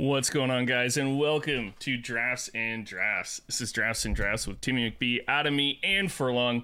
What's 0.00 0.30
going 0.30 0.50
on, 0.50 0.64
guys, 0.64 0.96
and 0.96 1.18
welcome 1.18 1.74
to 1.80 1.98
Drafts 1.98 2.48
and 2.54 2.86
Drafts. 2.86 3.42
This 3.46 3.60
is 3.60 3.70
Drafts 3.70 4.06
and 4.06 4.16
Drafts 4.16 4.46
with 4.46 4.62
Timmy 4.62 4.90
McBee, 4.90 5.22
Adamy, 5.26 5.78
and 5.82 6.10
Furlong, 6.10 6.62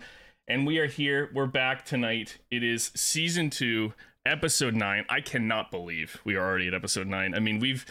and 0.48 0.66
we 0.66 0.78
are 0.78 0.86
here. 0.86 1.30
We're 1.34 1.44
back 1.44 1.84
tonight. 1.84 2.38
It 2.50 2.64
is 2.64 2.90
season 2.94 3.50
two, 3.50 3.92
episode 4.24 4.74
nine. 4.74 5.04
I 5.10 5.20
cannot 5.20 5.70
believe 5.70 6.18
we 6.24 6.34
are 6.34 6.48
already 6.48 6.68
at 6.68 6.72
episode 6.72 7.08
nine. 7.08 7.34
I 7.34 7.40
mean, 7.40 7.60
we've 7.60 7.84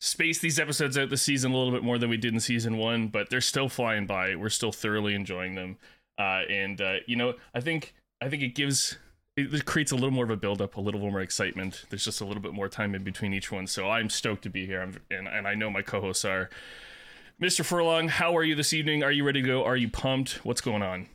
spaced 0.00 0.40
these 0.40 0.60
episodes 0.60 0.96
out 0.96 1.10
this 1.10 1.22
season 1.22 1.50
a 1.50 1.56
little 1.56 1.72
bit 1.72 1.82
more 1.82 1.98
than 1.98 2.08
we 2.08 2.16
did 2.16 2.32
in 2.32 2.38
season 2.38 2.78
one, 2.78 3.08
but 3.08 3.28
they're 3.28 3.40
still 3.40 3.68
flying 3.68 4.06
by. 4.06 4.36
We're 4.36 4.50
still 4.50 4.70
thoroughly 4.70 5.16
enjoying 5.16 5.56
them, 5.56 5.78
uh, 6.16 6.42
and 6.48 6.80
uh, 6.80 6.98
you 7.08 7.16
know, 7.16 7.34
I 7.52 7.60
think 7.60 7.92
I 8.20 8.28
think 8.28 8.44
it 8.44 8.54
gives 8.54 8.98
it 9.36 9.64
creates 9.64 9.92
a 9.92 9.94
little 9.94 10.10
more 10.10 10.24
of 10.24 10.30
a 10.30 10.36
build 10.36 10.60
up, 10.60 10.76
a 10.76 10.80
little 10.80 11.00
more 11.00 11.20
excitement. 11.20 11.84
There's 11.88 12.04
just 12.04 12.20
a 12.20 12.24
little 12.24 12.42
bit 12.42 12.52
more 12.52 12.68
time 12.68 12.94
in 12.94 13.02
between 13.02 13.32
each 13.32 13.50
one. 13.50 13.66
So 13.66 13.88
I'm 13.88 14.10
stoked 14.10 14.42
to 14.42 14.50
be 14.50 14.66
here. 14.66 14.82
I'm, 14.82 15.00
and, 15.10 15.26
and 15.26 15.48
I 15.48 15.54
know 15.54 15.70
my 15.70 15.82
co 15.82 16.00
hosts 16.00 16.24
are. 16.24 16.50
Mr. 17.40 17.64
Furlong, 17.64 18.08
how 18.08 18.36
are 18.36 18.44
you 18.44 18.54
this 18.54 18.72
evening? 18.72 19.02
Are 19.02 19.10
you 19.10 19.24
ready 19.24 19.40
to 19.40 19.46
go? 19.46 19.64
Are 19.64 19.76
you 19.76 19.88
pumped? 19.88 20.44
What's 20.44 20.60
going 20.60 20.82
on? 20.82 21.08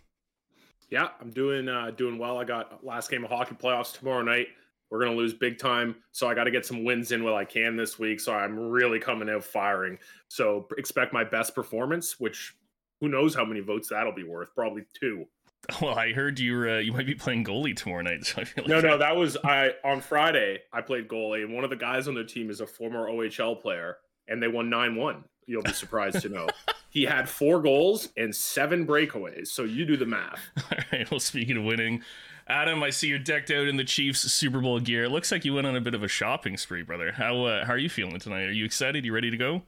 Yeah, 0.90 1.10
I'm 1.22 1.32
doing 1.32 1.70
uh, 1.70 1.92
doing 1.92 2.18
well. 2.18 2.38
I 2.38 2.44
got 2.44 2.84
last 2.84 3.12
game 3.12 3.24
of 3.24 3.30
hockey 3.30 3.56
playoffs 3.56 3.98
tomorrow 3.98 4.24
night. 4.24 4.48
We're 4.90 5.00
gonna 5.00 5.16
lose 5.16 5.34
big 5.34 5.60
time, 5.60 5.96
so 6.14 6.28
I 6.28 6.34
got 6.34 6.46
to 6.46 6.52
get 6.52 6.66
some 6.66 6.86
wins 6.86 7.12
in 7.12 7.24
while 7.24 7.36
I 7.36 7.44
can 7.44 7.76
this 7.76 8.00
week. 8.00 8.22
So 8.22 8.34
I'm 8.34 8.58
really 8.58 9.00
coming 9.00 9.30
out 9.30 9.44
firing. 9.44 9.98
So 10.30 10.68
expect 10.78 11.14
my 11.14 11.26
best 11.26 11.54
performance, 11.54 12.20
which 12.20 12.56
who 13.02 13.10
knows 13.10 13.36
how 13.36 13.46
many 13.46 13.60
votes 13.60 13.90
that'll 13.90 14.14
be 14.14 14.24
worth? 14.24 14.56
Probably 14.56 14.86
two. 14.98 15.26
Well, 15.82 15.98
I 15.98 16.14
heard 16.14 16.40
you 16.40 16.70
uh, 16.70 16.78
you 16.78 16.94
might 16.94 17.06
be 17.06 17.16
playing 17.16 17.44
goalie 17.44 17.76
tomorrow 17.76 18.02
night. 18.02 18.26
So 18.26 18.42
I 18.42 18.46
feel 18.46 18.64
like 18.64 18.70
no, 18.70 18.80
no, 18.80 18.98
that 18.98 19.16
was 19.16 19.38
I 19.44 19.72
on 19.84 20.02
Friday. 20.02 20.60
I 20.72 20.82
played 20.82 21.08
goalie, 21.08 21.44
and 21.44 21.54
one 21.54 21.64
of 21.64 21.70
the 21.70 21.76
guys 21.76 22.08
on 22.08 22.16
the 22.16 22.24
team 22.24 22.50
is 22.50 22.62
a 22.62 22.68
former 22.68 23.10
OHL 23.10 23.62
player, 23.62 23.98
and 24.28 24.42
they 24.42 24.48
won 24.48 24.70
nine 24.70 24.96
one. 24.96 25.26
You'll 25.46 25.64
be 25.64 25.74
surprised 25.74 26.22
to 26.22 26.30
know 26.30 26.48
he 26.90 27.04
had 27.04 27.30
four 27.30 27.62
goals 27.62 28.10
and 28.18 28.36
seven 28.36 28.88
breakaways. 28.88 29.48
So 29.48 29.64
you 29.64 29.86
do 29.86 29.98
the 29.98 30.06
math. 30.06 30.40
All 30.72 30.78
right. 30.92 31.10
Well, 31.10 31.20
speaking 31.20 31.58
of 31.58 31.64
winning, 31.64 32.02
Adam, 32.48 32.82
I 32.82 32.90
see 32.90 33.08
you're 33.08 33.20
decked 33.20 33.52
out 33.52 33.68
in 33.68 33.78
the 33.78 33.84
Chiefs 33.84 34.22
Super 34.22 34.60
Bowl 34.60 34.80
gear. 34.80 35.04
It 35.06 35.12
looks 35.12 35.32
like 35.32 35.46
you 35.46 35.54
went 35.54 35.68
on 35.68 35.76
a 35.76 35.82
bit 35.82 35.96
of 35.96 36.04
a 36.04 36.08
shopping 36.08 36.58
spree, 36.58 36.82
brother. 36.82 37.12
How 37.12 37.44
uh, 37.44 37.66
how 37.66 37.74
are 37.74 37.78
you 37.78 37.90
feeling 37.90 38.20
tonight? 38.20 38.44
Are 38.44 38.52
you 38.52 38.66
excited? 38.66 39.06
You 39.06 39.14
ready 39.14 39.32
to 39.32 39.38
go? 39.38 39.64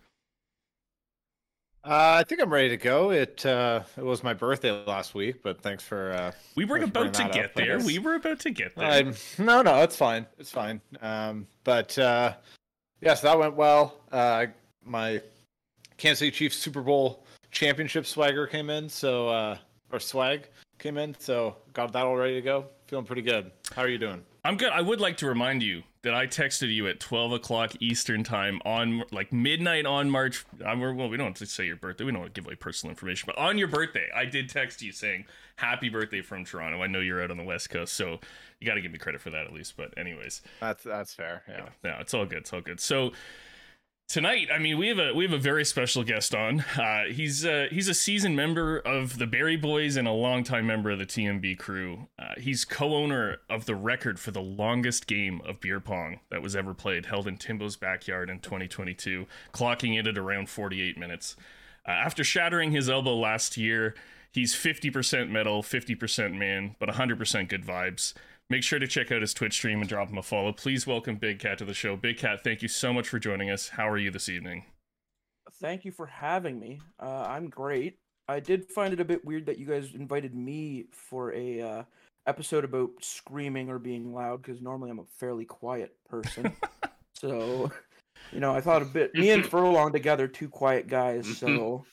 Uh, 1.83 2.19
I 2.19 2.23
think 2.23 2.41
I'm 2.41 2.51
ready 2.51 2.69
to 2.69 2.77
go. 2.77 3.11
It 3.11 3.45
uh, 3.45 3.83
it 3.97 4.03
was 4.03 4.21
my 4.21 4.33
birthday 4.33 4.71
last 4.85 5.15
week, 5.15 5.41
but 5.41 5.61
thanks 5.61 5.81
for. 5.81 6.11
Uh, 6.11 6.31
we 6.55 6.65
were 6.65 6.77
about 6.77 7.13
to 7.13 7.29
get 7.31 7.45
up, 7.45 7.53
there. 7.53 7.79
We 7.79 7.99
were 7.99 8.15
about 8.15 8.41
to 8.41 8.49
get 8.49 8.75
there. 8.75 8.91
I'm, 8.91 9.15
no, 9.37 9.61
no, 9.61 9.81
it's 9.81 9.95
fine. 9.95 10.25
It's 10.37 10.51
fine. 10.51 10.81
Um, 11.01 11.47
but 11.63 11.97
uh, 11.97 12.33
yes, 12.99 13.21
that 13.21 13.39
went 13.39 13.55
well. 13.55 13.95
Uh, 14.11 14.47
my 14.83 15.21
Kansas 15.95 16.19
City 16.19 16.31
Chiefs 16.31 16.57
Super 16.57 16.81
Bowl 16.81 17.25
championship 17.51 18.05
swagger 18.05 18.45
came 18.45 18.69
in, 18.69 18.89
so 18.89 19.29
uh, 19.29 19.57
or 19.91 20.01
swag 20.01 20.49
came 20.79 20.97
in, 20.97 21.15
so 21.17 21.55
got 21.71 21.93
that 21.93 22.05
all 22.05 22.17
ready 22.17 22.35
to 22.35 22.41
go. 22.41 22.65
Feeling 22.87 23.05
pretty 23.05 23.21
good. 23.21 23.51
How 23.73 23.83
are 23.83 23.89
you 23.89 23.97
doing? 23.97 24.21
I'm 24.43 24.57
good. 24.57 24.71
I 24.73 24.81
would 24.81 24.99
like 24.99 25.15
to 25.17 25.27
remind 25.27 25.63
you 25.63 25.83
that 26.01 26.13
I 26.13 26.27
texted 26.27 26.73
you 26.73 26.87
at 26.87 26.99
12 26.99 27.33
o'clock 27.33 27.73
Eastern 27.81 28.23
time 28.23 28.61
on 28.63 29.03
like 29.11 29.33
midnight 29.33 29.85
on 29.85 30.09
March. 30.09 30.45
Uh, 30.61 30.65
I'm, 30.65 30.79
well, 30.79 31.09
we 31.09 31.17
don't 31.17 31.27
have 31.27 31.35
to 31.35 31.45
say 31.45 31.65
your 31.65 31.75
birthday. 31.75 32.05
We 32.05 32.11
don't 32.11 32.21
want 32.21 32.33
to 32.33 32.41
give 32.41 32.47
away 32.47 32.55
personal 32.55 32.91
information, 32.91 33.27
but 33.27 33.37
on 33.37 33.57
your 33.57 33.67
birthday, 33.67 34.07
I 34.15 34.25
did 34.25 34.49
text 34.49 34.81
you 34.81 34.91
saying 34.91 35.25
happy 35.57 35.89
birthday 35.89 36.21
from 36.21 36.45
Toronto. 36.45 36.81
I 36.81 36.87
know 36.87 36.99
you're 36.99 37.21
out 37.21 37.31
on 37.31 37.37
the 37.37 37.43
West 37.43 37.69
Coast, 37.69 37.93
so 37.93 38.19
you 38.59 38.67
got 38.67 38.75
to 38.75 38.81
give 38.81 38.91
me 38.91 38.97
credit 38.97 39.19
for 39.19 39.29
that 39.31 39.45
at 39.45 39.53
least. 39.53 39.75
But 39.75 39.97
anyways, 39.97 40.41
that's 40.61 40.83
that's 40.83 41.13
fair. 41.13 41.43
Yeah, 41.47 41.57
yeah, 41.57 41.91
no, 41.91 41.97
it's 41.99 42.13
all 42.13 42.25
good. 42.25 42.39
It's 42.39 42.53
all 42.53 42.61
good. 42.61 42.79
So 42.79 43.11
tonight 44.09 44.47
i 44.51 44.57
mean 44.57 44.77
we 44.79 44.87
have 44.87 44.97
a 44.97 45.13
we 45.13 45.23
have 45.23 45.33
a 45.33 45.37
very 45.37 45.63
special 45.63 46.03
guest 46.03 46.33
on. 46.35 46.61
Uh, 46.75 47.03
he's 47.11 47.45
uh, 47.45 47.67
he's 47.71 47.87
a 47.87 47.93
seasoned 47.93 48.35
member 48.35 48.79
of 48.79 49.19
the 49.19 49.27
barrie 49.27 49.55
boys 49.55 49.95
and 49.95 50.07
a 50.07 50.11
longtime 50.11 50.65
member 50.65 50.89
of 50.89 50.97
the 50.97 51.05
tmb 51.05 51.57
crew. 51.57 52.07
Uh, 52.17 52.33
he's 52.37 52.65
co-owner 52.65 53.37
of 53.49 53.65
the 53.65 53.75
record 53.75 54.19
for 54.19 54.31
the 54.31 54.41
longest 54.41 55.05
game 55.05 55.41
of 55.45 55.61
beer 55.61 55.79
pong 55.79 56.19
that 56.31 56.41
was 56.41 56.55
ever 56.55 56.73
played 56.73 57.05
held 57.05 57.27
in 57.27 57.37
timbo's 57.37 57.75
backyard 57.75 58.29
in 58.29 58.39
2022 58.39 59.27
clocking 59.53 59.97
it 59.97 60.07
at 60.07 60.17
around 60.17 60.49
48 60.49 60.97
minutes. 60.97 61.35
Uh, 61.87 61.91
after 61.91 62.23
shattering 62.23 62.71
his 62.71 62.89
elbow 62.89 63.15
last 63.15 63.57
year 63.57 63.93
he's 64.31 64.55
50% 64.55 65.29
metal 65.29 65.61
50% 65.61 66.33
man 66.35 66.75
but 66.79 66.89
100% 66.89 67.47
good 67.47 67.63
vibes 67.63 68.13
Make 68.51 68.63
sure 68.63 68.79
to 68.79 68.87
check 68.87 69.11
out 69.11 69.21
his 69.21 69.35
Twitch 69.35 69.53
stream 69.53 69.79
and 69.79 69.87
drop 69.87 70.09
him 70.09 70.17
a 70.17 70.23
follow. 70.23 70.51
Please 70.51 70.87
welcome 70.87 71.17
Big 71.17 71.37
Cat 71.37 71.59
to 71.59 71.65
the 71.65 71.73
show. 71.75 71.95
Big 71.95 72.17
Cat, 72.17 72.43
thank 72.43 72.63
you 72.63 72.67
so 72.67 72.91
much 72.91 73.07
for 73.07 73.19
joining 73.19 73.51
us. 73.51 73.69
How 73.69 73.87
are 73.87 73.97
you 73.97 74.09
this 74.09 74.27
evening? 74.27 74.65
Thank 75.61 75.85
you 75.85 75.91
for 75.91 76.07
having 76.07 76.59
me. 76.59 76.81
Uh, 76.99 77.25
I'm 77.27 77.49
great. 77.49 77.99
I 78.27 78.39
did 78.39 78.67
find 78.71 78.91
it 78.91 78.99
a 78.99 79.05
bit 79.05 79.23
weird 79.23 79.45
that 79.45 79.59
you 79.59 79.67
guys 79.67 79.93
invited 79.93 80.33
me 80.33 80.85
for 80.91 81.31
a 81.33 81.61
uh, 81.61 81.83
episode 82.25 82.63
about 82.63 82.89
screaming 83.01 83.69
or 83.69 83.77
being 83.77 84.15
loud 84.15 84.41
because 84.41 84.61
normally 84.61 84.89
I'm 84.89 84.99
a 84.99 85.05
fairly 85.19 85.45
quiet 85.45 85.95
person. 86.09 86.51
so, 87.13 87.71
you 88.31 88.39
know, 88.39 88.51
I 88.51 88.61
thought 88.61 88.81
a 88.81 88.85
bit 88.85 89.13
me 89.13 89.29
and 89.29 89.45
Furlong 89.49 89.91
together, 89.91 90.27
two 90.27 90.49
quiet 90.49 90.87
guys. 90.87 91.37
So, 91.37 91.85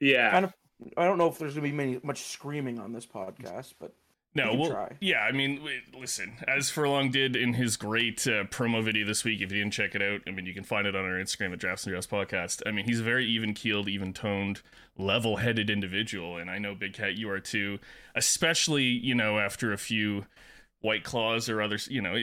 yeah, 0.00 0.30
kind 0.30 0.46
of. 0.46 0.54
I 0.96 1.04
don't 1.04 1.18
know 1.18 1.28
if 1.28 1.38
there's 1.38 1.54
gonna 1.54 1.66
be 1.66 1.72
many 1.72 2.00
much 2.02 2.22
screaming 2.22 2.78
on 2.78 2.92
this 2.92 3.06
podcast, 3.06 3.74
but 3.78 3.94
no, 4.34 4.52
we 4.52 4.58
well, 4.58 4.70
try. 4.70 4.92
yeah. 5.00 5.20
I 5.20 5.32
mean, 5.32 5.60
listen, 5.98 6.34
as 6.46 6.70
Furlong 6.70 7.10
did 7.10 7.36
in 7.36 7.54
his 7.54 7.76
great 7.76 8.26
uh, 8.26 8.44
promo 8.44 8.82
video 8.82 9.06
this 9.06 9.24
week. 9.24 9.40
If 9.40 9.52
you 9.52 9.58
didn't 9.58 9.72
check 9.72 9.94
it 9.94 10.02
out, 10.02 10.22
I 10.26 10.30
mean, 10.30 10.46
you 10.46 10.54
can 10.54 10.64
find 10.64 10.86
it 10.86 10.96
on 10.96 11.04
our 11.04 11.12
Instagram 11.12 11.52
at 11.52 11.58
Drafts 11.58 11.84
and 11.84 11.92
Drafts 11.92 12.06
Podcast. 12.06 12.62
I 12.66 12.70
mean, 12.70 12.84
he's 12.84 13.00
a 13.00 13.04
very 13.04 13.26
even 13.26 13.54
keeled, 13.54 13.88
even 13.88 14.12
toned, 14.12 14.62
level 14.98 15.36
headed 15.36 15.70
individual, 15.70 16.36
and 16.36 16.50
I 16.50 16.58
know 16.58 16.74
Big 16.74 16.94
Cat, 16.94 17.16
you 17.16 17.30
are 17.30 17.40
too. 17.40 17.78
Especially, 18.14 18.84
you 18.84 19.14
know, 19.14 19.38
after 19.38 19.72
a 19.72 19.78
few 19.78 20.26
White 20.84 21.02
Claws 21.02 21.48
or 21.48 21.62
others. 21.62 21.88
You 21.90 22.02
know, 22.02 22.14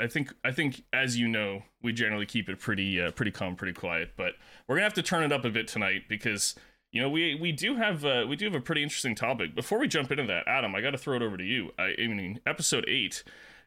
I 0.00 0.08
think 0.08 0.34
I 0.44 0.50
think 0.50 0.82
as 0.92 1.16
you 1.16 1.28
know, 1.28 1.62
we 1.80 1.92
generally 1.92 2.26
keep 2.26 2.48
it 2.48 2.58
pretty 2.58 3.00
uh, 3.00 3.12
pretty 3.12 3.30
calm, 3.30 3.54
pretty 3.54 3.72
quiet. 3.72 4.10
But 4.16 4.32
we're 4.66 4.76
gonna 4.76 4.84
have 4.84 4.94
to 4.94 5.02
turn 5.02 5.22
it 5.22 5.30
up 5.30 5.44
a 5.44 5.50
bit 5.50 5.68
tonight 5.68 6.08
because 6.08 6.56
you 6.92 7.00
know, 7.00 7.08
we 7.08 7.36
we 7.36 7.52
do 7.52 7.76
have 7.76 8.04
uh, 8.04 8.26
we 8.28 8.36
do 8.36 8.46
have 8.46 8.54
a 8.54 8.60
pretty 8.60 8.82
interesting 8.82 9.14
topic. 9.14 9.54
Before 9.54 9.78
we 9.78 9.86
jump 9.86 10.10
into 10.10 10.24
that, 10.24 10.48
Adam, 10.48 10.74
I 10.74 10.80
got 10.80 10.90
to 10.90 10.98
throw 10.98 11.16
it 11.16 11.22
over 11.22 11.36
to 11.36 11.44
you. 11.44 11.70
I, 11.78 11.94
I 11.98 12.06
mean, 12.08 12.40
episode 12.46 12.84
eight. 12.88 13.22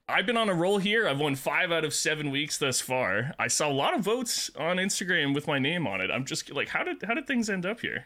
I've 0.09 0.25
been 0.25 0.35
on 0.35 0.49
a 0.49 0.53
roll 0.53 0.79
here. 0.79 1.07
I've 1.07 1.19
won 1.19 1.35
five 1.35 1.71
out 1.71 1.85
of 1.85 1.93
seven 1.93 2.29
weeks 2.29 2.57
thus 2.57 2.81
far. 2.81 3.31
I 3.39 3.47
saw 3.47 3.69
a 3.69 3.71
lot 3.71 3.93
of 3.93 4.01
votes 4.01 4.51
on 4.57 4.75
Instagram 4.75 5.33
with 5.33 5.47
my 5.47 5.59
name 5.59 5.87
on 5.87 6.01
it. 6.01 6.11
I'm 6.11 6.25
just 6.25 6.51
like, 6.51 6.67
how 6.67 6.83
did 6.83 7.01
how 7.03 7.13
did 7.13 7.25
things 7.25 7.49
end 7.49 7.65
up 7.65 7.79
here? 7.79 8.05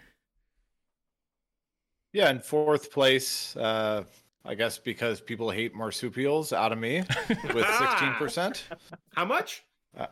Yeah, 2.13 2.29
in 2.29 2.39
fourth 2.39 2.91
place, 2.91 3.55
uh, 3.57 4.03
I 4.45 4.53
guess 4.53 4.77
because 4.77 5.19
people 5.19 5.49
hate 5.49 5.73
marsupials 5.75 6.53
out 6.53 6.71
of 6.71 6.77
me 6.77 6.99
with 7.53 7.65
sixteen 7.79 8.13
percent. 8.13 8.67
How 9.15 9.25
much? 9.25 9.63
Uh, 9.97 10.05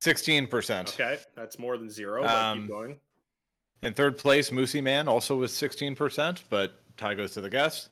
sixteen 0.00 0.48
percent. 0.48 0.94
Okay, 0.94 1.18
that's 1.36 1.60
more 1.60 1.78
than 1.78 1.88
zero. 1.88 2.26
Um, 2.26 2.62
keep 2.62 2.68
going. 2.68 2.96
In 3.82 3.94
third 3.94 4.18
place, 4.18 4.50
Moosey 4.50 4.82
Man, 4.82 5.08
also 5.08 5.36
with 5.36 5.50
16%, 5.50 6.42
but 6.50 6.80
tie 6.96 7.14
goes 7.14 7.32
to 7.32 7.40
the 7.40 7.50
guest. 7.50 7.90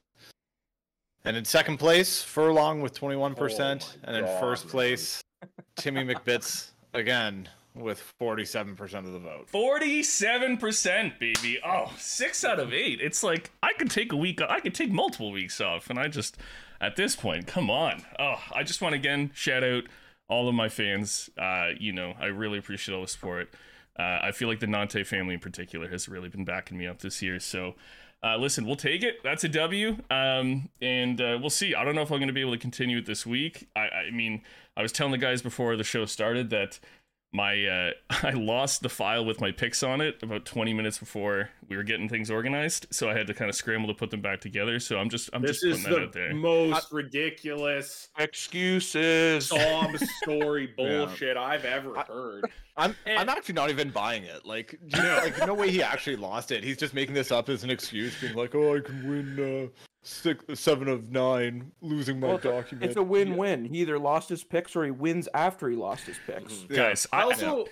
And 1.25 1.37
in 1.37 1.45
second 1.45 1.79
place, 1.79 2.23
Furlong 2.23 2.81
with 2.81 2.99
21%. 2.99 3.37
Oh 3.39 3.99
and 4.05 4.17
in 4.17 4.25
God, 4.25 4.41
first 4.41 4.69
place, 4.69 5.23
Timmy 5.77 6.05
McBits 6.05 6.71
again 6.95 7.49
with 7.75 8.13
47% 8.21 8.81
of 8.95 9.13
the 9.13 9.19
vote. 9.19 9.49
47%, 9.53 11.19
baby. 11.19 11.59
Oh, 11.65 11.93
six 11.99 12.45
out 12.45 12.59
of 12.59 12.73
eight. 12.73 13.01
It's 13.01 13.23
like 13.23 13.51
I 13.63 13.73
could 13.75 13.91
take 13.91 14.13
a 14.13 14.17
week, 14.17 14.41
off, 14.41 14.51
I 14.51 14.61
could 14.61 14.75
take 14.75 14.91
multiple 14.91 15.31
weeks 15.31 15.61
off. 15.61 15.91
And 15.91 15.99
I 15.99 16.09
just, 16.09 16.37
at 16.81 16.97
this 16.97 17.15
point, 17.15 17.47
come 17.47 17.71
on. 17.71 18.03
Oh, 18.19 18.41
I 18.53 18.63
just 18.63 18.81
want 18.81 18.95
to 18.95 18.99
again 18.99 19.31
shout 19.35 19.63
out 19.63 19.85
all 20.29 20.49
of 20.49 20.55
my 20.55 20.69
fans. 20.69 21.31
Uh, 21.37 21.71
you 21.79 21.93
know, 21.93 22.15
I 22.19 22.27
really 22.27 22.59
appreciate 22.59 22.95
all 22.95 23.03
the 23.03 23.09
support. 23.09 23.53
Uh, 23.99 24.21
I 24.23 24.33
feel 24.33 24.49
like 24.49 24.61
the 24.61 24.67
Nante 24.67 25.07
family 25.07 25.35
in 25.35 25.41
particular 25.41 25.89
has 25.89 26.09
really 26.09 26.29
been 26.29 26.45
backing 26.45 26.77
me 26.77 26.87
up 26.87 27.01
this 27.01 27.23
year. 27.23 27.41
So, 27.41 27.75
uh, 28.23 28.37
listen, 28.37 28.67
we'll 28.67 28.77
take 28.77 29.03
it. 29.03 29.23
That's 29.23 29.45
a 29.45 29.49
W. 29.49 29.97
Um, 30.11 30.69
and 30.81 31.21
uh, 31.21 31.39
we'll 31.41 31.51
see. 31.51 31.75
I 31.75 31.85
don't 31.85 31.95
know 31.95 32.03
if 32.03 32.11
I'm 32.11 32.19
going 32.19 32.29
to 32.29 32.35
be 32.35 32.41
able 32.41 32.53
to 32.53 32.59
continue 32.59 32.99
it 32.99 33.07
this 33.07 33.25
week. 33.25 33.69
I, 33.75 33.89
I 33.89 34.11
mean, 34.11 34.43
I 34.77 34.83
was 34.83 34.93
telling 34.93 35.13
the 35.13 35.19
guys 35.19 35.43
before 35.43 35.77
the 35.77 35.85
show 35.85 36.05
started 36.05 36.51
that 36.51 36.79
my 37.33 37.67
uh, 37.67 37.91
I 38.11 38.31
lost 38.31 38.83
the 38.83 38.89
file 38.89 39.25
with 39.25 39.41
my 39.41 39.53
picks 39.53 39.83
on 39.83 40.01
it 40.01 40.23
about 40.23 40.45
20 40.45 40.73
minutes 40.75 40.99
before 40.99 41.51
we 41.69 41.77
were 41.77 41.83
getting 41.83 42.09
things 42.09 42.31
organized, 42.31 42.87
so 42.91 43.09
I 43.09 43.15
had 43.15 43.27
to 43.29 43.35
kind 43.35 43.49
of 43.49 43.55
scramble 43.55 43.89
to 43.89 43.95
put 43.95 44.11
them 44.11 44.23
back 44.23 44.41
together. 44.41 44.81
So 44.81 44.99
I'm 44.99 45.11
just 45.11 45.31
I'm 45.33 45.43
this 45.43 45.61
just 45.61 45.85
putting 45.85 45.99
that 45.99 46.03
out 46.03 46.13
there. 46.13 46.35
Most 46.35 46.93
ridiculous 46.93 48.09
excuses, 48.19 49.49
sob 49.49 49.97
story 50.23 50.67
bullshit 50.77 51.37
yeah. 51.37 51.43
I've 51.43 51.65
ever 51.65 51.95
heard. 51.95 52.51
I'm 52.77 52.95
and, 53.07 53.19
I'm 53.19 53.29
actually 53.29 53.55
not 53.55 53.71
even 53.71 53.91
buying 53.91 54.25
it. 54.25 54.45
Like, 54.45 54.79
you 54.87 55.03
know, 55.03 55.21
like 55.23 55.47
no 55.47 55.55
way 55.55 55.71
he 55.71 55.83
actually 55.83 56.17
lost 56.17 56.51
it. 56.53 56.63
He's 56.63 56.77
just 56.77 56.95
making 56.95 57.15
this 57.15 57.31
up 57.31 57.49
as 57.49 57.65
an 57.65 57.71
excuse, 57.71 58.21
being 58.21 58.35
like, 58.35 58.55
"Oh, 58.55 58.77
I 58.77 58.81
can 58.81 59.09
win 59.09 59.71
uh, 59.73 59.81
six, 60.03 60.61
seven 60.61 60.89
of 60.89 61.11
nine, 61.11 61.73
losing 61.81 62.21
my 62.21 62.29
well, 62.29 62.39
document." 62.39 62.89
It's 62.89 62.97
a 62.97 63.03
win-win. 63.03 63.65
He 63.65 63.79
either 63.81 63.99
lost 63.99 64.29
his 64.29 64.45
picks 64.45 64.77
or 64.77 64.85
he 64.85 64.91
wins 64.91 65.29
after 65.35 65.69
he 65.69 65.77
lost 65.77 66.07
his 66.07 66.19
picks. 66.27 66.53
Mm-hmm. 66.53 66.75
Guys, 66.75 67.07
I 67.13 67.23
also 67.23 67.67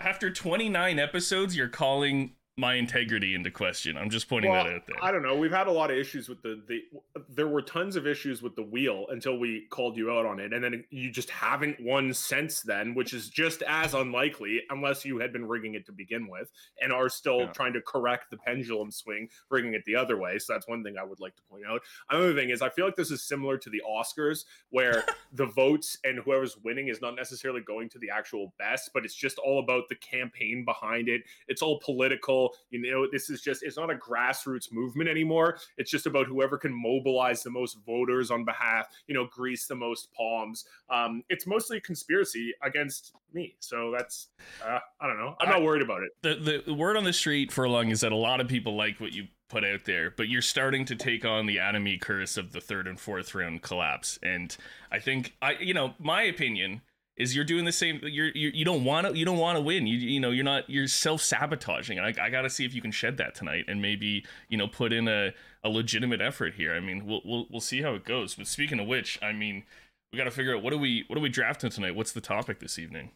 after 0.00 0.30
29 0.30 0.98
episodes, 0.98 1.56
you're 1.56 1.68
calling 1.68 2.32
my 2.58 2.74
integrity 2.74 3.34
into 3.36 3.52
question. 3.52 3.96
I'm 3.96 4.10
just 4.10 4.28
pointing 4.28 4.50
Well, 4.50 4.64
that 4.64 4.72
out 4.74 4.86
there. 4.88 4.96
I 5.00 5.12
don't 5.12 5.22
know. 5.22 5.36
We've 5.36 5.52
had 5.52 5.68
a 5.68 5.72
lot 5.72 5.92
of 5.92 5.96
issues 5.96 6.28
with 6.28 6.42
the 6.42 6.60
the. 6.66 6.82
There 7.28 7.46
were 7.46 7.62
tons 7.62 7.94
of 7.94 8.04
issues 8.06 8.42
with 8.42 8.56
the 8.56 8.64
wheel 8.64 9.06
until 9.10 9.38
we 9.38 9.66
called 9.70 9.96
you 9.96 10.10
out 10.10 10.26
on 10.26 10.40
it, 10.40 10.52
and 10.52 10.62
then 10.62 10.84
you 10.90 11.10
just 11.10 11.30
haven't 11.30 11.78
won 11.80 12.12
since 12.12 12.60
then, 12.62 12.94
which 12.94 13.14
is 13.14 13.28
just 13.28 13.62
as 13.62 13.94
unlikely 13.94 14.62
unless 14.70 15.04
you 15.04 15.18
had 15.18 15.32
been 15.32 15.46
rigging 15.46 15.74
it 15.74 15.86
to 15.86 15.92
begin 15.92 16.26
with, 16.28 16.50
and 16.82 16.92
are 16.92 17.08
still 17.08 17.42
Yeah. 17.42 17.52
trying 17.52 17.74
to 17.74 17.80
correct 17.80 18.30
the 18.30 18.36
pendulum 18.36 18.90
swing, 18.90 19.30
rigging 19.50 19.74
it 19.74 19.84
the 19.84 19.94
other 19.94 20.16
way. 20.16 20.38
So 20.40 20.52
that's 20.52 20.66
one 20.66 20.82
thing 20.82 20.98
I 20.98 21.04
would 21.04 21.20
like 21.20 21.36
to 21.36 21.42
point 21.42 21.64
out. 21.64 21.82
Another 22.10 22.34
thing 22.34 22.50
is, 22.50 22.60
I 22.60 22.70
feel 22.70 22.84
like 22.86 22.96
this 22.96 23.12
is 23.12 23.22
similar 23.22 23.56
to 23.58 23.70
the 23.70 23.82
Oscars, 23.88 24.44
where 24.70 25.04
the 25.32 25.46
votes 25.46 25.96
and 26.02 26.18
whoever's 26.18 26.56
winning 26.58 26.88
is 26.88 27.00
not 27.00 27.14
necessarily 27.14 27.60
going 27.60 27.88
to 27.90 28.00
the 28.00 28.10
actual 28.10 28.52
best, 28.58 28.90
but 28.92 29.04
it's 29.04 29.14
just 29.14 29.38
all 29.38 29.60
about 29.60 29.88
the 29.88 29.94
campaign 29.94 30.64
behind 30.64 31.08
it. 31.08 31.22
It's 31.46 31.62
all 31.62 31.78
political. 31.78 32.47
You 32.70 32.90
know, 32.90 33.06
this 33.10 33.30
is 33.30 33.40
just, 33.40 33.62
it's 33.62 33.76
not 33.76 33.90
a 33.90 33.94
grassroots 33.94 34.72
movement 34.72 35.08
anymore. 35.08 35.58
It's 35.76 35.90
just 35.90 36.06
about 36.06 36.26
whoever 36.26 36.58
can 36.58 36.72
mobilize 36.72 37.42
the 37.42 37.50
most 37.50 37.78
voters 37.86 38.30
on 38.30 38.44
behalf, 38.44 38.88
you 39.06 39.14
know, 39.14 39.26
grease 39.30 39.66
the 39.66 39.74
most 39.74 40.12
palms. 40.12 40.64
Um, 40.90 41.22
it's 41.28 41.46
mostly 41.46 41.78
a 41.78 41.80
conspiracy 41.80 42.52
against 42.62 43.12
me. 43.32 43.56
So 43.60 43.92
that's, 43.96 44.28
uh, 44.64 44.78
I 45.00 45.06
don't 45.06 45.18
know. 45.18 45.34
I'm 45.40 45.48
not 45.48 45.62
worried 45.62 45.82
about 45.82 46.02
it. 46.02 46.44
the, 46.44 46.62
the 46.66 46.74
word 46.74 46.96
on 46.96 47.04
the 47.04 47.12
street 47.12 47.52
Furlong 47.52 47.90
is 47.90 48.00
that 48.00 48.12
a 48.12 48.16
lot 48.16 48.40
of 48.40 48.48
people 48.48 48.76
like 48.76 49.00
what 49.00 49.12
you 49.12 49.28
put 49.48 49.64
out 49.64 49.84
there, 49.84 50.10
but 50.10 50.28
you're 50.28 50.42
starting 50.42 50.84
to 50.84 50.94
take 50.94 51.24
on 51.24 51.46
the 51.46 51.58
enemy 51.58 51.96
curse 51.98 52.36
of 52.36 52.52
the 52.52 52.60
third 52.60 52.86
and 52.86 53.00
fourth 53.00 53.34
round 53.34 53.62
collapse. 53.62 54.18
And 54.22 54.54
I 54.92 54.98
think 54.98 55.34
I, 55.40 55.52
you 55.52 55.74
know, 55.74 55.94
my 55.98 56.22
opinion 56.22 56.82
is 57.18 57.34
you're 57.34 57.44
doing 57.44 57.64
the 57.64 57.72
same. 57.72 58.00
You're, 58.02 58.30
you're 58.34 58.52
you 58.52 58.64
don't 58.64 58.84
want 58.84 59.08
to 59.08 59.18
you 59.18 59.24
don't 59.24 59.38
want 59.38 59.56
to 59.56 59.62
win. 59.62 59.86
You 59.86 59.98
you 59.98 60.20
know 60.20 60.30
you're 60.30 60.44
not 60.44 60.70
you're 60.70 60.86
self 60.86 61.20
sabotaging. 61.20 61.98
I, 61.98 62.14
I 62.20 62.30
got 62.30 62.42
to 62.42 62.50
see 62.50 62.64
if 62.64 62.74
you 62.74 62.80
can 62.80 62.92
shed 62.92 63.16
that 63.18 63.34
tonight 63.34 63.64
and 63.68 63.82
maybe 63.82 64.24
you 64.48 64.56
know 64.56 64.68
put 64.68 64.92
in 64.92 65.08
a, 65.08 65.34
a 65.62 65.68
legitimate 65.68 66.20
effort 66.20 66.54
here. 66.54 66.74
I 66.74 66.80
mean 66.80 67.04
we'll, 67.04 67.20
we'll 67.24 67.46
we'll 67.50 67.60
see 67.60 67.82
how 67.82 67.94
it 67.94 68.04
goes. 68.04 68.36
But 68.36 68.46
speaking 68.46 68.78
of 68.80 68.86
which, 68.86 69.18
I 69.20 69.32
mean 69.32 69.64
we 70.12 70.16
got 70.16 70.24
to 70.24 70.30
figure 70.30 70.56
out 70.56 70.62
what 70.62 70.72
are 70.72 70.78
we 70.78 71.04
what 71.08 71.18
are 71.18 71.22
we 71.22 71.28
drafting 71.28 71.70
tonight? 71.70 71.96
What's 71.96 72.12
the 72.12 72.20
topic 72.20 72.60
this 72.60 72.78
evening? 72.78 73.10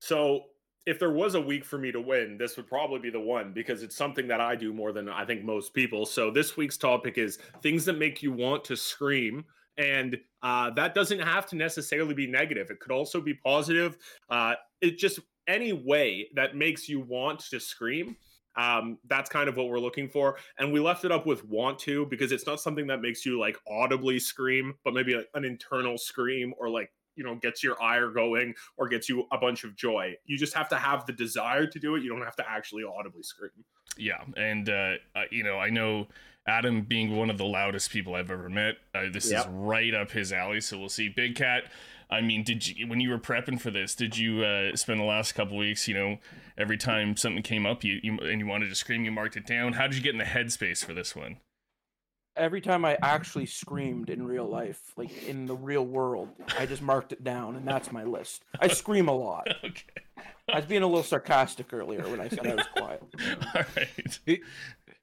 So 0.00 0.46
if 0.86 0.98
there 0.98 1.12
was 1.12 1.34
a 1.34 1.40
week 1.40 1.64
for 1.64 1.78
me 1.78 1.90
to 1.92 2.00
win, 2.00 2.36
this 2.36 2.56
would 2.56 2.68
probably 2.68 2.98
be 2.98 3.10
the 3.10 3.20
one 3.20 3.52
because 3.52 3.82
it's 3.82 3.96
something 3.96 4.28
that 4.28 4.40
I 4.40 4.54
do 4.54 4.72
more 4.72 4.92
than 4.92 5.08
I 5.08 5.24
think 5.24 5.42
most 5.42 5.72
people. 5.72 6.04
So 6.04 6.30
this 6.30 6.56
week's 6.56 6.76
topic 6.76 7.16
is 7.16 7.38
things 7.62 7.86
that 7.86 7.98
make 7.98 8.22
you 8.22 8.32
want 8.32 8.64
to 8.64 8.76
scream. 8.76 9.44
And 9.76 10.18
uh, 10.42 10.70
that 10.70 10.94
doesn't 10.94 11.20
have 11.20 11.46
to 11.46 11.56
necessarily 11.56 12.14
be 12.14 12.26
negative. 12.26 12.70
It 12.70 12.80
could 12.80 12.92
also 12.92 13.20
be 13.20 13.34
positive. 13.34 13.96
Uh, 14.28 14.54
it 14.80 14.98
just 14.98 15.20
any 15.46 15.72
way 15.72 16.28
that 16.34 16.56
makes 16.56 16.88
you 16.88 17.00
want 17.00 17.40
to 17.50 17.60
scream. 17.60 18.16
Um, 18.56 18.98
that's 19.08 19.28
kind 19.28 19.48
of 19.48 19.56
what 19.56 19.68
we're 19.68 19.80
looking 19.80 20.08
for. 20.08 20.36
And 20.58 20.72
we 20.72 20.78
left 20.78 21.04
it 21.04 21.10
up 21.10 21.26
with 21.26 21.44
want 21.44 21.78
to 21.80 22.06
because 22.06 22.30
it's 22.30 22.46
not 22.46 22.60
something 22.60 22.86
that 22.86 23.00
makes 23.00 23.26
you 23.26 23.38
like 23.38 23.56
audibly 23.68 24.20
scream, 24.20 24.74
but 24.84 24.94
maybe 24.94 25.20
an 25.34 25.44
internal 25.44 25.98
scream 25.98 26.54
or 26.58 26.68
like, 26.68 26.92
you 27.16 27.24
know, 27.24 27.34
gets 27.36 27.62
your 27.62 27.80
ire 27.82 28.10
going 28.10 28.54
or 28.76 28.88
gets 28.88 29.08
you 29.08 29.24
a 29.32 29.38
bunch 29.38 29.64
of 29.64 29.74
joy. 29.76 30.14
You 30.24 30.36
just 30.36 30.54
have 30.54 30.68
to 30.68 30.76
have 30.76 31.04
the 31.06 31.12
desire 31.12 31.66
to 31.66 31.78
do 31.78 31.96
it. 31.96 32.02
You 32.02 32.10
don't 32.10 32.24
have 32.24 32.36
to 32.36 32.48
actually 32.48 32.84
audibly 32.84 33.22
scream. 33.22 33.50
Yeah, 33.96 34.22
and 34.36 34.68
uh, 34.68 34.94
you 35.30 35.44
know, 35.44 35.58
I 35.58 35.70
know 35.70 36.08
Adam 36.46 36.82
being 36.82 37.16
one 37.16 37.30
of 37.30 37.38
the 37.38 37.44
loudest 37.44 37.90
people 37.90 38.14
I've 38.14 38.30
ever 38.30 38.48
met. 38.48 38.76
Uh, 38.94 39.04
this 39.10 39.30
Yep. 39.30 39.40
is 39.40 39.46
right 39.52 39.94
up 39.94 40.10
his 40.10 40.32
alley. 40.32 40.60
So 40.60 40.78
we'll 40.78 40.88
see. 40.88 41.08
Big 41.08 41.34
Cat. 41.34 41.64
I 42.10 42.20
mean, 42.20 42.44
did 42.44 42.66
you 42.68 42.86
when 42.86 43.00
you 43.00 43.10
were 43.10 43.18
prepping 43.18 43.58
for 43.60 43.70
this? 43.70 43.94
Did 43.94 44.16
you 44.18 44.44
uh, 44.44 44.76
spend 44.76 45.00
the 45.00 45.04
last 45.04 45.32
couple 45.32 45.56
weeks? 45.56 45.88
You 45.88 45.94
know, 45.94 46.18
every 46.58 46.76
time 46.76 47.16
something 47.16 47.42
came 47.42 47.64
up, 47.66 47.82
you, 47.82 47.98
you 48.02 48.18
and 48.18 48.40
you 48.40 48.46
wanted 48.46 48.68
to 48.68 48.74
scream, 48.74 49.04
you 49.04 49.10
marked 49.10 49.36
it 49.36 49.46
down. 49.46 49.72
How 49.72 49.86
did 49.86 49.96
you 49.96 50.02
get 50.02 50.12
in 50.12 50.18
the 50.18 50.24
headspace 50.24 50.84
for 50.84 50.92
this 50.92 51.16
one? 51.16 51.38
Every 52.36 52.60
time 52.60 52.84
I 52.84 52.98
actually 53.00 53.46
screamed 53.46 54.10
in 54.10 54.26
real 54.26 54.46
life, 54.46 54.92
like 54.96 55.26
in 55.26 55.46
the 55.46 55.54
real 55.54 55.86
world, 55.86 56.30
I 56.58 56.66
just 56.66 56.82
marked 56.82 57.12
it 57.12 57.22
down, 57.22 57.54
and 57.56 57.66
that's 57.66 57.92
my 57.92 58.02
list. 58.04 58.44
I 58.60 58.66
scream 58.68 59.08
a 59.08 59.12
lot. 59.12 59.46
okay, 59.64 59.82
I 60.52 60.56
was 60.56 60.66
being 60.66 60.82
a 60.82 60.86
little 60.86 61.04
sarcastic 61.04 61.72
earlier 61.72 62.02
when 62.08 62.20
I 62.20 62.28
said 62.28 62.46
I 62.46 62.54
was 62.56 62.66
quiet. 62.76 63.02
all 63.54 63.62
right. 63.76 64.40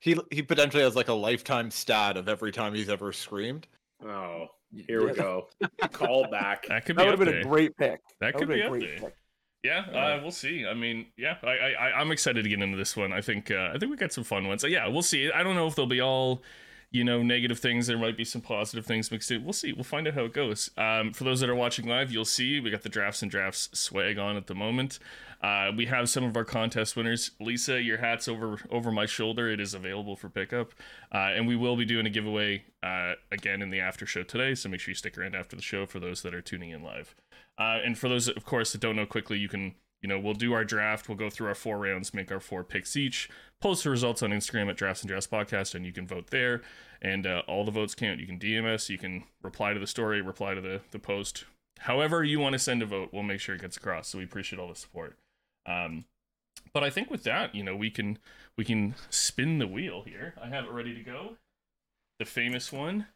He, 0.02 0.14
he 0.14 0.20
he 0.32 0.42
potentially 0.42 0.84
has 0.84 0.96
like 0.96 1.08
a 1.08 1.14
lifetime 1.14 1.72
stat 1.72 2.18
of 2.18 2.28
every 2.28 2.52
time 2.52 2.74
he's 2.74 2.90
ever 2.90 3.14
screamed. 3.14 3.68
Oh, 4.06 4.48
here 4.76 5.06
we 5.08 5.14
go. 5.14 5.48
Call 5.92 6.28
back. 6.30 6.66
That 6.68 6.86
could 6.86 6.96
That 6.96 7.04
be 7.04 7.10
would 7.12 7.20
have 7.20 7.28
been 7.28 7.42
a 7.42 7.44
great 7.44 7.78
pick. 7.78 8.00
That 8.20 8.34
could 8.36 8.48
be 8.50 8.60
have 8.62 8.72
up 8.74 8.80
been 8.80 8.84
a 8.84 8.88
great 8.88 9.02
pick. 9.02 9.16
Yeah, 9.64 9.82
uh, 9.94 10.20
we'll 10.24 10.32
see. 10.32 10.66
I 10.66 10.74
mean, 10.74 11.06
yeah, 11.18 11.36
I, 11.44 11.48
I, 11.50 11.72
I- 11.90 12.00
I'm 12.00 12.12
excited 12.12 12.42
to 12.44 12.50
get 12.50 12.60
into 12.62 12.78
this 12.78 12.98
one. 12.98 13.14
I 13.14 13.22
think, 13.22 13.52
uh, 13.52 13.70
I 13.76 13.78
think 13.78 13.92
we 13.92 13.96
got 13.98 14.12
some 14.12 14.24
fun 14.24 14.48
ones. 14.48 14.64
Uh, 14.64 14.68
yeah, 14.68 14.88
we'll 14.88 15.04
see. 15.04 15.32
I 15.32 15.44
don't 15.44 15.56
know 15.56 15.68
if 15.68 15.76
they'll 15.76 15.86
be 15.86 16.02
all, 16.02 16.42
you 16.90 17.04
know, 17.04 17.22
negative 17.22 17.60
things. 17.60 17.86
There 17.86 18.00
might 18.00 18.18
be 18.18 18.26
some 18.26 18.42
positive 18.42 18.88
things 18.88 19.12
mixed 19.12 19.30
in. 19.30 19.44
We'll 19.44 19.54
see. 19.54 19.72
We'll 19.72 19.84
find 19.84 20.08
out 20.08 20.16
how 20.16 20.24
it 20.26 20.34
goes. 20.34 20.72
Um, 20.78 21.14
for 21.14 21.26
those 21.26 21.42
that 21.42 21.50
are 21.52 21.54
watching 21.56 21.86
live, 21.88 22.12
you'll 22.12 22.26
see 22.26 22.60
we 22.60 22.72
got 22.72 22.82
the 22.82 22.90
drafts 22.90 23.22
and 23.22 23.30
drafts 23.30 23.70
swag 23.74 24.18
on 24.18 24.36
at 24.36 24.48
the 24.48 24.56
moment. 24.56 24.98
Uh, 25.42 25.72
we 25.76 25.88
have 25.88 26.10
some 26.10 26.24
of 26.24 26.38
our 26.38 26.46
contest 26.46 26.96
winners. 26.96 27.32
Lisa, 27.40 27.82
your 27.82 27.98
hat's 27.98 28.28
over 28.28 28.60
over 28.70 28.92
my 28.92 29.06
shoulder. 29.06 29.50
It 29.50 29.60
is 29.60 29.74
available 29.74 30.16
for 30.16 30.30
pickup, 30.30 30.74
uh, 31.14 31.32
and 31.36 31.48
we 31.48 31.56
will 31.56 31.76
be 31.76 31.86
doing 31.86 32.06
a 32.06 32.10
giveaway 32.10 32.64
uh, 32.84 33.14
again 33.32 33.62
in 33.62 33.72
the 33.72 33.80
after 33.80 34.06
show 34.06 34.24
today. 34.24 34.54
So 34.54 34.70
make 34.70 34.80
sure 34.80 34.92
you 34.92 34.96
stick 34.96 35.18
around 35.18 35.36
after 35.36 35.56
the 35.56 35.62
show 35.62 35.86
for 35.86 36.00
those 36.00 36.22
that 36.22 36.36
are 36.36 36.42
tuning 36.42 36.70
in 36.70 36.84
live. 36.84 37.16
Uh, 37.58 37.80
and 37.84 37.98
for 37.98 38.08
those, 38.08 38.28
of 38.28 38.46
course, 38.46 38.72
that 38.72 38.82
don't 38.82 38.96
know 38.96 39.06
quickly, 39.06 39.38
you 39.38 39.50
can, 39.50 39.76
you 40.02 40.10
know, 40.10 40.20
we'll 40.20 40.34
do 40.34 40.54
our 40.54 40.64
draft. 40.64 41.10
We'll 41.10 41.18
go 41.18 41.30
through 41.30 41.48
our 41.48 41.56
four 41.56 41.80
rounds, 41.80 42.14
make 42.14 42.32
our 42.32 42.40
four 42.40 42.64
picks 42.64 42.96
each, 42.96 43.30
post 43.60 43.84
the 43.84 43.90
results 43.90 44.24
on 44.24 44.30
Instagram 44.30 44.70
at 44.70 44.78
Drafts 44.78 45.02
and 45.02 45.10
Drafts 45.10 45.28
Podcast, 45.28 45.76
and 45.76 45.86
you 45.86 45.92
can 45.92 46.08
vote 46.08 46.30
there. 46.30 46.62
And 47.02 47.26
uh, 47.26 47.42
all 47.48 47.66
the 47.66 47.72
votes 47.72 47.96
count. 47.96 48.20
You 48.20 48.28
can 48.28 48.40
DM 48.40 48.72
us, 48.72 48.90
you 48.90 48.98
can 49.00 49.24
reply 49.42 49.74
to 49.74 49.80
the 49.80 49.88
story, 49.88 50.22
reply 50.22 50.54
to 50.54 50.62
the, 50.62 50.82
the 50.92 51.00
post. 51.00 51.46
However, 51.80 52.24
you 52.24 52.40
want 52.40 52.54
to 52.54 52.60
send 52.60 52.84
a 52.84 52.86
vote, 52.86 53.10
we'll 53.12 53.24
make 53.24 53.40
sure 53.40 53.56
it 53.56 53.62
gets 53.62 53.78
across. 53.78 54.08
So 54.08 54.20
we 54.20 54.24
appreciate 54.24 54.60
all 54.60 54.68
the 54.68 54.76
support. 54.76 55.18
Um, 55.66 56.06
but 56.74 56.84
I 56.84 56.90
think 56.90 57.10
with 57.10 57.24
that, 57.24 57.54
you 57.54 57.64
know, 57.64 57.76
we 57.76 57.90
can 57.90 58.18
we 58.58 58.66
can 58.66 58.96
spin 59.10 59.60
the 59.60 59.68
wheel 59.68 60.04
here. 60.06 60.34
I 60.42 60.48
have 60.48 60.66
it 60.66 60.72
ready 60.72 60.94
to 60.96 61.04
go. 61.04 61.38
The 62.20 62.26
famous 62.26 62.72
one. 62.72 63.08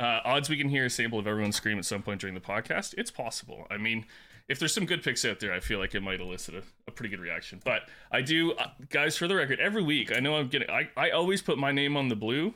Uh, 0.00 0.20
odds 0.24 0.48
we 0.48 0.56
can 0.56 0.68
hear 0.68 0.86
a 0.86 0.90
sample 0.90 1.18
of 1.18 1.26
everyone 1.26 1.52
scream 1.52 1.78
at 1.78 1.84
some 1.84 2.02
point 2.02 2.20
during 2.20 2.34
the 2.34 2.40
podcast. 2.40 2.94
It's 2.96 3.10
possible. 3.10 3.66
I 3.70 3.76
mean, 3.76 4.06
if 4.48 4.58
there's 4.58 4.74
some 4.74 4.86
good 4.86 5.02
picks 5.02 5.24
out 5.24 5.38
there, 5.38 5.52
I 5.52 5.60
feel 5.60 5.78
like 5.78 5.94
it 5.94 6.02
might 6.02 6.20
elicit 6.20 6.54
a, 6.54 6.62
a 6.88 6.90
pretty 6.90 7.14
good 7.14 7.22
reaction. 7.22 7.60
But 7.64 7.82
I 8.10 8.22
do, 8.22 8.52
uh, 8.52 8.68
guys, 8.88 9.16
for 9.16 9.28
the 9.28 9.36
record, 9.36 9.60
every 9.60 9.82
week, 9.82 10.10
I 10.14 10.20
know 10.20 10.34
I'm 10.36 10.48
getting, 10.48 10.70
I, 10.70 10.88
I 10.96 11.10
always 11.10 11.42
put 11.42 11.58
my 11.58 11.72
name 11.72 11.96
on 11.96 12.08
the 12.08 12.16
blue, 12.16 12.54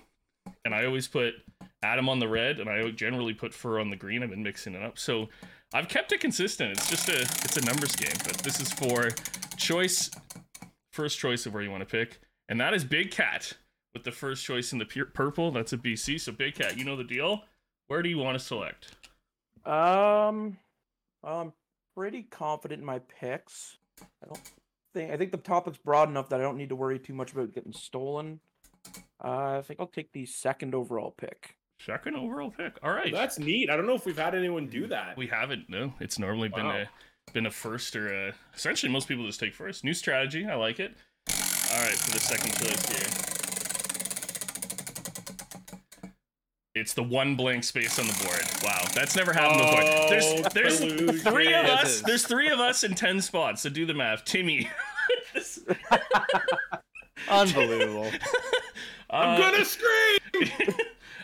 and 0.65 0.75
I 0.75 0.87
always 0.87 1.07
put 1.07 1.35
Adam 1.83 2.09
on 2.09 2.19
the 2.19 2.29
red, 2.29 2.59
and 2.59 2.69
I 2.69 2.91
generally 2.91 3.35
put 3.35 3.55
Fur 3.55 3.79
on 3.79 3.91
the 3.91 3.97
green. 3.97 4.23
I've 4.23 4.31
been 4.31 4.43
mixing 4.43 4.75
it 4.75 4.83
up. 4.83 4.99
So 4.99 5.29
I've 5.77 5.89
kept 5.89 6.11
it 6.13 6.21
consistent. 6.21 6.71
It's 6.71 6.89
just 6.89 7.11
a, 7.11 7.21
it's 7.21 7.59
a 7.59 7.61
numbers 7.61 7.95
game, 7.95 8.17
but 8.25 8.39
this 8.39 8.61
is 8.61 8.73
for 8.73 9.11
choice, 9.59 10.11
first 10.91 11.19
choice 11.19 11.45
of 11.45 11.53
where 11.53 11.63
you 11.63 11.71
want 11.71 11.83
to 11.83 11.87
pick. 11.87 12.19
And 12.49 12.59
that 12.63 12.73
is 12.73 12.83
Big 12.83 13.11
Cat 13.11 13.53
with 13.93 14.03
the 14.03 14.11
first 14.11 14.43
choice 14.43 14.73
in 14.73 14.79
the 14.79 14.87
purple. 14.87 15.51
That's 15.51 15.75
a 15.75 15.77
BC. 15.77 16.19
So 16.19 16.33
Big 16.33 16.55
Cat, 16.55 16.79
you 16.79 16.85
know 16.87 16.97
the 16.97 17.05
deal. 17.05 17.43
Where 17.89 18.01
do 18.01 18.09
you 18.09 18.17
want 18.17 18.39
to 18.39 18.43
select? 18.43 18.97
Um, 19.67 20.57
I'm 21.23 21.53
pretty 21.95 22.23
confident 22.23 22.81
in 22.81 22.87
my 22.87 23.01
picks. 23.01 23.77
I 24.01 24.29
don't 24.29 24.41
think 24.95 25.13
I 25.13 25.19
think 25.19 25.31
the 25.31 25.37
topic's 25.37 25.77
broad 25.77 26.09
enough 26.09 26.31
that 26.31 26.41
I 26.41 26.43
don't 26.43 26.57
need 26.57 26.71
to 26.71 26.77
worry 26.77 26.99
too 26.99 27.13
much 27.13 27.33
about 27.33 27.53
getting 27.53 27.75
stolen. 27.75 28.41
Uh, 29.23 29.59
I 29.59 29.63
think 29.63 29.79
I'll 29.79 29.87
take 29.89 30.13
the 30.13 30.25
second 30.25 30.75
overall 30.75 31.11
pick. 31.19 31.57
Second 31.85 32.17
overall 32.17 32.51
pick. 32.51 32.79
All 32.83 32.91
right. 32.93 33.13
That's 33.13 33.39
neat. 33.39 33.69
I 33.71 33.77
don't 33.77 33.87
know 33.87 33.95
if 33.95 34.07
we've 34.07 34.17
had 34.19 34.35
anyone 34.35 34.67
do 34.67 34.87
that. 34.89 35.17
we 35.17 35.27
haven't. 35.27 35.69
No, 35.69 35.93
it's 36.01 36.19
normally 36.19 36.49
been 36.49 36.67
a 36.67 36.89
been 37.33 37.47
a 37.47 37.51
first 37.51 37.95
or 37.97 38.13
a. 38.29 38.33
Essentially, 38.55 38.91
most 38.91 39.09
people 39.09 39.27
just 39.27 39.41
take 39.41 39.55
first. 39.55 39.85
New 39.85 39.95
strategy. 39.95 40.47
I 40.47 40.55
like 40.55 40.81
it. 40.81 40.95
All 41.29 41.83
right, 41.83 41.95
for 41.95 42.11
the 42.13 42.21
second 42.21 42.53
choice 42.55 42.89
here. 42.89 43.33
It's 46.75 46.93
the 46.93 47.03
one 47.03 47.37
blank 47.37 47.65
space 47.65 47.99
on 47.99 48.07
the 48.07 48.13
board. 48.25 48.43
Wow, 48.63 48.83
that's 48.95 49.17
never 49.17 49.33
happened 49.33 49.63
Oh, 49.63 49.77
before. 49.77 50.09
There's 50.11 50.43
there's 50.53 50.79
collusion. 50.79 51.19
three 51.21 51.55
of 51.55 51.67
us. 51.67 52.03
There's 52.03 52.27
three 52.27 52.49
of 52.51 52.59
us 52.61 52.85
in 52.85 52.95
ten 52.95 53.21
spots. 53.21 53.63
So 53.63 53.71
do 53.71 53.87
the 53.87 53.95
math, 53.95 54.25
Timmy. 54.25 54.69
Unbelievable. 57.31 58.11
I'm 59.11 59.41
uh, 59.41 59.51
gonna 59.51 59.65
scream. 59.65 60.19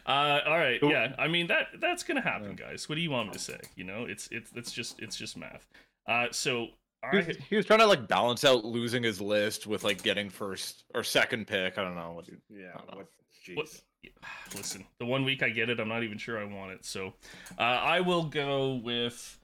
uh, 0.06 0.40
all 0.46 0.58
right, 0.58 0.80
yeah. 0.82 1.14
I 1.18 1.28
mean 1.28 1.46
that 1.48 1.68
that's 1.80 2.02
gonna 2.02 2.20
happen, 2.20 2.54
guys. 2.54 2.88
What 2.88 2.96
do 2.96 3.00
you 3.00 3.10
want 3.10 3.28
me 3.28 3.32
to 3.34 3.38
say? 3.38 3.58
You 3.76 3.84
know, 3.84 4.04
it's 4.04 4.28
it's 4.30 4.50
it's 4.54 4.72
just 4.72 5.00
it's 5.00 5.16
just 5.16 5.36
math. 5.36 5.66
Uh, 6.08 6.26
so 6.30 6.68
all 7.04 7.10
he, 7.10 7.16
was, 7.16 7.26
right, 7.26 7.40
he 7.50 7.56
was 7.56 7.66
trying 7.66 7.80
to 7.80 7.86
like 7.86 8.06
balance 8.08 8.44
out 8.44 8.64
losing 8.64 9.02
his 9.02 9.20
list 9.20 9.66
with 9.66 9.84
like 9.84 10.02
getting 10.02 10.30
first 10.30 10.84
or 10.94 11.02
second 11.02 11.46
pick. 11.46 11.78
I 11.78 11.82
don't 11.82 11.96
know 11.96 12.12
what. 12.12 12.28
Yeah. 12.48 12.72
Don't 12.76 12.90
know. 12.90 12.96
What, 12.98 13.06
jeez. 13.46 13.56
What- 13.56 13.82
listen, 14.56 14.84
the 14.98 15.06
one 15.06 15.24
week 15.24 15.42
I 15.42 15.48
get 15.48 15.70
it, 15.70 15.80
I'm 15.80 15.88
not 15.88 16.02
even 16.02 16.18
sure 16.18 16.38
I 16.38 16.44
want 16.44 16.72
it. 16.72 16.84
So 16.84 17.14
uh, 17.58 17.62
I 17.62 18.00
will 18.00 18.24
go 18.24 18.74
with. 18.74 19.38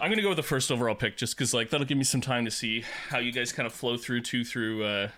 I'm 0.00 0.10
gonna 0.10 0.22
go 0.22 0.28
with 0.28 0.36
the 0.36 0.42
first 0.42 0.70
overall 0.70 0.94
pick 0.94 1.16
just 1.16 1.36
because 1.36 1.54
like 1.54 1.70
that'll 1.70 1.86
give 1.86 1.96
me 1.96 2.04
some 2.04 2.20
time 2.20 2.44
to 2.44 2.50
see 2.50 2.84
how 3.08 3.18
you 3.18 3.32
guys 3.32 3.52
kind 3.52 3.66
of 3.66 3.72
flow 3.72 3.96
through 3.96 4.20
two 4.20 4.44
through 4.44 4.84
uh 4.84 5.08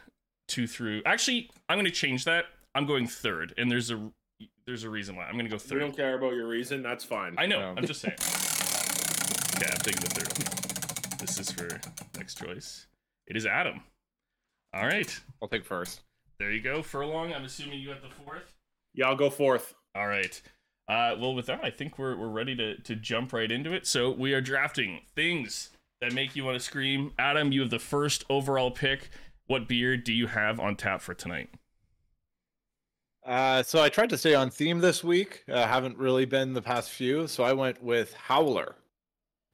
two 0.46 0.66
through. 0.68 1.02
Actually, 1.04 1.50
I'm 1.68 1.76
gonna 1.76 1.90
change 1.90 2.24
that. 2.26 2.44
I'm 2.74 2.86
going 2.86 3.06
third, 3.06 3.54
and 3.58 3.70
there's 3.70 3.90
a 3.90 4.10
there's 4.66 4.84
a 4.84 4.90
reason 4.90 5.16
why 5.16 5.24
I'm 5.24 5.36
gonna 5.36 5.48
go 5.48 5.56
We 5.56 5.60
third. 5.60 5.78
don't 5.80 5.96
care 5.96 6.16
about 6.16 6.34
your 6.34 6.46
reason. 6.48 6.82
That's 6.82 7.04
fine. 7.04 7.34
I 7.38 7.46
know. 7.46 7.58
Yeah. 7.60 7.74
I'm 7.76 7.86
just 7.86 8.00
saying. 8.00 8.16
Yeah, 9.60 9.68
I'm 9.72 9.78
taking 9.80 10.00
the 10.00 10.08
third 10.08 10.28
one. 10.38 11.18
This 11.18 11.38
is 11.38 11.52
for 11.52 11.68
next 12.16 12.38
choice. 12.38 12.86
It 13.26 13.36
is 13.36 13.44
Adam. 13.44 13.82
All 14.72 14.86
right, 14.86 15.20
I'll 15.42 15.48
take 15.48 15.66
first. 15.66 16.00
there 16.38 16.50
you 16.50 16.62
go. 16.62 16.82
Furlong. 16.82 17.34
I'm 17.34 17.44
assuming 17.44 17.78
you 17.80 17.88
got 17.88 18.00
the 18.00 18.08
fourth. 18.24 18.54
yeah, 18.94 19.06
I'll 19.08 19.16
go 19.16 19.28
fourth. 19.28 19.74
All 19.94 20.06
right. 20.06 20.40
Uh, 20.88 21.14
well, 21.20 21.34
with 21.34 21.44
that, 21.46 21.62
I 21.62 21.68
think 21.70 21.98
we're, 21.98 22.16
we're 22.16 22.28
ready 22.30 22.56
to, 22.56 22.78
to 22.78 22.96
jump 22.96 23.34
right 23.34 23.50
into 23.52 23.72
it. 23.74 23.86
So 23.86 24.10
we 24.10 24.32
are 24.32 24.40
drafting 24.40 25.02
things 25.14 25.68
that 26.00 26.14
make 26.14 26.34
you 26.34 26.44
want 26.44 26.56
to 26.58 26.64
scream. 26.64 27.12
Adam, 27.18 27.52
you 27.52 27.60
have 27.60 27.70
the 27.70 27.78
first 27.78 28.24
overall 28.30 28.70
pick. 28.70 29.10
What 29.46 29.68
beer 29.68 29.96
do 29.98 30.12
you 30.12 30.28
have 30.28 30.58
on 30.58 30.74
tap 30.76 31.02
for 31.02 31.12
tonight? 31.12 31.50
Uh, 33.24 33.62
so 33.62 33.82
I 33.82 33.88
tried 33.88 34.10
to 34.10 34.18
stay 34.18 34.34
on 34.34 34.50
theme 34.50 34.78
this 34.80 35.04
week. 35.04 35.44
Uh, 35.48 35.66
haven't 35.66 35.96
really 35.98 36.24
been 36.24 36.52
the 36.54 36.62
past 36.62 36.90
few, 36.90 37.26
so 37.26 37.44
I 37.44 37.52
went 37.52 37.82
with 37.82 38.12
Howler. 38.14 38.76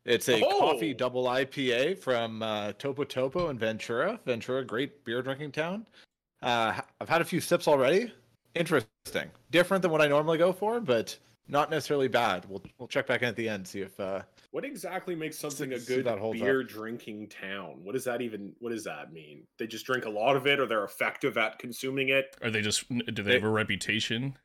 It's 0.05 0.29
a 0.29 0.41
coffee 0.41 0.93
Oh. 0.93 0.97
double 0.97 1.25
IPA 1.25 1.99
from 1.99 2.43
uh, 2.43 2.73
Topa 2.73 3.05
Topa 3.07 3.51
in 3.51 3.59
Ventura. 3.59 4.21
Ventura, 4.25 4.65
great 4.65 5.05
beer 5.05 5.21
drinking 5.21 5.51
town. 5.53 5.85
Uh, 6.43 6.81
I've 7.01 7.09
had 7.09 7.21
a 7.21 7.25
few 7.25 7.41
sips 7.41 7.67
already. 7.67 8.13
Interesting, 8.55 9.31
different 9.51 9.83
than 9.83 9.91
what 9.91 10.01
I 10.01 10.07
normally 10.07 10.39
go 10.39 10.53
for, 10.53 10.81
but 10.81 11.19
not 11.49 11.71
necessarily 11.71 12.09
bad. 12.09 12.45
We'll 12.49 12.63
we'll 12.79 12.89
check 12.89 13.07
back 13.09 13.23
in 13.23 13.29
at 13.29 13.37
the 13.37 13.49
end 13.49 13.67
see 13.67 13.81
if 13.81 13.99
uh, 13.99 14.23
What 14.57 14.65
exactly 14.65 15.15
makes 15.15 15.37
something 15.39 15.75
a 15.75 15.79
good 15.79 16.07
that 16.07 16.19
holds 16.19 16.41
beer 16.41 16.63
drinking 16.63 17.29
town? 17.29 17.81
What 17.83 17.93
does 17.93 18.05
that 18.05 18.23
even? 18.23 18.55
What 18.59 18.71
does 18.71 18.85
that 18.85 19.13
mean? 19.13 19.47
They 19.59 19.67
just 19.67 19.85
drink 19.85 20.07
a 20.07 20.09
lot 20.09 20.35
of 20.35 20.47
it, 20.47 20.59
or 20.59 20.65
they're 20.65 20.85
effective 20.85 21.37
at 21.37 21.59
consuming 21.59 22.09
it? 22.09 22.35
Are 22.41 22.49
they 22.51 22.63
just, 22.63 22.89
do 22.89 23.05
they 23.05 23.23
They- 23.23 23.35
have 23.35 23.45
a 23.45 23.51
reputation? 23.51 24.39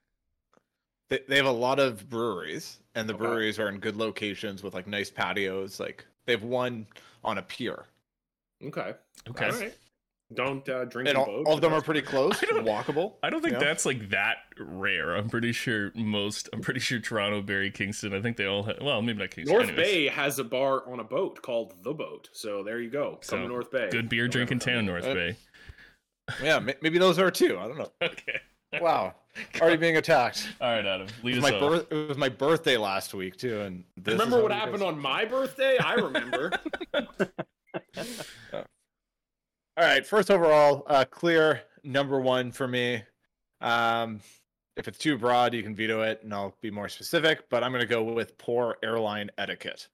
they, 1.07 1.19
they 1.29 1.37
have 1.37 1.45
a 1.45 1.51
lot 1.51 1.79
of 1.79 2.09
breweries, 2.09 2.79
and 2.93 3.07
the 3.07 3.13
Okay. 3.13 3.23
breweries 3.23 3.57
are 3.57 3.69
in 3.69 3.79
good 3.79 3.95
locations 3.95 4.61
with 4.63 4.73
like 4.73 4.85
nice 4.85 5.09
patios. 5.09 5.79
Like 5.79 6.05
they 6.25 6.33
have 6.33 6.43
one 6.43 6.87
on 7.23 7.37
a 7.37 7.41
pier, 7.41 7.85
Okay, 8.61 8.93
Okay. 9.29 9.45
all 9.45 9.59
right. 9.59 9.77
Don't 10.33 10.67
uh, 10.69 10.85
drink 10.85 11.09
and 11.09 11.15
in 11.15 11.15
all, 11.17 11.25
boats, 11.25 11.47
all 11.47 11.55
of 11.55 11.61
them 11.61 11.73
are 11.73 11.81
pretty 11.81 12.01
close, 12.01 12.41
I 12.43 12.45
walkable. 12.47 13.13
I 13.21 13.29
don't 13.29 13.41
think 13.41 13.53
Yeah. 13.53 13.59
that's 13.59 13.85
like 13.85 14.09
that 14.09 14.37
rare. 14.59 15.15
I'm 15.15 15.29
pretty 15.29 15.51
sure 15.51 15.91
most, 15.95 16.47
I'm 16.53 16.61
pretty 16.61 16.79
sure 16.79 16.99
Toronto, 16.99 17.41
Barrie, 17.41 17.71
Kingston, 17.71 18.13
I 18.13 18.21
think 18.21 18.37
they 18.37 18.45
all 18.45 18.63
have, 18.63 18.77
well, 18.81 19.01
maybe 19.01 19.19
not 19.19 19.31
Kingston. 19.31 19.55
North 19.57 19.69
anyways. 19.69 19.85
Bay 19.87 20.07
has 20.07 20.39
a 20.39 20.43
bar 20.43 20.89
on 20.89 20.99
a 20.99 21.03
boat 21.03 21.41
called 21.41 21.73
the 21.83 21.93
Boat. 21.93 22.29
So 22.33 22.63
there 22.63 22.79
you 22.79 22.89
go. 22.89 23.11
Come 23.11 23.19
So, 23.21 23.37
to 23.37 23.47
North 23.47 23.71
Bay. 23.71 23.89
Good 23.91 24.07
beer 24.09 24.23
Don't 24.23 24.31
drinking 24.31 24.59
town. 24.59 24.85
North 24.85 25.05
Uh, 25.05 25.13
Bay. 25.13 25.35
Yeah, 26.41 26.59
maybe 26.59 26.97
those 26.97 27.19
are 27.19 27.29
too. 27.31 27.57
I 27.59 27.67
don't 27.67 27.77
know. 27.77 27.91
Okay. 28.01 28.39
Wow, 28.79 29.15
already 29.59 29.75
being 29.75 29.97
attacked. 29.97 30.47
All 30.61 30.71
right, 30.71 30.85
Adam. 30.85 31.07
Lead 31.23 31.35
It 31.35 31.43
us 31.43 31.43
was 31.43 31.51
my 31.51 31.57
off. 31.57 31.71
birth. 31.71 31.87
It 31.91 32.07
was 32.07 32.17
my 32.17 32.29
birthday 32.29 32.77
last 32.77 33.13
week 33.13 33.35
too, 33.35 33.59
and 33.59 33.83
this 33.97 34.13
Remember 34.13 34.41
what 34.41 34.53
happened 34.53 34.79
guys- 34.79 34.87
on 34.87 34.97
my 34.97 35.25
birthday? 35.25 35.77
I 35.77 35.95
remember. 35.95 36.51
All 39.77 39.85
right, 39.85 40.05
first 40.05 40.29
overall, 40.29 40.83
uh, 40.87 41.05
clear 41.09 41.61
number 41.83 42.19
one 42.19 42.51
for 42.51 42.67
me. 42.67 43.03
Um, 43.61 44.19
if 44.75 44.87
it's 44.87 44.97
too 44.97 45.17
broad, 45.17 45.53
you 45.53 45.63
can 45.63 45.75
veto 45.75 46.01
it, 46.01 46.21
and 46.23 46.33
I'll 46.33 46.55
be 46.61 46.69
more 46.69 46.89
specific. 46.89 47.49
But 47.49 47.63
I'm 47.63 47.71
going 47.71 47.81
to 47.81 47.87
go 47.87 48.03
with 48.03 48.37
poor 48.37 48.77
airline 48.83 49.31
etiquette. 49.37 49.87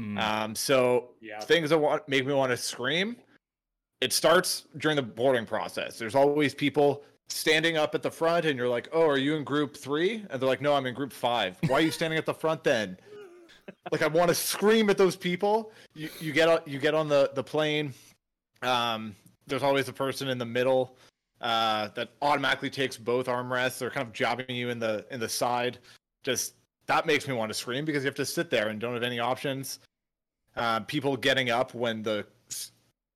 Mm. 0.00 0.18
Um, 0.18 0.54
so 0.54 1.10
yeah. 1.20 1.40
things 1.40 1.70
that 1.70 1.78
want 1.78 2.08
make 2.08 2.26
me 2.26 2.32
want 2.32 2.50
to 2.50 2.56
scream. 2.56 3.16
It 4.00 4.12
starts 4.12 4.66
during 4.78 4.96
the 4.96 5.02
boarding 5.02 5.46
process. 5.46 5.98
There's 5.98 6.14
always 6.14 6.54
people 6.54 7.04
standing 7.28 7.76
up 7.76 7.94
at 7.96 8.02
the 8.02 8.10
front, 8.10 8.46
and 8.46 8.56
you're 8.56 8.68
like, 8.68 8.88
"Oh, 8.92 9.06
are 9.06 9.18
you 9.18 9.34
in 9.34 9.42
group 9.42 9.76
three? 9.76 10.24
And 10.30 10.40
they're 10.40 10.48
like, 10.48 10.60
"No, 10.60 10.74
I'm 10.74 10.86
in 10.86 10.94
group 10.94 11.12
five. 11.12 11.56
Why 11.66 11.78
are 11.78 11.82
you 11.82 11.90
standing 11.90 12.18
at 12.18 12.26
the 12.26 12.34
front 12.34 12.62
then?" 12.62 12.98
like 13.92 14.02
I 14.02 14.06
want 14.06 14.28
to 14.28 14.34
scream 14.34 14.90
at 14.90 14.98
those 14.98 15.16
people. 15.16 15.72
You 15.94 16.08
you 16.20 16.32
get 16.32 16.48
on 16.48 16.60
you 16.66 16.78
get 16.78 16.94
on 16.94 17.08
the 17.08 17.30
the 17.34 17.42
plane. 17.42 17.94
Um, 18.62 19.14
there's 19.46 19.62
always 19.62 19.88
a 19.88 19.92
person 19.92 20.28
in 20.28 20.38
the 20.38 20.46
middle 20.46 20.96
uh, 21.40 21.88
that 21.94 22.10
automatically 22.22 22.70
takes 22.70 22.96
both 22.96 23.26
armrests. 23.26 23.78
They're 23.78 23.90
kind 23.90 24.06
of 24.06 24.12
jabbing 24.12 24.54
you 24.54 24.70
in 24.70 24.78
the 24.78 25.04
in 25.10 25.20
the 25.20 25.28
side. 25.28 25.78
Just 26.22 26.54
that 26.86 27.06
makes 27.06 27.26
me 27.26 27.34
want 27.34 27.50
to 27.50 27.54
scream 27.54 27.84
because 27.84 28.04
you 28.04 28.08
have 28.08 28.14
to 28.16 28.26
sit 28.26 28.50
there 28.50 28.68
and 28.68 28.80
don't 28.80 28.94
have 28.94 29.02
any 29.02 29.18
options. 29.18 29.80
Uh, 30.56 30.80
people 30.80 31.16
getting 31.16 31.50
up 31.50 31.74
when 31.74 32.02
the 32.02 32.26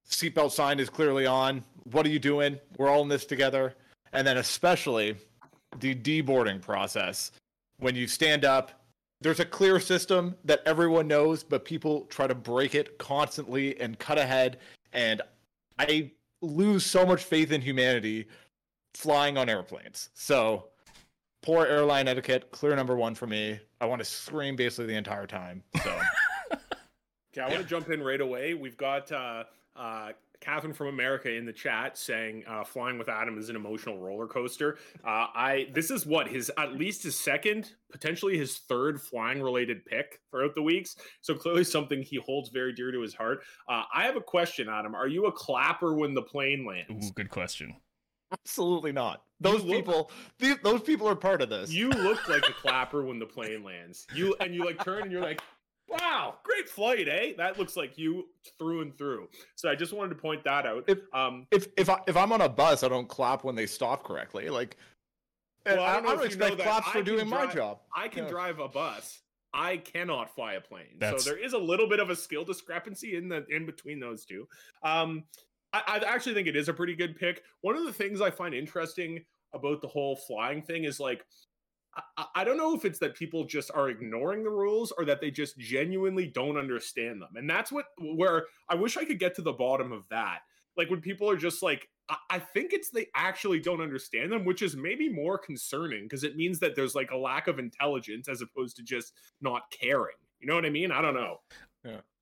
seatbelt 0.08 0.52
sign 0.52 0.80
is 0.80 0.88
clearly 0.88 1.26
on. 1.26 1.62
What 1.90 2.06
are 2.06 2.08
you 2.10 2.18
doing? 2.18 2.58
We're 2.78 2.88
all 2.88 3.02
in 3.02 3.08
this 3.08 3.24
together. 3.24 3.74
And 4.12 4.26
then 4.26 4.38
especially 4.38 5.16
the 5.80 5.94
deboarding 5.94 6.60
process. 6.60 7.32
When 7.78 7.94
you 7.94 8.06
stand 8.06 8.44
up, 8.44 8.72
there's 9.20 9.40
a 9.40 9.44
clear 9.44 9.80
system 9.80 10.34
that 10.44 10.62
everyone 10.64 11.08
knows, 11.08 11.42
but 11.42 11.64
people 11.64 12.02
try 12.06 12.26
to 12.26 12.34
break 12.34 12.74
it 12.74 12.98
constantly 12.98 13.78
and 13.80 13.98
cut 13.98 14.18
ahead. 14.18 14.58
And 14.92 15.20
I 15.78 16.10
lose 16.40 16.84
so 16.84 17.04
much 17.06 17.24
faith 17.24 17.52
in 17.52 17.60
humanity 17.60 18.28
flying 18.94 19.36
on 19.36 19.48
airplanes. 19.48 20.10
So 20.14 20.68
poor 21.42 21.66
airline 21.66 22.08
etiquette, 22.08 22.50
clear 22.50 22.74
number 22.76 22.96
one 22.96 23.14
for 23.14 23.26
me. 23.26 23.60
I 23.80 23.86
want 23.86 24.00
to 24.00 24.04
scream 24.04 24.56
basically 24.56 24.86
the 24.86 24.96
entire 24.96 25.26
time. 25.26 25.62
So 25.82 26.00
Okay, 27.36 27.44
I 27.44 27.50
want 27.50 27.62
to 27.62 27.68
jump 27.68 27.90
in 27.90 28.02
right 28.02 28.20
away. 28.20 28.54
We've 28.54 28.78
got 28.78 29.12
uh, 29.12 29.44
uh, 29.76 30.12
Catherine 30.40 30.72
from 30.72 30.88
America 30.88 31.30
in 31.32 31.46
the 31.46 31.52
chat 31.52 31.96
saying 31.98 32.44
uh, 32.48 32.64
"Flying 32.64 32.98
with 32.98 33.08
Adam 33.08 33.38
is 33.38 33.48
an 33.48 33.56
emotional 33.56 33.98
roller 33.98 34.26
coaster." 34.26 34.78
Uh, 35.04 35.26
I 35.34 35.68
this 35.72 35.90
is 35.90 36.06
what 36.06 36.28
his 36.28 36.50
at 36.58 36.74
least 36.74 37.02
his 37.02 37.18
second, 37.18 37.72
potentially 37.90 38.36
his 38.38 38.58
third 38.58 39.00
flying 39.00 39.42
related 39.42 39.84
pick 39.84 40.20
throughout 40.30 40.54
the 40.54 40.62
weeks. 40.62 40.96
So 41.20 41.34
clearly 41.34 41.64
something 41.64 42.02
he 42.02 42.16
holds 42.24 42.50
very 42.50 42.72
dear 42.72 42.92
to 42.92 43.00
his 43.00 43.14
heart. 43.14 43.42
Uh, 43.68 43.82
I 43.94 44.04
have 44.04 44.16
a 44.16 44.20
question, 44.20 44.68
Adam. 44.68 44.94
Are 44.94 45.08
you 45.08 45.26
a 45.26 45.32
clapper 45.32 45.94
when 45.94 46.14
the 46.14 46.22
plane 46.22 46.64
lands? 46.66 47.08
Ooh, 47.08 47.12
good 47.14 47.30
question. 47.30 47.74
absolutely 48.32 48.92
not. 48.92 49.22
Those 49.40 49.62
look- 49.62 49.76
people, 49.76 50.10
these, 50.38 50.56
those 50.62 50.80
people 50.80 51.08
are 51.08 51.14
part 51.14 51.42
of 51.42 51.50
this. 51.50 51.70
You 51.70 51.90
look 51.90 52.26
like 52.28 52.48
a 52.48 52.52
clapper 52.52 53.04
when 53.04 53.18
the 53.18 53.26
plane 53.26 53.62
lands. 53.62 54.06
You 54.14 54.34
and 54.40 54.54
you 54.54 54.64
like 54.64 54.82
turn 54.82 55.02
and 55.02 55.12
you're 55.12 55.22
like, 55.22 55.42
"Wow, 55.88 56.38
great 56.42 56.68
flight, 56.68 57.08
eh?" 57.08 57.32
That 57.36 57.58
looks 57.58 57.76
like 57.76 57.96
you 57.98 58.28
through 58.58 58.82
and 58.82 58.96
through. 58.96 59.28
So 59.54 59.68
I 59.68 59.74
just 59.74 59.92
wanted 59.92 60.10
to 60.10 60.20
point 60.20 60.44
that 60.44 60.66
out. 60.66 60.84
If- 60.88 60.98
Um, 61.12 61.46
if 61.50 61.68
if 61.76 61.88
I, 61.88 62.00
if 62.06 62.16
I'm 62.16 62.32
on 62.32 62.40
a 62.40 62.48
bus, 62.48 62.82
I 62.82 62.88
don't 62.88 63.08
clap 63.08 63.44
when 63.44 63.54
they 63.54 63.66
stop 63.66 64.04
correctly. 64.04 64.48
Like, 64.50 64.76
Well, 65.64 65.80
I 65.80 65.92
I, 65.92 65.94
don't 65.94 66.06
I 66.06 66.08
don't 66.08 66.10
you 66.10 66.16
know 66.16 66.46
expect 66.46 66.58
claps 66.60 66.86
for 66.88 66.92
can 66.98 67.04
doing 67.04 67.28
my 67.28 67.46
job. 67.46 67.80
I 67.94 68.08
can 68.08 68.24
Yeah. 68.24 68.30
drive 68.30 68.58
a 68.58 68.68
bus. 68.68 69.22
I 69.52 69.78
cannot 69.78 70.34
fly 70.34 70.54
a 70.54 70.60
plane. 70.60 70.96
That's- 70.98 71.24
So 71.24 71.30
there 71.30 71.38
is 71.38 71.52
a 71.54 71.58
little 71.58 71.88
bit 71.88 71.98
of 72.00 72.10
a 72.10 72.16
skill 72.16 72.44
discrepancy 72.44 73.16
in 73.16 73.28
the 73.28 73.46
in 73.48 73.64
between 73.66 73.98
those 74.00 74.24
two. 74.26 74.46
Um, 74.82 75.24
I, 75.72 75.82
I 75.86 75.96
actually 76.14 76.34
think 76.34 76.46
it 76.48 76.56
is 76.56 76.68
a 76.68 76.74
pretty 76.74 76.94
good 76.94 77.16
pick. 77.16 77.42
One 77.62 77.76
of 77.76 77.84
the 77.84 77.92
things 77.92 78.20
I 78.20 78.30
find 78.30 78.54
interesting 78.54 79.24
about 79.54 79.80
the 79.80 79.88
whole 79.88 80.16
flying 80.16 80.60
thing 80.62 80.84
is 80.84 81.00
like 81.00 81.24
I- 82.34 82.44
don't 82.44 82.56
know 82.56 82.74
if 82.74 82.84
it's 82.84 82.98
that 83.00 83.14
people 83.14 83.44
just 83.44 83.70
are 83.74 83.88
ignoring 83.88 84.42
the 84.44 84.50
rules 84.50 84.92
or 84.92 85.04
that 85.06 85.20
they 85.20 85.30
just 85.30 85.58
genuinely 85.58 86.26
don't 86.26 86.56
understand 86.56 87.20
them. 87.20 87.30
And 87.36 87.48
that's 87.48 87.72
what 87.72 87.86
where 87.98 88.46
I 88.68 88.74
wish 88.74 88.96
I 88.96 89.04
could 89.04 89.18
get 89.18 89.34
to 89.36 89.42
the 89.42 89.52
bottom 89.52 89.92
of 89.92 90.08
that. 90.10 90.40
Like 90.76 90.90
when 90.90 91.00
people 91.00 91.28
are 91.30 91.36
just 91.36 91.62
like, 91.62 91.88
I 92.30 92.38
think 92.38 92.72
it's 92.72 92.90
they 92.90 93.06
actually 93.16 93.60
don't 93.60 93.80
understand 93.80 94.30
them, 94.30 94.44
which 94.44 94.62
is 94.62 94.76
maybe 94.76 95.08
more 95.08 95.38
concerning 95.38 96.04
because 96.04 96.22
it 96.22 96.36
means 96.36 96.60
that 96.60 96.76
there's 96.76 96.94
like 96.94 97.10
a 97.10 97.16
lack 97.16 97.48
of 97.48 97.58
intelligence 97.58 98.28
as 98.28 98.42
opposed 98.42 98.76
to 98.76 98.82
just 98.82 99.12
not 99.40 99.62
caring. 99.70 100.16
You 100.38 100.46
know 100.46 100.54
what 100.54 100.66
I 100.66 100.70
mean? 100.70 100.92
I 100.92 101.00
don't 101.02 101.14
know. 101.14 101.38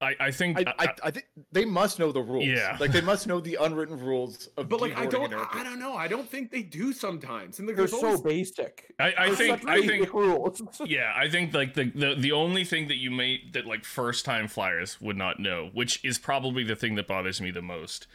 I, 0.00 0.16
I 0.20 0.30
think 0.30 0.58
I, 0.58 0.74
I, 0.78 0.88
I 1.04 1.10
think 1.10 1.26
they 1.50 1.64
must 1.64 1.98
know 1.98 2.12
the 2.12 2.20
rules. 2.20 2.44
Yeah. 2.44 2.76
like 2.78 2.92
they 2.92 3.00
must 3.00 3.26
know 3.26 3.40
the 3.40 3.56
unwritten 3.60 3.98
rules 3.98 4.48
of. 4.56 4.68
But 4.68 4.80
like 4.80 4.96
I 4.96 5.06
don't 5.06 5.32
I, 5.32 5.62
don't 5.64 5.78
know. 5.78 5.94
I 5.94 6.08
don't 6.08 6.28
think 6.28 6.50
they 6.50 6.62
do 6.62 6.92
sometimes. 6.92 7.58
And 7.58 7.68
like, 7.68 7.76
They're 7.76 7.86
so 7.86 8.04
always 8.04 8.20
basic. 8.20 8.92
I, 8.98 9.14
I 9.16 9.34
think 9.34 9.60
such 9.60 9.68
I 9.68 9.86
think 9.86 10.12
rules. 10.12 10.60
yeah, 10.84 11.12
I 11.16 11.28
think 11.28 11.54
like 11.54 11.74
the, 11.74 11.90
the 11.94 12.14
the 12.18 12.32
only 12.32 12.64
thing 12.64 12.88
that 12.88 12.96
you 12.96 13.10
may 13.10 13.40
that 13.52 13.66
like 13.66 13.84
first 13.84 14.24
time 14.24 14.48
flyers 14.48 15.00
would 15.00 15.16
not 15.16 15.40
know, 15.40 15.70
which 15.72 16.04
is 16.04 16.18
probably 16.18 16.64
the 16.64 16.76
thing 16.76 16.96
that 16.96 17.06
bothers 17.06 17.40
me 17.40 17.50
the 17.50 17.62
most, 17.62 18.06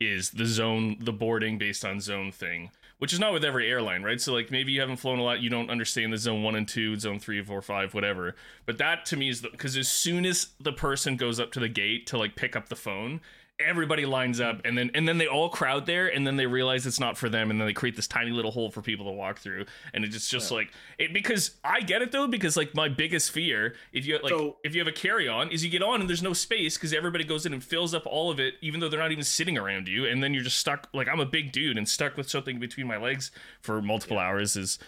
is 0.00 0.30
the 0.30 0.46
zone 0.46 0.96
the 1.00 1.12
boarding 1.12 1.58
based 1.58 1.84
on 1.84 2.00
zone 2.00 2.32
thing. 2.32 2.70
Which 2.98 3.12
is 3.12 3.20
not 3.20 3.34
with 3.34 3.44
every 3.44 3.70
airline, 3.70 4.02
right? 4.02 4.20
So 4.20 4.32
like 4.32 4.50
maybe 4.50 4.72
you 4.72 4.80
haven't 4.80 4.96
flown 4.96 5.18
a 5.18 5.22
lot, 5.22 5.40
you 5.40 5.50
don't 5.50 5.70
understand 5.70 6.12
the 6.12 6.18
zone 6.18 6.42
one 6.42 6.54
and 6.54 6.66
two, 6.66 6.98
zone 6.98 7.18
three, 7.18 7.42
four, 7.42 7.60
five, 7.60 7.92
whatever. 7.92 8.34
But 8.64 8.78
that 8.78 9.04
to 9.06 9.16
me 9.16 9.28
is 9.28 9.42
because 9.42 9.76
as 9.76 9.88
soon 9.88 10.24
as 10.24 10.48
the 10.58 10.72
person 10.72 11.16
goes 11.16 11.38
up 11.38 11.52
to 11.52 11.60
the 11.60 11.68
gate 11.68 12.06
to 12.08 12.18
like 12.18 12.36
pick 12.36 12.56
up 12.56 12.68
the 12.68 12.76
phone, 12.76 13.20
everybody 13.58 14.04
lines 14.04 14.38
up 14.38 14.60
and 14.66 14.76
then 14.76 14.90
and 14.94 15.08
then 15.08 15.16
they 15.16 15.26
all 15.26 15.48
crowd 15.48 15.86
there 15.86 16.08
and 16.08 16.26
then 16.26 16.36
they 16.36 16.44
realize 16.46 16.86
it's 16.86 17.00
not 17.00 17.16
for 17.16 17.30
them 17.30 17.50
and 17.50 17.58
then 17.58 17.66
they 17.66 17.72
create 17.72 17.96
this 17.96 18.06
tiny 18.06 18.30
little 18.30 18.50
hole 18.50 18.70
for 18.70 18.82
people 18.82 19.06
to 19.06 19.12
walk 19.12 19.38
through 19.38 19.64
and 19.94 20.04
it's 20.04 20.12
just, 20.12 20.30
just 20.30 20.50
like 20.50 20.70
it 20.98 21.14
because 21.14 21.52
I 21.64 21.80
get 21.80 22.02
it 22.02 22.12
though 22.12 22.28
because 22.28 22.54
like 22.56 22.74
my 22.74 22.88
biggest 22.90 23.30
fear 23.30 23.74
if 23.94 24.04
you 24.04 24.18
like 24.22 24.28
So- 24.30 24.58
if 24.62 24.74
you 24.74 24.80
have 24.82 24.88
a 24.88 24.92
carry 24.92 25.26
on 25.26 25.50
is 25.50 25.64
you 25.64 25.70
get 25.70 25.82
on 25.82 26.00
and 26.00 26.08
there's 26.08 26.22
no 26.22 26.34
space 26.34 26.76
because 26.76 26.92
everybody 26.92 27.24
goes 27.24 27.46
in 27.46 27.54
and 27.54 27.64
fills 27.64 27.94
up 27.94 28.04
all 28.04 28.30
of 28.30 28.38
it 28.38 28.54
even 28.60 28.80
though 28.80 28.90
they're 28.90 29.00
not 29.00 29.12
even 29.12 29.24
sitting 29.24 29.56
around 29.56 29.88
you 29.88 30.04
and 30.04 30.22
then 30.22 30.34
you're 30.34 30.44
just 30.44 30.58
stuck 30.58 30.88
like 30.92 31.08
I'm 31.08 31.20
a 31.20 31.26
big 31.26 31.50
dude 31.52 31.78
and 31.78 31.88
stuck 31.88 32.18
with 32.18 32.28
something 32.28 32.58
between 32.58 32.86
my 32.86 32.98
legs 32.98 33.30
for 33.62 33.80
multiple 33.80 34.18
hours 34.18 34.56
is 34.56 34.78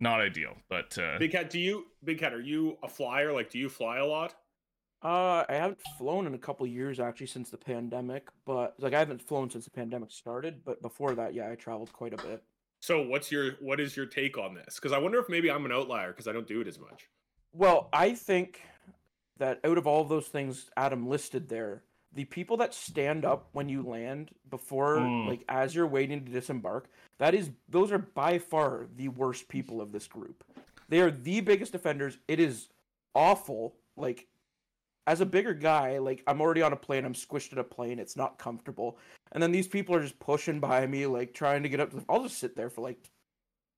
not 0.00 0.20
ideal 0.20 0.54
but 0.68 0.98
uh 0.98 1.18
Big 1.18 1.32
Cat, 1.32 1.48
do 1.48 1.58
you 1.58 1.86
Big 2.04 2.18
Cat, 2.18 2.34
are 2.34 2.40
you 2.40 2.76
a 2.82 2.88
flyer? 2.88 3.32
Like, 3.32 3.48
do 3.50 3.58
you 3.58 3.68
fly 3.70 3.96
a 3.98 4.06
lot? 4.06 4.34
Uh, 5.02 5.44
I 5.48 5.54
haven't 5.54 5.80
flown 5.96 6.26
in 6.26 6.34
a 6.34 6.38
couple 6.38 6.66
years 6.66 6.98
actually 6.98 7.28
since 7.28 7.50
the 7.50 7.56
pandemic, 7.56 8.28
but 8.44 8.74
like 8.78 8.94
I 8.94 8.98
haven't 8.98 9.22
flown 9.22 9.48
since 9.48 9.64
the 9.64 9.70
pandemic 9.70 10.10
started. 10.10 10.62
But 10.64 10.82
before 10.82 11.14
that, 11.14 11.34
yeah, 11.34 11.50
I 11.50 11.54
traveled 11.54 11.92
quite 11.92 12.14
a 12.14 12.16
bit. 12.26 12.42
So, 12.80 13.02
what's 13.02 13.30
your 13.30 13.52
what 13.60 13.78
is 13.80 13.96
your 13.96 14.06
take 14.06 14.38
on 14.38 14.54
this? 14.54 14.74
Because 14.76 14.92
I 14.92 14.98
wonder 14.98 15.18
if 15.18 15.28
maybe 15.28 15.50
I'm 15.50 15.64
an 15.64 15.72
outlier 15.72 16.08
because 16.08 16.26
I 16.26 16.32
don't 16.32 16.46
do 16.48 16.60
it 16.60 16.66
as 16.68 16.78
much. 16.80 17.08
Well, 17.52 17.88
I 17.92 18.14
think 18.14 18.60
that 19.38 19.60
out 19.64 19.78
of 19.78 19.86
all 19.86 20.02
those 20.04 20.26
things 20.26 20.68
Adam 20.76 21.08
listed 21.08 21.48
there, 21.48 21.84
the 22.12 22.24
people 22.24 22.56
that 22.56 22.74
stand 22.74 23.24
up 23.24 23.48
when 23.52 23.68
you 23.68 23.82
land 23.82 24.30
before, 24.50 24.96
Mm. 24.96 25.28
like 25.28 25.44
as 25.48 25.74
you're 25.74 25.86
waiting 25.86 26.24
to 26.24 26.32
disembark, 26.32 26.88
that 27.18 27.34
is 27.34 27.50
those 27.68 27.92
are 27.92 27.98
by 27.98 28.38
far 28.38 28.88
the 28.96 29.08
worst 29.08 29.48
people 29.48 29.80
of 29.80 29.92
this 29.92 30.08
group. 30.08 30.42
They 30.88 31.00
are 31.00 31.10
the 31.12 31.40
biggest 31.40 31.74
offenders. 31.76 32.18
It 32.26 32.40
is 32.40 32.68
awful. 33.14 33.76
Like 33.96 34.26
as 35.08 35.22
a 35.22 35.26
bigger 35.26 35.54
guy, 35.54 35.96
like 35.98 36.22
I'm 36.26 36.40
already 36.42 36.60
on 36.60 36.74
a 36.74 36.76
plane, 36.76 37.06
I'm 37.06 37.14
squished 37.14 37.52
in 37.52 37.58
a 37.58 37.64
plane, 37.64 37.98
it's 37.98 38.14
not 38.14 38.38
comfortable. 38.38 38.98
And 39.32 39.42
then 39.42 39.52
these 39.52 39.66
people 39.66 39.94
are 39.94 40.02
just 40.02 40.18
pushing 40.18 40.60
by 40.60 40.86
me, 40.86 41.06
like 41.06 41.32
trying 41.32 41.62
to 41.62 41.70
get 41.70 41.80
up 41.80 41.90
to 41.90 41.96
the 41.96 42.04
I'll 42.10 42.22
just 42.22 42.38
sit 42.38 42.54
there 42.54 42.68
for 42.68 42.82
like 42.82 43.10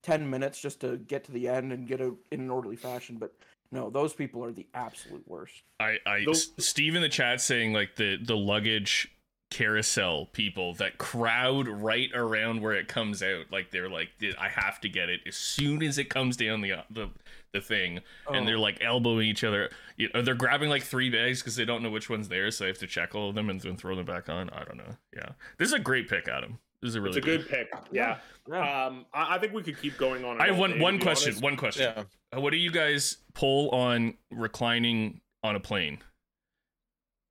10 0.03 0.29
minutes 0.29 0.61
just 0.61 0.81
to 0.81 0.97
get 0.97 1.23
to 1.25 1.33
the 1.33 1.47
end 1.49 1.73
and 1.73 1.87
get 1.87 2.01
out 2.01 2.17
in 2.33 2.41
an 2.41 2.51
orderly 2.51 2.75
fashion. 2.75 3.17
But 3.17 3.33
no, 3.71 3.91
those 3.91 4.13
people 4.13 4.45
are 4.45 4.51
the 4.51 4.67
absolute 4.75 5.23
worst. 5.29 5.63
I, 5.79 5.99
I 6.05 6.25
Those- 6.25 6.53
S- 6.59 6.67
Steve 6.67 6.97
in 6.97 7.03
the 7.03 7.09
chat 7.09 7.41
saying 7.41 7.73
like 7.73 7.95
the 7.95 8.17
the 8.21 8.37
luggage 8.37 9.09
carousel 9.51 10.27
people 10.27 10.75
that 10.75 10.97
crowd 10.99 11.67
right 11.69 12.09
around 12.15 12.63
where 12.63 12.73
it 12.73 12.87
comes 12.89 13.23
out 13.23 13.45
like 13.51 13.71
they're 13.71 13.91
like 13.91 14.09
I 14.39 14.49
have 14.49 14.81
to 14.83 14.89
get 14.89 15.09
it 15.09 15.21
as 15.27 15.35
soon 15.37 15.83
as 15.83 15.99
it 15.99 16.09
comes 16.09 16.37
down 16.37 16.61
the 16.61 16.75
the 16.89 17.11
the 17.53 17.61
thing 17.61 18.01
and 18.33 18.47
they're 18.47 18.57
Oh. 18.57 18.61
like 18.61 18.79
elbowing 18.81 19.27
each 19.27 19.43
other 19.43 19.71
you 19.97 20.09
know, 20.15 20.23
they're 20.23 20.35
grabbing 20.37 20.71
like 20.71 20.85
three 20.85 21.11
bags 21.11 21.41
because 21.41 21.57
they 21.57 21.65
don't 21.65 21.83
know 21.83 21.91
which 21.91 22.09
one's 22.09 22.29
theirs 22.29 22.57
so 22.57 22.65
they 22.65 22.69
have 22.69 22.79
to 22.79 22.87
check 22.87 23.15
all 23.15 23.31
of 23.31 23.35
them 23.35 23.51
and 23.51 23.61
then 23.61 23.77
throw 23.77 23.97
them 23.97 24.07
back 24.07 24.29
on 24.29 24.49
I 24.51 24.63
don't 24.65 24.77
know 24.77 24.97
yeah 25.17 25.31
this 25.59 25.67
is 25.69 25.75
a 25.75 25.81
great 25.81 26.09
pick 26.09 26.29
Adam 26.29 26.59
this 26.81 26.91
is 26.91 26.95
a 26.95 27.01
really 27.03 27.19
It's 27.19 27.27
a 27.27 27.29
good 27.29 27.47
pick. 27.47 27.71
Yeah. 27.93 28.17
Yeah. 28.49 28.87
Um, 28.87 29.05
I, 29.13 29.35
I 29.35 29.39
think 29.39 29.53
we 29.53 29.63
could 29.63 29.79
keep 29.79 29.99
going 29.99 30.25
on. 30.25 30.41
I 30.41 30.47
have 30.47 30.57
one 30.57 30.71
day, 30.73 30.81
one 30.81 30.99
question 30.99 31.33
honest. 31.33 31.43
one 31.43 31.57
question 31.59 31.93
Yeah. 31.95 32.05
Uh, 32.35 32.41
What 32.41 32.53
do 32.53 32.57
you 32.57 32.71
guys 32.71 33.19
pull 33.35 33.69
on 33.69 34.15
reclining 34.31 35.21
on 35.45 35.57
a 35.57 35.61
plane? 35.61 35.99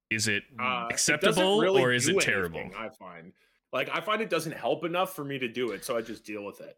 Is 0.10 0.28
it 0.28 0.44
Uh, 0.60 0.88
it 0.90 0.94
acceptable 0.94 1.60
really 1.60 1.82
or 1.82 1.94
is 1.94 2.08
it 2.08 2.20
terrible? 2.20 2.60
anything, 2.60 2.78
I 2.78 2.90
find. 2.90 3.34
Like 3.72 3.90
I 3.90 4.02
find 4.02 4.22
it 4.22 4.30
doesn't 4.30 4.54
help 4.54 4.84
enough 4.84 5.16
for 5.16 5.24
me 5.24 5.38
to 5.40 5.48
do 5.48 5.72
it, 5.72 5.86
so 5.86 5.96
I 5.96 6.02
just 6.02 6.26
deal 6.26 6.44
with 6.44 6.62
it. 6.62 6.78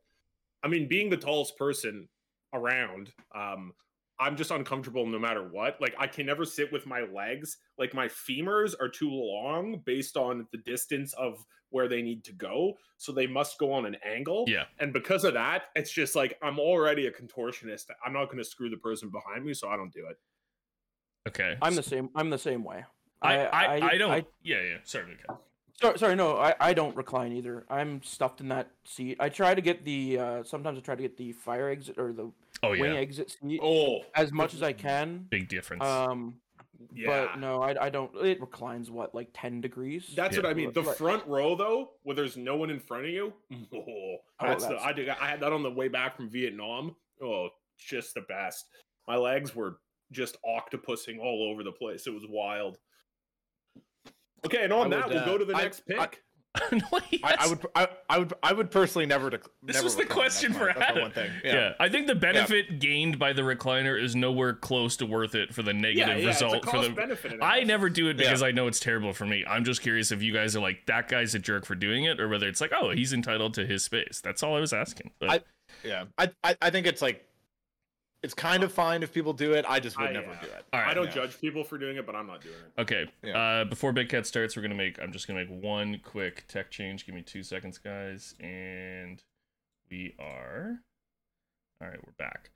I 0.63 0.67
mean, 0.67 0.87
being 0.87 1.09
the 1.09 1.17
tallest 1.17 1.57
person 1.57 2.09
around, 2.53 3.13
um, 3.33 3.73
I'm 4.19 4.35
just 4.35 4.51
uncomfortable 4.51 5.05
no 5.07 5.17
matter 5.17 5.47
what. 5.47 5.79
Like 5.81 5.95
I 5.97 6.07
can 6.07 6.25
never 6.25 6.45
sit 6.45 6.71
with 6.71 6.85
my 6.85 7.01
legs. 7.01 7.57
Like 7.77 7.93
my 7.93 8.07
femurs 8.07 8.75
are 8.79 8.89
too 8.89 9.09
long 9.09 9.81
based 9.85 10.17
on 10.17 10.45
the 10.51 10.57
distance 10.59 11.13
of 11.13 11.43
where 11.69 11.87
they 11.87 12.01
need 12.01 12.25
to 12.25 12.33
go, 12.33 12.73
so 12.97 13.13
they 13.13 13.27
must 13.27 13.57
go 13.57 13.71
on 13.71 13.85
an 13.85 13.95
angle. 14.05 14.43
Yeah. 14.47 14.65
And 14.79 14.91
because 14.91 15.23
of 15.23 15.33
that, 15.35 15.63
it's 15.75 15.91
just 15.91 16.15
like 16.17 16.37
I'm 16.41 16.59
already 16.59 17.07
a 17.07 17.11
contortionist. 17.11 17.85
I'm 18.05 18.11
not 18.11 18.25
going 18.25 18.39
to 18.39 18.43
screw 18.43 18.69
the 18.69 18.77
person 18.77 19.09
behind 19.09 19.45
me, 19.45 19.53
so 19.53 19.69
I 19.69 19.77
don't 19.77 19.93
do 19.93 20.05
it. 20.07 20.17
Okay. 21.29 21.55
I'm 21.61 21.75
the 21.75 21.83
same. 21.83 22.09
I'm 22.13 22.29
the 22.29 22.37
same 22.37 22.65
way. 22.65 22.83
I, 23.21 23.45
I, 23.45 23.89
I, 23.91 23.97
don't. 23.97 24.11
I, 24.11 24.25
yeah, 24.43 24.61
yeah. 24.61 24.77
Sorry, 24.83 25.05
okay. 25.13 25.39
sorry, 25.79 25.99
sorry, 25.99 26.15
no, 26.15 26.37
I, 26.37 26.55
I 26.59 26.73
don't 26.73 26.95
recline 26.95 27.33
either. 27.33 27.65
I'm 27.69 28.01
stuffed 28.03 28.41
in 28.41 28.49
that 28.49 28.71
seat. 28.85 29.17
I 29.19 29.29
try 29.29 29.53
to 29.53 29.61
get 29.61 29.85
the. 29.85 30.17
Uh, 30.19 30.43
sometimes 30.43 30.77
I 30.77 30.81
try 30.81 30.95
to 30.95 31.01
get 31.01 31.17
the 31.17 31.31
fire 31.33 31.69
exit 31.69 31.97
or 31.97 32.13
the 32.13 32.31
Oh 32.63 32.71
wing 32.71 32.83
yeah, 32.93 32.99
exit 32.99 33.31
seat 33.41 33.59
Oh, 33.63 33.99
as 34.15 34.31
much 34.31 34.53
as 34.53 34.63
I 34.63 34.73
can. 34.73 35.25
big 35.29 35.47
difference. 35.49 35.83
Um, 35.83 36.35
yeah. 36.93 37.07
but 37.29 37.39
no, 37.39 37.61
I, 37.61 37.85
I 37.85 37.89
don't. 37.89 38.11
It 38.25 38.41
reclines 38.41 38.89
what 38.89 39.13
like 39.13 39.29
ten 39.33 39.61
degrees. 39.61 40.13
That's 40.15 40.35
Yeah. 40.35 40.43
what 40.43 40.49
I 40.51 40.53
mean. 40.55 40.71
The 40.73 40.83
front 40.83 41.25
row, 41.27 41.55
though, 41.55 41.91
where 42.03 42.15
there's 42.15 42.37
no 42.37 42.55
one 42.55 42.69
in 42.69 42.79
front 42.79 43.05
of 43.05 43.11
you. 43.11 43.33
Oh, 44.43 44.47
that's, 44.47 44.63
the. 44.63 44.69
that's- 44.71 44.87
I 44.87 44.91
did. 44.93 45.07
I 45.09 45.27
had 45.27 45.39
that 45.41 45.53
on 45.53 45.61
the 45.61 45.69
way 45.69 45.87
back 45.87 46.15
from 46.15 46.27
Vietnam. 46.27 46.95
Oh, 47.23 47.49
just 47.77 48.15
the 48.15 48.21
best. 48.21 48.65
My 49.07 49.15
legs 49.15 49.55
were 49.55 49.77
just 50.11 50.37
octopusing 50.43 51.19
all 51.19 51.47
over 51.51 51.61
the 51.63 51.71
place. 51.71 52.07
It 52.07 52.13
was 52.13 52.25
wild. 52.27 52.79
Okay, 54.45 54.63
and 54.63 54.73
on 54.73 54.93
I 54.93 54.97
that, 54.97 55.07
would, 55.07 55.15
we'll 55.15 55.25
go 55.25 55.35
uh, 55.35 55.37
to 55.39 55.45
the 55.45 55.55
I- 55.55 55.61
next 55.63 55.83
I- 55.97 56.05
pick. 56.07 56.23
No, 56.73 56.81
I, 57.23 57.35
I 57.39 57.47
would, 57.47 57.65
I, 57.75 57.87
I 58.09 58.19
would, 58.19 58.33
I 58.43 58.51
would 58.51 58.71
personally 58.71 59.05
never. 59.05 59.31
Dec- 59.31 59.45
This 59.63 59.75
never 59.75 59.85
was 59.85 59.95
the 59.95 60.03
question 60.05 60.51
for 60.51 60.65
my- 60.65 60.73
that's 60.73 60.81
Adam. 60.81 61.03
one 61.03 61.11
thing. 61.11 61.31
Yeah. 61.45 61.53
Yeah. 61.53 61.73
I 61.79 61.87
think 61.87 62.07
the 62.07 62.15
benefit 62.15 62.79
gained 62.81 63.17
by 63.17 63.31
the 63.31 63.41
recliner 63.43 63.97
is 63.97 64.17
nowhere 64.17 64.53
close 64.53 64.97
to 64.97 65.05
worth 65.05 65.33
it 65.33 65.53
for 65.53 65.63
the 65.63 65.71
negative 65.73 66.19
yeah, 66.19 66.27
result 66.27 66.55
it's 66.55 66.65
a 66.65 66.69
for 66.69 66.75
cost 66.75 66.89
the. 66.89 66.93
benefit. 66.93 67.39
I 67.41 67.61
never 67.63 67.89
do 67.89 68.09
it 68.09 68.17
Yeah. 68.19 68.25
because 68.25 68.43
I 68.43 68.51
know 68.51 68.67
it's 68.67 68.81
terrible 68.81 69.13
for 69.13 69.25
me. 69.25 69.45
I'm 69.47 69.63
just 69.63 69.81
curious 69.81 70.11
if 70.11 70.21
you 70.21 70.33
guys 70.33 70.53
are 70.53 70.59
like 70.59 70.85
that 70.87 71.07
guy's 71.07 71.33
a 71.35 71.39
jerk 71.39 71.65
for 71.65 71.75
doing 71.75 72.03
it, 72.03 72.19
or 72.19 72.27
whether 72.27 72.49
it's 72.49 72.59
like, 72.59 72.73
oh, 72.77 72.89
he's 72.89 73.13
entitled 73.13 73.53
to 73.53 73.65
his 73.65 73.85
space. 73.85 74.19
That's 74.21 74.43
all 74.43 74.57
I 74.57 74.59
was 74.59 74.73
asking. 74.73 75.11
But 75.21 75.29
I- 75.29 75.39
Yeah, 75.87 76.03
I, 76.17 76.31
I, 76.43 76.57
I 76.63 76.69
think 76.69 76.85
it's 76.85 77.01
like, 77.01 77.25
it's 78.23 78.33
kind 78.33 78.63
of 78.63 78.71
fine 78.71 79.01
if 79.01 79.11
people 79.13 79.33
do 79.33 79.53
it. 79.53 79.65
I 79.67 79.79
just 79.79 79.99
would 79.99 80.09
I, 80.09 80.13
never 80.13 80.31
uh, 80.31 80.41
do 80.41 80.47
it. 80.47 80.65
all 80.73 80.79
right. 80.79 80.89
I 80.89 80.93
don't 80.93 81.05
yeah. 81.05 81.11
judge 81.11 81.39
people 81.41 81.63
for 81.63 81.77
doing 81.77 81.97
it, 81.97 82.05
but 82.05 82.15
I'm 82.15 82.27
not 82.27 82.41
doing 82.41 82.55
it. 82.55 82.81
Okay. 82.81 83.07
Yeah. 83.23 83.37
Uh, 83.37 83.65
before 83.65 83.91
Big 83.91 84.09
Cat 84.09 84.27
starts, 84.27 84.55
we're 84.55 84.61
gonna 84.61 84.75
make. 84.75 85.01
I'm 85.01 85.11
just 85.11 85.27
gonna 85.27 85.43
make 85.43 85.63
one 85.63 85.99
quick 86.03 86.45
tech 86.47 86.69
change. 86.69 87.05
Give 87.05 87.15
me 87.15 87.23
two 87.23 87.43
seconds, 87.43 87.77
guys, 87.77 88.35
and 88.39 89.21
we 89.89 90.15
are. 90.19 90.79
All 91.81 91.87
right, 91.87 91.99
we're 92.05 92.13
back. 92.17 92.51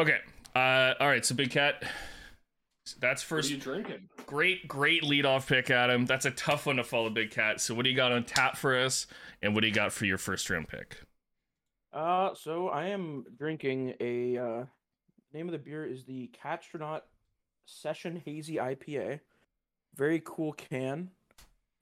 Okay. 0.00 0.18
Uh, 0.56 0.94
all 0.98 1.08
right. 1.08 1.24
So 1.24 1.34
Big 1.34 1.50
Cat. 1.50 1.84
That's 2.98 3.22
What 3.30 3.36
are 3.36 3.42
first. 3.42 3.50
you 3.50 3.56
drinking? 3.58 4.08
Great, 4.26 4.66
great 4.66 5.04
lead 5.04 5.24
off 5.24 5.46
pick, 5.46 5.70
Adam. 5.70 6.06
That's 6.06 6.24
a 6.24 6.32
tough 6.32 6.66
one 6.66 6.76
to 6.76 6.84
follow, 6.84 7.10
Big 7.10 7.30
Cat. 7.30 7.60
So 7.60 7.74
what 7.74 7.84
do 7.84 7.90
you 7.90 7.96
got 7.96 8.10
on 8.10 8.24
tap 8.24 8.56
for 8.56 8.76
us, 8.76 9.06
and 9.42 9.54
what 9.54 9.60
do 9.60 9.68
you 9.68 9.74
got 9.74 9.92
for 9.92 10.06
your 10.06 10.18
first 10.18 10.50
round 10.50 10.66
pick? 10.66 10.96
Uh, 11.92 12.34
so 12.34 12.68
I 12.68 12.86
am 12.86 13.24
drinking 13.38 13.94
a. 14.00 14.38
Uh, 14.38 14.64
name 15.32 15.48
of 15.48 15.52
the 15.52 15.58
beer 15.58 15.84
is 15.84 16.04
the 16.04 16.30
Catstronaut 16.42 17.02
Session 17.66 18.22
Hazy 18.24 18.56
IPA. 18.56 19.20
Very 19.94 20.22
cool 20.24 20.52
can. 20.52 21.10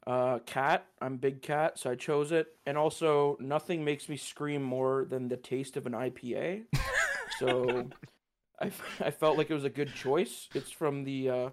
Uh, 0.07 0.39
cat. 0.41 0.87
I'm 1.01 1.17
big 1.17 1.43
cat, 1.43 1.79
so 1.79 1.91
I 1.91 1.95
chose 1.95 2.33
it. 2.33 2.49
And 2.67 2.79
also, 2.79 3.37
nothing 3.41 3.85
makes 3.85 4.09
me 4.09 4.17
scream 4.17 4.63
more 4.63 5.05
than 5.05 5.29
the 5.29 5.37
taste 5.37 5.77
of 5.77 5.87
an 5.87 5.93
IPA. 5.93 6.65
so, 7.39 7.89
I, 8.61 8.67
f- 8.67 9.03
I 9.05 9.11
felt 9.11 9.37
like 9.37 9.51
it 9.51 9.55
was 9.55 9.65
a 9.65 9.71
good 9.71 9.95
choice. 9.95 10.49
It's 10.55 10.71
from 10.71 11.05
the 11.05 11.31
uh, 11.31 11.51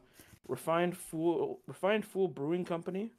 Refined 0.48 0.98
Fool 0.98 1.60
Refined 1.68 2.06
Fool 2.06 2.28
Brewing 2.28 2.66
Company. 2.66 3.12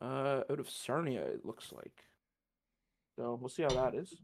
Uh, 0.00 0.42
out 0.50 0.60
of 0.60 0.70
Sarnia, 0.70 1.22
it 1.22 1.44
looks 1.44 1.72
like. 1.72 2.04
So 3.16 3.38
we'll 3.40 3.48
see 3.48 3.64
how 3.64 3.70
that 3.70 3.94
is. 3.94 4.14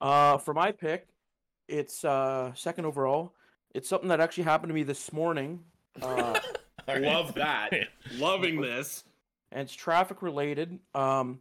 Uh, 0.00 0.36
for 0.38 0.52
my 0.52 0.72
pick, 0.72 1.08
it's 1.68 2.04
uh 2.04 2.52
second 2.54 2.84
overall. 2.86 3.32
It's 3.74 3.88
something 3.88 4.08
that 4.08 4.20
actually 4.20 4.44
happened 4.44 4.70
to 4.70 4.74
me 4.74 4.82
this 4.82 5.12
morning. 5.12 5.60
Uh, 6.02 6.38
All 6.86 6.94
right. 6.94 7.00
Love 7.02 7.32
that. 7.36 7.70
Loving 8.18 8.60
this. 8.60 9.02
and 9.50 9.62
it's 9.62 9.72
traffic 9.74 10.20
related. 10.20 10.78
Um, 10.94 11.40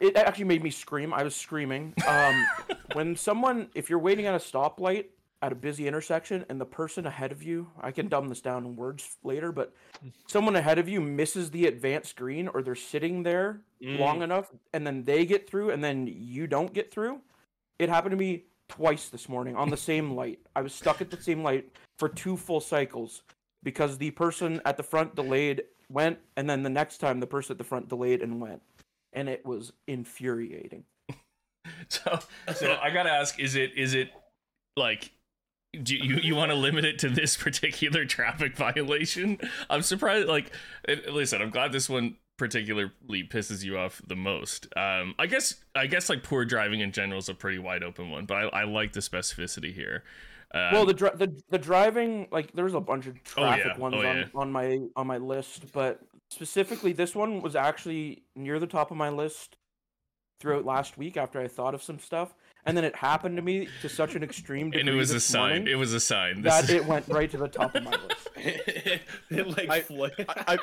it 0.00 0.16
actually 0.16 0.44
made 0.46 0.62
me 0.62 0.70
scream. 0.70 1.14
I 1.14 1.22
was 1.22 1.36
screaming. 1.36 1.94
Um, 2.06 2.46
when 2.94 3.14
someone, 3.16 3.68
if 3.76 3.88
you're 3.88 4.00
waiting 4.00 4.26
at 4.26 4.34
a 4.34 4.38
stoplight 4.38 5.06
at 5.40 5.52
a 5.52 5.54
busy 5.54 5.86
intersection 5.86 6.44
and 6.48 6.60
the 6.60 6.64
person 6.66 7.06
ahead 7.06 7.30
of 7.30 7.42
you, 7.44 7.68
I 7.80 7.92
can 7.92 8.08
dumb 8.08 8.28
this 8.28 8.40
down 8.40 8.64
in 8.64 8.74
words 8.74 9.16
later, 9.22 9.52
but 9.52 9.72
someone 10.26 10.56
ahead 10.56 10.78
of 10.78 10.88
you 10.88 11.00
misses 11.00 11.50
the 11.52 11.66
advanced 11.66 12.16
green 12.16 12.48
or 12.48 12.60
they're 12.62 12.74
sitting 12.74 13.22
there 13.22 13.60
Mm. 13.82 13.98
long 13.98 14.22
enough 14.22 14.50
and 14.72 14.86
then 14.86 15.04
they 15.04 15.26
get 15.26 15.48
through 15.48 15.68
and 15.70 15.84
then 15.84 16.06
you 16.10 16.46
don't 16.46 16.72
get 16.72 16.90
through. 16.90 17.20
It 17.78 17.88
happened 17.88 18.12
to 18.12 18.16
me 18.16 18.44
twice 18.68 19.08
this 19.08 19.28
morning 19.28 19.54
on 19.56 19.70
the 19.70 19.76
same 19.76 20.14
light. 20.14 20.40
I 20.54 20.62
was 20.62 20.74
stuck 20.74 21.00
at 21.00 21.10
the 21.10 21.20
same 21.20 21.42
light 21.42 21.68
for 21.98 22.08
two 22.08 22.36
full 22.36 22.60
cycles 22.60 23.22
because 23.62 23.98
the 23.98 24.10
person 24.12 24.60
at 24.64 24.76
the 24.76 24.82
front 24.82 25.14
delayed, 25.14 25.62
went, 25.90 26.18
and 26.36 26.48
then 26.48 26.62
the 26.62 26.70
next 26.70 26.98
time 26.98 27.20
the 27.20 27.26
person 27.26 27.54
at 27.54 27.58
the 27.58 27.64
front 27.64 27.88
delayed 27.88 28.22
and 28.22 28.40
went. 28.40 28.62
And 29.12 29.28
it 29.28 29.44
was 29.44 29.72
infuriating. 29.86 30.84
So, 31.88 32.20
so 32.54 32.78
I 32.80 32.90
gotta 32.90 33.10
ask: 33.10 33.40
Is 33.40 33.56
it 33.56 33.72
is 33.76 33.92
it 33.94 34.10
like 34.76 35.10
do 35.82 35.96
you 35.96 36.16
you 36.18 36.36
want 36.36 36.50
to 36.52 36.54
limit 36.56 36.84
it 36.84 36.98
to 37.00 37.08
this 37.08 37.36
particular 37.36 38.04
traffic 38.04 38.56
violation? 38.56 39.38
I'm 39.68 39.82
surprised. 39.82 40.28
Like, 40.28 40.52
it- 40.88 41.12
listen, 41.12 41.42
I'm 41.42 41.50
glad 41.50 41.72
this 41.72 41.88
one 41.88 42.16
particularly 42.36 42.90
pisses 43.28 43.64
you 43.64 43.78
off 43.78 44.00
the 44.06 44.16
most. 44.16 44.66
Um, 44.76 45.14
I 45.18 45.26
guess 45.26 45.54
I 45.74 45.86
guess 45.86 46.08
like 46.08 46.22
poor 46.22 46.44
driving 46.44 46.80
in 46.80 46.92
general 46.92 47.18
is 47.18 47.28
a 47.28 47.34
pretty 47.34 47.58
wide 47.58 47.82
open 47.82 48.10
one, 48.10 48.26
but 48.26 48.34
I, 48.36 48.60
I 48.60 48.64
like 48.64 48.92
the 48.92 49.00
specificity 49.00 49.72
here. 49.72 50.04
Um, 50.54 50.72
well, 50.72 50.86
the, 50.86 50.94
dri- 50.94 51.10
the 51.14 51.36
the 51.50 51.58
driving 51.58 52.28
like 52.30 52.52
there's 52.52 52.74
a 52.74 52.80
bunch 52.80 53.06
of 53.06 53.14
Oh, 53.36 53.42
traffic 53.42 53.72
yeah. 53.74 53.78
ones 53.78 53.94
Oh, 53.98 54.06
on, 54.06 54.16
yeah. 54.16 54.24
on 54.34 54.52
my 54.52 54.78
on 54.94 55.06
my 55.06 55.18
list, 55.18 55.72
but 55.72 56.00
specifically 56.30 56.92
this 56.92 57.14
one 57.14 57.40
was 57.40 57.56
actually 57.56 58.22
near 58.34 58.58
the 58.58 58.66
top 58.66 58.90
of 58.90 58.96
my 58.96 59.08
list 59.08 59.56
throughout 60.40 60.64
last 60.64 60.98
week 60.98 61.16
after 61.16 61.40
I 61.40 61.48
thought 61.48 61.74
of 61.74 61.82
some 61.82 61.98
stuff, 61.98 62.34
and 62.64 62.76
then 62.76 62.84
it 62.84 62.94
happened 62.94 63.36
to 63.36 63.42
me 63.42 63.68
to 63.82 63.88
such 63.88 64.14
an 64.14 64.22
extreme 64.22 64.70
degree 64.70 64.80
and 64.80 64.88
it 64.88 64.94
was 64.94 65.10
a 65.10 65.18
sign. 65.20 65.66
It 65.66 65.76
was 65.76 65.92
a 65.94 66.00
sign. 66.00 66.42
This 66.42 66.52
that 66.54 66.64
is- 66.64 66.70
it 66.70 66.84
went 66.86 67.08
right 67.08 67.30
to 67.30 67.38
the 67.38 67.48
top 67.48 67.74
of 67.74 67.82
my 67.82 67.90
list. 67.90 68.28
it 69.30 69.48
like 69.56 69.68
I- 69.70 69.80
fl- 69.80 70.04
I, 70.28 70.58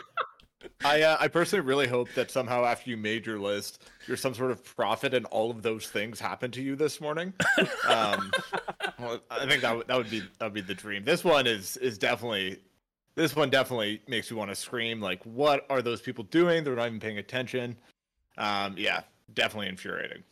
I, 0.85 1.01
uh, 1.01 1.17
I 1.19 1.27
personally 1.27 1.65
really 1.65 1.87
hope 1.87 2.13
that 2.13 2.31
somehow 2.31 2.65
after 2.65 2.89
you 2.89 2.97
made 2.97 3.25
your 3.25 3.39
list, 3.39 3.83
you're 4.07 4.17
some 4.17 4.33
sort 4.33 4.51
of 4.51 4.63
prophet 4.63 5.13
and 5.13 5.25
all 5.27 5.51
of 5.51 5.61
those 5.61 5.87
things 5.87 6.19
happened 6.19 6.53
to 6.53 6.61
you 6.61 6.75
this 6.75 7.01
morning. 7.01 7.33
Um, 7.87 8.31
well, 8.97 9.19
I 9.29 9.45
think 9.45 9.61
that 9.61 9.75
would 9.75 9.87
that 9.87 9.97
would 9.97 10.09
be 10.09 10.21
that 10.39 10.45
would 10.45 10.53
be 10.53 10.61
the 10.61 10.73
dream. 10.73 11.03
This 11.03 11.23
one 11.23 11.45
is 11.45 11.75
is 11.77 11.97
definitely 11.97 12.59
this 13.15 13.35
one 13.35 13.49
definitely 13.49 14.01
makes 14.07 14.31
you 14.31 14.37
want 14.37 14.49
to 14.51 14.55
scream. 14.55 15.01
Like, 15.01 15.21
what 15.23 15.65
are 15.69 15.81
those 15.81 16.01
people 16.01 16.23
doing? 16.25 16.63
They're 16.63 16.75
not 16.75 16.87
even 16.87 16.99
paying 16.99 17.17
attention. 17.17 17.77
Um, 18.37 18.75
yeah, 18.77 19.01
definitely 19.33 19.67
infuriating. 19.67 20.23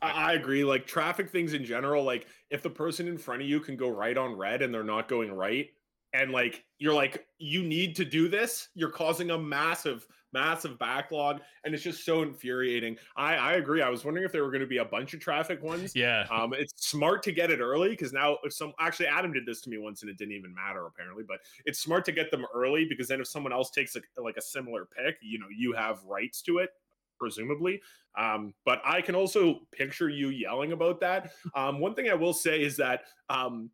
I 0.00 0.10
I 0.10 0.32
agree. 0.34 0.64
Like 0.64 0.86
traffic 0.86 1.28
things 1.28 1.54
in 1.54 1.64
general, 1.64 2.04
like 2.04 2.26
if 2.50 2.62
the 2.62 2.70
person 2.70 3.08
in 3.08 3.18
front 3.18 3.42
of 3.42 3.48
you 3.48 3.60
can 3.60 3.76
go 3.76 3.88
right 3.88 4.16
on 4.16 4.36
red 4.36 4.62
and 4.62 4.72
they're 4.72 4.84
not 4.84 5.08
going 5.08 5.32
right, 5.32 5.70
and 6.14 6.30
like 6.30 6.64
you're 6.78 6.94
like, 6.94 7.26
you 7.38 7.62
need 7.62 7.96
to 7.96 8.04
do 8.04 8.28
this, 8.28 8.68
you're 8.74 8.90
causing 8.90 9.32
a 9.32 9.38
massive, 9.38 10.06
massive 10.32 10.78
backlog, 10.78 11.40
and 11.64 11.74
it's 11.74 11.82
just 11.82 12.04
so 12.04 12.22
infuriating. 12.22 12.96
I, 13.16 13.34
I 13.34 13.52
agree. 13.54 13.82
I 13.82 13.88
was 13.90 14.04
wondering 14.04 14.24
if 14.24 14.32
there 14.32 14.44
were 14.44 14.50
going 14.50 14.60
to 14.60 14.66
be 14.66 14.78
a 14.78 14.84
bunch 14.84 15.12
of 15.12 15.20
traffic 15.20 15.62
ones. 15.62 15.92
yeah. 15.96 16.24
Um, 16.30 16.54
it's 16.54 16.72
smart 16.88 17.22
to 17.24 17.32
get 17.32 17.50
it 17.50 17.60
early 17.60 17.90
because 17.90 18.12
now 18.12 18.38
if 18.44 18.52
some 18.52 18.72
actually 18.78 19.08
Adam 19.08 19.32
did 19.32 19.44
this 19.44 19.60
to 19.62 19.70
me 19.70 19.76
once 19.76 20.02
and 20.02 20.10
it 20.10 20.16
didn't 20.16 20.34
even 20.34 20.54
matter 20.54 20.86
apparently, 20.86 21.24
but 21.26 21.38
it's 21.66 21.80
smart 21.80 22.04
to 22.06 22.12
get 22.12 22.30
them 22.30 22.46
early 22.54 22.86
because 22.88 23.08
then 23.08 23.20
if 23.20 23.26
someone 23.26 23.52
else 23.52 23.70
takes 23.70 23.96
a, 23.96 24.00
like 24.22 24.36
a 24.36 24.42
similar 24.42 24.86
pick, 24.86 25.16
you 25.20 25.38
know, 25.38 25.48
you 25.54 25.72
have 25.72 26.02
rights 26.04 26.40
to 26.42 26.58
it 26.58 26.70
presumably. 27.18 27.80
Um, 28.16 28.54
but 28.64 28.80
I 28.84 29.00
can 29.00 29.14
also 29.14 29.60
picture 29.72 30.08
you 30.08 30.28
yelling 30.28 30.72
about 30.72 31.00
that. 31.00 31.32
Um, 31.54 31.80
one 31.80 31.94
thing 31.94 32.08
I 32.08 32.14
will 32.14 32.32
say 32.32 32.62
is 32.62 32.76
that 32.76 33.02
um, 33.28 33.70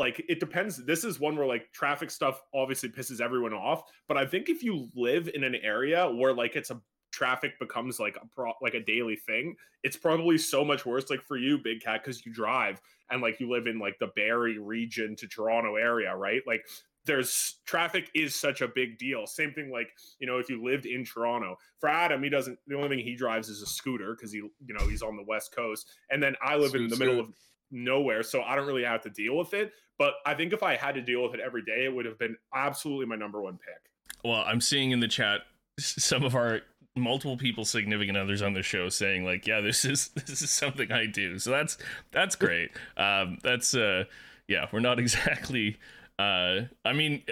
like 0.00 0.24
it 0.28 0.40
depends. 0.40 0.84
This 0.84 1.04
is 1.04 1.20
one 1.20 1.36
where 1.36 1.46
like 1.46 1.70
traffic 1.72 2.10
stuff 2.10 2.42
obviously 2.54 2.88
pisses 2.88 3.20
everyone 3.20 3.52
off, 3.52 3.82
but 4.08 4.16
I 4.16 4.26
think 4.26 4.48
if 4.48 4.62
you 4.62 4.88
live 4.96 5.30
in 5.32 5.44
an 5.44 5.54
area 5.62 6.10
where 6.10 6.32
like 6.32 6.56
it's 6.56 6.70
a 6.70 6.80
traffic 7.12 7.58
becomes 7.60 8.00
like 8.00 8.16
a 8.16 8.26
pro- 8.34 8.54
like 8.62 8.74
a 8.74 8.80
daily 8.80 9.14
thing, 9.14 9.54
it's 9.84 9.98
probably 9.98 10.38
so 10.38 10.64
much 10.64 10.86
worse. 10.86 11.10
Like 11.10 11.22
for 11.22 11.36
you, 11.36 11.58
Big 11.58 11.82
Cat, 11.82 12.02
because 12.02 12.24
you 12.24 12.32
drive 12.32 12.80
and 13.10 13.20
like 13.20 13.38
you 13.40 13.50
live 13.50 13.66
in 13.66 13.78
like 13.78 13.98
the 14.00 14.08
Barrie 14.16 14.58
region 14.58 15.14
to 15.16 15.28
Toronto 15.28 15.76
area, 15.76 16.16
right? 16.16 16.40
Like 16.46 16.64
there's 17.04 17.60
traffic 17.66 18.10
is 18.14 18.34
such 18.34 18.62
a 18.62 18.68
big 18.68 18.98
deal. 18.98 19.26
Same 19.26 19.52
thing 19.52 19.70
like 19.70 19.90
you 20.18 20.26
know 20.26 20.38
if 20.38 20.48
you 20.48 20.64
lived 20.64 20.86
in 20.86 21.04
Toronto. 21.04 21.56
For 21.78 21.90
Adam, 21.90 22.22
he 22.22 22.30
doesn't. 22.30 22.58
The 22.66 22.76
only 22.76 22.88
thing 22.88 23.00
he 23.00 23.14
drives 23.14 23.50
is 23.50 23.60
a 23.60 23.66
scooter 23.66 24.14
because 24.16 24.32
he 24.32 24.38
you 24.38 24.74
know 24.74 24.86
he's 24.88 25.02
on 25.02 25.16
the 25.16 25.24
west 25.24 25.54
coast, 25.54 25.86
and 26.10 26.22
then 26.22 26.36
I 26.42 26.56
live 26.56 26.74
in 26.74 26.88
Scoot, 26.88 26.98
the 26.98 27.04
middle 27.04 27.20
of 27.20 27.28
nowhere, 27.70 28.22
so 28.22 28.42
I 28.42 28.56
don't 28.56 28.66
really 28.66 28.84
have 28.84 29.02
to 29.02 29.10
deal 29.10 29.36
with 29.36 29.54
it. 29.54 29.72
But 29.98 30.14
I 30.24 30.34
think 30.34 30.52
if 30.52 30.62
I 30.62 30.76
had 30.76 30.94
to 30.94 31.02
deal 31.02 31.22
with 31.22 31.34
it 31.34 31.40
every 31.40 31.62
day, 31.62 31.84
it 31.84 31.94
would 31.94 32.06
have 32.06 32.18
been 32.18 32.36
absolutely 32.54 33.06
my 33.06 33.16
number 33.16 33.42
one 33.42 33.58
pick. 33.58 33.90
Well, 34.24 34.42
I'm 34.46 34.60
seeing 34.60 34.92
in 34.92 35.00
the 35.00 35.08
chat 35.08 35.40
some 35.78 36.24
of 36.24 36.34
our 36.34 36.60
multiple 36.96 37.36
people 37.36 37.64
significant 37.64 38.16
others 38.16 38.42
on 38.42 38.52
the 38.52 38.62
show 38.62 38.88
saying 38.88 39.24
like 39.24 39.46
yeah 39.46 39.60
this 39.60 39.84
is 39.84 40.08
this 40.26 40.42
is 40.42 40.50
something 40.50 40.90
i 40.90 41.06
do 41.06 41.38
so 41.38 41.50
that's 41.50 41.78
that's 42.10 42.36
great 42.36 42.70
um 42.96 43.38
that's 43.42 43.74
uh 43.74 44.04
yeah 44.48 44.66
we're 44.72 44.80
not 44.80 44.98
exactly 44.98 45.78
uh 46.18 46.60
i 46.84 46.92
mean 46.92 47.22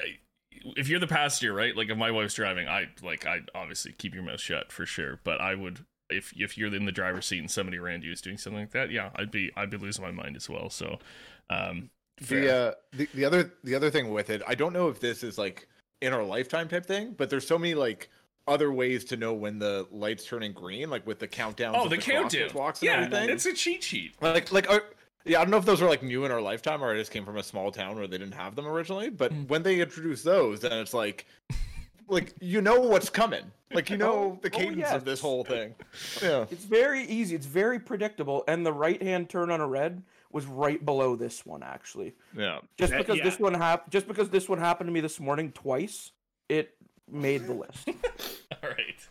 if 0.76 0.88
you're 0.88 1.00
the 1.00 1.06
passenger 1.06 1.52
right 1.52 1.76
like 1.76 1.90
if 1.90 1.98
my 1.98 2.10
wife's 2.10 2.34
driving 2.34 2.68
i 2.68 2.86
like 3.02 3.26
i 3.26 3.40
obviously 3.54 3.92
keep 3.92 4.14
your 4.14 4.22
mouth 4.22 4.40
shut 4.40 4.70
for 4.70 4.86
sure 4.86 5.20
but 5.24 5.40
i 5.40 5.54
would 5.54 5.84
if 6.10 6.32
if 6.36 6.56
you're 6.58 6.74
in 6.74 6.84
the 6.86 6.92
driver's 6.92 7.26
seat 7.26 7.38
and 7.40 7.50
somebody 7.50 7.78
around 7.78 8.02
you 8.04 8.12
is 8.12 8.20
doing 8.20 8.38
something 8.38 8.60
like 8.60 8.70
that 8.72 8.90
yeah 8.90 9.10
i'd 9.16 9.30
be 9.30 9.50
i'd 9.56 9.70
be 9.70 9.76
losing 9.76 10.04
my 10.04 10.10
mind 10.10 10.36
as 10.36 10.48
well 10.48 10.70
so 10.70 10.98
um 11.50 11.90
The 12.28 12.54
uh, 12.54 12.72
the 12.92 13.08
the 13.14 13.24
other 13.24 13.52
the 13.64 13.74
other 13.74 13.90
thing 13.90 14.10
with 14.12 14.30
it, 14.30 14.42
I 14.46 14.54
don't 14.54 14.72
know 14.72 14.88
if 14.88 14.98
this 15.00 15.22
is 15.22 15.38
like 15.38 15.68
in 16.00 16.12
our 16.12 16.24
lifetime 16.24 16.68
type 16.68 16.86
thing, 16.86 17.14
but 17.16 17.28
there's 17.30 17.46
so 17.46 17.58
many 17.58 17.74
like 17.74 18.08
other 18.46 18.72
ways 18.72 19.04
to 19.04 19.16
know 19.16 19.34
when 19.34 19.58
the 19.58 19.86
light's 19.90 20.24
turning 20.24 20.52
green, 20.52 20.88
like 20.90 21.06
with 21.06 21.18
the 21.18 21.28
countdown. 21.28 21.74
oh 21.76 21.88
the 21.88 21.96
countdown 21.98 22.48
walks 22.54 22.80
and 22.80 22.86
yeah 22.88 22.96
everything. 23.04 23.28
it's 23.30 23.46
a 23.46 23.52
cheat 23.52 23.82
sheet 23.84 24.14
like 24.20 24.50
like 24.50 24.68
uh, 24.70 24.80
yeah, 25.24 25.38
I 25.40 25.42
don't 25.44 25.50
know 25.50 25.58
if 25.58 25.64
those 25.66 25.80
were 25.82 25.88
like 25.88 26.02
new 26.02 26.24
in 26.24 26.32
our 26.32 26.40
lifetime 26.40 26.82
or 26.82 26.92
I 26.92 26.96
just 26.96 27.10
came 27.12 27.24
from 27.26 27.36
a 27.36 27.42
small 27.42 27.70
town 27.70 27.96
where 27.96 28.06
they 28.06 28.16
didn't 28.18 28.34
have 28.34 28.56
them 28.56 28.66
originally. 28.66 29.10
But 29.10 29.30
Mm. 29.32 29.48
when 29.48 29.62
they 29.62 29.78
introduced 29.80 30.24
those, 30.24 30.60
then 30.60 30.72
it's 30.72 30.94
like, 30.94 31.26
like 32.08 32.34
you 32.40 32.60
know 32.60 32.80
what's 32.80 33.10
coming. 33.10 33.44
Like 33.72 33.90
you 33.90 33.96
know 33.98 34.12
Oh, 34.12 34.38
the 34.40 34.48
oh, 34.54 34.58
cadence 34.58 34.90
of 34.90 35.04
this 35.04 35.20
whole 35.20 35.44
thing. 35.44 35.74
Yeah. 36.22 36.46
It's 36.50 36.64
very 36.64 37.04
easy. 37.04 37.34
It's 37.34 37.46
very 37.46 37.78
predictable, 37.78 38.44
and 38.48 38.64
the 38.64 38.72
right 38.72 39.02
hand 39.02 39.28
turn 39.28 39.50
on 39.50 39.60
a 39.60 39.66
red 39.66 40.02
was 40.32 40.46
right 40.46 40.84
below 40.84 41.16
this 41.16 41.44
one 41.44 41.62
actually. 41.62 42.14
Yeah. 42.36 42.60
Just 42.78 42.92
That- 42.92 42.98
because 42.98 43.18
yeah. 43.18 43.24
this 43.24 43.38
one 43.38 43.54
hap- 43.54 43.90
just 43.90 44.08
because 44.08 44.30
this 44.30 44.48
one 44.48 44.58
happened 44.58 44.88
to 44.88 44.92
me 44.92 45.00
this 45.00 45.20
morning 45.20 45.52
twice, 45.52 46.12
it 46.48 46.74
made 47.10 47.46
the 47.46 47.54
list. 47.54 47.88
all 48.62 48.70
right 48.70 49.08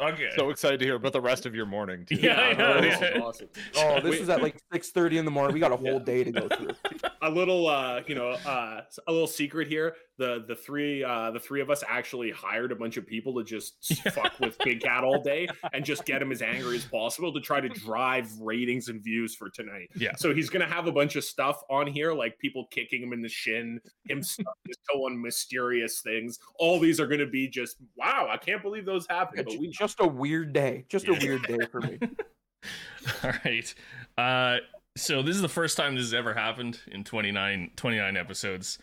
okay 0.00 0.30
So 0.36 0.50
excited 0.50 0.78
to 0.80 0.84
hear 0.84 0.96
about 0.96 1.12
the 1.12 1.20
rest 1.20 1.46
of 1.46 1.54
your 1.54 1.66
morning. 1.66 2.04
Too. 2.04 2.16
Yeah, 2.16 2.40
I 2.40 2.52
know, 2.54 2.80
this 2.80 2.94
is 2.94 3.00
yeah. 3.00 3.20
awesome. 3.20 3.48
Oh, 3.76 3.94
this 4.00 4.12
Wait. 4.12 4.20
was 4.20 4.28
at 4.28 4.42
like 4.42 4.56
six 4.72 4.90
thirty 4.90 5.18
in 5.18 5.24
the 5.24 5.30
morning. 5.30 5.54
We 5.54 5.60
got 5.60 5.72
a 5.72 5.76
whole 5.76 5.98
day 5.98 6.24
to 6.24 6.30
go 6.32 6.48
through. 6.48 6.70
a 7.22 7.30
little 7.30 7.66
uh 7.68 8.02
you 8.06 8.14
know 8.14 8.28
uh 8.30 8.82
a 9.06 9.12
little 9.12 9.26
secret 9.26 9.68
here 9.68 9.94
the 10.22 10.44
the 10.46 10.54
three 10.54 11.02
uh 11.02 11.30
the 11.32 11.40
three 11.40 11.60
of 11.60 11.68
us 11.70 11.82
actually 11.88 12.30
hired 12.30 12.70
a 12.70 12.76
bunch 12.76 12.96
of 12.96 13.06
people 13.06 13.34
to 13.34 13.42
just 13.44 13.94
fuck 14.12 14.38
with 14.40 14.56
big 14.64 14.80
cat 14.80 15.02
all 15.04 15.20
day 15.22 15.48
and 15.72 15.84
just 15.84 16.04
get 16.04 16.22
him 16.22 16.30
as 16.30 16.40
angry 16.42 16.76
as 16.76 16.84
possible 16.84 17.32
to 17.32 17.40
try 17.40 17.60
to 17.60 17.68
drive 17.68 18.30
ratings 18.40 18.88
and 18.88 19.02
views 19.02 19.34
for 19.34 19.50
tonight 19.50 19.88
Yeah. 19.96 20.14
so 20.16 20.32
he's 20.34 20.48
gonna 20.50 20.68
have 20.68 20.86
a 20.86 20.92
bunch 20.92 21.16
of 21.16 21.24
stuff 21.24 21.62
on 21.68 21.86
here 21.86 22.12
like 22.12 22.38
people 22.38 22.66
kicking 22.70 23.02
him 23.02 23.12
in 23.12 23.20
the 23.22 23.28
shin 23.28 23.80
him 24.08 24.22
stuck 24.32 24.56
his 24.66 24.76
toe 24.90 25.06
on 25.06 25.20
mysterious 25.20 26.00
things 26.00 26.38
all 26.58 26.78
these 26.78 27.00
are 27.00 27.06
gonna 27.06 27.26
be 27.26 27.48
just 27.48 27.76
wow 27.96 28.28
i 28.30 28.36
can't 28.36 28.62
believe 28.62 28.84
those 28.86 29.06
happened 29.08 29.44
but 29.46 29.58
we 29.58 29.68
Just 29.68 29.98
a 30.00 30.06
weird 30.06 30.52
day. 30.52 30.84
Just 30.88 31.08
a 31.08 31.12
weird 31.14 31.42
day 31.42 31.58
for 31.70 31.80
me. 31.80 31.98
All 33.24 33.32
right. 33.44 33.74
Uh, 34.16 34.58
so 34.96 35.22
this 35.22 35.34
is 35.34 35.42
the 35.42 35.48
first 35.48 35.76
time 35.76 35.94
this 35.94 36.04
has 36.04 36.14
ever 36.14 36.34
happened 36.34 36.78
in 36.88 37.02
29, 37.02 37.70
29 37.74 38.16
episodes. 38.16 38.78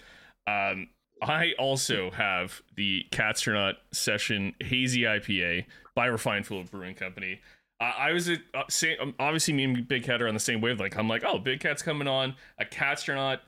Um, 0.47 0.88
I 1.21 1.53
also 1.60 2.12
have 2.12 2.62
the 2.75 3.05
Catstronaut 3.12 3.75
Session 3.91 4.53
Hazy 4.62 5.01
IPA 5.01 5.65
by 5.95 6.05
Refined 6.05 6.47
Brewing 6.71 6.95
Company. 6.95 7.41
I 7.82 8.12
was 8.12 8.27
at 8.27 8.39
uh, 8.53 8.63
same, 8.69 8.97
um, 8.99 9.15
obviously 9.19 9.53
me 9.53 9.63
and 9.63 9.88
Big 9.88 10.03
Cat 10.03 10.21
are 10.21 10.27
on 10.27 10.34
the 10.34 10.39
same 10.39 10.60
wavelength. 10.60 10.97
I'm 10.97 11.08
like, 11.08 11.23
oh, 11.25 11.39
Big 11.39 11.62
Cat's 11.62 11.82
coming 11.82 12.10
on 12.10 12.36
a 12.60 12.65
Catstronaut 12.65 13.39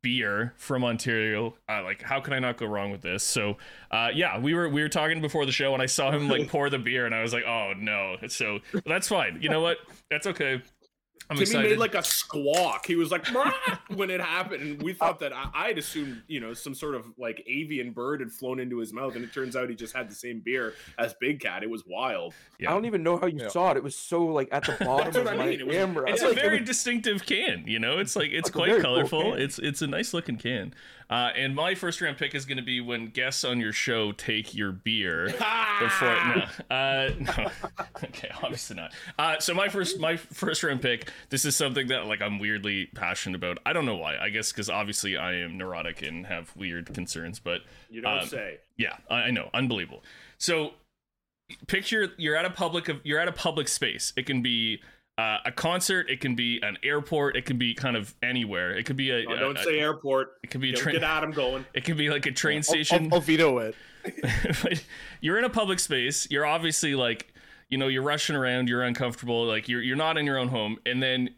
beer 0.00 0.54
from 0.56 0.82
Ontario. 0.82 1.54
Uh, 1.68 1.82
like, 1.82 2.00
how 2.00 2.20
can 2.20 2.32
I 2.32 2.38
not 2.38 2.56
go 2.56 2.64
wrong 2.66 2.90
with 2.90 3.02
this? 3.02 3.22
So, 3.22 3.58
uh, 3.90 4.08
yeah, 4.14 4.38
we 4.38 4.54
were 4.54 4.68
we 4.70 4.80
were 4.80 4.88
talking 4.88 5.20
before 5.20 5.44
the 5.44 5.52
show, 5.52 5.74
and 5.74 5.82
I 5.82 5.86
saw 5.86 6.10
him 6.10 6.28
like 6.28 6.48
pour 6.48 6.70
the 6.70 6.78
beer, 6.78 7.04
and 7.04 7.14
I 7.14 7.20
was 7.20 7.34
like, 7.34 7.44
oh 7.44 7.74
no. 7.76 8.16
So 8.28 8.60
that's 8.86 9.08
fine. 9.08 9.38
You 9.42 9.50
know 9.50 9.60
what? 9.60 9.76
That's 10.10 10.26
okay. 10.28 10.62
I'm 11.28 11.36
Timmy 11.36 11.42
excited. 11.42 11.70
made 11.70 11.78
like 11.78 11.94
a 11.96 12.02
squawk. 12.04 12.86
He 12.86 12.94
was 12.94 13.10
like 13.10 13.24
"Brah!" 13.24 13.52
when 13.96 14.10
it 14.10 14.20
happened, 14.20 14.62
and 14.62 14.82
we 14.82 14.92
thought 14.92 15.18
that 15.20 15.32
I, 15.32 15.48
I'd 15.54 15.78
assumed 15.78 16.22
you 16.28 16.38
know 16.40 16.54
some 16.54 16.72
sort 16.74 16.94
of 16.94 17.04
like 17.18 17.42
avian 17.48 17.90
bird 17.90 18.20
had 18.20 18.30
flown 18.30 18.60
into 18.60 18.78
his 18.78 18.92
mouth, 18.92 19.16
and 19.16 19.24
it 19.24 19.32
turns 19.32 19.56
out 19.56 19.68
he 19.68 19.74
just 19.74 19.94
had 19.96 20.08
the 20.08 20.14
same 20.14 20.40
beer 20.44 20.74
as 20.98 21.14
Big 21.14 21.40
Cat. 21.40 21.62
It 21.64 21.70
was 21.70 21.84
wild. 21.86 22.32
Yeah. 22.60 22.70
I 22.70 22.74
don't 22.74 22.84
even 22.84 23.02
know 23.02 23.16
how 23.18 23.26
you 23.26 23.40
Yeah. 23.40 23.48
saw 23.48 23.72
it. 23.72 23.76
It 23.76 23.82
was 23.82 23.96
so 23.96 24.24
like 24.26 24.48
at 24.52 24.64
the 24.64 24.72
bottom 24.84 25.06
That's 25.06 25.16
of 25.16 25.24
what 25.24 25.34
I 25.34 25.36
my 25.36 25.46
mean. 25.46 25.60
It 25.60 25.66
was- 25.66 25.76
camera. 25.76 26.10
it's 26.10 26.22
Like, 26.22 26.36
a 26.36 26.38
it 26.38 26.42
very 26.42 26.58
was- 26.60 26.68
distinctive 26.68 27.26
can 27.26 27.64
you 27.66 27.78
know 27.80 27.98
it's 27.98 28.14
like 28.14 28.30
it's 28.30 28.48
It's 28.48 28.50
quite 28.50 28.68
very 28.68 28.80
cool 28.82 28.94
colorful 28.94 29.34
it's 29.34 29.58
it's 29.58 29.82
a 29.82 29.86
nice 29.88 30.14
looking 30.14 30.36
can 30.36 30.74
uh, 31.08 31.30
and 31.36 31.54
my 31.54 31.74
first 31.74 32.00
round 32.00 32.16
pick 32.16 32.34
is 32.34 32.44
going 32.44 32.56
to 32.56 32.62
be 32.64 32.80
when 32.80 33.06
guests 33.06 33.44
on 33.44 33.60
your 33.60 33.72
show 33.72 34.12
take 34.12 34.54
your 34.54 34.72
beer 34.72 35.26
before 35.80 36.16
no 36.34 36.42
uh 36.74 37.10
no 37.20 37.50
okay 38.04 38.30
obviously 38.42 38.74
not 38.76 38.92
uh 39.18 39.38
so 39.38 39.54
my 39.54 39.68
first 39.68 40.00
my 40.00 40.16
first 40.16 40.62
round 40.62 40.80
pick 40.82 41.10
this 41.30 41.44
is 41.44 41.54
something 41.54 41.86
that 41.88 42.06
like 42.06 42.20
i'm 42.22 42.38
weirdly 42.38 42.86
passionate 42.94 43.36
about 43.36 43.58
i 43.66 43.72
don't 43.72 43.86
know 43.86 43.96
why 43.96 44.16
i 44.18 44.28
guess 44.28 44.50
because 44.52 44.68
obviously 44.70 45.16
i 45.16 45.34
am 45.34 45.56
neurotic 45.56 46.02
and 46.02 46.26
have 46.26 46.54
weird 46.56 46.92
concerns 46.94 47.38
but 47.38 47.60
You 47.90 48.00
don't 48.00 48.18
Um, 48.22 48.26
say. 48.26 48.58
yeah, 48.76 48.96
I 49.10 49.14
I 49.26 49.30
know, 49.30 49.50
unbelievable. 49.54 50.02
So 50.38 50.72
picture 51.68 52.12
you're 52.16 52.36
at 52.36 52.44
a 52.44 52.50
public 52.50 52.88
of 52.88 53.00
you're 53.04 53.20
at 53.20 53.28
a 53.28 53.32
public 53.32 53.68
space. 53.68 54.12
It 54.16 54.26
can 54.26 54.42
be 54.42 54.80
uh, 55.18 55.38
a 55.44 55.52
concert. 55.52 56.10
It 56.10 56.20
can 56.20 56.34
be 56.34 56.60
an 56.62 56.76
airport. 56.82 57.36
It 57.36 57.46
can 57.46 57.56
be 57.58 57.74
kind 57.74 57.96
of 57.96 58.14
anywhere. 58.22 58.76
It 58.76 58.84
could 58.84 58.96
be 58.96 59.10
a. 59.10 59.24
No, 59.24 59.36
don't 59.36 59.58
a- 59.58 59.62
say 59.64 59.78
airport. 59.80 60.32
It 60.44 60.50
could 60.50 60.60
be 60.60 60.70
a 60.70 60.72
Get, 60.72 60.80
train. 60.82 60.94
get 60.96 61.02
Adam 61.02 61.30
going. 61.30 61.64
It 61.74 61.84
could 61.84 61.96
be 61.96 62.10
like 62.10 62.26
a 62.26 62.32
train 62.32 62.58
I'll- 62.58 62.62
station. 62.62 63.08
I'll, 63.10 63.14
I'll 63.14 63.20
veto 63.20 63.58
it. 63.58 63.74
but 64.62 64.84
you're 65.20 65.38
in 65.38 65.44
a 65.44 65.50
public 65.50 65.80
space. 65.80 66.28
You're 66.30 66.46
obviously 66.46 66.94
like, 66.94 67.32
you 67.68 67.76
know, 67.78 67.88
you're 67.88 68.02
rushing 68.02 68.36
around. 68.36 68.68
You're 68.68 68.82
uncomfortable. 68.82 69.44
Like 69.46 69.68
you're 69.68 69.82
you're 69.82 69.96
not 69.96 70.16
in 70.18 70.26
your 70.26 70.38
own 70.38 70.48
home, 70.48 70.78
and 70.86 71.02
then 71.02 71.30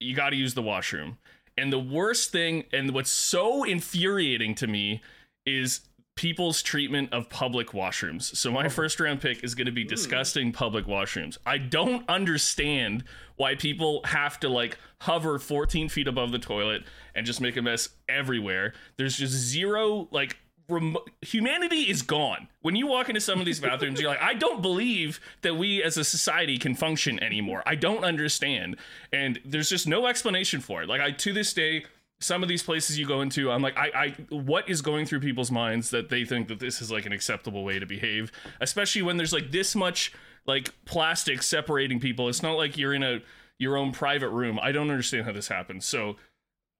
you 0.00 0.14
got 0.14 0.30
to 0.30 0.36
use 0.36 0.54
the 0.54 0.62
washroom. 0.62 1.18
And 1.56 1.72
the 1.72 1.78
worst 1.78 2.32
thing, 2.32 2.64
and 2.72 2.92
what's 2.92 3.10
so 3.10 3.64
infuriating 3.64 4.54
to 4.56 4.66
me, 4.66 5.02
is 5.44 5.80
people's 6.20 6.60
treatment 6.60 7.10
of 7.14 7.30
public 7.30 7.68
washrooms. 7.68 8.36
So 8.36 8.50
my 8.50 8.66
oh. 8.66 8.68
first 8.68 9.00
round 9.00 9.22
pick 9.22 9.42
is 9.42 9.54
going 9.54 9.64
to 9.64 9.72
be 9.72 9.84
hmm. 9.84 9.88
disgusting 9.88 10.52
public 10.52 10.84
washrooms. 10.84 11.38
I 11.46 11.56
don't 11.56 12.06
understand 12.10 13.04
why 13.36 13.54
people 13.54 14.02
have 14.04 14.38
to 14.40 14.50
like 14.50 14.76
hover 14.98 15.38
14 15.38 15.88
feet 15.88 16.06
above 16.06 16.30
the 16.30 16.38
toilet 16.38 16.82
and 17.14 17.24
just 17.24 17.40
make 17.40 17.56
a 17.56 17.62
mess 17.62 17.88
everywhere. 18.06 18.74
There's 18.98 19.16
just 19.16 19.32
zero 19.32 20.08
like 20.10 20.36
remo- 20.68 21.06
humanity 21.22 21.88
is 21.88 22.02
gone. 22.02 22.48
When 22.60 22.76
you 22.76 22.86
walk 22.86 23.08
into 23.08 23.22
some 23.22 23.40
of 23.40 23.46
these 23.46 23.58
bathrooms, 23.58 23.98
you're 23.98 24.10
like, 24.10 24.20
I 24.20 24.34
don't 24.34 24.60
believe 24.60 25.20
that 25.40 25.56
we 25.56 25.82
as 25.82 25.96
a 25.96 26.04
society 26.04 26.58
can 26.58 26.74
function 26.74 27.18
anymore. 27.22 27.62
I 27.64 27.76
don't 27.76 28.04
understand, 28.04 28.76
and 29.10 29.40
there's 29.46 29.70
just 29.70 29.88
no 29.88 30.06
explanation 30.06 30.60
for 30.60 30.82
it. 30.82 30.88
Like 30.90 31.00
I 31.00 31.12
to 31.12 31.32
this 31.32 31.54
day. 31.54 31.86
Some 32.20 32.42
of 32.42 32.48
these 32.48 32.62
places 32.62 32.98
you 32.98 33.06
go 33.06 33.22
into, 33.22 33.50
I'm 33.50 33.62
like, 33.62 33.76
I, 33.78 33.90
I, 33.94 34.34
what 34.34 34.68
is 34.68 34.82
going 34.82 35.06
through 35.06 35.20
people's 35.20 35.50
minds 35.50 35.90
that 35.90 36.10
they 36.10 36.24
think 36.24 36.48
that 36.48 36.58
this 36.60 36.82
is 36.82 36.90
like 36.90 37.06
an 37.06 37.12
acceptable 37.12 37.64
way 37.64 37.78
to 37.78 37.86
behave, 37.86 38.30
especially 38.60 39.02
when 39.02 39.16
there's 39.16 39.32
like 39.32 39.50
this 39.50 39.74
much 39.74 40.12
like 40.46 40.74
plastic 40.84 41.42
separating 41.42 41.98
people. 41.98 42.28
It's 42.28 42.42
not 42.42 42.56
like 42.56 42.76
you're 42.76 42.94
in 42.94 43.02
a 43.02 43.20
your 43.58 43.76
own 43.76 43.92
private 43.92 44.30
room. 44.30 44.58
I 44.62 44.72
don't 44.72 44.90
understand 44.90 45.26
how 45.26 45.32
this 45.32 45.48
happens. 45.48 45.84
So 45.84 46.16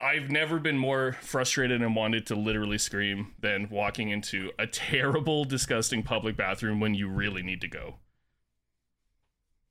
I've 0.00 0.30
never 0.30 0.58
been 0.58 0.78
more 0.78 1.18
frustrated 1.20 1.82
and 1.82 1.94
wanted 1.94 2.26
to 2.26 2.34
literally 2.34 2.78
scream 2.78 3.34
than 3.38 3.68
walking 3.68 4.08
into 4.08 4.50
a 4.58 4.66
terrible, 4.66 5.44
disgusting 5.44 6.02
public 6.02 6.36
bathroom 6.36 6.80
when 6.80 6.94
you 6.94 7.08
really 7.08 7.42
need 7.42 7.60
to 7.60 7.68
go. 7.68 7.96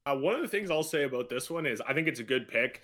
Uh, 0.06 0.16
one 0.16 0.36
of 0.36 0.42
the 0.42 0.48
things 0.48 0.70
I'll 0.70 0.84
say 0.84 1.04
about 1.04 1.30
this 1.30 1.50
one 1.50 1.66
is 1.66 1.82
I 1.82 1.94
think 1.94 2.08
it's 2.08 2.20
a 2.20 2.24
good 2.24 2.48
pick. 2.48 2.84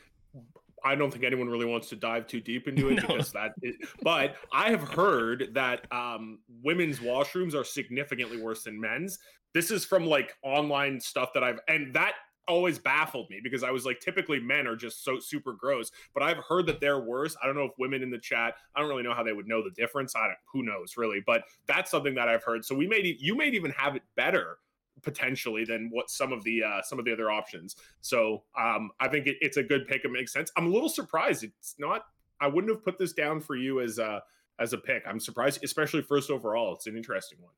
I 0.86 0.95
don't 0.95 1.12
think 1.12 1.24
anyone 1.26 1.50
really 1.50 1.65
wants 1.65 1.89
to 1.89 1.95
dive 1.95 2.28
too 2.28 2.39
deep 2.39 2.67
into 2.67 2.89
it 2.91 2.95
No. 2.95 3.08
because 3.08 3.32
that. 3.34 3.54
Is, 3.62 3.76
but 4.04 4.36
I 4.54 4.69
have 4.69 4.88
heard 4.88 5.50
that 5.54 5.91
um, 5.91 6.39
women's 6.63 7.00
washrooms 7.00 7.54
are 7.56 7.63
significantly 7.65 8.41
worse 8.41 8.63
than 8.63 8.80
men's. 8.80 9.19
This 9.54 9.71
is 9.71 9.84
from 9.84 10.06
like 10.06 10.36
online 10.43 11.00
stuff 11.00 11.34
that 11.34 11.43
I've, 11.43 11.60
and 11.67 11.93
that 11.95 12.13
always 12.48 12.78
baffled 12.78 13.28
me 13.32 13.39
because 13.43 13.63
I 13.63 13.71
was 13.71 13.86
like, 13.86 14.00
typically 14.00 14.39
men 14.39 14.67
are 14.67 14.76
just 14.76 15.04
so 15.04 15.19
super 15.19 15.54
gross, 15.54 15.89
but 16.13 16.21
I've 16.21 16.38
heard 16.48 16.67
that 16.67 16.80
they're 16.80 17.00
worse. 17.00 17.36
I 17.41 17.48
don't 17.48 17.56
know 17.56 17.63
if 17.65 17.71
women 17.80 18.04
in 18.04 18.12
the 18.12 18.19
chat, 18.19 18.54
I 18.76 18.80
don't 18.80 18.89
really 18.89 19.02
know 19.02 19.13
how 19.15 19.24
they 19.24 19.34
would 19.34 19.48
know 19.48 19.63
the 19.63 19.71
difference. 19.71 20.15
I 20.15 20.28
don't, 20.28 20.38
who 20.52 20.62
knows 20.62 20.93
really, 20.98 21.24
but 21.26 21.43
that's 21.65 21.89
something 21.89 22.13
that 22.15 22.28
I've 22.28 22.43
heard. 22.43 22.63
So 22.63 22.76
we 22.76 22.86
may, 22.88 23.15
you 23.19 23.36
may 23.36 23.48
even 23.48 23.71
have 23.71 23.95
it 23.95 24.04
better 24.15 24.60
potentially 25.01 25.65
than 25.65 25.89
what 25.91 26.10
some 26.10 26.31
of 26.31 26.43
the 26.43 26.63
uh, 26.63 26.81
some 26.81 26.99
of 26.99 27.05
the 27.05 27.13
other 27.13 27.31
options. 27.31 27.75
So 28.01 28.43
um, 28.58 28.91
I 28.99 29.08
think 29.08 29.27
it, 29.27 29.38
it's 29.41 29.58
a 29.58 29.63
good 29.63 29.88
pick. 29.88 30.05
It 30.05 30.12
makes 30.12 30.34
sense. 30.34 30.51
I'm 30.58 30.67
a 30.67 30.69
little 30.69 30.89
surprised. 30.89 31.43
It's 31.43 31.75
not. 31.77 32.05
I 32.39 32.47
wouldn't 32.47 32.73
have 32.73 32.84
put 32.84 32.97
this 32.97 33.13
down 33.13 33.39
for 33.41 33.55
you 33.55 33.81
as 33.81 33.99
a 33.99 34.21
as 34.60 34.73
a 34.73 34.77
pick. 34.77 35.03
I'm 35.08 35.19
surprised, 35.19 35.63
especially 35.63 36.01
first 36.01 36.29
overall. 36.29 36.73
It's 36.73 36.88
an 36.88 36.97
interesting 36.97 37.39
one. 37.41 37.53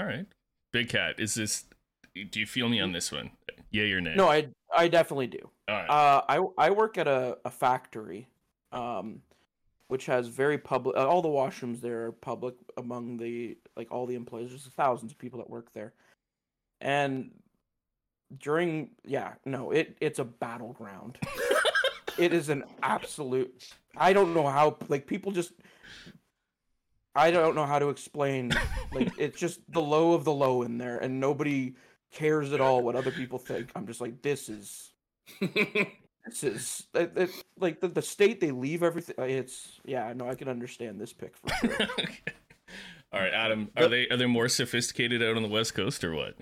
All 0.00 0.06
right. 0.06 0.26
Big 0.72 0.88
Cat, 0.88 1.20
is 1.20 1.34
this 1.34 1.64
do 2.30 2.40
you 2.40 2.46
feel 2.46 2.68
me 2.68 2.80
on 2.80 2.92
this 2.92 3.10
one? 3.10 3.30
Yay 3.70 3.90
or 3.92 4.00
nay? 4.00 4.14
No, 4.16 4.28
I 4.28 4.48
I 4.74 4.88
definitely 4.88 5.26
do. 5.26 5.50
All 5.68 5.74
right. 5.74 5.90
Uh, 5.90 6.22
I 6.28 6.66
I 6.66 6.70
work 6.70 6.96
at 6.96 7.08
a, 7.08 7.38
a 7.44 7.50
factory, 7.50 8.28
um, 8.72 9.20
which 9.88 10.06
has 10.06 10.28
very 10.28 10.58
public. 10.58 10.96
Uh, 10.96 11.06
all 11.08 11.22
the 11.22 11.28
washrooms 11.28 11.80
there 11.80 12.06
are 12.06 12.12
public 12.12 12.54
among 12.76 13.16
the 13.16 13.58
like 13.76 13.90
all 13.90 14.06
the 14.06 14.14
employees. 14.14 14.50
There's 14.50 14.66
thousands 14.76 15.12
of 15.12 15.18
people 15.18 15.38
that 15.40 15.50
work 15.50 15.72
there, 15.74 15.92
and 16.84 17.30
during 18.38 18.90
yeah 19.04 19.32
no 19.44 19.72
it 19.72 19.96
it's 20.00 20.20
a 20.20 20.24
battleground. 20.24 21.18
it 22.18 22.32
is 22.32 22.48
an 22.48 22.64
absolute. 22.82 23.64
I 23.96 24.12
don't 24.12 24.34
know 24.34 24.46
how 24.46 24.76
like 24.88 25.06
people 25.06 25.32
just. 25.32 25.52
I 27.16 27.30
don't 27.30 27.54
know 27.54 27.64
how 27.64 27.78
to 27.78 27.88
explain. 27.90 28.52
Like 28.92 29.12
it's 29.18 29.38
just 29.38 29.60
the 29.72 29.80
low 29.80 30.12
of 30.12 30.24
the 30.24 30.32
low 30.32 30.62
in 30.62 30.78
there, 30.78 30.98
and 30.98 31.18
nobody 31.18 31.74
cares 32.12 32.52
at 32.52 32.60
all 32.60 32.82
what 32.82 32.96
other 32.96 33.10
people 33.10 33.38
think. 33.38 33.70
I'm 33.74 33.86
just 33.86 34.00
like 34.00 34.20
this 34.22 34.48
is 34.48 34.92
this 35.40 36.44
is 36.44 36.86
it, 36.94 37.12
it, 37.16 37.30
like 37.58 37.80
the, 37.80 37.88
the 37.88 38.02
state 38.02 38.40
they 38.40 38.50
leave 38.50 38.82
everything. 38.82 39.14
It's 39.18 39.80
yeah, 39.84 40.12
no, 40.14 40.28
I 40.28 40.34
can 40.34 40.48
understand 40.48 41.00
this 41.00 41.12
pick 41.12 41.36
for 41.36 41.48
sure. 41.54 41.82
Okay. 41.98 42.18
All 43.12 43.20
right, 43.20 43.32
Adam. 43.32 43.70
Are 43.76 43.86
they 43.86 44.08
are 44.08 44.16
they 44.16 44.26
more 44.26 44.48
sophisticated 44.48 45.22
out 45.22 45.36
on 45.36 45.42
the 45.42 45.48
West 45.48 45.74
Coast 45.74 46.02
or 46.02 46.14
what? 46.14 46.36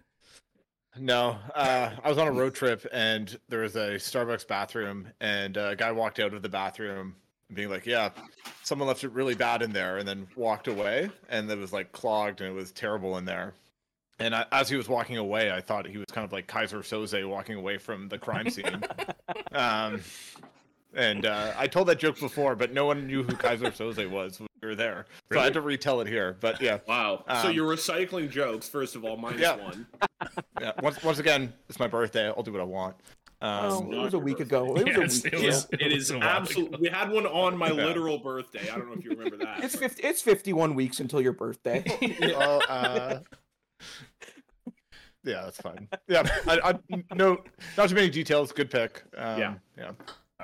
No, 0.98 1.38
uh, 1.54 1.90
I 2.02 2.08
was 2.08 2.18
on 2.18 2.28
a 2.28 2.32
road 2.32 2.54
trip 2.54 2.86
and 2.92 3.38
there 3.48 3.60
was 3.60 3.76
a 3.76 3.96
Starbucks 3.96 4.46
bathroom, 4.46 5.08
and 5.20 5.56
a 5.56 5.74
guy 5.74 5.90
walked 5.90 6.18
out 6.18 6.34
of 6.34 6.42
the 6.42 6.48
bathroom 6.48 7.16
being 7.52 7.70
like, 7.70 7.86
"Yeah, 7.86 8.10
someone 8.62 8.88
left 8.88 9.02
it 9.02 9.12
really 9.12 9.34
bad 9.34 9.62
in 9.62 9.72
there," 9.72 9.98
and 9.98 10.06
then 10.06 10.26
walked 10.36 10.68
away, 10.68 11.10
and 11.30 11.50
it 11.50 11.58
was 11.58 11.72
like 11.72 11.92
clogged 11.92 12.40
and 12.40 12.50
it 12.50 12.54
was 12.54 12.72
terrible 12.72 13.16
in 13.16 13.24
there. 13.24 13.54
And 14.18 14.34
I, 14.34 14.46
as 14.52 14.68
he 14.68 14.76
was 14.76 14.88
walking 14.88 15.16
away, 15.16 15.50
I 15.50 15.60
thought 15.60 15.86
he 15.86 15.98
was 15.98 16.06
kind 16.12 16.24
of 16.24 16.32
like 16.32 16.46
Keyser 16.46 16.80
Söze 16.80 17.28
walking 17.28 17.56
away 17.56 17.78
from 17.78 18.08
the 18.08 18.18
crime 18.18 18.50
scene. 18.50 18.84
um, 19.52 20.00
and 20.94 21.26
uh, 21.26 21.52
I 21.56 21.66
told 21.66 21.88
that 21.88 21.98
joke 21.98 22.18
before, 22.20 22.54
but 22.56 22.72
no 22.72 22.86
one 22.86 23.06
knew 23.06 23.22
who 23.22 23.32
Keyser 23.32 23.70
Söze 23.72 24.08
was 24.10 24.38
when 24.40 24.48
we 24.62 24.68
were 24.68 24.74
there, 24.74 25.06
so 25.32 25.40
I 25.40 25.44
had 25.44 25.54
to 25.54 25.60
retell 25.60 26.00
it 26.00 26.06
here. 26.08 26.36
But 26.40 26.60
yeah, 26.60 26.78
wow. 26.86 27.24
so 27.42 27.48
Um, 27.48 27.52
you're 27.54 27.68
recycling 27.74 28.30
jokes. 28.30 28.68
First 28.68 28.94
of 28.96 29.04
all, 29.04 29.16
minus 29.16 29.40
Yeah. 29.40 29.56
one. 29.56 29.86
yeah. 30.60 30.72
Once, 30.82 31.02
once 31.02 31.18
again, 31.18 31.52
it's 31.68 31.78
my 31.78 31.86
birthday. 31.88 32.28
I'll 32.28 32.42
do 32.42 32.52
what 32.52 32.60
I 32.60 32.64
want. 32.64 32.96
Oh, 33.44 33.78
Um, 33.80 33.92
it 33.92 33.98
was 33.98 34.14
a 34.14 34.18
week 34.20 34.38
ago. 34.38 34.76
It 34.76 34.96
was 34.96 35.24
a 35.24 35.24
week 35.24 35.34
it 35.34 35.38
ago. 35.38 35.46
was- 35.46 35.68
It 35.72 35.92
is 35.92 36.12
absolutely. 36.12 36.78
We 36.80 36.88
had 36.88 37.10
one 37.10 37.26
on 37.26 37.56
my 37.56 37.68
Yeah. 37.68 37.86
literal 37.86 38.18
birthday. 38.18 38.70
I 38.70 38.76
don't 38.76 38.86
know 38.86 38.94
if 38.94 39.04
you 39.04 39.10
remember 39.10 39.36
that. 39.38 39.64
It's 39.64 39.74
fifty. 39.74 40.02
It's 40.04 40.22
fifty-one 40.22 40.74
weeks 40.76 41.00
until 41.00 41.20
your 41.20 41.32
birthday. 41.32 41.82
well, 42.20 42.62
uh, 42.68 43.18
yeah, 45.24 45.42
that's 45.42 45.60
fine. 45.60 45.88
Yeah, 46.08 46.22
I, 46.46 46.72
I, 46.92 47.14
no, 47.14 47.38
not 47.76 47.88
too 47.88 47.94
many 47.96 48.10
details. 48.10 48.52
Good 48.52 48.70
pick. 48.70 49.02
Um, 49.16 49.38
Yeah. 49.40 49.54
yeah. 49.76 49.90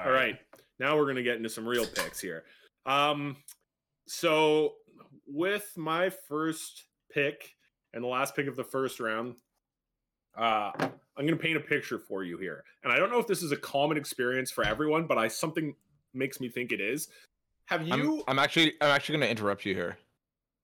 All 0.04 0.12
right. 0.12 0.38
Now 0.78 0.96
we're 0.96 1.06
gonna 1.06 1.22
get 1.22 1.36
into 1.36 1.48
some 1.48 1.66
real 1.66 1.86
picks 1.86 2.20
here. 2.20 2.44
Um, 2.86 3.36
so 4.06 4.74
with 5.26 5.72
my 5.76 6.10
first 6.10 6.84
pick 7.12 7.54
and 7.92 8.02
the 8.02 8.08
last 8.08 8.34
pick 8.36 8.46
of 8.46 8.56
the 8.56 8.64
first 8.64 9.00
round, 9.00 9.34
uh, 10.36 10.70
I'm 10.78 11.26
gonna 11.26 11.36
paint 11.36 11.56
a 11.56 11.60
picture 11.60 11.98
for 11.98 12.22
you 12.24 12.38
here. 12.38 12.64
And 12.84 12.92
I 12.92 12.96
don't 12.96 13.10
know 13.10 13.18
if 13.18 13.26
this 13.26 13.42
is 13.42 13.50
a 13.52 13.56
common 13.56 13.96
experience 13.96 14.50
for 14.50 14.64
everyone, 14.64 15.06
but 15.06 15.18
I 15.18 15.28
something 15.28 15.74
makes 16.14 16.40
me 16.40 16.48
think 16.48 16.72
it 16.72 16.80
is. 16.80 17.08
Have 17.66 17.86
you? 17.86 18.18
I'm, 18.18 18.22
I'm 18.28 18.38
actually, 18.38 18.74
I'm 18.80 18.88
actually 18.90 19.18
going 19.18 19.26
to 19.26 19.30
interrupt 19.30 19.66
you 19.66 19.74
here. 19.74 19.98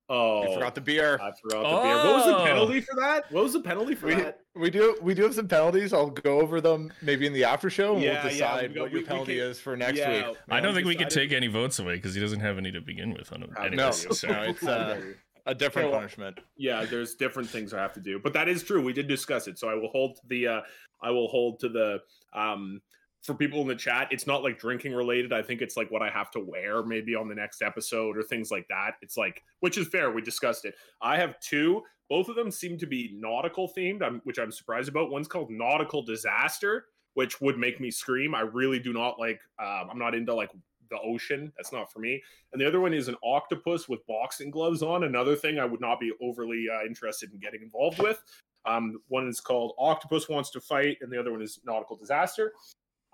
oh, 0.09 0.45
You 0.49 0.55
forgot 0.55 0.75
the 0.75 0.81
beer. 0.81 1.19
I 1.21 1.33
forgot 1.43 1.63
the 1.63 1.83
beer. 1.83 1.97
What 1.97 2.15
was 2.15 2.25
the 2.25 2.39
Oh. 2.39 2.45
penalty 2.45 2.81
for 2.81 2.95
that? 2.99 3.31
What 3.31 3.43
was 3.45 3.53
the 3.53 3.61
penalty 3.61 3.95
for 3.95 4.07
We, 4.07 4.15
that? 4.15 4.41
We 4.57 4.71
do, 4.71 4.97
we 5.03 5.15
do 5.15 5.23
have 5.25 5.35
some 5.35 5.49
penalties. 5.49 5.93
I'll 5.93 6.11
go 6.11 6.41
over 6.41 6.61
them 6.61 6.93
maybe 7.03 7.27
in 7.27 7.33
the 7.33 7.45
after 7.45 7.69
show, 7.71 7.95
and 7.95 8.03
Yeah, 8.03 8.13
yeah, 8.13 8.23
we'll 8.25 8.33
decide 8.33 8.69
we 8.71 8.75
go- 8.75 8.83
what 8.83 8.91
your 8.93 9.01
we 9.01 9.07
penalty 9.07 9.37
can- 9.39 9.47
is 9.47 9.61
for 9.61 9.77
next 9.77 9.99
Yeah, 9.99 10.29
week. 10.29 10.37
I 10.51 10.61
don't 10.61 10.71
we 10.75 10.83
think 10.83 10.87
we 10.89 10.95
can 10.97 11.09
take 11.09 11.33
any 11.33 11.49
votes 11.49 11.79
away 11.79 11.97
because 11.97 12.15
he 12.15 12.21
doesn't 12.21 12.41
have 12.41 12.59
any 12.59 12.71
to 12.73 12.81
begin 12.81 13.15
with. 13.15 13.33
On 13.33 13.43
Uh, 13.43 13.61
anyways, 13.63 13.77
no, 14.07 14.13
so- 14.13 14.29
no, 14.29 14.43
it's 14.49 14.63
uh, 14.67 15.01
a 15.47 15.55
different 15.55 15.91
well, 15.91 15.99
punishment. 16.01 16.39
yeah 16.57 16.87
there's 16.87 17.17
different 17.17 17.51
things 17.51 17.75
i 17.75 17.79
have 17.79 17.93
to 17.93 18.01
do 18.01 18.19
but 18.19 18.33
that 18.33 18.49
is 18.49 18.63
true 18.63 18.83
we 18.83 18.95
did 18.95 19.07
discuss 19.07 19.47
it 19.47 19.59
so 19.59 19.69
i 19.69 19.75
will 19.75 19.91
hold 19.91 20.17
to 20.17 20.23
the 20.29 20.47
uh 20.49 20.61
i 21.03 21.11
will 21.11 21.29
hold 21.29 21.61
to 21.61 21.69
the 21.69 22.01
um 22.33 22.81
for 23.25 23.35
people 23.35 23.61
in 23.63 23.67
the 23.67 23.75
chat 23.75 24.07
it's 24.11 24.27
not 24.27 24.43
like 24.43 24.59
drinking 24.59 24.93
related. 24.95 25.33
I 25.33 25.43
think 25.43 25.63
it's 25.63 25.77
like 25.77 25.91
what 25.91 26.03
i 26.03 26.11
have 26.11 26.31
to 26.33 26.41
wear 26.41 26.83
maybe 26.83 27.15
on 27.15 27.29
the 27.29 27.35
next 27.35 27.63
episode 27.63 28.17
or 28.17 28.23
things 28.23 28.51
like 28.51 28.67
that. 28.69 28.93
It's 29.03 29.17
like 29.17 29.43
which 29.61 29.79
is 29.79 29.89
fair. 29.89 30.11
We 30.11 30.23
discussed 30.23 30.65
it. 30.65 30.75
I 31.03 31.17
have 31.17 31.41
two. 31.41 31.83
Both 32.11 32.29
of 32.29 32.37
them 32.37 32.51
seem 32.51 32.77
to 32.79 32.87
be 32.87 33.13
nautical 33.15 33.71
themed 33.77 34.21
which 34.25 34.39
i'm 34.39 34.53
surprised 34.53 34.89
about. 34.89 35.11
One's 35.11 35.29
called 35.29 35.51
nautical 35.51 36.03
disaster 36.03 36.87
which 37.15 37.41
would 37.41 37.57
make 37.57 37.81
me 37.81 37.91
scream. 37.91 38.35
I 38.35 38.41
really 38.41 38.79
do 38.79 38.93
not 38.93 39.19
like 39.19 39.41
um, 39.59 39.89
i'm 39.91 39.99
not 39.99 40.15
into 40.15 40.35
like 40.35 40.51
the 40.91 40.99
ocean. 41.01 41.53
That's 41.57 41.73
not 41.73 41.91
for 41.91 41.99
me. 41.99 42.23
And 42.53 42.61
the 42.61 42.67
other 42.67 42.81
one 42.81 42.93
is 42.95 43.09
an 43.09 43.17
octopus 43.25 43.89
with 43.89 44.07
boxing 44.07 44.51
gloves 44.51 44.83
on. 44.83 45.05
Another 45.05 45.35
thing 45.35 45.59
I 45.59 45.65
would 45.65 45.81
not 45.81 45.99
be 45.99 46.13
overly 46.23 46.67
uh, 46.73 46.85
interested 46.87 47.33
in 47.33 47.41
getting 47.41 47.63
involved 47.63 48.01
with. 48.01 48.23
Um, 48.67 49.01
one 49.09 49.29
is 49.29 49.41
called 49.41 49.75
Octopus 49.79 50.29
Wants 50.29 50.51
to 50.53 50.61
Fight, 50.61 50.97
and 51.01 51.13
the 51.13 51.19
other 51.19 51.33
one 51.33 51.43
is 51.43 51.61
Nautical 51.67 51.97
Disaster. 51.97 52.53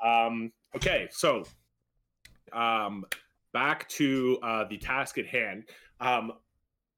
Um, 0.05 0.53
okay, 0.77 1.09
so 1.11 1.45
um, 2.53 3.05
back 3.53 3.89
to 3.91 4.39
uh, 4.43 4.65
the 4.69 4.79
task 4.79 5.19
at 5.19 5.27
hand. 5.27 5.65
Um, 6.01 6.33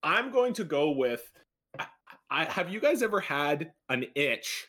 I'm 0.02 0.30
going 0.30 0.54
to 0.54 0.64
go 0.64 0.90
with. 0.90 1.30
I, 1.78 1.86
I, 2.30 2.44
have 2.44 2.70
you 2.70 2.80
guys 2.80 3.02
ever 3.02 3.20
had 3.20 3.72
an 3.88 4.06
itch 4.14 4.68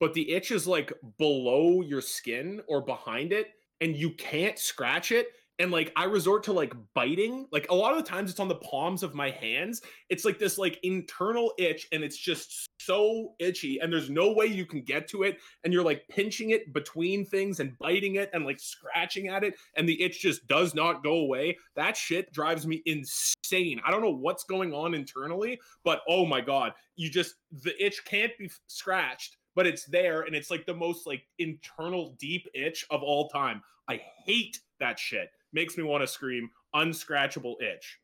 but 0.00 0.14
the 0.14 0.32
itch 0.32 0.50
is 0.50 0.66
like 0.66 0.92
below 1.18 1.82
your 1.82 2.00
skin 2.00 2.62
or 2.66 2.80
behind 2.80 3.32
it, 3.32 3.48
and 3.80 3.94
you 3.94 4.10
can't 4.14 4.58
scratch 4.58 5.12
it. 5.12 5.28
And 5.58 5.70
like 5.70 5.92
I 5.94 6.04
resort 6.04 6.42
to 6.44 6.54
like 6.54 6.72
biting. 6.94 7.46
Like 7.52 7.70
a 7.70 7.74
lot 7.74 7.94
of 7.94 8.02
the 8.02 8.10
times 8.10 8.30
it's 8.30 8.40
on 8.40 8.48
the 8.48 8.56
palms 8.56 9.02
of 9.02 9.14
my 9.14 9.30
hands. 9.30 9.82
It's 10.08 10.24
like 10.24 10.38
this 10.38 10.56
like 10.56 10.80
internal 10.82 11.52
itch, 11.58 11.86
and 11.92 12.02
it's 12.02 12.16
just 12.16 12.69
so 12.90 13.34
itchy, 13.38 13.78
and 13.78 13.92
there's 13.92 14.10
no 14.10 14.32
way 14.32 14.46
you 14.46 14.66
can 14.66 14.82
get 14.82 15.06
to 15.08 15.22
it. 15.22 15.38
And 15.62 15.72
you're 15.72 15.84
like 15.84 16.02
pinching 16.08 16.50
it 16.50 16.72
between 16.72 17.24
things 17.24 17.60
and 17.60 17.78
biting 17.78 18.16
it 18.16 18.30
and 18.32 18.44
like 18.44 18.58
scratching 18.58 19.28
at 19.28 19.44
it, 19.44 19.54
and 19.76 19.88
the 19.88 20.02
itch 20.02 20.20
just 20.20 20.46
does 20.48 20.74
not 20.74 21.04
go 21.04 21.14
away. 21.14 21.56
That 21.76 21.96
shit 21.96 22.32
drives 22.32 22.66
me 22.66 22.82
insane. 22.86 23.80
I 23.86 23.90
don't 23.90 24.02
know 24.02 24.10
what's 24.14 24.44
going 24.44 24.74
on 24.74 24.94
internally, 24.94 25.60
but 25.84 26.00
oh 26.08 26.26
my 26.26 26.40
god, 26.40 26.72
you 26.96 27.10
just 27.10 27.36
the 27.62 27.72
itch 27.84 28.04
can't 28.04 28.32
be 28.38 28.50
scratched 28.66 29.36
but 29.56 29.66
it's 29.66 29.84
there 29.86 30.22
and 30.22 30.34
it's 30.34 30.50
like 30.50 30.64
the 30.64 30.72
most 30.72 31.06
like 31.06 31.22
internal 31.38 32.14
deep 32.18 32.46
itch 32.54 32.86
of 32.90 33.02
all 33.02 33.28
time. 33.28 33.60
I 33.88 34.00
hate 34.24 34.60
that 34.78 34.98
shit. 34.98 35.28
Makes 35.52 35.76
me 35.76 35.82
want 35.82 36.02
to 36.02 36.06
scream 36.06 36.48
unscratchable 36.74 37.60
itch. 37.60 37.98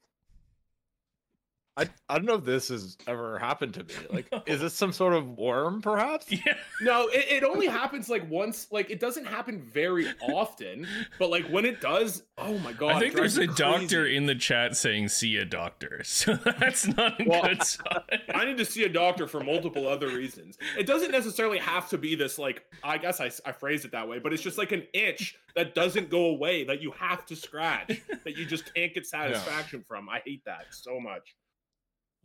I, 1.79 1.87
I 2.09 2.15
don't 2.17 2.25
know 2.25 2.37
if 2.37 2.45
this 2.45 2.69
has 2.69 2.97
ever 3.07 3.39
happened 3.39 3.75
to 3.75 3.85
me. 3.85 3.95
Like, 4.11 4.33
is 4.47 4.61
this 4.61 4.73
some 4.73 4.93
sort 4.93 5.13
of 5.13 5.37
worm, 5.37 5.83
perhaps? 5.83 6.31
Yeah. 6.31 6.55
No, 6.81 7.09
it, 7.09 7.43
it 7.43 7.45
only 7.45 7.67
happens 7.67 8.09
like 8.09 8.29
once. 8.31 8.69
Like 8.71 8.91
it 8.91 8.99
doesn't 8.99 9.27
happen 9.27 9.61
very 9.61 10.07
often, 10.23 10.87
but 11.19 11.29
like 11.29 11.47
when 11.49 11.67
it 11.67 11.83
does, 11.83 12.23
oh 12.39 12.57
my 12.59 12.73
god! 12.73 12.93
I 12.93 13.01
think 13.01 13.15
there's 13.15 13.37
a 13.37 13.43
me 13.43 13.49
doctor 13.55 14.07
in 14.07 14.25
the 14.25 14.35
chat 14.35 14.75
saying 14.77 15.09
see 15.09 15.37
a 15.37 15.45
doctor. 15.45 16.03
So 16.17 16.35
that's 16.37 16.87
not 16.87 17.21
a 17.21 17.25
Well, 17.29 17.43
good 17.43 17.63
sign. 17.63 18.21
I 18.35 18.47
need 18.47 18.57
to 18.57 18.65
see 18.65 18.85
a 18.85 18.89
doctor 18.89 19.27
for 19.27 19.41
multiple 19.41 19.87
other 19.87 20.09
reasons. 20.09 20.57
It 20.79 20.87
doesn't 20.87 21.11
necessarily 21.11 21.59
have 21.59 21.89
to 21.91 21.99
be 21.99 22.15
this 22.15 22.39
like 22.39 22.65
I 22.83 22.97
guess 22.97 23.21
I, 23.21 23.31
I 23.45 23.53
phrased 23.53 23.85
it 23.85 23.93
that 23.93 24.09
way, 24.09 24.19
but 24.19 24.33
it's 24.33 24.43
just 24.43 24.57
like 24.57 24.73
an 24.73 24.85
itch 24.95 25.37
that 25.57 25.75
doesn't 25.75 26.09
go 26.09 26.27
away 26.27 26.65
that 26.65 26.81
you 26.81 26.93
have 26.93 27.27
to 27.27 27.37
scratch 27.37 28.01
that 28.25 28.37
you 28.39 28.47
just 28.47 28.73
can't 28.75 28.95
get 28.95 29.07
satisfaction 29.17 29.85
from. 29.87 30.09
I 30.09 30.21
hate 30.25 30.45
that 30.47 30.67
so 30.71 30.99
much. 31.01 31.35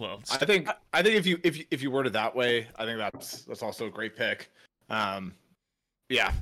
Well, 0.02 0.20
I 0.32 0.38
think 0.38 0.68
I 0.94 1.04
think 1.04 1.16
if 1.16 1.28
you 1.28 1.40
if 1.44 1.58
you, 1.58 1.66
if 1.70 1.84
you 1.84 1.92
word 1.92 2.08
it 2.08 2.14
that 2.14 2.36
way, 2.36 2.68
I 2.76 2.86
think 2.86 2.98
that's 2.98 3.44
that's 3.44 3.62
also 3.62 3.86
a 3.86 3.90
great 3.92 4.16
pick. 4.16 4.50
Um, 4.90 5.36
yeah, 6.10 6.34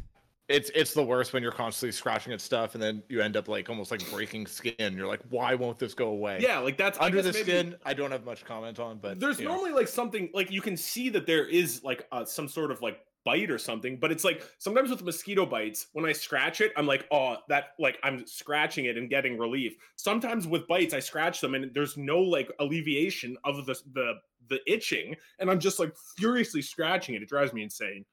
it's 0.48 0.72
it's 0.74 0.94
the 0.94 1.04
worst 1.04 1.34
when 1.34 1.44
you're 1.44 1.52
constantly 1.52 1.92
scratching 1.92 2.32
at 2.32 2.40
stuff 2.40 2.74
and 2.74 2.82
then 2.82 3.04
you 3.10 3.20
end 3.20 3.36
up 3.36 3.50
like 3.50 3.70
almost 3.70 3.92
like 3.92 4.10
breaking 4.12 4.48
skin. 4.48 4.96
You're 4.96 5.08
like, 5.08 5.20
why 5.30 5.56
won't 5.56 5.78
this 5.78 5.94
go 5.94 6.08
away? 6.08 6.40
Yeah, 6.42 6.60
like 6.60 6.78
that's 6.78 6.98
I 7.00 7.08
under 7.08 7.22
the 7.22 7.34
maybe- 7.34 7.44
skin, 7.44 7.76
I 7.84 7.94
don't 7.94 8.12
have 8.12 8.24
much 8.24 8.46
comment 8.46 8.80
on, 8.80 8.98
but 8.98 9.20
there's 9.20 9.40
you 9.40 9.46
know. 9.46 9.56
normally 9.56 9.74
like 9.74 9.90
something 9.90 10.30
like 10.34 10.50
you 10.50 10.62
can 10.62 10.78
see 10.78 11.10
that 11.10 11.26
there 11.26 11.46
is 11.46 11.84
like 11.84 12.08
uh, 12.14 12.24
some 12.24 12.48
sort 12.48 12.72
of 12.72 12.82
like 12.82 13.06
bite 13.26 13.52
or 13.52 13.58
something 13.58 13.98
but 13.98 14.12
it's 14.12 14.24
like 14.24 14.44
sometimes 14.58 14.90
with 14.90 15.04
mosquito 15.04 15.46
bites 15.46 15.88
when 15.94 16.06
i 16.06 16.12
scratch 16.12 16.62
it 16.62 16.72
i'm 16.78 16.86
like 16.86 17.06
oh 17.12 17.36
that 17.48 17.70
like 17.80 17.98
i'm 18.04 18.26
scratching 18.26 18.86
it 18.86 18.98
and 18.98 19.10
getting 19.10 19.38
relief 19.38 19.76
sometimes 19.96 20.48
with 20.48 20.68
bites 20.68 20.94
i 20.94 21.00
scratch 21.00 21.42
them 21.42 21.56
and 21.56 21.74
there's 21.74 21.98
no 21.98 22.20
like 22.20 22.52
alleviation 22.60 23.38
of 23.44 23.66
the 23.66 23.76
the 23.94 24.14
the 24.48 24.60
itching 24.72 25.16
and 25.40 25.50
i'm 25.50 25.60
just 25.60 25.80
like 25.80 25.94
furiously 26.18 26.62
scratching 26.62 27.16
it 27.16 27.22
it 27.22 27.30
drives 27.30 27.54
me 27.54 27.64
insane 27.64 28.06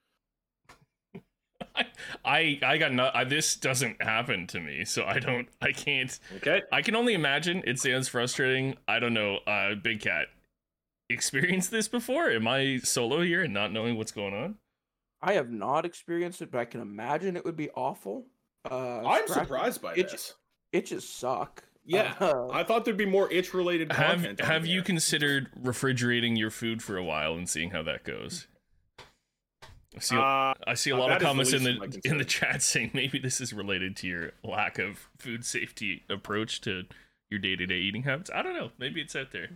I 2.24 2.58
I 2.62 2.78
got 2.78 2.92
no. 2.92 3.10
I, 3.12 3.24
this 3.24 3.56
doesn't 3.56 4.02
happen 4.02 4.46
to 4.48 4.60
me, 4.60 4.84
so 4.84 5.04
I 5.04 5.18
don't. 5.18 5.48
I 5.60 5.72
can't. 5.72 6.18
okay 6.36 6.62
I 6.72 6.82
can 6.82 6.94
only 6.94 7.14
imagine. 7.14 7.62
It 7.66 7.78
sounds 7.78 8.08
frustrating. 8.08 8.76
I 8.88 8.98
don't 8.98 9.14
know. 9.14 9.38
Uh, 9.46 9.74
Big 9.74 10.00
Cat, 10.00 10.26
experienced 11.08 11.70
this 11.70 11.88
before? 11.88 12.30
Am 12.30 12.48
I 12.48 12.78
solo 12.82 13.22
here 13.22 13.42
and 13.42 13.54
not 13.54 13.72
knowing 13.72 13.96
what's 13.96 14.12
going 14.12 14.34
on? 14.34 14.56
I 15.26 15.32
have 15.34 15.50
not 15.50 15.84
experienced 15.84 16.40
it, 16.40 16.52
but 16.52 16.58
I 16.60 16.64
can 16.64 16.80
imagine 16.80 17.36
it 17.36 17.44
would 17.44 17.56
be 17.56 17.68
awful. 17.70 18.26
Uh, 18.70 18.98
i'm 19.06 19.26
scratch- 19.28 19.46
surprised 19.46 19.82
by 19.82 19.94
it- 19.94 20.10
this 20.10 20.34
Itches 20.72 21.08
suck. 21.08 21.62
yeah 21.84 22.14
Uh, 22.18 22.48
i 22.50 22.64
thought 22.64 22.84
there'd 22.84 22.96
be 22.96 23.06
more 23.06 23.30
itch 23.32 23.54
related 23.54 23.92
Have 23.92 24.16
content 24.16 24.40
on 24.40 24.46
Have 24.48 24.66
you 24.66 24.82
considered 24.82 25.48
refrigerating 25.56 26.34
your 26.34 26.50
food 26.50 26.82
for 26.82 26.96
a 26.96 27.04
while 27.04 27.34
and 27.34 27.48
seeing 27.48 27.70
how 27.70 27.82
that 27.84 28.02
goes? 28.02 28.48
I 29.96 30.00
see. 30.00 30.16
uh, 30.16 30.54
I 30.66 30.74
see 30.74 30.90
a 30.90 30.96
uh, 30.96 30.98
lot 30.98 31.12
of 31.12 31.20
that 31.20 31.40
is 31.40 31.50
the 31.52 31.52
comments 31.52 31.52
in 31.52 31.62
the 31.64 32.00
in 32.10 32.18
the 32.18 32.24
chat 32.24 32.60
saying 32.62 32.90
maybe 32.92 33.18
this 33.20 33.40
is 33.40 33.52
related 33.52 33.96
to 33.98 34.08
your 34.08 34.32
lack 34.44 34.78
of 34.78 35.08
food 35.18 35.44
safety 35.44 36.02
approach 36.10 36.60
to 36.62 36.82
your 37.30 37.38
day 37.40 37.54
to 37.56 37.66
day 37.66 37.78
eating 37.78 38.02
habits. 38.02 38.30
I 38.34 38.42
don't 38.42 38.54
know. 38.54 38.70
Maybe 38.78 39.00
it's 39.00 39.14
out 39.16 39.30
there. 39.32 39.48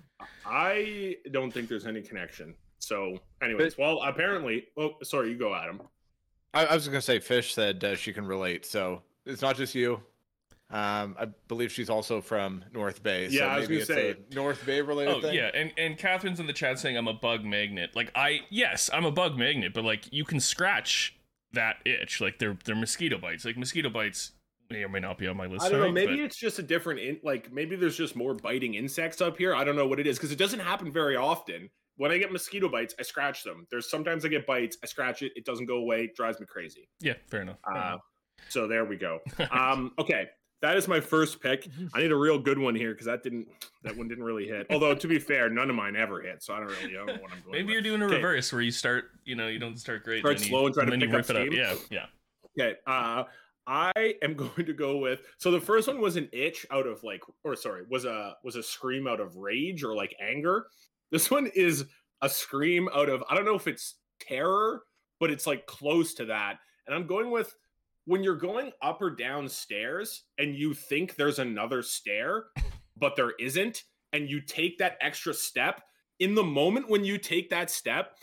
I 0.46 1.16
don't 1.32 1.50
think 1.52 1.68
there's 1.68 1.86
any 1.86 2.00
connection. 2.02 2.54
So, 2.80 3.18
anyways, 3.42 3.78
well, 3.78 4.00
apparently, 4.02 4.66
oh, 4.76 4.94
sorry, 5.02 5.30
you 5.30 5.38
go, 5.38 5.54
Adam. 5.54 5.80
I, 6.52 6.66
I 6.66 6.74
was 6.74 6.88
gonna 6.88 7.00
say 7.00 7.20
Fish 7.20 7.54
said 7.54 7.84
uh, 7.84 7.94
she 7.94 8.12
can 8.12 8.26
relate, 8.26 8.66
so 8.66 9.02
it's 9.24 9.42
not 9.42 9.56
just 9.56 9.74
you. 9.74 10.00
Um, 10.70 11.16
I 11.18 11.26
believe 11.48 11.70
she's 11.72 11.90
also 11.90 12.20
from 12.20 12.64
North 12.72 13.02
Bay. 13.02 13.28
So 13.28 13.34
Yeah, 13.34 13.46
I 13.46 13.58
was 13.58 13.68
maybe 13.68 13.84
gonna 13.84 14.00
it's 14.00 14.18
a 14.32 14.34
North 14.34 14.64
Bay 14.64 14.80
related 14.80 15.14
Oh 15.14 15.20
thing. 15.20 15.34
yeah, 15.34 15.50
and 15.54 15.72
and 15.76 15.98
Catherine's 15.98 16.40
in 16.40 16.46
the 16.46 16.52
chat 16.52 16.78
saying 16.78 16.96
I'm 16.96 17.08
a 17.08 17.14
bug 17.14 17.44
magnet. 17.44 17.90
Like 17.94 18.10
I 18.14 18.40
yes, 18.50 18.88
I'm 18.92 19.04
a 19.04 19.10
bug 19.12 19.36
magnet, 19.36 19.74
but 19.74 19.84
like 19.84 20.12
you 20.12 20.24
can 20.24 20.40
scratch 20.40 21.16
that 21.52 21.76
itch. 21.84 22.20
Like 22.20 22.38
they're 22.38 22.56
they're 22.64 22.76
mosquito 22.76 23.18
bites. 23.18 23.44
Like 23.44 23.56
mosquito 23.56 23.90
bites 23.90 24.32
may 24.70 24.84
or 24.84 24.88
may 24.88 25.00
not 25.00 25.18
be 25.18 25.26
on 25.26 25.36
my 25.36 25.46
list. 25.46 25.66
I 25.66 25.68
don't 25.68 25.80
know. 25.80 25.92
Maybe 25.92 26.16
but- 26.16 26.24
it's 26.24 26.36
just 26.36 26.58
a 26.60 26.62
different, 26.62 27.00
in, 27.00 27.20
like 27.24 27.52
maybe 27.52 27.74
there's 27.76 27.96
just 27.96 28.14
more 28.14 28.34
biting 28.34 28.74
insects 28.74 29.20
up 29.20 29.36
here. 29.36 29.54
I 29.54 29.64
don't 29.64 29.76
know 29.76 29.86
what 29.88 29.98
it 30.00 30.06
is 30.06 30.16
because 30.16 30.30
it 30.30 30.38
doesn't 30.38 30.60
happen 30.60 30.92
very 30.92 31.16
often. 31.16 31.70
When 32.00 32.10
I 32.10 32.16
get 32.16 32.32
mosquito 32.32 32.66
bites, 32.66 32.94
I 32.98 33.02
scratch 33.02 33.44
them. 33.44 33.66
There's 33.70 33.90
sometimes 33.90 34.24
I 34.24 34.28
get 34.28 34.46
bites, 34.46 34.78
I 34.82 34.86
scratch 34.86 35.20
it, 35.20 35.32
it 35.36 35.44
doesn't 35.44 35.66
go 35.66 35.76
away, 35.76 36.04
it 36.04 36.16
drives 36.16 36.40
me 36.40 36.46
crazy. 36.46 36.88
yeah, 36.98 37.12
fair 37.28 37.42
enough. 37.42 37.58
fair 37.66 37.76
Uh, 37.76 37.86
enough. 37.88 38.00
so 38.48 38.66
there 38.66 38.86
we 38.86 38.96
go. 38.96 39.18
Um, 39.52 39.92
okay, 39.98 40.28
that 40.62 40.78
is 40.78 40.88
my 40.88 40.98
first 40.98 41.42
pick. 41.42 41.68
I 41.94 42.00
need 42.00 42.10
a 42.10 42.16
real 42.16 42.38
good 42.38 42.58
one 42.58 42.74
here 42.74 42.92
because 42.92 43.04
that 43.04 43.22
didn't, 43.22 43.48
that 43.82 43.94
one 43.94 44.08
didn't 44.08 44.24
really 44.24 44.46
hit. 44.46 44.66
Although 44.70 44.94
to 44.94 45.06
be 45.08 45.18
fair, 45.18 45.50
none 45.50 45.68
of 45.68 45.76
mine 45.76 45.94
ever 45.94 46.22
hit, 46.22 46.42
so 46.42 46.54
I 46.54 46.60
don't 46.60 46.68
really 46.68 46.90
know 46.90 47.04
what 47.04 47.32
I'm 47.32 47.42
going. 47.42 47.52
Maybe 47.52 47.64
with. 47.64 47.72
you're 47.74 47.82
doing 47.82 48.00
a 48.00 48.06
Okay. 48.06 48.14
reverse 48.16 48.50
where 48.50 48.62
you 48.62 48.70
start, 48.70 49.10
you 49.26 49.36
know, 49.36 49.48
you 49.48 49.58
don't 49.58 49.78
start 49.78 50.02
great, 50.02 50.20
Start 50.20 50.40
slow 50.40 50.60
you, 50.60 50.66
and 50.68 50.74
try 50.74 50.84
to 50.86 50.90
then 50.90 51.00
you 51.02 51.06
pick 51.08 51.16
up 51.16 51.28
it 51.28 51.36
up. 51.36 51.46
steam? 51.48 51.52
Yeah, 51.52 51.74
yeah. 51.90 52.06
Okay. 52.58 52.78
Uh 52.86 53.24
I 53.66 54.14
am 54.22 54.32
going 54.36 54.64
to 54.64 54.72
go 54.72 54.96
with 54.96 55.20
so 55.36 55.50
the 55.50 55.60
first 55.60 55.86
one 55.86 56.00
was 56.00 56.16
an 56.16 56.30
itch 56.32 56.64
out 56.70 56.86
of 56.86 57.04
like 57.04 57.20
or 57.44 57.54
sorry, 57.56 57.82
was 57.90 58.06
a 58.06 58.36
was 58.42 58.56
a 58.56 58.62
scream 58.62 59.06
out 59.06 59.20
of 59.20 59.36
rage 59.36 59.84
or 59.84 59.94
like 59.94 60.14
anger. 60.18 60.66
This 61.10 61.30
one 61.30 61.46
is 61.48 61.86
a 62.22 62.28
scream 62.28 62.88
out 62.94 63.08
of 63.08 63.22
I 63.28 63.34
don't 63.34 63.44
know 63.44 63.54
if 63.54 63.66
it's 63.66 63.96
terror, 64.20 64.82
but 65.18 65.30
it's 65.30 65.46
like 65.46 65.66
close 65.66 66.14
to 66.14 66.26
that. 66.26 66.58
And 66.86 66.94
I'm 66.94 67.06
going 67.06 67.30
with 67.30 67.54
when 68.04 68.22
you're 68.22 68.36
going 68.36 68.72
up 68.82 69.00
or 69.02 69.10
down 69.10 69.48
stairs 69.48 70.24
and 70.38 70.54
you 70.54 70.74
think 70.74 71.14
there's 71.14 71.38
another 71.38 71.82
stair, 71.82 72.46
but 72.96 73.16
there 73.16 73.32
isn't, 73.38 73.84
and 74.12 74.28
you 74.28 74.40
take 74.40 74.78
that 74.78 74.96
extra 75.00 75.32
step, 75.32 75.82
in 76.18 76.34
the 76.34 76.42
moment 76.42 76.88
when 76.88 77.04
you 77.04 77.18
take 77.18 77.50
that 77.50 77.70
step, 77.70 78.16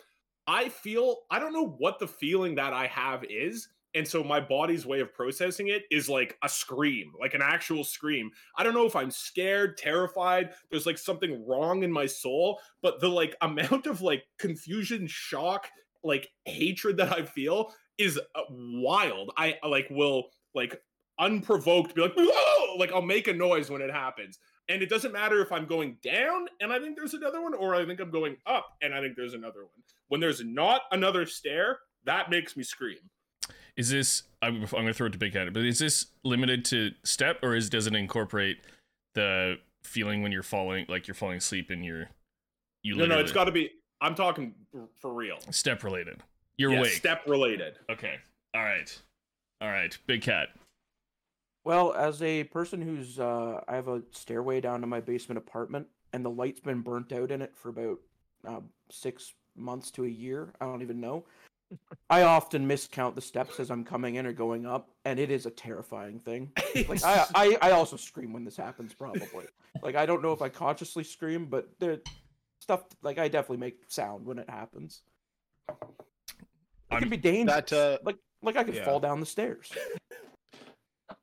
I 0.46 0.70
feel 0.70 1.18
I 1.32 1.40
don't 1.40 1.54
know 1.54 1.76
what 1.78 2.00
the 2.00 2.08
feeling 2.08 2.56
that 2.56 2.74
I 2.74 2.88
have 2.88 3.24
is. 3.30 3.68
And 3.98 4.08
so 4.08 4.24
my 4.24 4.40
body's 4.40 4.86
way 4.86 5.00
of 5.00 5.12
processing 5.12 5.70
it 5.70 5.84
is 5.90 6.08
like 6.08 6.38
a 6.44 6.50
scream, 6.50 7.12
like 7.20 7.34
an 7.34 7.42
actual 7.42 7.84
scream. 7.84 8.30
I 8.56 8.64
don't 8.64 8.76
know 8.76 8.86
if 8.86 8.96
I'm 8.96 9.10
scared, 9.10 9.76
terrified, 9.76 10.52
there's 10.70 10.86
like 10.86 11.00
something 11.00 11.44
wrong 11.48 11.82
in 11.82 11.92
my 11.92 12.06
soul, 12.06 12.60
but 12.84 13.00
the 13.00 13.08
like 13.08 13.36
amount 13.42 13.88
of 13.88 14.02
like 14.02 14.24
confusion, 14.38 15.08
shock, 15.08 15.68
like 16.04 16.30
hatred 16.46 16.98
that 16.98 17.12
I 17.12 17.24
feel 17.24 17.74
is 17.98 18.20
uh, 18.36 18.42
wild. 18.52 19.32
I 19.36 19.58
uh, 19.64 19.70
like 19.70 19.88
will 19.90 20.26
like 20.54 20.80
unprovoked 21.20 21.96
be 21.96 22.02
like, 22.02 22.14
Whoa! 22.16 22.76
like 22.78 22.92
I'll 22.92 23.02
make 23.02 23.28
a 23.28 23.34
noise 23.34 23.72
when 23.72 23.82
it 23.82 23.92
happens. 23.92 24.38
And 24.70 24.84
it 24.84 24.90
doesn't 24.90 25.14
matter 25.14 25.42
if 25.42 25.52
I'm 25.52 25.66
going 25.66 25.98
down 26.04 26.46
and 26.62 26.72
I 26.72 26.80
think 26.80 26.98
there's 26.98 27.16
another 27.16 27.42
one, 27.42 27.56
or 27.56 27.74
I 27.74 27.84
think 27.84 28.00
I'm 28.00 28.12
going 28.12 28.38
up 28.46 28.68
and 28.84 28.94
I 28.94 29.02
think 29.02 29.16
there's 29.16 29.34
another 29.34 29.62
one. 29.62 29.84
When 30.10 30.22
there's 30.22 30.44
not 30.44 30.82
another 30.92 31.26
stair, 31.26 31.80
that 32.04 32.30
makes 32.30 32.56
me 32.56 32.64
scream. 32.64 32.98
Is 33.78 33.90
this? 33.90 34.24
I'm, 34.42 34.56
I'm 34.64 34.68
going 34.70 34.88
to 34.88 34.94
throw 34.94 35.08
it 35.08 35.14
to 35.14 35.18
Big 35.20 35.34
Cat, 35.34 35.52
but 35.54 35.64
is 35.64 35.80
this 35.80 36.08
limited 36.24 36.66
to 36.66 36.92
step, 37.04 37.40
or 37.44 37.56
is 37.56 37.70
does 37.70 37.88
it 37.88 37.96
incorporate 37.96 38.58
the 39.14 39.58
feeling 39.84 40.22
when 40.22 40.32
you're 40.32 40.44
falling, 40.44 40.86
like 40.90 41.08
you're 41.08 41.16
falling 41.16 41.38
asleep 41.38 41.70
and 41.70 41.86
you're 41.86 42.10
you 42.84 42.94
No, 42.94 43.00
no, 43.00 43.04
literally- 43.04 43.24
it's 43.24 43.32
got 43.32 43.46
to 43.46 43.52
be. 43.52 43.72
I'm 44.02 44.14
talking 44.16 44.54
for 45.00 45.12
real. 45.14 45.38
step 45.50 45.84
related. 45.84 46.22
You're 46.58 46.72
Yeah, 46.72 46.80
awake. 46.80 46.92
step 46.92 47.24
related. 47.28 47.78
Okay. 47.90 48.16
All 48.54 48.64
right. 48.64 49.02
All 49.62 49.70
right. 49.70 49.96
Big 50.06 50.22
Cat. 50.22 50.50
Well, 51.66 51.94
as 51.94 52.22
a 52.22 52.44
person 52.46 52.82
who's, 52.82 53.20
uh, 53.20 53.62
I 53.68 53.76
have 53.76 53.88
a 53.88 54.02
stairway 54.12 54.62
down 54.62 54.82
to 54.82 54.88
my 54.88 55.02
basement 55.02 55.38
apartment, 55.38 55.88
and 56.14 56.24
the 56.24 56.30
light's 56.30 56.60
been 56.62 56.82
burnt 56.82 57.12
out 57.12 57.32
in 57.32 57.42
it 57.42 57.56
for 57.56 57.70
about 57.70 58.00
uh, 58.48 58.62
six 58.90 59.34
months 59.56 59.90
to 59.92 60.06
a 60.06 60.08
year. 60.10 60.54
I 60.62 60.66
don't 60.66 60.82
even 60.84 61.02
know. 61.02 61.26
I 62.10 62.22
often 62.24 62.68
miscount 62.68 63.16
the 63.16 63.22
steps 63.22 63.60
as 63.60 63.70
I'm 63.70 63.84
coming 63.84 64.16
in 64.16 64.26
or 64.26 64.32
going 64.32 64.66
up, 64.66 64.90
and 65.04 65.20
it 65.20 65.30
is 65.30 65.46
a 65.46 65.52
terrifying 65.52 66.20
thing. 66.20 66.52
Like 66.88 67.04
I, 67.04 67.26
I, 67.36 67.58
I 67.62 67.72
also 67.72 67.98
scream 67.98 68.34
when 68.34 68.46
this 68.46 68.56
happens. 68.56 68.94
Probably. 68.94 69.46
like 69.82 69.96
I 69.96 70.06
don't 70.06 70.22
know 70.22 70.32
if 70.32 70.42
I 70.42 70.50
consciously 70.50 71.04
scream, 71.04 71.48
but 71.48 71.70
the 71.80 72.02
stuff 72.62 72.84
like 73.02 73.18
I 73.18 73.28
definitely 73.28 73.58
make 73.58 73.80
sound 73.88 74.26
when 74.26 74.40
it 74.40 74.50
happens. 74.50 75.02
It 75.70 75.76
I'm- 76.92 77.02
could 77.02 77.10
be 77.10 77.18
dangerous. 77.18 77.70
that, 77.70 77.74
uh, 77.74 77.98
like 78.04 78.18
like 78.42 78.56
I 78.56 78.64
could 78.64 78.76
yeah. 78.76 78.86
fall 78.86 79.00
down 79.00 79.20
the 79.20 79.26
stairs. 79.26 79.72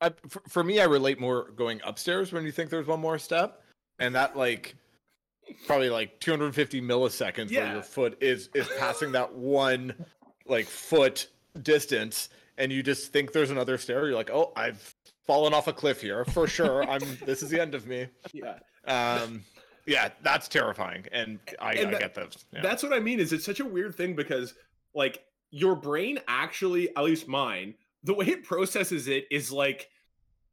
I, 0.01 0.11
for, 0.29 0.43
for 0.49 0.65
me, 0.65 0.81
I 0.81 0.85
relate 0.85 1.19
more 1.21 1.51
going 1.53 1.81
upstairs 1.85 2.33
when 2.33 2.45
you 2.45 2.53
think 2.53 2.69
there's 2.69 2.87
one 2.87 3.01
more 3.01 3.19
step, 3.19 3.63
and 3.99 4.15
that 4.15 4.37
like 4.37 4.75
probably 5.67 5.91
like 5.91 6.21
250 6.21 6.81
milliseconds 6.83 7.55
where 7.55 7.73
your 7.73 7.83
foot 7.83 8.19
is 8.21 8.51
is 8.55 8.69
passing 8.79 9.13
that 9.13 9.35
one 9.35 9.95
like 10.47 10.67
foot 10.67 11.29
distance, 11.63 12.29
and 12.59 12.73
you 12.73 12.83
just 12.83 13.13
think 13.13 13.33
there's 13.33 13.51
another 13.51 13.79
stair. 13.79 14.07
You're 14.07 14.15
like, 14.17 14.31
oh, 14.31 14.53
I've 14.57 14.95
fallen 15.27 15.55
off 15.55 15.69
a 15.69 15.73
cliff 15.73 16.01
here 16.01 16.25
for 16.25 16.47
sure. 16.47 16.89
I'm 16.89 17.01
this 17.25 17.43
is 17.43 17.51
the 17.51 17.61
end 17.61 17.75
of 17.75 17.87
me. 17.87 18.07
Yeah. 18.33 18.59
Um, 18.87 19.45
yeah, 19.87 20.11
that's 20.23 20.49
terrifying, 20.49 21.05
and 21.13 21.39
I, 21.59 21.75
And 21.75 21.89
I 21.89 21.91
that- 21.93 22.01
get 22.01 22.15
those. 22.15 22.45
Yeah. 22.53 22.63
That's 22.63 22.83
what 22.83 22.93
I 22.93 23.01
mean. 23.01 23.21
Is 23.21 23.33
it's 23.33 23.45
such 23.45 23.61
a 23.61 23.65
weird 23.65 23.95
thing 23.95 24.15
because 24.15 24.55
like 24.95 25.23
your 25.51 25.75
brain 25.77 26.19
actually, 26.29 26.89
at 26.97 27.05
least 27.05 27.29
mine, 27.29 27.75
the 28.03 28.13
way 28.15 28.27
it 28.27 28.45
processes 28.45 29.09
it 29.09 29.27
is 29.31 29.51
like 29.53 29.89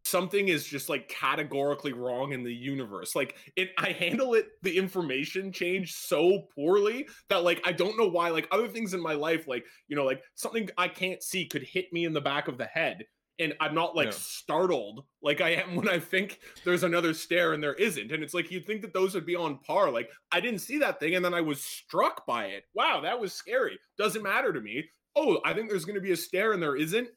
something 0.04 0.48
is 0.48 0.66
just 0.66 0.90
like 0.90 1.08
categorically 1.08 1.94
wrong 1.94 2.32
in 2.34 2.44
the 2.44 2.54
universe. 2.54 3.16
Like 3.16 3.38
it, 3.56 3.70
I 3.78 3.92
handle 3.92 4.34
it 4.34 4.48
the 4.62 4.78
information 4.78 5.52
change 5.52 5.94
so 5.94 6.48
poorly 6.56 7.08
that 7.30 7.44
like 7.44 7.62
I 7.66 7.72
don't 7.72 7.98
know 7.98 8.08
why. 8.08 8.30
Like 8.30 8.48
other 8.52 8.68
things 8.68 8.94
in 8.94 9.02
my 9.02 9.14
life, 9.14 9.48
like 9.48 9.66
you 9.88 9.96
know, 9.96 10.06
like 10.06 10.22
something 10.36 10.70
I 10.78 10.88
can't 10.88 11.22
see 11.22 11.46
could 11.48 11.64
hit 11.64 11.92
me 11.94 12.06
in 12.06 12.14
the 12.14 12.22
back 12.22 12.48
of 12.48 12.58
the 12.58 12.66
head. 12.66 13.06
And 13.40 13.56
I'm 13.60 13.74
not 13.74 13.96
like 13.96 14.08
Yeah. 14.08 14.18
startled 14.18 15.06
like 15.24 15.42
I 15.42 15.50
am 15.52 15.76
when 15.76 15.88
I 15.90 15.98
think 15.98 16.40
there's 16.64 16.84
another 16.84 17.14
stair 17.14 17.54
and 17.54 17.64
there 17.64 17.74
isn't. 17.76 18.12
And 18.12 18.24
it's 18.24 18.34
like 18.34 18.52
you'd 18.52 18.66
think 18.66 18.82
that 18.82 18.94
those 18.94 19.16
would 19.16 19.26
be 19.26 19.36
on 19.36 19.60
par. 19.60 19.90
Like 19.92 20.10
I 20.32 20.40
didn't 20.42 20.60
see 20.60 20.78
that 20.80 21.00
thing 21.00 21.16
and 21.16 21.24
then 21.26 21.34
I 21.34 21.42
was 21.42 21.64
struck 21.64 22.26
by 22.28 22.48
it. 22.48 22.66
Wow, 22.76 23.02
that 23.02 23.20
was 23.20 23.34
scary. 23.34 23.80
Doesn't 23.98 24.22
matter 24.22 24.54
to 24.54 24.62
me. 24.62 24.90
Oh, 25.16 25.40
I 25.44 25.54
think 25.54 25.70
there's 25.70 25.86
going 25.86 25.96
to 25.96 26.02
be 26.02 26.12
a 26.12 26.18
stair 26.18 26.54
and 26.54 26.62
there 26.62 26.76
isn't. 26.76 27.10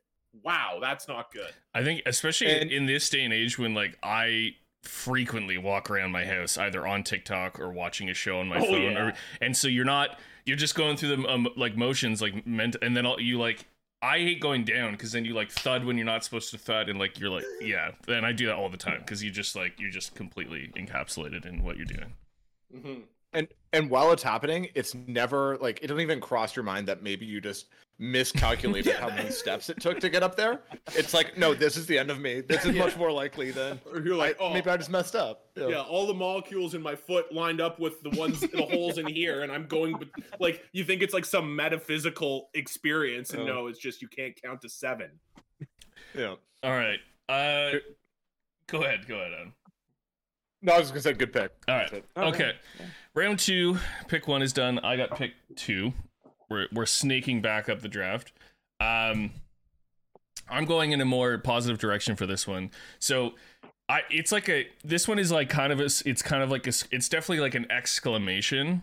Wow, 0.43 0.79
that's 0.81 1.07
not 1.09 1.33
good. 1.33 1.53
I 1.75 1.83
think 1.83 2.03
especially 2.07 2.51
And- 2.51 2.71
in 2.73 2.87
this 2.87 3.09
day 3.09 3.23
and 3.25 3.33
age 3.33 3.59
when 3.59 3.75
like 3.75 3.99
I 4.03 4.57
frequently 4.83 5.57
walk 5.57 5.91
around 5.91 6.13
my 6.13 6.25
house 6.27 6.59
either 6.59 6.87
on 6.87 7.03
TikTok 7.03 7.59
or 7.59 7.71
watching 7.71 8.11
a 8.11 8.15
show 8.15 8.39
on 8.41 8.49
my 8.49 8.59
Oh, 8.59 8.65
phone 8.67 8.93
yeah. 8.93 9.03
or 9.03 9.13
and 9.41 9.57
so 9.57 9.67
you're 9.69 9.85
not 9.85 10.19
you're 10.45 10.59
just 10.59 10.75
going 10.75 10.97
through 10.99 11.17
the 11.17 11.29
um, 11.29 11.49
like 11.57 11.75
motions 11.77 12.21
like 12.21 12.47
meant 12.47 12.77
and 12.83 12.95
then 12.97 13.07
all, 13.07 13.19
you 13.19 13.39
like 13.39 13.67
I 14.03 14.19
hate 14.19 14.41
going 14.41 14.65
down 14.65 14.93
because 14.93 15.13
then 15.13 15.25
you 15.25 15.33
like 15.33 15.51
thud 15.51 15.85
when 15.87 15.97
you're 15.97 16.05
not 16.05 16.23
supposed 16.23 16.51
to 16.51 16.59
thud 16.59 16.91
and 16.91 16.99
like 16.99 17.19
you're 17.19 17.31
like 17.31 17.45
yeah 17.63 17.93
and 18.09 18.27
I 18.27 18.33
do 18.33 18.47
that 18.47 18.57
all 18.57 18.69
the 18.69 18.77
time 18.77 18.99
because 18.99 19.23
you 19.25 19.31
just 19.31 19.57
like 19.57 19.81
you're 19.81 19.91
just 19.91 20.15
completely 20.15 20.71
encapsulated 20.77 21.47
in 21.47 21.63
what 21.63 21.77
you're 21.79 21.87
doing. 21.87 22.13
Mhm. 22.77 23.03
and 23.33 23.49
and 23.73 23.89
while 23.89 24.13
it's 24.13 24.23
happening, 24.23 24.69
it's 24.75 24.95
never 24.95 25.57
like 25.59 25.79
it 25.83 25.87
doesn't 25.87 26.03
even 26.03 26.21
cross 26.21 26.55
your 26.55 26.63
mind 26.65 26.89
that 26.89 27.03
maybe 27.03 27.25
you 27.25 27.41
just 27.41 27.67
miscalculated 27.99 28.93
Yeah. 28.95 29.01
how 29.01 29.09
many 29.09 29.31
steps 29.31 29.71
it 29.71 29.81
took 29.81 30.01
to 30.01 30.09
get 30.09 30.23
up 30.23 30.37
there. 30.37 30.61
It's 30.97 31.15
like, 31.15 31.39
no, 31.39 31.55
this 31.55 31.77
is 31.77 31.87
the 31.87 31.99
end 31.99 32.11
of 32.11 32.21
me. 32.21 32.41
This 32.41 32.65
is 32.65 32.75
much 32.77 32.97
more 32.97 33.13
likely 33.13 33.51
than 33.51 33.81
Or 33.91 34.01
you're 34.01 34.17
like, 34.17 34.41
I- 34.41 34.45
oh, 34.45 34.53
maybe 34.53 34.69
I 34.71 34.77
just 34.77 34.91
messed 34.91 35.15
up. 35.15 35.47
yeah, 35.57 35.81
all 35.81 36.07
the 36.07 36.15
molecules 36.15 36.75
in 36.75 36.83
my 36.83 36.97
foot 36.97 37.33
lined 37.33 37.61
up 37.61 37.79
with 37.79 38.03
the 38.03 38.11
ones, 38.11 38.41
the 38.41 38.63
holes 38.71 38.99
in 38.99 39.07
here, 39.07 39.43
and 39.43 39.53
I'm 39.53 39.67
going, 39.67 39.97
bet- 39.97 40.41
like, 40.41 40.65
you 40.73 40.85
think 40.85 41.03
it's 41.03 41.15
like 41.15 41.25
some 41.25 41.55
metaphysical 41.55 42.51
experience, 42.55 43.31
and 43.33 43.43
Oh. 43.43 43.47
no, 43.47 43.67
it's 43.69 43.79
just 43.79 44.03
you 44.03 44.09
can't 44.09 44.35
count 44.41 44.63
to 44.63 44.69
seven. 44.69 45.11
yeah. 46.15 46.35
All 46.63 46.71
right, 46.73 46.99
uh, 47.29 47.79
go 48.67 48.83
ahead, 48.83 49.07
go 49.07 49.17
ahead. 49.17 49.33
Adam. 49.39 49.53
No, 50.63 50.73
I 50.73 50.79
was 50.79 50.89
gonna 50.89 51.03
say 51.03 51.13
good 51.13 51.33
pick. 51.33 51.53
All 51.69 51.77
That's 51.77 51.93
right. 51.93 52.05
Okay. 52.17 52.53
Yeah. 52.81 52.87
Round 53.15 53.39
two, 53.39 53.77
pick 54.09 54.27
one 54.27 54.41
is 54.41 54.53
done. 54.55 54.79
I 54.79 54.97
got 54.97 55.15
pick 55.17 55.33
two. 55.57 55.93
We're 56.49 56.67
we're 56.73 56.87
snaking 56.87 57.41
back 57.41 57.69
up 57.69 57.81
the 57.81 57.89
draft. 57.89 58.33
Um, 58.81 59.31
I'm 60.49 60.65
going 60.65 60.93
in 60.93 61.01
a 61.01 61.05
more 61.05 61.39
positive 61.39 61.79
direction 61.79 62.17
for 62.17 62.27
this 62.27 62.47
one. 62.47 62.71
So, 62.99 63.35
I 63.89 64.03
it's 64.11 64.33
like 64.33 64.49
a 64.49 64.67
this 64.85 65.09
one 65.09 65.19
is 65.19 65.33
like 65.33 65.49
kind 65.49 65.73
of 65.73 65.81
a 65.81 65.85
it's 65.85 66.23
kind 66.23 66.43
of 66.43 66.51
like 66.51 66.67
a, 66.67 66.73
it's 66.91 67.09
definitely 67.09 67.41
like 67.41 67.55
an 67.55 67.71
exclamation, 67.71 68.83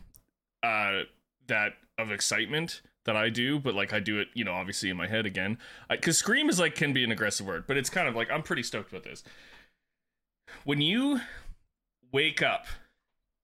uh, 0.64 1.02
that 1.48 1.74
of 1.98 2.12
excitement 2.12 2.82
that 3.06 3.16
I 3.16 3.30
do, 3.30 3.60
but 3.60 3.74
like 3.74 3.94
I 3.94 4.00
do 4.00 4.20
it, 4.20 4.28
you 4.34 4.44
know, 4.44 4.54
obviously 4.54 4.90
in 4.90 4.98
my 4.98 5.08
head 5.08 5.26
again. 5.26 5.58
Because 5.90 6.18
scream 6.18 6.50
is 6.50 6.60
like 6.60 6.76
can 6.76 6.94
be 6.94 7.04
an 7.04 7.12
aggressive 7.12 7.46
word, 7.46 7.66
but 7.68 7.78
it's 7.78 7.90
kind 7.90 8.08
of 8.08 8.16
like 8.16 8.30
I'm 8.32 8.44
pretty 8.44 8.64
stoked 8.64 8.92
about 8.92 9.04
this. 9.04 9.24
When 10.64 10.82
you 10.82 11.22
wake 12.12 12.42
up 12.42 12.66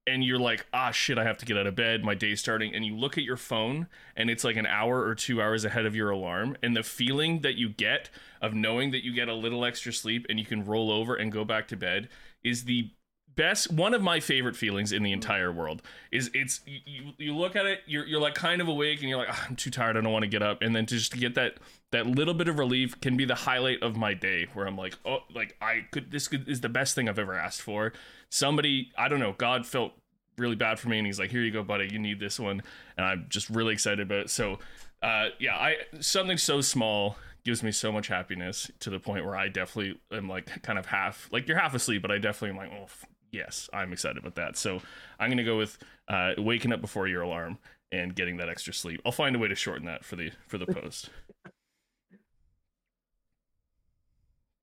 and 0.08 0.24
you're 0.24 0.40
like, 0.40 0.66
ah, 0.74 0.92
shit, 0.92 1.18
I 1.18 1.26
have 1.26 1.38
to 1.40 1.46
get 1.46 1.58
out 1.58 1.68
of 1.68 1.76
bed. 1.76 2.04
My 2.04 2.16
day's 2.16 2.40
starting. 2.40 2.74
And 2.74 2.86
you 2.86 2.96
look 2.96 3.18
at 3.18 3.24
your 3.24 3.38
phone 3.38 3.88
and 4.16 4.30
it's 4.30 4.44
like 4.44 4.56
an 4.56 4.66
hour 4.66 5.04
or 5.04 5.14
two 5.14 5.42
hours 5.42 5.66
ahead 5.66 5.86
of 5.86 5.96
your 5.96 6.10
alarm. 6.10 6.58
And 6.64 6.76
the 6.76 6.84
feeling 6.84 7.42
that 7.42 7.56
you 7.56 7.70
get 7.70 8.10
of 8.42 8.54
knowing 8.54 8.92
that 8.92 9.04
you 9.04 9.14
get 9.14 9.28
a 9.28 9.34
little 9.34 9.66
extra 9.66 9.92
sleep 9.92 10.26
and 10.30 10.40
you 10.40 10.46
can 10.46 10.64
roll 10.64 10.92
over 10.92 11.14
and 11.14 11.32
go 11.32 11.44
back 11.44 11.68
to 11.68 11.78
bed 11.78 12.08
is 12.44 12.64
the 12.64 12.90
best 13.36 13.72
one 13.72 13.94
of 13.94 14.02
my 14.02 14.20
favorite 14.20 14.56
feelings 14.56 14.92
in 14.92 15.04
the 15.04 15.12
entire 15.12 15.52
world 15.52 15.84
is 16.12 16.32
it's 16.34 16.60
you, 16.66 17.14
you 17.20 17.36
look 17.36 17.56
at 17.56 17.68
it 17.68 17.82
you're, 17.86 18.04
you're 18.04 18.20
like 18.20 18.34
kind 18.34 18.62
of 18.62 18.68
awake 18.68 19.00
and 19.00 19.10
you're 19.10 19.20
like 19.20 19.28
"Ah, 19.30 19.46
i'm 19.48 19.56
too 19.56 19.70
tired 19.70 19.96
i 19.96 20.02
don't 20.02 20.12
want 20.12 20.24
to 20.24 20.28
get 20.28 20.42
up 20.42 20.62
and 20.62 20.76
then 20.76 20.88
just 20.88 21.12
to 21.12 21.18
just 21.18 21.22
get 21.22 21.36
that 21.36 21.58
that 21.92 22.08
little 22.08 22.34
bit 22.34 22.48
of 22.48 22.58
relief 22.58 23.00
can 23.00 23.16
be 23.16 23.26
the 23.26 23.36
highlight 23.36 23.82
of 23.84 23.96
my 23.96 24.16
day 24.16 24.48
where 24.56 24.66
i'm 24.66 24.76
like 24.76 24.98
oh 25.06 25.20
like 25.34 25.56
i 25.62 25.86
could 25.92 26.10
this 26.12 26.28
could, 26.28 26.50
is 26.50 26.62
the 26.62 26.70
best 26.70 26.96
thing 26.96 27.08
i've 27.08 27.20
ever 27.20 27.36
asked 27.36 27.62
for 27.62 27.94
somebody 28.30 28.92
i 28.98 29.08
don't 29.08 29.20
know 29.20 29.34
god 29.38 29.66
felt 29.66 29.94
really 30.38 30.56
bad 30.56 30.80
for 30.80 30.90
me 30.90 30.98
and 30.98 31.08
he's 31.08 31.20
like 31.20 31.32
here 31.32 31.42
you 31.42 31.52
go 31.52 31.64
buddy 31.64 31.90
you 31.92 32.00
need 32.00 32.20
this 32.20 32.40
one. 32.40 32.62
And 32.98 33.06
i'm 33.06 33.26
just 33.30 33.50
really 33.50 33.74
excited 33.74 34.02
about 34.02 34.20
it. 34.20 34.30
So 34.30 34.60
uh 35.02 35.30
yeah 35.40 35.56
i 35.56 35.78
something 36.00 36.38
so 36.38 36.62
small 36.62 37.18
gives 37.44 37.64
me 37.64 37.72
so 37.72 37.92
much 37.92 38.08
happiness 38.08 38.70
to 38.80 38.90
the 38.90 39.00
point 39.00 39.26
where 39.26 39.36
i 39.36 39.48
definitely 39.48 40.00
am 40.12 40.28
like 40.28 40.62
kind 40.64 40.78
of 40.78 40.88
half 40.88 41.30
like 41.32 41.48
you're 41.48 41.58
half 41.58 41.74
asleep 41.74 42.02
but 42.02 42.12
i 42.12 42.18
definitely 42.18 42.50
am 42.50 42.58
like 42.58 42.72
oh 42.78 42.84
f- 42.84 43.06
yes 43.32 43.70
i'm 43.74 43.94
excited 43.94 44.18
about 44.18 44.36
that. 44.36 44.58
So 44.58 44.82
i'm 45.20 45.30
gonna 45.30 45.44
go 45.44 45.58
with 45.58 45.78
uh 46.08 46.34
waking 46.38 46.72
up 46.72 46.82
before 46.82 47.08
your 47.08 47.22
alarm 47.22 47.58
and 47.92 48.14
getting 48.14 48.38
that 48.38 48.50
extra 48.50 48.74
sleep. 48.74 49.02
I'll 49.06 49.14
find 49.14 49.36
a 49.36 49.40
way 49.40 49.48
to 49.48 49.56
shorten 49.56 49.86
that 49.86 50.04
for 50.04 50.18
the 50.18 50.32
for 50.48 50.58
the 50.58 50.66
post 50.68 51.10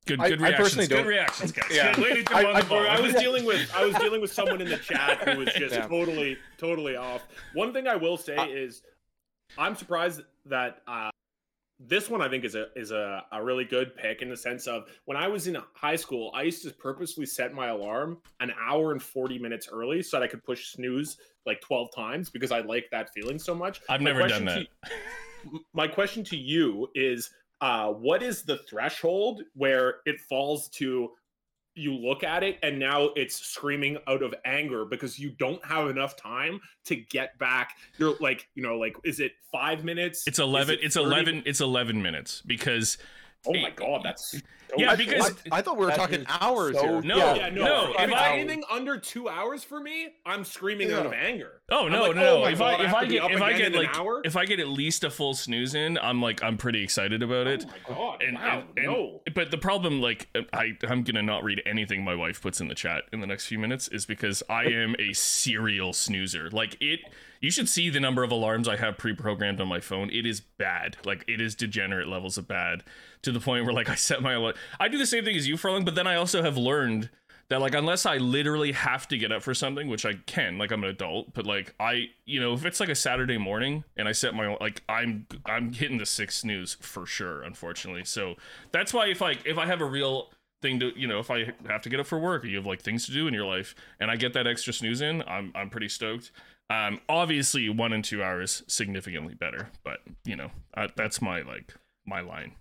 good 0.06 0.18
good 0.20 0.42
I 0.42 0.46
reactions 0.48 0.56
personally 0.58 0.86
good 0.88 0.94
don't- 0.96 1.06
reactions 1.06 1.52
guys 1.52 1.66
Yeah. 1.70 1.94
good 1.94 2.04
way 2.04 2.22
to 2.22 2.34
I- 2.34 2.52
I- 2.52 2.60
the 2.62 2.66
ball. 2.68 2.78
Or 2.84 2.88
I 2.88 3.00
was 3.00 3.14
dealing 3.14 3.44
with 3.44 3.70
I 3.74 3.84
was 3.84 3.94
dealing 3.96 4.20
with 4.20 4.32
someone 4.32 4.60
in 4.60 4.68
the 4.68 4.76
chat 4.78 5.28
who 5.28 5.38
was 5.38 5.48
just 5.54 5.74
Yeah. 5.74 5.86
totally 5.86 6.38
totally 6.58 6.96
off. 6.96 7.22
One 7.54 7.72
thing 7.72 7.86
I 7.86 7.96
will 7.96 8.16
say 8.16 8.36
Uh, 8.36 8.46
is 8.48 8.82
I'm 9.58 9.74
surprised 9.74 10.22
that 10.46 10.82
uh, 10.86 11.10
this 11.80 12.08
one 12.08 12.22
I 12.22 12.28
think 12.28 12.44
is 12.44 12.54
a 12.54 12.68
is 12.76 12.90
a, 12.92 13.24
a 13.32 13.42
really 13.42 13.64
good 13.64 13.96
pick 13.96 14.22
in 14.22 14.28
the 14.28 14.36
sense 14.36 14.66
of 14.66 14.88
when 15.06 15.16
I 15.16 15.26
was 15.28 15.46
in 15.48 15.56
high 15.74 15.96
school, 15.96 16.30
I 16.34 16.42
used 16.42 16.62
to 16.64 16.70
purposely 16.70 17.26
set 17.26 17.52
my 17.52 17.68
alarm 17.68 18.20
an 18.40 18.52
hour 18.60 18.92
and 18.92 19.02
40 19.02 19.38
minutes 19.38 19.68
early 19.72 20.02
so 20.02 20.18
that 20.18 20.24
I 20.24 20.28
could 20.28 20.44
push 20.44 20.66
snooze 20.68 21.16
like 21.46 21.60
12 21.60 21.88
times 21.94 22.30
because 22.30 22.52
I 22.52 22.60
like 22.60 22.86
that 22.90 23.10
feeling 23.12 23.38
so 23.38 23.54
much. 23.54 23.80
i've 23.88 24.00
My 24.00 24.12
never 24.12 24.28
done 24.28 24.44
that 24.46 24.66
to- 25.44 25.60
my 25.74 25.86
question 25.88 26.24
to 26.24 26.36
you 26.36 26.88
is 26.94 27.30
uh, 27.60 27.88
what 27.88 28.22
is 28.22 28.42
the 28.42 28.58
threshold 28.68 29.42
where 29.54 29.96
it 30.06 30.20
falls 30.20 30.68
to 30.70 31.10
you 31.76 31.92
look 31.92 32.22
at 32.22 32.44
it 32.44 32.56
and 32.62 32.78
now 32.78 33.08
it's 33.16 33.34
screaming 33.34 33.98
out 34.06 34.22
of 34.22 34.32
anger 34.44 34.84
because 34.84 35.18
you 35.18 35.30
don't 35.30 35.64
have 35.64 35.88
enough 35.90 36.16
time 36.16 36.60
to 36.84 36.94
get 36.94 37.36
back 37.40 37.74
you're 37.98 38.14
like 38.20 38.46
you 38.54 38.62
know 38.62 38.78
like 38.78 38.96
is 39.02 39.18
it 39.18 39.32
five 39.50 39.82
minutes 39.82 40.22
It's 40.28 40.38
eleven. 40.38 40.74
it 40.78 40.84
It's 40.84 40.94
30? 40.94 41.06
eleven. 41.06 41.42
It's 41.46 41.60
eleven 41.60 42.00
minutes 42.00 42.42
because 42.46 42.96
oh 43.46 43.52
my 43.52 43.70
god 43.70 44.00
that's 44.04 44.40
Yeah, 44.76 44.92
I- 44.92 44.96
because- 44.96 45.32
I, 45.52 45.58
I 45.58 45.62
thought 45.62 45.76
we 45.76 45.86
were 45.86 45.92
talking 45.92 46.24
hours 46.28 46.76
so- 46.76 46.82
here. 46.82 47.02
No, 47.02 47.34
yeah 47.34 47.48
no, 47.50 47.64
no, 47.64 47.94
if 47.98 48.08
if 48.08 48.14
I- 48.14 48.36
anything 48.38 48.64
under 48.70 48.96
two 48.98 49.28
hours 49.28 49.62
for 49.62 49.78
me 49.80 50.08
i'm 50.26 50.44
screaming 50.44 50.92
out 50.92 51.06
of 51.06 51.12
anger 51.12 51.60
oh 51.70 51.86
no 51.88 52.02
like, 52.08 52.16
no 52.16 52.42
oh 52.42 52.46
if 52.46 52.58
God, 52.58 52.80
I 52.80 52.84
if 52.84 52.94
I 52.94 53.04
get 53.06 53.30
if 53.30 53.40
I 53.42 53.52
get 53.52 53.72
like 53.72 53.96
hour? 53.98 54.20
if 54.24 54.36
I 54.36 54.44
get 54.46 54.58
at 54.60 54.68
least 54.68 55.04
a 55.04 55.10
full 55.10 55.34
snooze 55.34 55.74
in 55.74 55.98
I'm 55.98 56.20
like 56.20 56.42
I'm 56.42 56.56
pretty 56.56 56.82
excited 56.82 57.22
about 57.22 57.46
it. 57.46 57.64
oh 57.88 57.92
my 57.92 57.94
god 57.94 58.22
And, 58.22 58.34
wow 58.36 58.58
and- 58.60 58.78
and- 58.78 58.86
no 58.86 59.20
but 59.34 59.50
the 59.50 59.58
problem, 59.58 60.00
like, 60.00 60.28
I, 60.52 60.76
I'm 60.86 61.02
gonna 61.02 61.22
not 61.22 61.42
read 61.42 61.60
anything 61.66 62.04
my 62.04 62.14
wife 62.14 62.40
puts 62.40 62.60
in 62.60 62.68
the 62.68 62.74
chat 62.74 63.02
in 63.12 63.18
the 63.20 63.26
next 63.26 63.46
few 63.46 63.58
minutes, 63.58 63.88
is 63.88 64.06
because 64.06 64.44
I 64.48 64.66
am 64.66 64.94
a 65.00 65.12
serial 65.12 65.92
snoozer. 65.92 66.50
Like 66.50 66.76
it, 66.80 67.00
you 67.44 67.50
should 67.50 67.68
see 67.68 67.90
the 67.90 68.00
number 68.00 68.24
of 68.24 68.30
alarms 68.30 68.66
I 68.66 68.76
have 68.76 68.96
pre-programmed 68.96 69.60
on 69.60 69.68
my 69.68 69.78
phone. 69.78 70.08
It 70.08 70.24
is 70.24 70.40
bad. 70.40 70.96
Like 71.04 71.26
it 71.28 71.42
is 71.42 71.54
degenerate 71.54 72.08
levels 72.08 72.38
of 72.38 72.48
bad 72.48 72.84
to 73.20 73.30
the 73.30 73.38
point 73.38 73.66
where 73.66 73.74
like 73.74 73.90
I 73.90 73.96
set 73.96 74.22
my 74.22 74.32
alarm. 74.32 74.54
I 74.80 74.88
do 74.88 74.96
the 74.96 75.04
same 75.04 75.26
thing 75.26 75.36
as 75.36 75.46
you, 75.46 75.58
Furlong, 75.58 75.84
but 75.84 75.94
then 75.94 76.06
I 76.06 76.14
also 76.14 76.42
have 76.42 76.56
learned 76.56 77.10
that 77.50 77.60
like 77.60 77.74
unless 77.74 78.06
I 78.06 78.16
literally 78.16 78.72
have 78.72 79.06
to 79.08 79.18
get 79.18 79.30
up 79.30 79.42
for 79.42 79.52
something, 79.52 79.88
which 79.88 80.06
I 80.06 80.14
can, 80.24 80.56
like 80.56 80.70
I'm 80.70 80.82
an 80.84 80.88
adult, 80.88 81.34
but 81.34 81.44
like 81.44 81.74
I, 81.78 82.06
you 82.24 82.40
know, 82.40 82.54
if 82.54 82.64
it's 82.64 82.80
like 82.80 82.88
a 82.88 82.94
Saturday 82.94 83.36
morning 83.36 83.84
and 83.98 84.08
I 84.08 84.12
set 84.12 84.34
my 84.34 84.56
like 84.58 84.82
I'm 84.88 85.26
I'm 85.44 85.74
hitting 85.74 85.98
the 85.98 86.06
six 86.06 86.36
snooze 86.38 86.78
for 86.80 87.04
sure, 87.04 87.42
unfortunately. 87.42 88.04
So 88.04 88.36
that's 88.72 88.94
why 88.94 89.08
if 89.08 89.20
I 89.20 89.32
if 89.44 89.58
I 89.58 89.66
have 89.66 89.82
a 89.82 89.86
real 89.86 90.30
thing 90.62 90.80
to 90.80 90.98
you 90.98 91.06
know 91.06 91.18
if 91.18 91.30
I 91.30 91.52
have 91.68 91.82
to 91.82 91.90
get 91.90 92.00
up 92.00 92.06
for 92.06 92.18
work 92.18 92.42
or 92.42 92.46
you 92.46 92.56
have 92.56 92.64
like 92.64 92.80
things 92.80 93.04
to 93.04 93.12
do 93.12 93.28
in 93.28 93.34
your 93.34 93.44
life 93.44 93.74
and 94.00 94.10
I 94.10 94.16
get 94.16 94.32
that 94.32 94.46
extra 94.46 94.72
snooze 94.72 95.02
in, 95.02 95.22
I'm 95.26 95.52
I'm 95.54 95.68
pretty 95.68 95.90
stoked. 95.90 96.32
Um, 96.70 97.00
obviously, 97.08 97.68
one 97.68 97.92
and 97.92 98.04
two 98.04 98.22
hours 98.22 98.62
significantly 98.66 99.34
better, 99.34 99.70
but 99.84 100.00
you 100.24 100.36
know 100.36 100.50
uh, 100.74 100.88
that's 100.96 101.20
my 101.20 101.42
like 101.42 101.74
my 102.06 102.20
line. 102.20 102.52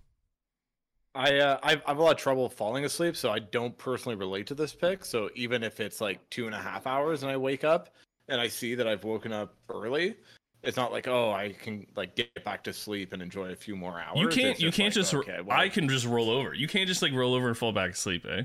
I 1.15 1.37
uh, 1.37 1.59
I've, 1.63 1.81
I've 1.85 1.97
a 1.97 2.01
lot 2.01 2.11
of 2.11 2.17
trouble 2.17 2.49
falling 2.49 2.85
asleep, 2.85 3.15
so 3.15 3.31
I 3.31 3.39
don't 3.39 3.77
personally 3.77 4.15
relate 4.15 4.47
to 4.47 4.55
this 4.55 4.73
pick. 4.73 5.05
So 5.05 5.29
even 5.35 5.63
if 5.63 5.79
it's 5.79 6.01
like 6.01 6.27
two 6.29 6.47
and 6.47 6.55
a 6.55 6.59
half 6.59 6.87
hours 6.87 7.23
and 7.23 7.31
I 7.31 7.37
wake 7.37 7.63
up 7.63 7.89
and 8.27 8.41
I 8.41 8.47
see 8.47 8.75
that 8.75 8.87
I've 8.87 9.03
woken 9.03 9.31
up 9.31 9.53
early, 9.69 10.15
it's 10.63 10.75
not 10.75 10.91
like 10.91 11.07
oh 11.07 11.31
I 11.31 11.53
can 11.53 11.85
like 11.95 12.15
get 12.15 12.43
back 12.43 12.63
to 12.65 12.73
sleep 12.73 13.13
and 13.13 13.21
enjoy 13.21 13.51
a 13.51 13.55
few 13.55 13.75
more 13.75 14.01
hours. 14.01 14.19
You 14.19 14.27
can't 14.27 14.59
you 14.59 14.71
can't 14.71 14.87
like, 14.87 14.93
just 14.93 15.13
okay, 15.13 15.39
well, 15.45 15.57
I 15.57 15.69
can 15.69 15.87
just 15.87 16.05
roll 16.05 16.29
over. 16.29 16.53
You 16.53 16.67
can't 16.67 16.87
just 16.87 17.01
like 17.01 17.13
roll 17.13 17.35
over 17.35 17.47
and 17.47 17.57
fall 17.57 17.71
back 17.71 17.91
asleep, 17.91 18.25
eh? 18.29 18.43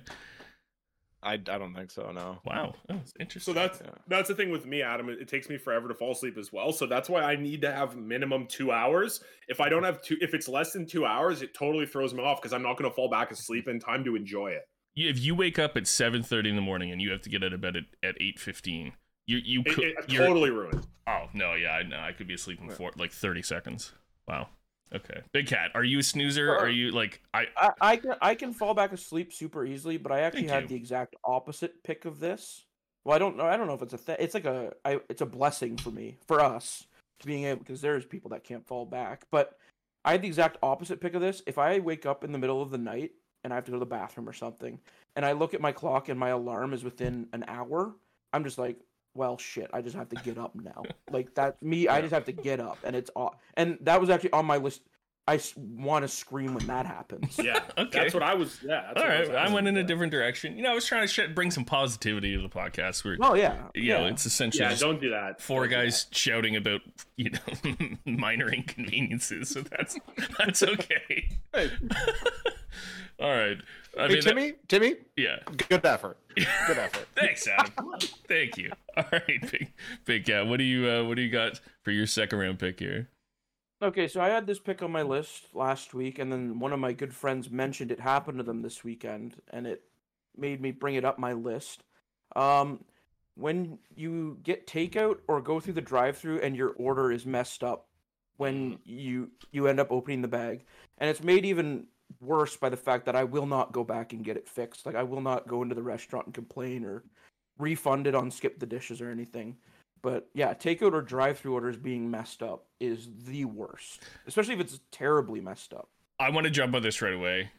I, 1.22 1.32
I 1.32 1.36
don't 1.36 1.74
think 1.74 1.90
so. 1.90 2.10
No. 2.12 2.38
Wow, 2.44 2.74
oh, 2.76 2.78
that's 2.88 3.12
interesting. 3.18 3.52
So 3.54 3.58
that's 3.58 3.80
Yeah. 3.84 3.90
that's 4.06 4.28
the 4.28 4.34
thing 4.34 4.50
with 4.50 4.66
me, 4.66 4.82
Adam. 4.82 5.08
It, 5.08 5.20
it 5.20 5.28
takes 5.28 5.48
me 5.48 5.58
forever 5.58 5.88
to 5.88 5.94
fall 5.94 6.12
asleep 6.12 6.38
as 6.38 6.52
well. 6.52 6.72
So 6.72 6.86
that's 6.86 7.08
why 7.10 7.22
I 7.22 7.34
need 7.36 7.62
to 7.62 7.72
have 7.72 7.96
minimum 7.96 8.46
two 8.46 8.70
hours. 8.70 9.20
If 9.48 9.60
I 9.60 9.68
don't 9.68 9.82
have 9.82 10.00
two, 10.00 10.16
if 10.20 10.32
it's 10.34 10.48
less 10.48 10.72
than 10.72 10.86
two 10.86 11.04
hours, 11.04 11.42
it 11.42 11.54
totally 11.54 11.86
throws 11.86 12.14
me 12.14 12.22
off 12.22 12.40
because 12.40 12.52
I'm 12.52 12.62
not 12.62 12.76
going 12.78 12.88
to 12.88 12.94
fall 12.94 13.10
back 13.10 13.30
asleep 13.32 13.66
in 13.66 13.80
time 13.80 14.04
to 14.04 14.14
enjoy 14.14 14.48
it. 14.52 14.62
If 14.94 15.20
you 15.20 15.34
wake 15.34 15.58
up 15.58 15.76
at 15.76 15.86
seven 15.86 16.22
thirty 16.22 16.50
in 16.50 16.56
the 16.56 16.62
morning 16.62 16.90
and 16.92 17.00
you 17.02 17.10
have 17.10 17.22
to 17.22 17.28
get 17.30 17.42
out 17.44 17.52
of 17.52 17.60
bed 17.60 17.76
at, 17.76 17.84
at 18.08 18.14
eight 18.20 18.38
fifteen, 18.38 18.92
you 19.26 19.38
you 19.44 19.62
could 19.64 19.84
it 19.84 19.96
you're- 20.08 20.24
totally 20.26 20.50
ruined. 20.50 20.86
Oh 21.06 21.26
no, 21.34 21.54
yeah, 21.54 21.70
I 21.70 21.82
know. 21.82 21.98
I 21.98 22.12
could 22.12 22.28
be 22.28 22.34
asleep 22.34 22.60
in 22.60 22.70
four, 22.70 22.92
like 22.96 23.12
thirty 23.12 23.42
seconds. 23.42 23.92
Wow. 24.28 24.48
Okay, 24.94 25.20
Big 25.32 25.46
Cat, 25.46 25.70
are 25.74 25.84
you 25.84 25.98
a 25.98 26.02
snoozer? 26.02 26.56
Are 26.56 26.68
you 26.68 26.90
like 26.92 27.22
I? 27.34 27.46
I, 27.56 27.70
I 27.80 27.96
can 27.96 28.14
I 28.22 28.34
can 28.34 28.54
fall 28.54 28.74
back 28.74 28.92
asleep 28.92 29.32
super 29.32 29.64
easily, 29.64 29.98
but 29.98 30.12
I 30.12 30.20
actually 30.20 30.42
Thank 30.42 30.52
had 30.52 30.62
you. 30.64 30.68
the 30.68 30.76
exact 30.76 31.16
opposite 31.24 31.82
pick 31.82 32.04
of 32.04 32.20
this. 32.20 32.64
Well, 33.04 33.14
I 33.14 33.18
don't 33.18 33.36
know. 33.36 33.44
I 33.44 33.56
don't 33.56 33.66
know 33.66 33.74
if 33.74 33.82
it's 33.82 33.94
a 33.94 33.98
th- 33.98 34.18
it's 34.20 34.34
like 34.34 34.46
a 34.46 34.72
I, 34.84 35.00
it's 35.08 35.20
a 35.20 35.26
blessing 35.26 35.76
for 35.76 35.90
me 35.90 36.16
for 36.26 36.40
us 36.40 36.86
to 37.20 37.26
being 37.26 37.44
able 37.44 37.60
because 37.60 37.80
there's 37.80 38.04
people 38.04 38.30
that 38.30 38.44
can't 38.44 38.66
fall 38.66 38.86
back. 38.86 39.24
But 39.30 39.58
I 40.04 40.12
had 40.12 40.22
the 40.22 40.28
exact 40.28 40.56
opposite 40.62 41.00
pick 41.00 41.14
of 41.14 41.20
this. 41.20 41.42
If 41.46 41.58
I 41.58 41.80
wake 41.80 42.06
up 42.06 42.24
in 42.24 42.32
the 42.32 42.38
middle 42.38 42.62
of 42.62 42.70
the 42.70 42.78
night 42.78 43.12
and 43.44 43.52
I 43.52 43.56
have 43.56 43.64
to 43.64 43.70
go 43.70 43.76
to 43.76 43.80
the 43.80 43.86
bathroom 43.86 44.28
or 44.28 44.32
something, 44.32 44.78
and 45.16 45.24
I 45.24 45.32
look 45.32 45.52
at 45.52 45.60
my 45.60 45.72
clock 45.72 46.08
and 46.08 46.18
my 46.18 46.30
alarm 46.30 46.72
is 46.72 46.84
within 46.84 47.28
an 47.32 47.44
hour, 47.46 47.94
I'm 48.32 48.44
just 48.44 48.58
like, 48.58 48.78
well, 49.18 49.36
shit. 49.36 49.68
I 49.72 49.82
just 49.82 49.96
have 49.96 50.08
to 50.10 50.16
get 50.22 50.38
up 50.38 50.54
now. 50.54 50.82
like 51.10 51.34
that 51.34 51.60
me. 51.62 51.88
I 51.88 52.00
just 52.00 52.14
have 52.14 52.24
to 52.26 52.32
get 52.32 52.60
up, 52.60 52.78
and 52.84 52.94
it's 52.96 53.10
off. 53.16 53.34
And 53.54 53.76
that 53.82 54.00
was 54.00 54.08
actually 54.08 54.32
on 54.32 54.46
my 54.46 54.56
list. 54.56 54.82
I 55.26 55.38
want 55.56 56.04
to 56.04 56.08
scream 56.08 56.54
when 56.54 56.66
that 56.68 56.86
happens. 56.86 57.36
Yeah, 57.38 57.60
Okay. 57.78 57.98
that's 57.98 58.14
what 58.14 58.22
I 58.22 58.32
was. 58.32 58.60
Yeah, 58.62 58.92
that's 58.94 59.02
All 59.02 59.34
what 59.34 59.36
I 59.36 59.52
went 59.52 59.68
in 59.68 59.76
a 59.76 59.82
different 59.84 60.10
direction. 60.10 60.56
You 60.56 60.62
know, 60.62 60.70
I 60.70 60.74
was 60.74 60.86
trying 60.86 61.02
to 61.02 61.08
sh- 61.12 61.28
bring 61.34 61.50
some 61.50 61.66
positivity 61.66 62.34
to 62.34 62.40
the 62.40 62.48
podcast. 62.48 63.04
Where 63.04 63.18
Oh 63.20 63.34
yeah. 63.34 63.64
you 63.74 63.82
yeah. 63.82 63.98
know, 63.98 64.06
it's 64.06 64.24
essentially 64.24 64.64
Yeah, 64.64 64.74
don't 64.76 65.02
do 65.02 65.10
that. 65.10 65.42
four 65.42 65.64
Don't 65.68 65.70
do 65.80 65.84
guys 65.84 66.06
shouting 66.12 66.56
about 66.56 66.80
you 67.16 67.30
know 67.30 67.74
minor 68.06 68.50
inconveniences. 68.50 69.50
So 69.50 69.60
that's 69.60 69.98
that's 70.38 70.62
okay. 70.62 71.28
Hey, 73.18 73.24
All 73.24 73.30
right. 73.36 73.58
I 73.98 74.02
hey 74.02 74.08
mean, 74.08 74.16
that- 74.16 74.22
Timmy, 74.22 74.52
Timmy, 74.68 74.94
yeah. 75.16 75.36
good 75.68 75.84
effort. 75.84 76.18
Good 76.36 76.46
effort. 76.78 77.06
Thanks, 77.16 77.48
Adam. 77.48 77.72
Thank 78.28 78.56
you. 78.58 78.70
All 78.96 79.04
right, 79.10 79.50
big 79.50 79.72
big 80.04 80.24
cat. 80.26 80.46
What 80.46 80.58
do 80.58 80.64
you 80.64 80.88
uh, 80.88 81.04
what 81.04 81.16
do 81.16 81.22
you 81.22 81.30
got 81.30 81.60
for 81.82 81.90
your 81.90 82.06
second 82.06 82.38
round 82.38 82.58
pick 82.58 82.78
here? 82.78 83.08
Okay, 83.80 84.08
so 84.08 84.20
I 84.20 84.28
had 84.28 84.46
this 84.46 84.58
pick 84.58 84.82
on 84.82 84.90
my 84.90 85.02
list 85.02 85.54
last 85.54 85.94
week, 85.94 86.18
and 86.18 86.32
then 86.32 86.58
one 86.58 86.72
of 86.72 86.80
my 86.80 86.92
good 86.92 87.14
friends 87.14 87.48
mentioned 87.50 87.92
it 87.92 88.00
happened 88.00 88.38
to 88.38 88.44
them 88.44 88.62
this 88.62 88.82
weekend, 88.82 89.36
and 89.50 89.66
it 89.66 89.82
made 90.36 90.60
me 90.60 90.70
bring 90.72 90.96
it 90.96 91.04
up 91.04 91.18
my 91.18 91.32
list. 91.32 91.84
Um, 92.36 92.84
when 93.36 93.78
you 93.94 94.38
get 94.42 94.66
takeout 94.66 95.18
or 95.28 95.40
go 95.40 95.60
through 95.60 95.74
the 95.74 95.80
drive-through 95.80 96.40
and 96.40 96.56
your 96.56 96.70
order 96.70 97.12
is 97.12 97.24
messed 97.24 97.62
up, 97.62 97.86
when 98.36 98.78
you 98.84 99.30
you 99.52 99.66
end 99.68 99.78
up 99.80 99.90
opening 99.92 100.22
the 100.22 100.28
bag, 100.28 100.64
and 100.98 101.08
it's 101.08 101.22
made 101.22 101.44
even 101.44 101.86
worse 102.20 102.56
by 102.56 102.68
the 102.68 102.76
fact 102.76 103.06
that 103.06 103.16
I 103.16 103.24
will 103.24 103.46
not 103.46 103.72
go 103.72 103.84
back 103.84 104.12
and 104.12 104.24
get 104.24 104.36
it 104.36 104.48
fixed. 104.48 104.86
Like 104.86 104.94
I 104.94 105.02
will 105.02 105.20
not 105.20 105.48
go 105.48 105.62
into 105.62 105.74
the 105.74 105.82
restaurant 105.82 106.26
and 106.26 106.34
complain 106.34 106.84
or 106.84 107.04
refund 107.58 108.06
it 108.06 108.14
on 108.14 108.30
skip 108.30 108.58
the 108.58 108.66
dishes 108.66 109.00
or 109.00 109.10
anything. 109.10 109.56
But 110.00 110.28
yeah, 110.32 110.54
takeout 110.54 110.92
or 110.92 111.02
drive-through 111.02 111.54
orders 111.54 111.76
being 111.76 112.10
messed 112.10 112.42
up 112.42 112.66
is 112.78 113.08
the 113.24 113.44
worst, 113.46 114.02
especially 114.26 114.54
if 114.54 114.60
it's 114.60 114.80
terribly 114.92 115.40
messed 115.40 115.72
up. 115.72 115.88
I 116.20 116.30
want 116.30 116.44
to 116.44 116.50
jump 116.50 116.74
on 116.74 116.82
this 116.82 117.02
right 117.02 117.14
away. 117.14 117.50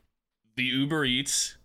The 0.56 0.64
Uber 0.64 1.06
Eats, 1.06 1.58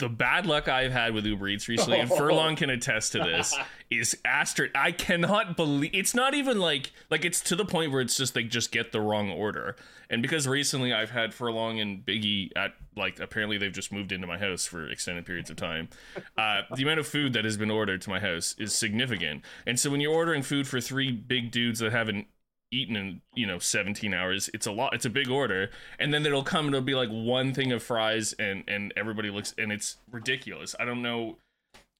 the 0.00 0.08
bad 0.08 0.44
luck 0.44 0.66
I've 0.66 0.90
had 0.90 1.14
with 1.14 1.24
Uber 1.24 1.48
Eats 1.48 1.68
recently, 1.68 2.00
and 2.00 2.08
Furlong 2.08 2.56
can 2.56 2.68
attest 2.68 3.12
to 3.12 3.18
this, 3.18 3.54
is 3.90 4.18
asterisk. 4.24 4.72
I 4.74 4.90
cannot 4.90 5.56
believe 5.56 5.92
it's 5.94 6.14
not 6.14 6.34
even 6.34 6.58
like 6.58 6.90
like 7.10 7.24
it's 7.24 7.40
to 7.42 7.56
the 7.56 7.64
point 7.64 7.92
where 7.92 8.00
it's 8.00 8.16
just 8.16 8.34
they 8.34 8.42
just 8.42 8.72
get 8.72 8.90
the 8.90 9.00
wrong 9.00 9.30
order. 9.30 9.76
And 10.10 10.20
because 10.20 10.48
recently 10.48 10.92
I've 10.92 11.10
had 11.10 11.32
Furlong 11.32 11.80
and 11.80 12.04
Biggie 12.04 12.50
at 12.56 12.74
like 12.96 13.20
apparently 13.20 13.56
they've 13.56 13.72
just 13.72 13.92
moved 13.92 14.10
into 14.10 14.26
my 14.26 14.36
house 14.36 14.66
for 14.66 14.88
extended 14.88 15.24
periods 15.24 15.48
of 15.48 15.56
time. 15.56 15.88
Uh, 16.36 16.62
the 16.74 16.82
amount 16.82 16.98
of 16.98 17.06
food 17.06 17.32
that 17.34 17.44
has 17.44 17.56
been 17.56 17.70
ordered 17.70 18.02
to 18.02 18.10
my 18.10 18.18
house 18.18 18.56
is 18.58 18.74
significant. 18.74 19.44
And 19.66 19.78
so 19.78 19.90
when 19.90 20.00
you're 20.00 20.12
ordering 20.12 20.42
food 20.42 20.66
for 20.66 20.80
three 20.80 21.12
big 21.12 21.52
dudes 21.52 21.78
that 21.78 21.92
haven't 21.92 22.26
eaten 22.72 22.96
in 22.96 23.20
you 23.34 23.46
know 23.46 23.58
17 23.58 24.12
hours 24.14 24.50
it's 24.54 24.66
a 24.66 24.72
lot 24.72 24.94
it's 24.94 25.04
a 25.04 25.10
big 25.10 25.30
order. 25.30 25.70
And 25.98 26.12
then 26.12 26.26
it'll 26.26 26.42
come 26.42 26.66
and 26.66 26.74
it'll 26.74 26.84
be 26.84 26.94
like 26.94 27.10
one 27.10 27.54
thing 27.54 27.70
of 27.70 27.82
fries 27.82 28.32
and 28.38 28.64
and 28.66 28.92
everybody 28.96 29.30
looks 29.30 29.54
and 29.56 29.70
it's 29.70 29.98
ridiculous. 30.10 30.74
I 30.80 30.84
don't 30.84 31.02
know. 31.02 31.36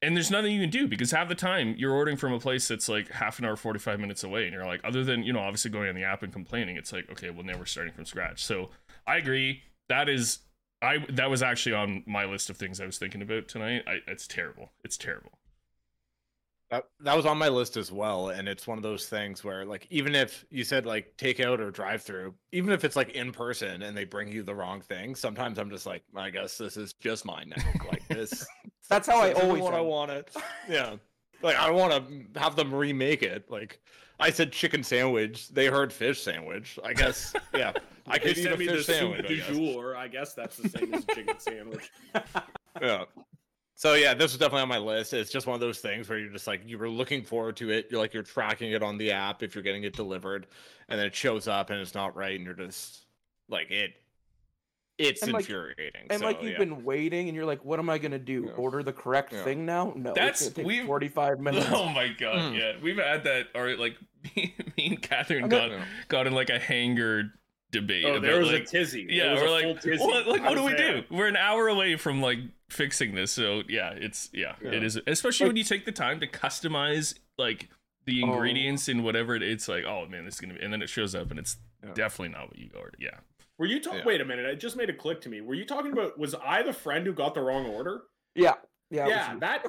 And 0.04 0.16
there's 0.16 0.32
nothing 0.32 0.50
you 0.52 0.60
can 0.60 0.70
do 0.70 0.88
because 0.88 1.12
half 1.12 1.28
the 1.28 1.36
time 1.36 1.76
you're 1.78 1.92
ordering 1.92 2.16
from 2.16 2.32
a 2.32 2.40
place 2.40 2.66
that's 2.66 2.88
like 2.88 3.08
half 3.12 3.38
an 3.38 3.44
hour 3.44 3.54
45 3.54 4.00
minutes 4.00 4.24
away 4.24 4.44
and 4.44 4.52
you're 4.52 4.66
like 4.66 4.80
other 4.82 5.04
than 5.04 5.22
you 5.22 5.32
know 5.32 5.38
obviously 5.38 5.70
going 5.70 5.88
on 5.88 5.94
the 5.94 6.02
app 6.02 6.24
and 6.24 6.32
complaining 6.32 6.76
it's 6.76 6.92
like 6.92 7.08
okay 7.10 7.30
well 7.30 7.44
now 7.44 7.56
we're 7.56 7.66
starting 7.66 7.92
from 7.92 8.04
scratch. 8.04 8.44
So 8.44 8.70
i 9.06 9.16
agree. 9.16 9.62
That 9.88 10.08
is 10.08 10.40
i 10.80 10.98
that 11.10 11.30
was 11.30 11.42
actually 11.42 11.74
on 11.74 12.02
my 12.06 12.24
list 12.24 12.50
of 12.50 12.56
things 12.56 12.80
i 12.80 12.86
was 12.86 12.98
thinking 12.98 13.22
about 13.22 13.46
tonight. 13.46 13.82
I, 13.86 13.98
it's 14.06 14.26
terrible. 14.26 14.72
It's 14.82 14.96
terrible 14.96 15.32
That, 16.72 16.86
that 17.00 17.14
was 17.14 17.26
on 17.26 17.36
my 17.36 17.48
list 17.50 17.76
as 17.76 17.92
well, 17.92 18.30
and 18.30 18.48
it's 18.48 18.66
one 18.66 18.78
of 18.78 18.82
those 18.82 19.06
things 19.06 19.44
where, 19.44 19.66
like, 19.66 19.86
even 19.90 20.14
if 20.14 20.46
you 20.48 20.64
said 20.64 20.86
like 20.86 21.14
takeout 21.18 21.58
or 21.58 21.70
drive-through, 21.70 22.32
even 22.50 22.72
if 22.72 22.82
it's 22.82 22.96
like 22.96 23.10
in 23.10 23.30
person 23.30 23.82
and 23.82 23.94
they 23.94 24.06
bring 24.06 24.32
you 24.32 24.42
the 24.42 24.54
wrong 24.54 24.80
thing, 24.80 25.14
sometimes 25.14 25.58
I'm 25.58 25.68
just 25.68 25.84
like, 25.84 26.02
I 26.16 26.30
guess 26.30 26.56
this 26.56 26.78
is 26.78 26.94
just 26.94 27.26
mine 27.26 27.52
now. 27.54 27.62
Like 27.92 28.08
this, 28.08 28.46
That's 28.88 29.06
how 29.06 29.20
I 29.20 29.28
this 29.28 29.36
isn't 29.36 29.48
always 29.50 29.62
what 29.62 29.74
I 29.74 29.80
am. 29.80 29.84
wanted. 29.86 30.24
Yeah, 30.68 30.96
like 31.42 31.56
I 31.56 31.70
want 31.70 31.92
to 32.34 32.40
have 32.40 32.56
them 32.56 32.72
remake 32.74 33.22
it. 33.22 33.50
Like 33.50 33.78
I 34.18 34.30
said, 34.30 34.50
chicken 34.50 34.82
sandwich. 34.82 35.50
They 35.50 35.66
heard 35.66 35.92
fish 35.92 36.22
sandwich. 36.22 36.78
I 36.82 36.94
guess. 36.94 37.34
Yeah, 37.54 37.72
I 38.06 38.16
They 38.16 38.32
could 38.32 38.38
eat 38.38 38.46
a 38.46 38.48
sent 38.48 38.58
the 38.60 38.66
fish 38.66 38.86
sandwich. 38.86 39.24
I 39.26 39.28
du 39.28 39.36
guess. 39.36 39.46
jour. 39.48 39.94
I 39.94 40.08
guess 40.08 40.32
that's 40.32 40.56
the 40.56 40.70
same 40.70 40.94
as 40.94 41.04
chicken 41.04 41.38
sandwich. 41.38 41.90
Yeah. 42.80 43.04
So 43.82 43.94
yeah, 43.94 44.14
this 44.14 44.30
was 44.30 44.38
definitely 44.38 44.62
on 44.62 44.68
my 44.68 44.78
list. 44.78 45.12
It's 45.12 45.28
just 45.28 45.48
one 45.48 45.54
of 45.54 45.60
those 45.60 45.80
things 45.80 46.08
where 46.08 46.16
you're 46.16 46.30
just 46.30 46.46
like 46.46 46.60
you 46.64 46.78
were 46.78 46.88
looking 46.88 47.24
forward 47.24 47.56
to 47.56 47.70
it. 47.70 47.88
You're 47.90 47.98
like 47.98 48.14
you're 48.14 48.22
tracking 48.22 48.70
it 48.70 48.80
on 48.80 48.96
the 48.96 49.10
app 49.10 49.42
if 49.42 49.56
you're 49.56 49.64
getting 49.64 49.82
it 49.82 49.92
delivered, 49.92 50.46
and 50.88 51.00
then 51.00 51.08
it 51.08 51.16
shows 51.16 51.48
up 51.48 51.70
and 51.70 51.80
it's 51.80 51.92
not 51.92 52.14
right, 52.14 52.36
and 52.36 52.44
you're 52.44 52.54
just 52.54 53.06
like 53.48 53.72
it. 53.72 53.94
It's 54.98 55.22
And, 55.24 55.32
like- 55.32 55.40
infuriating. 55.46 56.02
And 56.10 56.20
so, 56.20 56.26
like 56.26 56.40
you've 56.40 56.52
yeah. 56.52 56.58
been 56.58 56.84
waiting, 56.84 57.26
and 57.28 57.34
you're 57.34 57.44
like, 57.44 57.64
"What 57.64 57.80
am 57.80 57.90
I 57.90 57.98
gonna 57.98 58.20
do? 58.20 58.44
Yeah. 58.46 58.52
Order 58.52 58.84
the 58.84 58.92
correct 58.92 59.32
Yeah. 59.32 59.42
thing 59.42 59.66
now? 59.66 59.92
No, 59.96 60.12
That's- 60.14 60.54
we've- 60.56 60.86
45 60.86 61.40
minutes." 61.48 61.66
Oh 61.70 61.88
my 61.88 62.06
god, 62.06 62.36
Mm. 62.52 62.56
yeah. 62.60 62.72
We've 62.80 62.98
had 62.98 63.24
that 63.24 63.48
or 63.52 63.74
like 63.76 63.96
me, 64.36 64.54
me 64.76 64.86
and 64.86 65.02
Catherine 65.02 65.42
I'm 65.42 65.48
got 65.48 65.72
not- 65.72 65.80
got 66.06 66.28
in 66.28 66.34
like 66.34 66.50
a 66.50 66.58
hanger 66.60 67.32
debate. 67.72 68.04
Oh, 68.04 68.10
about, 68.12 68.22
there 68.22 68.38
was 68.38 68.52
like, 68.52 68.62
a 68.62 68.66
tizzy. 68.66 69.06
Yeah, 69.10 69.32
was 69.32 69.40
we're 69.42 69.46
a 69.48 69.50
like, 69.50 69.64
full 69.64 69.74
tizzy. 69.76 70.04
what, 70.04 70.26
like, 70.28 70.42
what 70.44 70.54
do 70.56 70.62
we 70.64 70.72
there. 70.74 71.00
do? 71.00 71.04
We're 71.10 71.26
an 71.26 71.36
hour 71.36 71.66
away 71.68 71.96
from 71.96 72.20
like 72.22 72.38
fixing 72.70 73.14
this, 73.14 73.32
so 73.32 73.62
yeah, 73.68 73.90
it's 73.90 74.30
yeah, 74.32 74.54
Yeah. 74.62 74.70
it 74.70 74.84
is. 74.84 75.00
Especially 75.06 75.48
when 75.48 75.56
you 75.56 75.64
take 75.64 75.84
the 75.84 75.92
time 75.92 76.20
to 76.20 76.26
customize 76.28 77.14
like 77.38 77.68
the 78.06 78.22
Oh. 78.22 78.32
ingredients 78.32 78.88
and 78.88 79.02
whatever 79.04 79.34
it, 79.34 79.42
it's 79.42 79.66
like. 79.68 79.84
Oh 79.84 80.06
man, 80.06 80.24
this 80.24 80.34
is 80.34 80.40
gonna 80.40 80.54
be, 80.54 80.60
and 80.60 80.72
then 80.72 80.82
it 80.82 80.88
shows 80.88 81.14
up 81.14 81.30
and 81.30 81.38
it's 81.40 81.56
Yeah. 81.84 81.92
definitely 81.94 82.34
not 82.38 82.48
what 82.48 82.58
you 82.58 82.70
ordered. 82.76 82.96
Yeah, 83.00 83.18
Were 83.58 83.66
you 83.66 83.80
talking? 83.80 84.00
Yeah. 84.00 84.04
Wait 84.06 84.20
a 84.20 84.24
minute. 84.24 84.44
It 84.44 84.60
just 84.60 84.76
made 84.76 84.90
a 84.90 84.94
click 84.94 85.20
to 85.22 85.28
me. 85.28 85.40
Were 85.40 85.54
you 85.54 85.64
talking 85.64 85.92
about? 85.92 86.18
Was 86.18 86.34
I 86.34 86.62
the 86.62 86.72
friend 86.72 87.06
who 87.06 87.12
got 87.12 87.34
the 87.34 87.40
wrong 87.40 87.66
order? 87.66 88.02
Yeah, 88.34 88.54
yeah, 88.90 89.06
Yeah, 89.08 89.36
that 89.40 89.66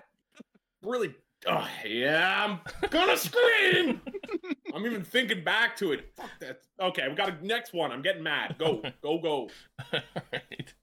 really. 0.83 1.13
Oh, 1.47 1.67
yeah, 1.85 2.45
I'm 2.45 2.89
gonna 2.89 3.17
scream. 3.17 4.01
I'm 4.73 4.85
even 4.85 5.03
thinking 5.03 5.43
back 5.43 5.75
to 5.77 5.91
it. 5.91 6.11
Fuck 6.15 6.29
that. 6.39 6.61
Okay, 6.79 7.07
we 7.07 7.15
got 7.15 7.29
a 7.29 7.45
next 7.45 7.73
one. 7.73 7.91
I'm 7.91 8.01
getting 8.01 8.23
mad. 8.23 8.55
Go, 8.57 8.81
go, 9.01 9.17
go. 9.17 9.49
all 9.93 9.99
right. 10.31 10.73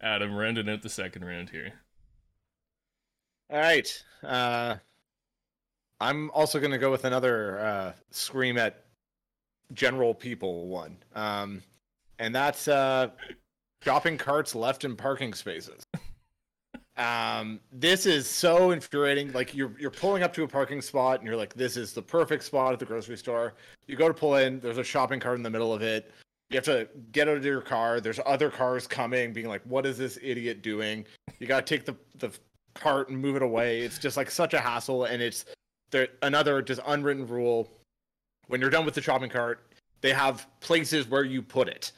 Adam, 0.00 0.34
rounding 0.34 0.68
out 0.68 0.82
the 0.82 0.88
second 0.88 1.24
round 1.24 1.50
here. 1.50 1.72
All 3.50 3.58
right. 3.58 4.04
Uh, 4.22 4.76
I'm 6.00 6.30
also 6.32 6.58
going 6.58 6.72
to 6.72 6.78
go 6.78 6.90
with 6.90 7.04
another 7.04 7.58
uh, 7.60 7.92
scream 8.10 8.58
at 8.58 8.84
general 9.72 10.14
people 10.14 10.68
one, 10.68 10.98
um, 11.14 11.62
and 12.18 12.34
that's 12.34 12.68
uh, 12.68 13.08
shopping 13.82 14.18
carts 14.18 14.54
left 14.54 14.84
in 14.84 14.96
parking 14.96 15.32
spaces. 15.34 15.83
Um, 16.96 17.60
this 17.72 18.06
is 18.06 18.28
so 18.28 18.70
infuriating. 18.70 19.32
Like 19.32 19.54
you're 19.54 19.72
you're 19.78 19.90
pulling 19.90 20.22
up 20.22 20.32
to 20.34 20.44
a 20.44 20.48
parking 20.48 20.80
spot 20.80 21.18
and 21.18 21.26
you're 21.26 21.36
like, 21.36 21.54
this 21.54 21.76
is 21.76 21.92
the 21.92 22.02
perfect 22.02 22.44
spot 22.44 22.72
at 22.72 22.78
the 22.78 22.84
grocery 22.84 23.16
store. 23.16 23.54
You 23.86 23.96
go 23.96 24.08
to 24.08 24.14
pull 24.14 24.36
in, 24.36 24.60
there's 24.60 24.78
a 24.78 24.84
shopping 24.84 25.20
cart 25.20 25.36
in 25.36 25.42
the 25.42 25.50
middle 25.50 25.72
of 25.72 25.82
it. 25.82 26.12
You 26.50 26.56
have 26.56 26.64
to 26.66 26.88
get 27.10 27.28
out 27.28 27.38
of 27.38 27.44
your 27.44 27.60
car. 27.60 28.00
There's 28.00 28.20
other 28.24 28.50
cars 28.50 28.86
coming, 28.86 29.32
being 29.32 29.48
like, 29.48 29.62
what 29.64 29.86
is 29.86 29.98
this 29.98 30.18
idiot 30.22 30.62
doing? 30.62 31.04
You 31.40 31.46
gotta 31.46 31.64
take 31.64 31.84
the 31.84 31.96
the 32.18 32.30
cart 32.74 33.08
and 33.08 33.18
move 33.18 33.36
it 33.36 33.42
away. 33.42 33.80
It's 33.80 33.98
just 33.98 34.16
like 34.16 34.30
such 34.30 34.54
a 34.54 34.60
hassle, 34.60 35.04
and 35.04 35.20
it's 35.20 35.46
there 35.90 36.08
another 36.22 36.62
just 36.62 36.80
unwritten 36.86 37.26
rule. 37.26 37.70
When 38.46 38.60
you're 38.60 38.70
done 38.70 38.84
with 38.84 38.94
the 38.94 39.02
shopping 39.02 39.30
cart, 39.30 39.66
they 40.00 40.12
have 40.12 40.46
places 40.60 41.08
where 41.08 41.24
you 41.24 41.42
put 41.42 41.66
it. 41.66 41.92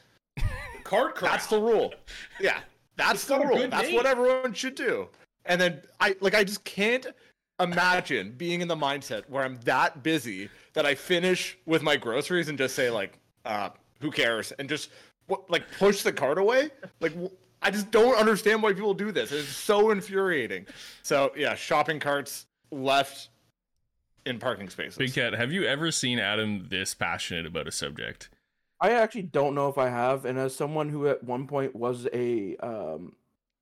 Cart 0.83 1.15
crash. 1.15 1.31
That's 1.31 1.47
the 1.47 1.59
rule. 1.59 1.93
Yeah, 2.39 2.59
that's 2.97 3.19
It's 3.19 3.25
the 3.25 3.39
rule. 3.39 3.67
That's 3.69 3.87
name. 3.87 3.95
what 3.95 4.05
everyone 4.05 4.53
should 4.53 4.75
do. 4.75 5.07
And 5.45 5.61
then 5.61 5.81
I 5.99 6.15
like 6.19 6.35
I 6.35 6.43
just 6.43 6.63
can't 6.65 7.07
imagine 7.59 8.33
being 8.37 8.61
in 8.61 8.67
the 8.67 8.75
mindset 8.75 9.23
where 9.29 9.43
I'm 9.43 9.57
that 9.61 10.03
busy 10.03 10.49
that 10.73 10.85
I 10.85 10.93
finish 10.95 11.57
with 11.65 11.81
my 11.81 11.95
groceries 11.95 12.49
and 12.49 12.57
just 12.57 12.75
say 12.75 12.89
like, 12.89 13.17
uh, 13.45 13.69
who 14.01 14.11
cares? 14.11 14.51
And 14.59 14.67
just 14.69 14.89
what 15.27 15.49
like 15.49 15.63
push 15.79 16.03
the 16.03 16.11
cart 16.13 16.37
away. 16.37 16.69
Like 16.99 17.13
wh- 17.13 17.31
I 17.61 17.71
just 17.71 17.89
don't 17.91 18.15
understand 18.17 18.61
why 18.61 18.73
people 18.73 18.93
do 18.93 19.11
this. 19.11 19.31
It's 19.31 19.47
so 19.47 19.89
infuriating. 19.91 20.67
So 21.01 21.31
yeah, 21.35 21.55
shopping 21.55 21.99
carts 21.99 22.45
left 22.71 23.29
in 24.25 24.37
parking 24.39 24.69
spaces. 24.69 24.97
Big 24.97 25.13
Cat, 25.13 25.33
have 25.33 25.51
you 25.51 25.63
ever 25.63 25.91
seen 25.91 26.19
Adam 26.19 26.67
this 26.69 26.93
passionate 26.93 27.45
about 27.45 27.67
a 27.67 27.71
subject? 27.71 28.29
I 28.79 28.91
actually 28.91 29.23
don't 29.23 29.55
know 29.55 29.69
if 29.69 29.77
I 29.77 29.89
have, 29.89 30.25
and 30.25 30.37
as 30.37 30.55
someone 30.55 30.89
who 30.89 31.07
at 31.07 31.23
one 31.23 31.47
point 31.47 31.75
was 31.75 32.07
a 32.13 32.55
um, 32.57 33.13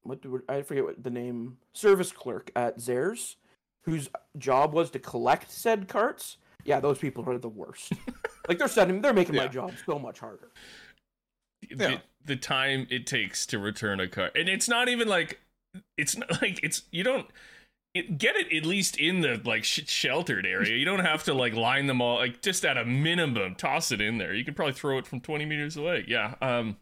what 0.03 0.21
do 0.21 0.41
I 0.49 0.61
forget 0.61 0.83
what 0.83 1.03
the 1.03 1.09
name 1.09 1.57
service 1.73 2.11
clerk 2.11 2.51
at 2.55 2.77
Zehrs, 2.77 3.35
whose 3.83 4.09
job 4.37 4.73
was 4.73 4.91
to 4.91 4.99
collect 4.99 5.51
said 5.51 5.87
carts. 5.87 6.37
Yeah, 6.63 6.79
those 6.79 6.97
people 6.97 7.29
are 7.29 7.37
the 7.37 7.49
worst. 7.49 7.93
like 8.47 8.57
they're 8.57 8.67
sending, 8.67 9.01
they're 9.01 9.13
making 9.13 9.35
my 9.35 9.47
job 9.47 9.71
so 9.85 9.99
much 9.99 10.19
harder. 10.19 10.51
the, 11.69 11.91
Yeah. 11.91 11.97
the 12.25 12.35
time 12.35 12.87
it 12.89 13.05
takes 13.07 13.45
to 13.47 13.59
return 13.59 13.99
a 13.99 14.07
car 14.07 14.31
and 14.35 14.49
it's 14.49 14.67
not 14.67 14.89
even 14.89 15.07
like 15.07 15.39
it's 15.97 16.17
not 16.17 16.41
like 16.41 16.59
it's 16.63 16.83
you 16.91 17.03
don't 17.03 17.27
it, 17.27 17.31
get 18.03 18.35
it 18.35 18.55
at 18.55 18.65
least 18.65 18.97
in 18.97 19.21
the 19.21 19.41
like 19.45 19.63
sh- 19.63 19.87
sheltered 19.87 20.45
area. 20.45 20.75
You 20.75 20.85
don't 20.85 21.05
have 21.05 21.23
to 21.25 21.33
like 21.33 21.53
line 21.55 21.87
them 21.87 22.01
all 22.01 22.15
like 22.17 22.41
just 22.41 22.65
at 22.65 22.77
a 22.77 22.85
minimum 22.85 23.55
toss 23.55 23.91
it 23.91 24.01
in 24.01 24.17
there. 24.17 24.33
You 24.33 24.43
could 24.45 24.55
probably 24.55 24.73
throw 24.73 24.97
it 24.97 25.07
from 25.07 25.21
20 25.21 25.45
meters 25.45 25.77
away. 25.77 26.05
Yeah 26.07 26.35
um 26.41 26.77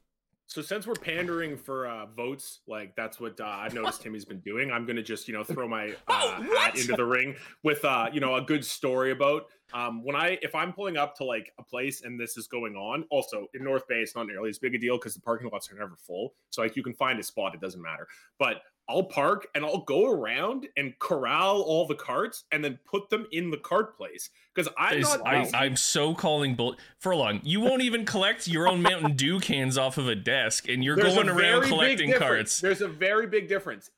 So 0.47 0.61
since 0.61 0.86
we're 0.86 0.93
pandering 0.95 1.57
for 1.57 1.88
uh, 1.88 2.05
votes, 2.07 2.59
like 2.68 2.95
that's 2.95 3.20
what 3.20 3.39
uh, 3.39 3.45
I've 3.45 3.74
noticed 3.74 4.01
Timmy's 4.03 4.26
been 4.26 4.41
doing. 4.41 4.72
I'm 4.72 4.86
gonna 4.86 5.01
just 5.03 5.28
you 5.28 5.34
know 5.34 5.43
throw 5.43 5.68
my 5.68 5.89
uh, 5.89 5.93
Oh, 6.09 6.55
hat 6.57 6.76
into 6.78 6.95
the 6.95 7.05
ring 7.05 7.36
with 7.64 7.84
uh, 7.86 8.09
you 8.11 8.20
know 8.20 8.36
a 8.36 8.41
good 8.41 8.64
story 8.66 9.11
about 9.11 9.45
um, 9.74 10.03
when 10.03 10.15
I 10.15 10.38
if 10.41 10.55
I'm 10.55 10.71
pulling 10.71 10.97
up 10.97 11.15
to 11.17 11.24
like 11.24 11.51
a 11.57 11.63
place 11.63 12.03
and 12.03 12.19
this 12.19 12.38
is 12.38 12.47
going 12.47 12.76
on. 12.76 13.05
Also 13.09 13.47
in 13.53 13.63
North 13.63 13.88
Bay, 13.88 13.95
it's 13.95 14.15
not 14.15 14.28
nearly 14.28 14.49
as 14.49 14.59
big 14.59 14.76
a 14.76 14.78
deal 14.78 14.97
because 14.97 15.13
the 15.15 15.21
parking 15.21 15.49
lots 15.51 15.71
are 15.71 15.76
never 15.76 15.95
full. 15.97 16.34
So 16.51 16.61
like 16.61 16.76
you 16.76 16.84
can 16.84 16.93
find 16.93 17.19
a 17.19 17.24
spot, 17.24 17.55
it 17.55 17.61
doesn't 17.61 17.82
matter. 17.82 18.07
But 18.38 18.61
I'll 18.89 19.03
park 19.03 19.47
and 19.55 19.65
I'll 19.65 19.84
go 19.84 20.11
around 20.11 20.67
and 20.76 20.97
corral 20.99 21.61
all 21.61 21.88
the 21.88 21.95
carts 21.95 22.43
and 22.51 22.63
then 22.63 22.80
put 22.86 23.09
them 23.09 23.26
in 23.32 23.49
the 23.49 23.57
cart 23.57 23.95
place 23.95 24.30
because 24.53 24.71
I'm 24.78 24.99
not. 25.01 25.21
I, 25.26 25.49
I'm 25.53 25.78
so 25.78 26.13
calling 26.13 26.55
bull 26.55 26.76
furlong 26.99 27.39
you 27.43 27.61
won't 27.61 27.82
even 27.82 28.05
collect 28.05 28.47
your 28.47 28.67
own 28.67 28.82
mountain 28.82 29.15
dew 29.15 29.39
cans 29.39 29.78
off 29.78 29.97
of 29.97 30.07
a 30.07 30.15
desk 30.15 30.67
and 30.67 30.84
you're 30.84 30.97
There's 30.97 31.15
going 31.15 31.30
around 31.30 31.63
collecting 31.63 32.13
carts 32.13 32.59
There's 32.59 32.82
a 32.82 32.88
very 32.88 33.28
big 33.28 33.47
difference. 33.47 33.89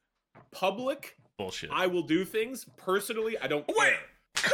Public 0.51 1.17
bullshit 1.37 1.71
I 1.73 1.87
will 1.87 2.03
do 2.03 2.23
things 2.23 2.65
personally. 2.77 3.37
I 3.39 3.47
don't 3.47 3.67
Wait. 3.67 3.95
care. 4.35 4.51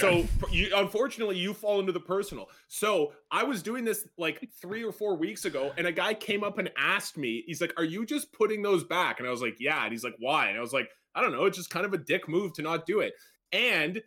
So 0.00 0.26
you, 0.50 0.70
unfortunately, 0.74 1.36
you 1.36 1.54
fall 1.54 1.80
into 1.80 1.92
the 1.92 2.00
personal. 2.00 2.48
So 2.68 3.12
I 3.30 3.44
was 3.44 3.62
doing 3.62 3.84
this 3.84 4.06
like 4.18 4.48
three 4.60 4.84
or 4.84 4.92
four 4.92 5.16
weeks 5.16 5.44
ago, 5.44 5.72
and 5.76 5.86
a 5.86 5.92
guy 5.92 6.14
came 6.14 6.44
up 6.44 6.58
and 6.58 6.70
asked 6.76 7.16
me, 7.16 7.44
he's 7.46 7.60
like, 7.60 7.72
"Are 7.76 7.84
you 7.84 8.04
just 8.06 8.32
putting 8.32 8.62
those 8.62 8.84
back?" 8.84 9.18
And 9.18 9.28
I 9.28 9.30
was 9.30 9.42
like, 9.42 9.56
"Yeah." 9.60 9.82
And 9.84 9.92
he's 9.92 10.04
like, 10.04 10.16
"Why?" 10.18 10.48
And 10.48 10.58
I 10.58 10.60
was 10.60 10.72
like, 10.72 10.90
"I 11.14 11.22
don't 11.22 11.32
know. 11.32 11.44
It's 11.44 11.56
just 11.58 11.70
kind 11.70 11.86
of 11.86 11.92
a 11.92 11.98
dick 11.98 12.28
move 12.28 12.52
to 12.54 12.62
not 12.62 12.86
do 12.86 13.00
it." 13.00 13.14
And 13.52 14.02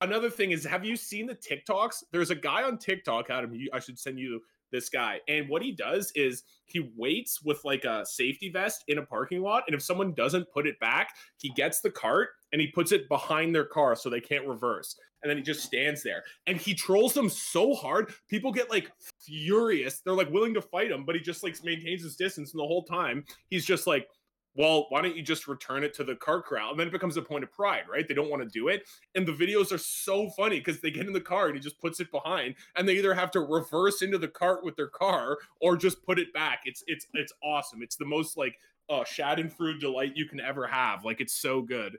another 0.00 0.30
thing 0.30 0.50
is, 0.50 0.64
have 0.64 0.84
you 0.84 0.96
seen 0.96 1.26
the 1.26 1.34
TikToks? 1.34 2.04
There's 2.12 2.30
a 2.30 2.34
guy 2.34 2.62
on 2.62 2.78
TikTok, 2.78 3.30
Adam. 3.30 3.56
I 3.72 3.78
should 3.78 3.98
send 3.98 4.18
you 4.18 4.40
this 4.70 4.88
guy. 4.88 5.20
And 5.28 5.48
what 5.48 5.62
he 5.62 5.72
does 5.72 6.12
is 6.14 6.44
he 6.64 6.90
waits 6.96 7.42
with 7.42 7.64
like 7.64 7.84
a 7.84 8.04
safety 8.06 8.50
vest 8.50 8.84
in 8.88 8.98
a 8.98 9.02
parking 9.02 9.42
lot, 9.42 9.64
and 9.66 9.74
if 9.74 9.82
someone 9.82 10.14
doesn't 10.14 10.50
put 10.52 10.66
it 10.66 10.78
back, 10.80 11.14
he 11.38 11.50
gets 11.50 11.80
the 11.80 11.90
cart 11.90 12.30
and 12.52 12.60
he 12.60 12.68
puts 12.68 12.92
it 12.92 13.08
behind 13.08 13.54
their 13.54 13.64
car 13.64 13.96
so 13.96 14.08
they 14.08 14.20
can't 14.20 14.46
reverse. 14.46 14.96
And 15.22 15.30
then 15.30 15.36
he 15.36 15.42
just 15.42 15.62
stands 15.62 16.02
there 16.02 16.22
and 16.46 16.56
he 16.56 16.74
trolls 16.74 17.12
them 17.12 17.28
so 17.28 17.74
hard. 17.74 18.12
People 18.28 18.52
get 18.52 18.70
like 18.70 18.90
furious. 19.20 20.00
They're 20.00 20.14
like 20.14 20.30
willing 20.30 20.54
to 20.54 20.62
fight 20.62 20.90
him, 20.90 21.04
but 21.04 21.14
he 21.14 21.20
just 21.20 21.42
like 21.42 21.62
maintains 21.64 22.02
his 22.02 22.16
distance. 22.16 22.52
And 22.52 22.60
the 22.60 22.66
whole 22.66 22.84
time 22.84 23.24
he's 23.48 23.64
just 23.64 23.86
like, 23.86 24.08
well, 24.54 24.86
why 24.88 25.00
don't 25.00 25.16
you 25.16 25.22
just 25.22 25.46
return 25.46 25.84
it 25.84 25.94
to 25.94 26.04
the 26.04 26.16
cart 26.16 26.44
crowd 26.44 26.70
And 26.70 26.80
then 26.80 26.88
it 26.88 26.92
becomes 26.92 27.16
a 27.16 27.22
point 27.22 27.44
of 27.44 27.52
pride, 27.52 27.84
right? 27.90 28.06
They 28.06 28.14
don't 28.14 28.30
want 28.30 28.42
to 28.42 28.48
do 28.48 28.68
it. 28.68 28.82
And 29.14 29.26
the 29.26 29.32
videos 29.32 29.72
are 29.72 29.78
so 29.78 30.28
funny 30.30 30.58
because 30.58 30.80
they 30.80 30.90
get 30.90 31.06
in 31.06 31.12
the 31.12 31.20
car 31.20 31.46
and 31.46 31.54
he 31.54 31.60
just 31.60 31.80
puts 31.80 32.00
it 32.00 32.10
behind 32.10 32.56
and 32.76 32.88
they 32.88 32.94
either 32.94 33.14
have 33.14 33.30
to 33.32 33.40
reverse 33.40 34.02
into 34.02 34.18
the 34.18 34.28
cart 34.28 34.64
with 34.64 34.76
their 34.76 34.88
car 34.88 35.38
or 35.60 35.76
just 35.76 36.02
put 36.04 36.18
it 36.18 36.32
back. 36.32 36.62
It's 36.64 36.82
it's 36.86 37.06
it's 37.14 37.32
awesome. 37.42 37.82
It's 37.82 37.96
the 37.96 38.04
most 38.04 38.36
like 38.36 38.58
uh 38.88 39.04
Schadenfreude 39.04 39.80
delight 39.80 40.16
you 40.16 40.26
can 40.26 40.40
ever 40.40 40.66
have. 40.66 41.04
Like 41.04 41.20
it's 41.20 41.34
so 41.40 41.62
good. 41.62 41.96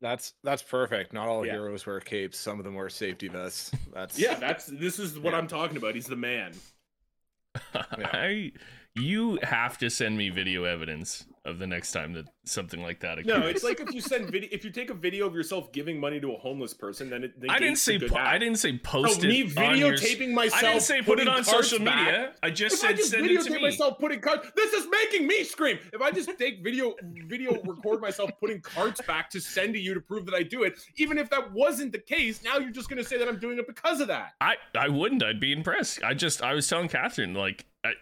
That's 0.00 0.34
that's 0.44 0.62
perfect. 0.62 1.12
Not 1.12 1.28
all 1.28 1.44
Yeah. 1.44 1.52
heroes 1.54 1.84
wear 1.86 2.00
capes. 2.00 2.38
Some 2.38 2.58
of 2.58 2.64
them 2.64 2.74
wear 2.74 2.88
safety 2.88 3.28
vests. 3.28 3.72
That's 3.92 4.18
Yeah, 4.18 4.34
that's 4.34 4.66
this 4.66 4.98
is 4.98 5.18
what 5.18 5.32
Yeah. 5.32 5.38
I'm 5.38 5.48
talking 5.48 5.76
about. 5.76 5.94
He's 5.94 6.06
the 6.06 6.16
man. 6.16 6.52
I 7.74 8.52
you 8.94 9.38
have 9.42 9.78
to 9.78 9.90
send 9.90 10.16
me 10.18 10.28
video 10.30 10.64
evidence 10.64 11.24
of 11.44 11.58
the 11.58 11.66
next 11.66 11.92
time 11.92 12.12
that 12.12 12.26
something 12.44 12.82
like 12.82 13.00
that 13.00 13.18
occurs. 13.18 13.26
No, 13.26 13.46
it's 13.46 13.62
like 13.64 13.80
if 13.80 13.94
you 13.94 14.00
send 14.02 14.28
video 14.30 14.48
if 14.52 14.64
you 14.64 14.70
take 14.70 14.90
a 14.90 14.94
video 14.94 15.26
of 15.26 15.34
yourself 15.34 15.72
giving 15.72 15.98
money 15.98 16.20
to 16.20 16.32
a 16.32 16.36
homeless 16.38 16.74
person, 16.74 17.08
then 17.08 17.24
it 17.24 17.32
I 17.48 17.58
didn't 17.58 17.78
say 17.78 17.98
po- 17.98 18.16
I 18.16 18.36
didn't 18.38 18.58
say 18.58 18.72
No, 18.72 18.78
post 18.82 19.24
it 19.24 19.28
me 19.28 19.42
on 19.56 19.78
your- 19.78 19.92
videotaping 19.92 20.32
myself. 20.34 20.62
I 20.62 20.66
didn't 20.66 20.82
say 20.82 21.00
put 21.02 21.20
it 21.20 21.28
on 21.28 21.44
social 21.44 21.78
back. 21.78 22.06
media. 22.06 22.34
I 22.42 22.50
just 22.50 22.76
If 22.76 22.84
I 22.84 22.86
said 22.88 22.96
just 22.96 23.10
send 23.12 23.24
it 23.24 23.28
to 23.28 23.50
videotape 23.50 23.54
me. 23.54 23.62
myself 23.62 23.98
putting 23.98 24.20
carts, 24.20 24.50
this 24.56 24.72
is 24.74 24.86
making 24.90 25.26
me 25.26 25.44
scream. 25.44 25.78
If 25.92 26.02
I 26.02 26.10
just 26.10 26.36
take 26.36 26.62
video, 26.62 26.94
video 27.28 27.62
record 27.62 28.00
myself 28.02 28.30
putting 28.40 28.60
cards 28.60 29.00
back 29.06 29.30
to 29.30 29.40
send 29.40 29.72
to 29.74 29.80
you 29.80 29.94
to 29.94 30.00
prove 30.00 30.26
that 30.26 30.34
I 30.34 30.42
do 30.42 30.64
it, 30.64 30.78
even 30.96 31.16
if 31.18 31.30
that 31.30 31.52
wasn't 31.52 31.92
the 31.92 31.98
case, 32.00 32.42
now 32.42 32.58
you're 32.58 32.72
just 32.72 32.90
gonna 32.90 33.04
say 33.04 33.16
that 33.16 33.28
I'm 33.28 33.38
doing 33.38 33.58
it 33.58 33.66
because 33.66 34.00
of 34.00 34.08
that. 34.08 34.32
I 34.40 34.56
I 34.76 34.88
wouldn't. 34.88 35.22
I'd 35.22 35.40
be 35.40 35.52
impressed. 35.52 36.02
I 36.02 36.14
just 36.14 36.42
I 36.42 36.52
was 36.52 36.66
telling 36.68 36.88
Catherine 36.88 37.32
like 37.32 37.64
I, 37.84 37.92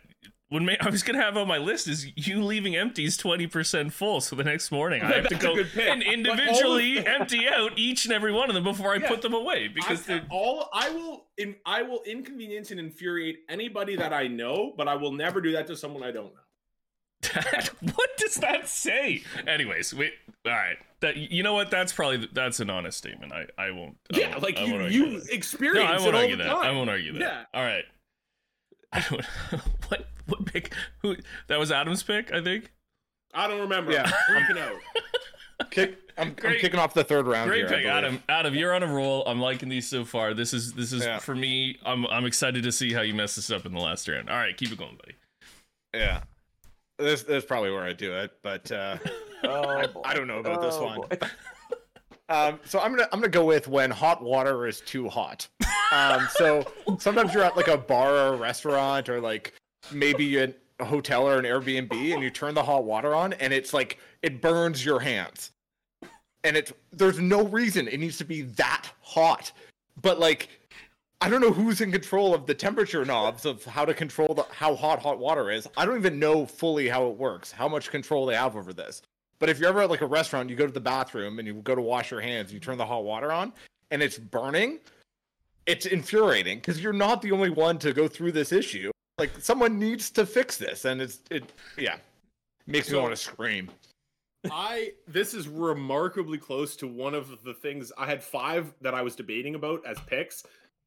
when 0.49 0.69
I 0.81 0.91
was 0.91 1.03
gonna 1.03 1.21
have 1.23 1.37
on 1.37 1.49
my 1.49 1.59
list 1.59 1.89
is 1.89 2.07
you 2.17 2.43
leaving 2.43 2.77
empties 2.77 3.17
twenty 3.17 3.47
percent 3.47 3.93
full. 3.93 4.21
So 4.21 4.37
the 4.37 4.45
next 4.45 4.71
morning 4.71 5.03
I 5.03 5.13
have 5.17 5.29
to 5.29 5.35
go 5.35 5.57
and 5.81 6.03
individually 6.03 7.05
empty 7.07 7.49
out 7.49 7.73
each 7.77 8.05
and 8.05 8.15
every 8.15 8.33
one 8.33 8.49
of 8.49 8.55
them 8.55 8.65
before 8.65 8.93
I 8.93 8.97
Yeah. 8.99 9.09
put 9.09 9.23
them 9.23 9.35
away 9.35 9.69
because 9.69 10.09
I, 10.09 10.23
all 10.31 10.69
I 10.73 10.91
will 10.91 11.27
in, 11.39 11.57
I 11.67 11.83
will 11.83 12.03
inconvenience 12.07 12.71
and 12.71 12.79
infuriate 12.81 13.39
anybody 13.49 13.97
that 13.97 14.13
I 14.13 14.27
know, 14.29 14.73
but 14.77 14.89
I 14.89 14.95
will 14.95 15.13
never 15.13 15.41
do 15.41 15.53
that 15.53 15.67
to 15.69 15.77
someone 15.77 16.03
I 16.03 16.11
don't 16.13 16.33
know. 16.35 16.41
what 17.95 18.11
does 18.19 18.37
that 18.37 18.69
say? 18.69 19.23
Anyways, 19.47 19.95
wait. 19.95 20.13
All 20.45 20.53
right. 20.53 20.77
That 21.01 21.17
you 21.17 21.43
know 21.43 21.55
what? 21.55 21.71
That's 21.71 21.93
probably 21.93 22.29
that's 22.33 22.61
an 22.61 22.71
honest 22.71 22.97
statement. 22.99 23.33
I 23.33 23.47
I 23.59 23.71
won't. 23.71 23.97
I 24.15 24.19
Yeah, 24.19 24.31
won't- 24.31 24.43
like 24.43 24.59
I 24.59 24.65
you 24.65 24.71
won't 24.73 24.83
argue 24.85 25.05
you 25.07 25.21
that. 25.21 25.31
experience 25.33 25.85
No, 25.89 25.93
I 25.93 25.97
it 25.97 26.01
won't 26.03 26.15
all 26.15 26.21
argue 26.23 26.37
the 26.37 26.45
that. 26.45 26.51
time. 26.55 26.65
I 26.65 26.71
won't 26.73 26.91
argue 26.91 27.13
that. 27.15 27.21
Yeah. 27.21 27.45
All 27.53 27.65
right. 27.65 27.85
I 28.93 29.01
don't, 29.01 29.25
what 29.89 30.07
what 30.27 30.45
pick? 30.47 30.73
Who 31.03 31.17
that 31.49 31.59
was 31.59 31.71
Adam's 31.73 32.03
pick? 32.03 32.33
I 32.33 32.43
think. 32.43 32.73
I 33.35 33.47
don't 33.49 33.61
remember. 33.61 33.93
Yeah. 33.93 34.11
I'm 34.29 34.43
freaking 34.43 34.59
out. 34.59 34.77
Kick, 35.71 35.99
I'm, 36.19 36.35
I'm 36.45 36.55
kicking 36.59 36.79
off 36.79 36.93
the 36.93 37.03
third 37.03 37.27
round. 37.27 37.49
Great 37.49 37.67
here, 37.69 37.79
pick. 37.79 37.87
Adam. 37.87 38.23
Adam, 38.29 38.55
you're 38.55 38.75
on 38.75 38.83
a 38.83 38.87
roll. 38.87 39.25
I'm 39.27 39.41
liking 39.41 39.71
these 39.71 39.89
so 39.89 40.05
far. 40.05 40.35
This 40.35 40.53
is 40.53 40.75
this 40.75 40.93
is 40.93 41.03
Yeah. 41.03 41.19
for 41.19 41.35
me. 41.35 41.79
I'm 41.85 42.07
I'm 42.09 42.27
excited 42.27 42.63
to 42.65 42.73
see 42.73 42.93
how 42.93 43.01
you 43.01 43.15
mess 43.15 43.37
this 43.37 43.51
up 43.51 43.65
in 43.65 43.73
the 43.73 43.81
last 43.81 44.07
round. 44.07 44.29
All 44.29 44.37
right, 44.37 44.55
keep 44.55 44.71
it 44.71 44.79
going, 44.79 44.97
buddy. 44.97 45.15
Yeah, 45.95 46.21
this, 46.99 47.23
this 47.23 47.43
is 47.43 47.45
probably 47.47 47.71
where 47.71 47.85
I 47.85 47.95
do 47.95 48.13
it, 48.17 48.33
but 48.43 48.71
uh, 48.71 48.99
Oh, 49.45 49.87
boy. 49.89 50.03
I 50.05 50.13
don't 50.15 50.27
know 50.27 50.41
about 50.41 50.61
this 50.61 50.77
one. 50.77 51.01
um, 52.29 52.61
so 52.67 52.79
I'm 52.81 52.91
gonna 52.95 53.09
I'm 53.13 53.21
gonna 53.21 53.29
go 53.31 53.45
with 53.47 53.67
when 53.67 53.91
hot 53.91 54.23
water 54.23 54.67
is 54.67 54.81
too 54.83 55.09
hot. 55.09 55.49
Um, 55.93 56.29
so 56.33 56.65
sometimes 56.99 57.33
you're 57.33 57.45
at 57.45 57.57
like 57.57 57.69
a 57.69 57.79
bar 57.79 58.13
or 58.15 58.35
a 58.35 58.37
restaurant 58.37 59.09
or 59.09 59.21
like 59.23 59.55
maybe 59.93 60.39
a 60.39 60.53
hotel 60.85 61.29
or 61.29 61.39
an 61.39 61.45
Airbnb, 61.45 62.15
and 62.15 62.23
you 62.23 62.31
turn 62.31 62.55
the 62.55 62.63
hot 62.63 62.85
water 62.85 63.15
on, 63.15 63.33
and 63.35 63.53
it's 63.53 63.73
like 63.73 63.99
it 64.23 64.41
burns 64.41 64.85
your 64.85 65.01
hands, 65.01 65.53
and 66.45 66.57
it's 66.57 66.73
there's 66.93 67.19
no 67.19 67.45
reason 67.45 67.89
it 67.89 68.01
needs 68.01 68.19
to 68.19 68.25
be 68.25 68.43
that 68.43 68.91
hot, 69.01 69.53
but 70.03 70.19
like 70.19 70.49
I 71.21 71.31
don't 71.31 71.41
know 71.41 71.53
who's 71.53 71.81
in 71.81 71.91
control 71.91 72.35
of 72.35 72.45
the 72.45 72.55
temperature 72.55 73.05
knobs 73.05 73.47
of 73.47 73.65
how 73.65 73.87
to 73.87 73.95
control 73.95 74.35
the, 74.35 74.45
how 74.51 74.75
hot 74.75 75.01
hot 75.01 75.19
water 75.19 75.51
is. 75.51 75.67
I 75.77 75.87
don't 75.87 75.97
even 75.97 76.19
know 76.19 76.45
fully 76.45 76.89
how 76.89 77.09
it 77.09 77.17
works, 77.17 77.51
how 77.51 77.69
much 77.69 77.91
control 77.91 78.27
they 78.27 78.35
have 78.35 78.55
over 78.55 78.75
this. 78.75 79.01
But 79.39 79.49
if 79.49 79.59
you're 79.59 79.69
ever 79.69 79.83
at 79.83 79.91
like 79.91 80.03
a 80.03 80.07
restaurant, 80.07 80.51
you 80.51 80.57
go 80.57 80.67
to 80.67 80.73
the 80.73 80.81
bathroom 80.81 81.39
and 81.39 81.49
you 81.49 81.55
go 81.55 81.75
to 81.75 81.81
wash 81.81 82.11
your 82.11 82.21
hands, 82.21 82.53
you 82.53 82.61
turn 82.61 82.79
the 82.79 82.87
hot 82.87 83.05
water 83.05 83.33
on, 83.33 83.53
and 83.91 84.03
it's 84.03 84.19
burning. 84.19 84.79
It's 85.65 85.87
infuriating 85.87 86.59
because 86.59 86.81
you're 86.81 86.93
not 86.93 87.23
the 87.23 87.33
only 87.33 87.51
one 87.51 87.79
to 87.79 87.93
go 87.93 88.09
through 88.09 88.33
this 88.33 88.53
issue. 88.53 88.93
Like 89.19 89.31
someone 89.41 89.79
needs 89.79 90.11
to 90.11 90.27
fix 90.27 90.57
this, 90.59 90.85
and 90.85 91.01
it's 91.01 91.21
it 91.31 91.45
yeah 91.79 91.97
makes 92.67 92.91
me 92.91 92.99
want 92.99 93.13
to 93.13 93.17
scream. 93.17 93.71
I 94.51 94.93
this 95.09 95.33
is 95.33 95.49
remarkably 95.49 96.39
close 96.39 96.77
to 96.77 96.87
one 96.87 97.15
of 97.15 97.43
the 97.43 97.55
things 97.55 97.91
I 97.97 98.07
had 98.07 98.23
five 98.23 98.75
that 98.83 98.95
I 98.95 99.03
was 99.03 99.17
debating 99.17 99.55
about 99.55 99.81
as 99.87 99.99
picks. 100.07 100.45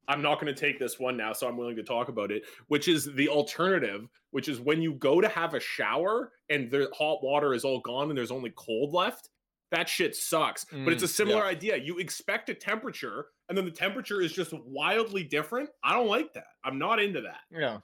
I'm 0.08 0.22
not 0.22 0.40
going 0.40 0.52
to 0.52 0.58
take 0.60 0.78
this 0.78 0.98
one 0.98 1.16
now, 1.16 1.32
so 1.32 1.46
I'm 1.48 1.56
willing 1.56 1.76
to 1.76 1.82
talk 1.82 2.08
about 2.08 2.30
it, 2.32 2.42
which 2.68 2.88
is 2.88 3.04
the 3.14 3.28
alternative, 3.28 4.08
which 4.30 4.48
is 4.48 4.58
when 4.60 4.80
you 4.82 4.94
go 4.94 5.20
to 5.20 5.28
have 5.28 5.54
a 5.54 5.60
shower 5.60 6.32
and 6.48 6.70
the 6.70 6.88
hot 6.96 7.22
water 7.22 7.52
is 7.54 7.64
all 7.64 7.80
gone 7.80 8.08
and 8.08 8.18
there's 8.18 8.32
only 8.32 8.52
cold 8.56 8.92
left. 8.92 9.28
That 9.70 9.88
shit 9.88 10.16
sucks. 10.16 10.64
but 10.64 10.92
it's 10.92 11.04
a 11.04 11.06
Mm, 11.06 11.10
similar 11.10 11.44
idea. 11.44 11.76
You 11.76 11.98
expect 11.98 12.48
a 12.48 12.54
temperature 12.54 13.26
and 13.48 13.56
then 13.56 13.64
the 13.66 13.70
temperature 13.70 14.20
is 14.20 14.32
just 14.32 14.52
wildly 14.52 15.22
different. 15.22 15.68
I 15.84 15.92
don't 15.94 16.08
like 16.08 16.32
that. 16.32 16.46
I'm 16.64 16.78
not 16.78 16.98
into 17.00 17.20
that. 17.20 17.40
Yeah. 17.52 17.78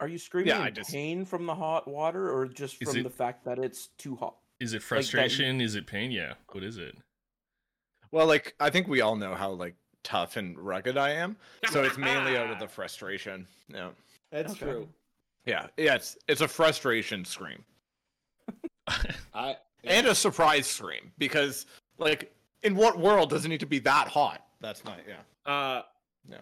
Are 0.00 0.08
you 0.08 0.18
screaming 0.18 0.52
I 0.52 0.68
in 0.68 0.74
just- 0.74 0.90
pain 0.90 1.24
from 1.24 1.46
the 1.46 1.54
hot 1.54 1.86
water 1.86 2.30
or 2.34 2.46
just 2.46 2.82
from 2.82 2.96
it- 2.96 3.02
the 3.02 3.10
fact 3.10 3.44
that 3.44 3.58
it's 3.58 3.88
too 3.98 4.16
hot? 4.16 4.36
Is 4.58 4.72
it 4.72 4.78
that 4.78 4.82
you- 4.82 4.88
frustration? 4.88 5.60
Is 5.60 5.74
it 5.74 5.86
pain? 5.86 6.10
Yeah. 6.10 6.34
What 6.52 6.64
is 6.64 6.78
it? 6.78 6.96
Well, 8.10 8.26
like 8.26 8.54
I 8.58 8.70
think 8.70 8.88
we 8.88 9.00
all 9.02 9.14
know 9.16 9.34
how 9.34 9.50
like 9.50 9.76
tough 10.02 10.36
and 10.36 10.58
rugged 10.58 10.96
I 10.96 11.10
am, 11.10 11.36
so 11.70 11.84
it's 11.84 11.98
mainly 11.98 12.36
out 12.36 12.50
of 12.50 12.58
the 12.58 12.66
frustration. 12.66 13.46
Yeah. 13.68 13.90
That's 14.30 14.52
Okay. 14.52 14.60
true. 14.64 14.88
Yeah, 15.46 15.68
yeah, 15.76 15.94
it's 15.94 16.18
it's 16.28 16.40
a 16.40 16.48
frustration 16.48 17.24
scream 17.24 17.64
I 19.34 19.56
and 19.84 20.06
a 20.06 20.14
surprise 20.14 20.66
scream 20.66 21.12
because, 21.18 21.64
like, 21.98 22.34
in 22.62 22.74
what 22.74 22.98
world 22.98 23.30
does 23.30 23.44
it 23.44 23.48
need 23.48 23.60
to 23.60 23.66
be 23.66 23.78
that 23.80 24.08
hot? 24.08 24.46
That's 24.60 24.84
not 24.84 24.98
yeah. 25.08 25.50
Uh, 25.50 25.82
Yeah. 26.28 26.38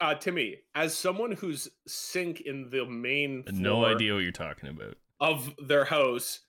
Uh, 0.00 0.14
Timmy, 0.14 0.56
as 0.74 0.96
someone 0.96 1.32
whose 1.32 1.68
sink 1.86 2.40
in 2.42 2.70
the 2.70 2.84
main 2.86 3.44
no 3.52 3.84
idea 3.84 4.14
what 4.14 4.20
you're 4.22 4.32
talking 4.32 4.68
about. 4.68 4.96
of 5.20 5.52
their 5.58 5.84
house 5.84 6.40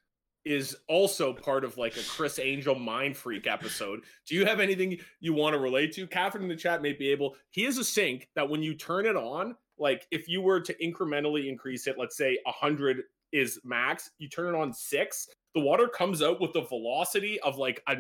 is 0.45 0.75
also 0.87 1.31
part 1.31 1.63
of 1.63 1.77
like 1.77 1.95
a 1.95 2.03
Criss 2.03 2.39
Angel 2.39 2.75
mind 2.75 3.15
freak 3.15 3.47
episode. 3.47 4.01
Do 4.27 4.35
you 4.35 4.45
have 4.45 4.59
anything 4.59 4.97
you 5.19 5.33
want 5.33 5.53
to 5.53 5.59
relate 5.59 5.93
to? 5.93 6.07
Catherine 6.07 6.43
in 6.43 6.49
the 6.49 6.55
chat 6.55 6.81
may 6.81 6.93
be 6.93 7.09
able. 7.11 7.35
He 7.51 7.63
has 7.63 7.77
a 7.77 7.83
sink 7.83 8.27
that 8.35 8.49
when 8.49 8.61
you 8.61 8.73
turn 8.73 9.05
it 9.05 9.15
on, 9.15 9.55
like 9.77 10.05
if 10.11 10.27
you 10.27 10.41
were 10.41 10.59
to 10.59 10.73
incrementally 10.75 11.47
increase 11.47 11.87
it, 11.87 11.97
let's 11.97 12.17
say 12.17 12.39
hundred 12.45 13.03
is 13.31 13.59
max, 13.63 14.11
you 14.17 14.29
turn 14.29 14.53
it 14.53 14.57
on 14.57 14.73
six, 14.73 15.27
the 15.55 15.61
water 15.61 15.87
comes 15.87 16.21
out 16.21 16.41
with 16.41 16.53
the 16.53 16.61
velocity 16.61 17.39
of 17.41 17.57
like 17.57 17.81
a 17.87 17.95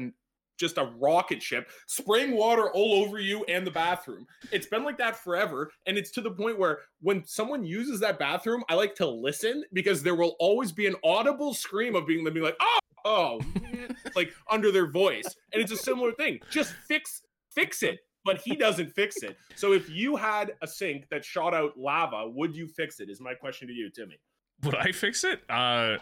just 0.57 0.77
a 0.77 0.91
rocket 0.99 1.41
ship, 1.41 1.69
spraying 1.87 2.35
water 2.35 2.71
all 2.71 3.03
over 3.03 3.19
you 3.19 3.43
and 3.45 3.65
the 3.65 3.71
bathroom. 3.71 4.25
It's 4.51 4.67
been 4.67 4.83
like 4.83 4.97
that 4.97 5.15
forever. 5.15 5.71
And 5.85 5.97
it's 5.97 6.11
to 6.11 6.21
the 6.21 6.31
point 6.31 6.59
where 6.59 6.79
when 7.01 7.23
someone 7.25 7.65
uses 7.65 7.99
that 7.99 8.19
bathroom, 8.19 8.63
I 8.69 8.75
like 8.75 8.95
to 8.95 9.07
listen 9.07 9.63
because 9.73 10.03
there 10.03 10.15
will 10.15 10.35
always 10.39 10.71
be 10.71 10.87
an 10.87 10.95
audible 11.03 11.53
scream 11.53 11.95
of 11.95 12.07
being 12.07 12.23
being 12.23 12.45
like, 12.45 12.57
oh, 12.61 12.79
oh, 13.05 13.41
like 14.15 14.33
under 14.49 14.71
their 14.71 14.87
voice. 14.87 15.35
And 15.51 15.61
it's 15.61 15.71
a 15.71 15.77
similar 15.77 16.11
thing. 16.13 16.39
Just 16.49 16.73
fix 16.87 17.21
fix 17.51 17.83
it. 17.83 17.99
But 18.25 18.39
he 18.39 18.55
doesn't 18.55 18.95
fix 18.95 19.17
it. 19.21 19.35
So 19.55 19.73
if 19.73 19.89
you 19.89 20.15
had 20.15 20.53
a 20.61 20.67
sink 20.67 21.09
that 21.11 21.25
shot 21.25 21.53
out 21.53 21.77
lava, 21.77 22.29
would 22.29 22.55
you 22.55 22.69
fix 22.69 23.01
it? 23.01 23.09
Is 23.09 23.19
my 23.19 23.33
question 23.33 23.67
to 23.67 23.73
you, 23.73 23.89
Timmy. 23.89 24.17
Would 24.63 24.75
I 24.75 24.93
fix 24.93 25.25
it? 25.25 25.41
Uh, 25.49 25.97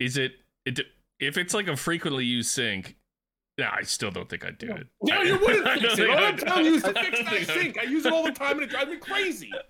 is 0.00 0.16
it 0.16 0.32
it 0.64 0.80
if 1.20 1.36
it's 1.36 1.52
like 1.52 1.68
a 1.68 1.76
frequently 1.76 2.24
used 2.24 2.50
sink? 2.50 2.96
Yeah, 3.58 3.70
I 3.78 3.82
still 3.82 4.10
don't 4.10 4.28
think 4.28 4.44
I'd 4.46 4.58
do 4.58 4.70
it. 4.72 4.86
No, 5.02 5.16
I- 5.18 5.22
you 5.22 5.38
wouldn't 5.38 5.66
I 5.66 5.78
fix 5.78 5.96
don't 5.96 6.08
it. 6.08 6.10
All 6.10 6.18
I'm 6.24 6.36
telling 6.36 6.64
you 6.66 6.74
is 6.76 6.82
to 6.84 6.92
fix 6.94 7.18
that 7.18 7.28
I'd- 7.28 7.44
sink. 7.44 7.78
I 7.78 7.82
use 7.84 8.06
it 8.06 8.12
all 8.12 8.24
the 8.24 8.32
time 8.32 8.52
and 8.52 8.62
it 8.62 8.70
drives 8.70 8.90
me 8.90 8.96
crazy. 8.96 9.50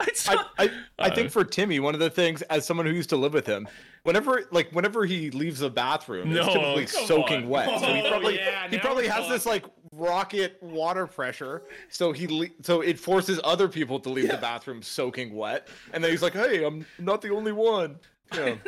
I'd 0.00 0.08
I, 0.28 0.44
I, 0.58 0.70
I 0.98 1.08
Uh, 1.08 1.14
think 1.14 1.30
for 1.30 1.44
Timmy, 1.44 1.78
one 1.80 1.94
of 1.94 2.00
the 2.00 2.10
things 2.10 2.42
as 2.42 2.66
someone 2.66 2.84
who 2.84 2.92
used 2.92 3.10
to 3.10 3.16
live 3.16 3.32
with 3.32 3.46
him, 3.46 3.66
whenever 4.02 4.42
like 4.50 4.70
whenever 4.72 5.04
he 5.06 5.30
leaves 5.30 5.60
the 5.60 5.70
bathroom, 5.70 6.32
No, 6.34 6.42
it's 6.42 6.52
typically 6.92 7.06
soaking 7.06 7.42
on. 7.44 7.48
wet. 7.48 7.80
So 7.80 7.86
he 7.94 8.02
Oh, 8.02 8.08
probably 8.10 8.36
yeah, 8.36 8.68
he 8.68 8.78
probably 8.78 9.04
we're 9.04 9.12
has 9.12 9.28
this 9.28 9.46
like 9.46 9.64
rocket 9.92 10.58
water 10.60 11.06
pressure. 11.06 11.62
So 11.90 12.10
he 12.12 12.26
le- 12.26 12.48
so 12.62 12.80
it 12.80 12.98
forces 12.98 13.40
other 13.44 13.68
people 13.68 14.00
to 14.00 14.08
leave 14.10 14.24
Yeah. 14.26 14.34
the 14.34 14.40
bathroom 14.42 14.82
soaking 14.82 15.32
wet, 15.34 15.68
and 15.92 16.02
then 16.02 16.10
he's 16.10 16.22
like, 16.22 16.32
"Hey, 16.34 16.64
I'm 16.64 16.84
not 16.98 17.22
the 17.22 17.30
only 17.30 17.52
one." 17.52 17.98
Yeah. 18.34 18.56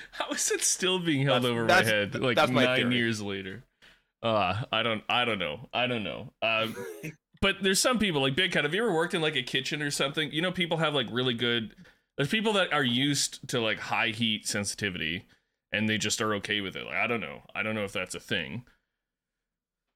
how 0.12 0.30
is 0.30 0.50
it 0.50 0.62
still 0.62 0.98
being 0.98 1.24
held 1.24 1.44
That's- 1.44 1.52
over 1.52 1.64
my 1.64 1.82
head 1.82 2.14
like 2.14 2.36
my 2.50 2.64
nine 2.64 2.76
theory. 2.76 2.96
years 2.96 3.20
later? 3.22 3.64
Uh, 4.22 4.62
I 4.72 4.82
don't, 4.82 5.04
I 5.08 5.24
don't 5.24 5.38
know, 5.38 5.68
I 5.72 5.86
don't 5.86 6.02
know. 6.02 6.32
Um, 6.42 6.74
but 7.40 7.62
there's 7.62 7.80
some 7.80 7.98
people 7.98 8.20
like 8.20 8.34
Big 8.34 8.50
Cat. 8.52 8.64
Have 8.64 8.74
you 8.74 8.82
ever 8.82 8.92
worked 8.92 9.14
in 9.14 9.22
like 9.22 9.36
a 9.36 9.42
kitchen 9.42 9.80
or 9.80 9.90
something? 9.90 10.32
You 10.32 10.42
know, 10.42 10.50
people 10.50 10.78
have 10.78 10.94
like 10.94 11.06
really 11.10 11.34
good. 11.34 11.74
There's 12.16 12.28
people 12.28 12.52
that 12.54 12.72
are 12.72 12.82
used 12.82 13.46
to 13.50 13.60
like 13.60 13.78
high 13.78 14.08
heat 14.08 14.46
sensitivity, 14.48 15.26
and 15.70 15.88
they 15.88 15.98
just 15.98 16.20
are 16.20 16.34
okay 16.34 16.60
with 16.60 16.74
it. 16.74 16.84
Like 16.84 16.96
I 16.96 17.06
don't 17.06 17.20
know, 17.20 17.42
I 17.54 17.62
don't 17.62 17.76
know 17.76 17.84
if 17.84 17.92
that's 17.92 18.16
a 18.16 18.20
thing. 18.20 18.64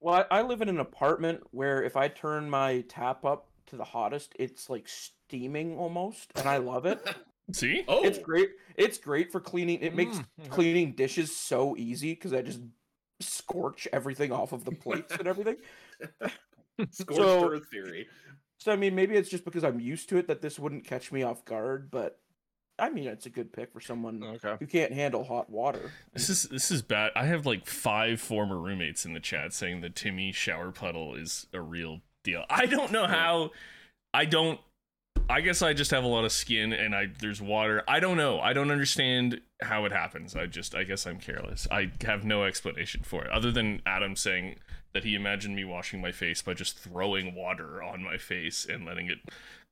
Well, 0.01 0.25
I, 0.31 0.39
I 0.39 0.43
live 0.43 0.63
in 0.63 0.69
an 0.69 0.79
apartment 0.81 1.43
where 1.51 1.83
if 1.83 1.97
I 1.97 2.09
turn 2.09 2.49
my 2.49 2.85
tap 2.89 3.25
up 3.25 3.49
to 3.67 3.77
the 3.77 3.85
hottest, 3.85 4.35
it's 4.39 4.71
like 4.71 4.87
steaming 4.89 5.77
almost, 5.79 6.31
and 6.37 6.49
I 6.49 6.59
love 6.59 6.87
it. 6.87 7.01
See, 7.53 7.85
Oh, 7.89 8.03
It's 8.05 8.19
great. 8.19 8.51
It's 8.77 8.99
great 8.99 9.31
for 9.31 9.41
cleaning. 9.41 9.81
It 9.83 9.95
makes 9.95 10.17
Mm, 10.17 10.27
okay. 10.41 10.49
cleaning 10.51 10.93
dishes 10.93 11.35
so 11.37 11.77
easy 11.77 12.13
because 12.15 12.33
I 12.33 12.43
just 12.43 12.61
scorch 13.21 13.87
everything 13.93 14.33
off 14.33 14.53
of 14.53 14.65
the 14.65 14.73
plates 14.73 15.13
and 15.19 15.27
everything. 15.29 15.57
scorched 16.91 17.17
so- 17.21 17.51
earth 17.51 17.69
theory. 17.71 18.09
So 18.59 18.71
I 18.73 18.77
mean, 18.77 18.95
maybe 18.95 19.17
it's 19.17 19.29
just 19.29 19.45
because 19.45 19.65
I'm 19.65 19.81
used 19.81 20.09
to 20.11 20.19
it 20.19 20.29
that 20.29 20.41
this 20.41 20.57
wouldn't 20.59 20.87
catch 20.87 21.11
me 21.11 21.25
off 21.25 21.45
guard. 21.45 21.91
But 21.91 22.21
I 22.79 22.91
mean, 22.91 23.09
it's 23.09 23.27
a 23.27 23.31
good 23.31 23.53
pick 23.53 23.73
for 23.73 23.81
someone 23.81 24.23
okay. 24.23 24.55
who 24.61 24.67
can't 24.67 24.93
handle 24.93 25.25
hot 25.25 25.51
water. 25.51 25.91
This 26.13 26.29
is 26.31 26.45
this 26.45 26.71
is 26.71 26.81
bad. 26.81 27.11
I 27.17 27.27
have 27.27 27.45
like 27.45 27.67
five 27.67 28.21
former 28.21 28.57
roommates 28.57 29.05
in 29.05 29.15
the 29.15 29.21
chat 29.21 29.53
saying 29.53 29.81
the 29.81 29.91
Timmy 29.91 30.31
shower 30.31 30.71
puddle 30.71 31.17
is 31.17 31.49
a 31.53 31.61
real 31.61 32.03
deal. 32.23 32.45
I 32.49 32.67
don't 32.67 32.93
know 32.93 33.07
how. 33.09 33.51
I 34.15 34.27
don't. 34.27 34.61
I 35.29 35.41
guess 35.41 35.63
I 35.63 35.73
just 35.73 35.91
have 35.93 36.05
a 36.05 36.09
lot 36.09 36.25
of 36.25 36.33
skin 36.33 36.73
and 36.73 36.95
I 36.95 37.09
there's 37.21 37.41
water. 37.41 37.83
I 37.89 38.01
don't 38.01 38.17
know. 38.17 38.41
I 38.41 38.53
don't 38.53 38.71
understand 38.71 39.41
how 39.63 39.85
it 39.85 39.93
happens. 39.93 40.37
I 40.37 40.47
just 40.47 40.75
I 40.75 40.85
guess 40.85 41.07
I'm 41.07 41.19
careless. 41.19 41.67
I 41.71 41.91
have 42.05 42.25
no 42.25 42.45
explanation 42.45 43.03
for 43.03 43.25
it 43.25 43.31
other 43.31 43.51
than 43.51 43.81
Adam 43.87 44.17
saying 44.17 44.57
that 44.93 45.05
he 45.05 45.15
imagined 45.15 45.57
me 45.57 45.65
washing 45.65 46.01
my 46.01 46.13
face 46.13 46.43
by 46.43 46.55
just 46.55 46.79
throwing 46.79 47.35
water 47.35 47.83
on 47.83 48.03
my 48.03 48.19
face 48.19 48.67
and 48.69 48.85
letting 48.85 49.07
it 49.09 49.19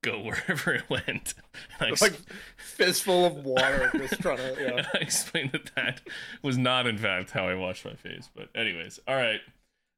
go 0.02 0.18
wherever 0.22 0.72
it 0.72 0.88
went. 0.88 1.34
I 1.78 1.90
Like 2.00 2.18
fistful 2.56 3.26
of 3.26 3.44
water, 3.44 3.90
just 3.94 4.20
trying 4.20 4.38
to. 4.38 4.56
Yeah. 4.58 4.86
I 4.94 4.98
explained 4.98 5.52
that 5.52 5.74
that 5.76 6.00
was 6.42 6.56
not, 6.56 6.86
in 6.86 6.98
fact, 6.98 7.30
how 7.30 7.48
I 7.48 7.54
washed 7.54 7.84
my 7.84 7.94
face. 7.94 8.28
But, 8.34 8.48
anyways, 8.54 9.00
all 9.06 9.16
right. 9.16 9.40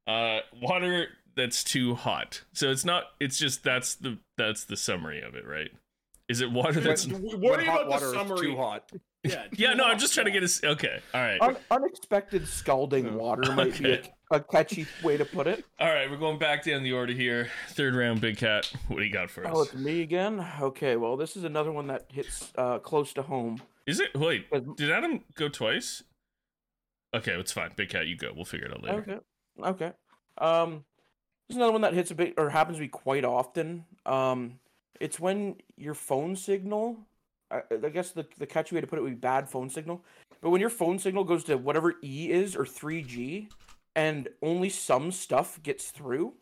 Uh, 0.07 0.41
water 0.61 1.07
that's 1.37 1.65
too 1.65 1.95
hot. 1.95 2.43
So 2.53 2.71
it's 2.71 2.85
not. 2.85 3.05
It's 3.21 3.39
just 3.39 3.63
that's 3.65 3.95
the 3.95 4.19
that's 4.37 4.65
the 4.65 4.77
summary 4.77 5.23
of 5.23 5.35
it, 5.35 5.47
right? 5.47 5.71
Is 6.29 6.41
it 6.41 6.51
water 6.51 6.81
that's? 6.81 7.05
W- 7.05 7.31
When 7.37 7.41
Worry 7.41 7.65
hot 7.67 7.81
about 7.83 7.89
water 7.91 8.07
the 8.07 8.13
summary. 8.15 8.41
too 8.49 8.57
hot. 8.57 8.91
Yeah, 9.25 9.45
Yeah, 9.57 9.71
too 9.71 9.77
no. 9.77 9.85
I'm 9.85 10.01
just 10.01 10.15
trying 10.15 10.27
to 10.27 10.33
get 10.33 10.43
a. 10.43 10.47
s- 10.47 10.65
Okay, 10.65 10.99
all 11.15 11.21
right, 11.21 11.41
Un- 11.41 11.57
unexpected 11.71 12.49
scalding 12.49 13.05
Yeah. 13.07 13.13
water 13.13 13.53
might 13.53 13.79
be 13.81 13.93
a, 13.93 14.03
a 14.33 14.41
catchy 14.41 14.85
way 15.05 15.17
to 15.17 15.25
put 15.25 15.47
it. 15.47 15.65
all 15.79 15.87
right. 15.95 16.11
We're 16.11 16.17
going 16.17 16.41
back 16.41 16.65
down 16.65 16.83
the 16.83 16.91
order 16.91 17.13
here. 17.13 17.49
Third 17.69 17.95
round, 17.95 18.21
Big 18.21 18.37
Cat. 18.39 18.69
What 18.89 18.97
do 18.99 19.05
you 19.05 19.13
got 19.13 19.31
for 19.31 19.47
us? 19.47 19.53
Oh, 19.55 19.63
it's 19.63 19.75
me 19.75 20.01
again. 20.03 20.45
Okay, 20.61 20.97
well, 20.97 21.17
this 21.17 21.37
is 21.37 21.45
another 21.45 21.71
one 21.71 21.87
that 21.87 22.07
hits 22.13 22.51
uh, 22.59 22.81
close 22.81 23.13
to 23.13 23.23
home. 23.23 23.63
Is 23.87 24.01
it? 24.01 24.13
Wait, 24.17 24.47
did 24.77 24.91
Adam 24.91 25.23
go 25.37 25.49
twice? 25.49 26.03
Okay, 27.15 27.33
it's 27.35 27.53
fine. 27.53 27.71
Big 27.77 27.91
Cat, 27.91 28.09
you 28.09 28.17
go. 28.17 28.33
We'll 28.35 28.45
figure 28.45 28.67
it 28.67 28.73
out 28.73 28.83
later. 28.83 29.21
Okay. 29.59 29.69
Okay. 29.87 29.93
Um, 30.39 30.85
there's 31.49 31.57
another 31.57 31.73
one 31.73 31.83
that 31.83 31.95
hits 31.95 32.11
a 32.11 32.15
bit 32.15 32.35
or 32.37 32.51
happens 32.51 32.79
to 32.79 32.83
be 32.83 32.89
quite 32.89 33.25
often. 33.25 33.85
Um, 34.07 34.59
it's 35.01 35.19
when 35.21 35.57
your 35.77 35.95
phone 35.95 36.37
signal. 36.37 36.99
I, 37.51 37.63
I 37.71 37.89
guess 37.89 38.11
the 38.13 38.27
the 38.39 38.47
catchy 38.47 38.75
way 38.75 38.81
to 38.81 38.87
put 38.87 38.99
it 38.99 39.03
would 39.03 39.11
be 39.11 39.17
bad 39.17 39.49
phone 39.49 39.69
signal. 39.69 40.05
But 40.41 40.51
when 40.51 40.61
your 40.61 40.71
phone 40.71 40.99
signal 40.99 41.25
goes 41.25 41.45
to 41.45 41.57
whatever 41.57 41.95
E 42.03 42.31
is 42.31 42.57
or 42.57 42.65
3G, 42.65 43.49
and 43.95 44.29
only 44.43 44.69
some 44.69 45.13
stuff 45.13 45.63
gets 45.63 45.91
through, 45.91 46.35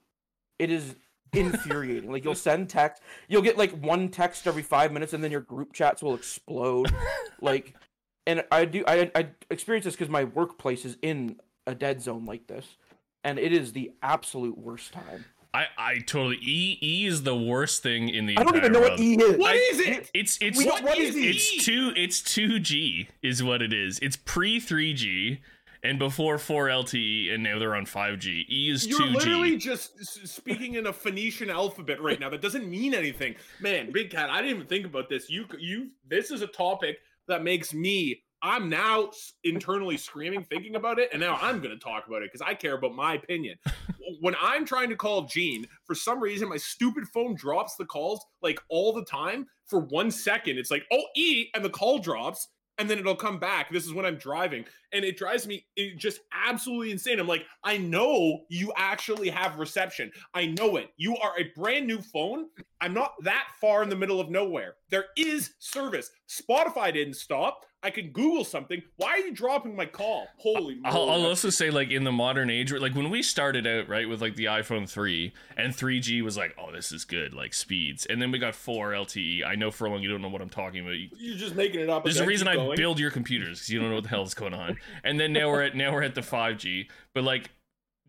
it 0.58 0.70
is 0.70 0.96
infuriating. 1.32 2.10
like 2.10 2.24
you'll 2.24 2.34
send 2.36 2.68
text, 2.68 3.02
you'll 3.28 3.42
get 3.42 3.58
like 3.58 3.72
one 3.72 4.08
text 4.08 4.46
every 4.46 4.62
five 4.62 4.92
minutes, 4.92 5.12
and 5.12 5.22
then 5.22 5.30
your 5.30 5.40
group 5.40 5.72
chats 5.72 6.02
will 6.02 6.14
explode. 6.14 6.94
like, 7.40 7.74
and 8.26 8.44
I 8.50 8.64
do 8.64 8.84
I 8.86 9.10
I 9.14 9.28
experience 9.50 9.84
this 9.84 9.94
because 9.94 10.10
my 10.10 10.24
workplace 10.24 10.84
is 10.84 10.96
in 11.02 11.40
a 11.66 11.74
dead 11.74 12.02
zone 12.02 12.24
like 12.24 12.46
this, 12.46 12.76
and 13.24 13.38
it 13.38 13.52
is 13.52 13.72
the 13.72 13.92
absolute 14.02 14.56
worst 14.58 14.92
time. 14.92 15.24
I 15.52 15.66
I 15.76 15.98
totally 15.98 16.38
E 16.42 16.78
E 16.80 17.06
is 17.06 17.24
the 17.24 17.36
worst 17.36 17.82
thing 17.82 18.08
in 18.08 18.26
the 18.26 18.38
I 18.38 18.44
don't 18.44 18.56
even 18.56 18.72
know 18.72 18.80
world. 18.80 18.92
what 18.92 19.00
E 19.00 19.14
is. 19.14 19.36
What 19.38 19.50
I- 19.50 19.54
is 19.56 19.80
it? 19.80 20.10
It's 20.14 20.38
it's 20.40 20.58
We 20.58 20.64
don't- 20.64 20.84
what 20.84 20.98
is 20.98 21.16
E? 21.16 21.28
it's 21.30 21.64
two 21.64 21.92
it's 21.96 22.22
two 22.22 22.60
G 22.60 23.08
is 23.22 23.42
what 23.42 23.60
it 23.62 23.72
is. 23.72 23.98
It's 24.00 24.16
pre 24.16 24.60
three 24.60 24.94
G 24.94 25.40
and 25.82 25.98
before 25.98 26.36
four 26.38 26.68
LTE, 26.68 27.32
and 27.32 27.42
now 27.42 27.58
they're 27.58 27.74
on 27.74 27.86
five 27.86 28.18
G. 28.20 28.44
E 28.48 28.70
is 28.70 28.86
You're 28.86 28.98
two 28.98 29.04
literally 29.06 29.56
just 29.56 29.98
speaking 30.28 30.74
in 30.74 30.86
a 30.86 30.92
Phoenician 30.92 31.50
alphabet 31.50 32.00
right 32.02 32.20
now. 32.20 32.28
That 32.28 32.42
doesn't 32.42 32.68
mean 32.68 32.94
anything, 32.94 33.34
man. 33.60 33.90
Big 33.90 34.10
cat. 34.10 34.30
I 34.30 34.42
didn't 34.42 34.56
even 34.56 34.66
think 34.68 34.84
about 34.86 35.08
this. 35.08 35.28
You, 35.30 35.46
you. 35.58 35.88
This 36.06 36.30
is 36.30 36.42
a 36.42 36.46
topic 36.46 36.98
that 37.28 37.42
makes 37.42 37.74
me. 37.74 38.22
I'm 38.42 38.68
now 38.68 39.10
internally 39.44 39.96
screaming, 39.96 40.44
thinking 40.44 40.76
about 40.76 40.98
it, 40.98 41.10
and 41.12 41.20
now 41.20 41.38
I'm 41.40 41.60
going 41.60 41.76
to 41.76 41.84
talk 41.84 42.06
about 42.06 42.22
it 42.22 42.30
because 42.32 42.46
I 42.46 42.54
care 42.54 42.74
about 42.74 42.94
my 42.94 43.14
opinion. 43.14 43.56
when 44.20 44.34
I'm 44.40 44.64
trying 44.64 44.88
to 44.90 44.96
call 44.96 45.22
Gene, 45.22 45.66
for 45.84 45.94
some 45.94 46.20
reason, 46.20 46.48
my 46.48 46.56
stupid 46.56 47.06
phone 47.08 47.34
drops 47.34 47.76
the 47.76 47.84
calls 47.84 48.24
like 48.42 48.60
all 48.68 48.92
the 48.92 49.04
time. 49.04 49.46
For 49.66 49.80
one 49.80 50.10
second, 50.10 50.58
it's 50.58 50.70
like, 50.70 50.84
oh, 50.92 51.04
E, 51.16 51.48
and 51.54 51.64
the 51.64 51.70
call 51.70 51.98
drops, 51.98 52.48
and 52.78 52.88
then 52.88 52.98
it'll 52.98 53.14
come 53.14 53.38
back. 53.38 53.70
This 53.70 53.84
is 53.84 53.92
when 53.92 54.06
I'm 54.06 54.16
driving, 54.16 54.64
and 54.92 55.04
it 55.04 55.18
drives 55.18 55.46
me 55.46 55.66
it 55.76 55.98
just 55.98 56.20
absolutely 56.32 56.90
insane. 56.90 57.20
I'm 57.20 57.28
like, 57.28 57.44
I 57.62 57.76
know 57.76 58.40
you 58.48 58.72
actually 58.76 59.28
have 59.28 59.58
reception. 59.58 60.10
I 60.34 60.46
know 60.46 60.76
it. 60.76 60.88
You 60.96 61.16
are 61.18 61.38
a 61.38 61.50
brand 61.54 61.86
new 61.86 62.00
phone. 62.00 62.46
I'm 62.80 62.94
not 62.94 63.12
that 63.22 63.48
far 63.60 63.82
in 63.82 63.90
the 63.90 63.96
middle 63.96 64.18
of 64.18 64.30
nowhere. 64.30 64.76
There 64.88 65.06
is 65.16 65.54
service. 65.58 66.10
Spotify 66.28 66.92
didn't 66.92 67.14
stop. 67.14 67.66
I 67.82 67.90
can 67.90 68.10
Google 68.10 68.44
something. 68.44 68.82
Why 68.96 69.12
are 69.12 69.18
you 69.18 69.32
dropping 69.32 69.74
my 69.74 69.86
call? 69.86 70.28
Holy 70.36 70.78
I'll, 70.84 71.08
I'll 71.08 71.26
also 71.26 71.48
say, 71.48 71.70
like 71.70 71.90
in 71.90 72.04
the 72.04 72.12
modern 72.12 72.50
age, 72.50 72.72
like 72.72 72.94
when 72.94 73.08
we 73.08 73.22
started 73.22 73.66
out, 73.66 73.88
right, 73.88 74.06
with 74.06 74.20
like 74.20 74.36
the 74.36 74.46
iPhone 74.46 74.88
three 74.88 75.32
and 75.56 75.74
three 75.74 75.98
G 75.98 76.20
was 76.20 76.36
like, 76.36 76.54
oh, 76.58 76.70
this 76.72 76.92
is 76.92 77.04
good, 77.04 77.32
like 77.32 77.54
speeds, 77.54 78.04
and 78.04 78.20
then 78.20 78.30
we 78.30 78.38
got 78.38 78.54
four 78.54 78.90
LTE. 78.90 79.46
I 79.46 79.54
know 79.54 79.70
for 79.70 79.86
a 79.86 79.90
long 79.90 80.02
you 80.02 80.10
don't 80.10 80.20
know 80.20 80.28
what 80.28 80.42
I'm 80.42 80.50
talking 80.50 80.80
about. 80.80 80.92
You, 80.92 81.08
You're 81.16 81.38
just 81.38 81.56
making 81.56 81.80
it 81.80 81.88
up. 81.88 82.04
There's 82.04 82.20
a 82.20 82.26
reason 82.26 82.48
I 82.48 82.56
going. 82.56 82.76
build 82.76 82.98
your 82.98 83.10
computers 83.10 83.58
because 83.60 83.70
you 83.70 83.80
don't 83.80 83.88
know 83.88 83.94
what 83.94 84.04
the 84.04 84.10
hell 84.10 84.24
is 84.24 84.34
going 84.34 84.54
on. 84.54 84.76
And 85.02 85.18
then 85.18 85.32
now 85.32 85.48
we're 85.48 85.62
at 85.62 85.74
now 85.74 85.92
we're 85.92 86.02
at 86.02 86.14
the 86.14 86.20
5G, 86.20 86.88
but 87.14 87.24
like 87.24 87.50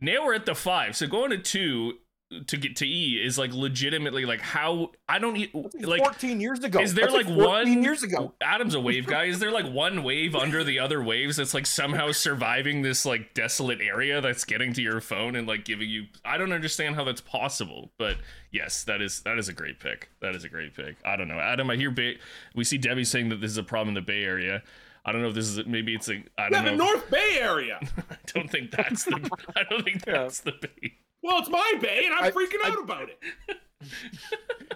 now 0.01 0.25
we're 0.25 0.33
at 0.33 0.45
the 0.45 0.55
five. 0.55 0.95
So 0.95 1.07
going 1.07 1.29
to 1.29 1.37
two 1.37 1.99
to 2.47 2.57
get 2.57 2.75
to 2.77 2.87
E 2.87 3.21
is 3.23 3.37
like 3.37 3.53
legitimately 3.53 4.25
like 4.25 4.41
how 4.41 4.91
I 5.09 5.19
don't 5.19 5.35
e- 5.37 5.51
like. 5.79 6.01
14 6.01 6.39
years 6.39 6.63
ago. 6.63 6.79
Is 6.79 6.93
there 6.93 7.05
That's 7.05 7.13
like 7.15 7.25
14 7.25 7.37
one 7.45 7.83
years 7.83 8.03
ago? 8.03 8.33
Adam's 8.41 8.73
a 8.75 8.79
wave 8.79 9.05
guy. 9.05 9.25
Is 9.25 9.39
there 9.39 9.51
like 9.51 9.71
one 9.71 10.03
wave 10.03 10.35
under 10.35 10.63
the 10.63 10.79
other 10.79 11.03
waves 11.03 11.37
that's 11.37 11.53
like 11.53 11.65
somehow 11.65 12.11
surviving 12.11 12.81
this 12.81 13.05
like 13.05 13.33
desolate 13.33 13.81
area 13.81 14.21
that's 14.21 14.45
getting 14.45 14.73
to 14.73 14.81
your 14.81 15.01
phone 15.01 15.35
and 15.35 15.47
like 15.47 15.65
giving 15.65 15.89
you? 15.89 16.05
I 16.23 16.37
don't 16.37 16.53
understand 16.53 16.95
how 16.95 17.03
that's 17.03 17.21
possible. 17.21 17.91
But 17.97 18.17
yes, 18.51 18.83
that 18.85 19.01
is 19.01 19.21
that 19.21 19.37
is 19.37 19.49
a 19.49 19.53
great 19.53 19.79
pick. 19.79 20.09
That 20.21 20.35
is 20.35 20.43
a 20.43 20.49
great 20.49 20.73
pick. 20.75 20.95
I 21.05 21.15
don't 21.15 21.27
know, 21.27 21.39
Adam. 21.39 21.69
I 21.69 21.75
hear 21.75 21.91
Bay. 21.91 22.17
We 22.55 22.63
see 22.63 22.77
Debbie 22.77 23.03
saying 23.03 23.29
that 23.29 23.41
this 23.41 23.51
is 23.51 23.57
a 23.57 23.63
problem 23.63 23.89
in 23.89 23.93
the 23.95 24.01
Bay 24.01 24.23
Area. 24.23 24.63
I 25.03 25.11
don't 25.11 25.21
know 25.23 25.29
if 25.29 25.33
this 25.33 25.47
is 25.49 25.65
maybe 25.65 25.95
it's 25.95 26.07
a. 26.09 26.23
I 26.37 26.43
Yeah, 26.43 26.49
don't 26.49 26.65
the 26.65 26.71
know. 26.71 26.85
North 26.85 27.09
Bay 27.09 27.39
area. 27.41 27.79
I 28.11 28.15
don't 28.27 28.49
think 28.51 28.69
that's 28.69 29.03
the. 29.05 29.29
I 29.55 29.63
don't 29.69 29.83
think 29.83 30.03
Yeah. 30.05 30.13
that's 30.13 30.41
the 30.41 30.51
Bay. 30.51 30.93
Well, 31.23 31.39
it's 31.39 31.49
my 31.49 31.73
bay, 31.81 32.03
and 32.05 32.13
I'm 32.15 32.23
I- 32.25 32.31
freaking 32.31 32.63
I- 32.63 32.69
out 32.69 32.79
about 32.79 33.09
it. 33.09 33.19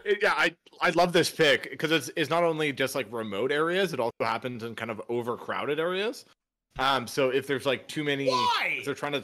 It- 0.03 0.19
yeah, 0.23 0.33
I 0.35 0.55
I 0.81 0.89
love 0.91 1.13
this 1.13 1.29
pick 1.29 1.69
because 1.69 1.91
it's 1.91 2.09
it's 2.15 2.29
not 2.29 2.43
only 2.43 2.71
just 2.73 2.95
like 2.95 3.07
remote 3.11 3.51
areas, 3.51 3.93
it 3.93 3.99
also 3.99 4.13
happens 4.21 4.63
in 4.63 4.73
kind 4.75 4.89
of 4.91 5.01
overcrowded 5.09 5.79
areas. 5.79 6.25
Um, 6.79 7.07
so 7.07 7.29
if 7.29 7.45
there's 7.47 7.65
like 7.65 7.87
too 7.87 8.03
many, 8.03 8.27
Why? 8.29 8.81
they're 8.83 8.93
trying 8.95 9.13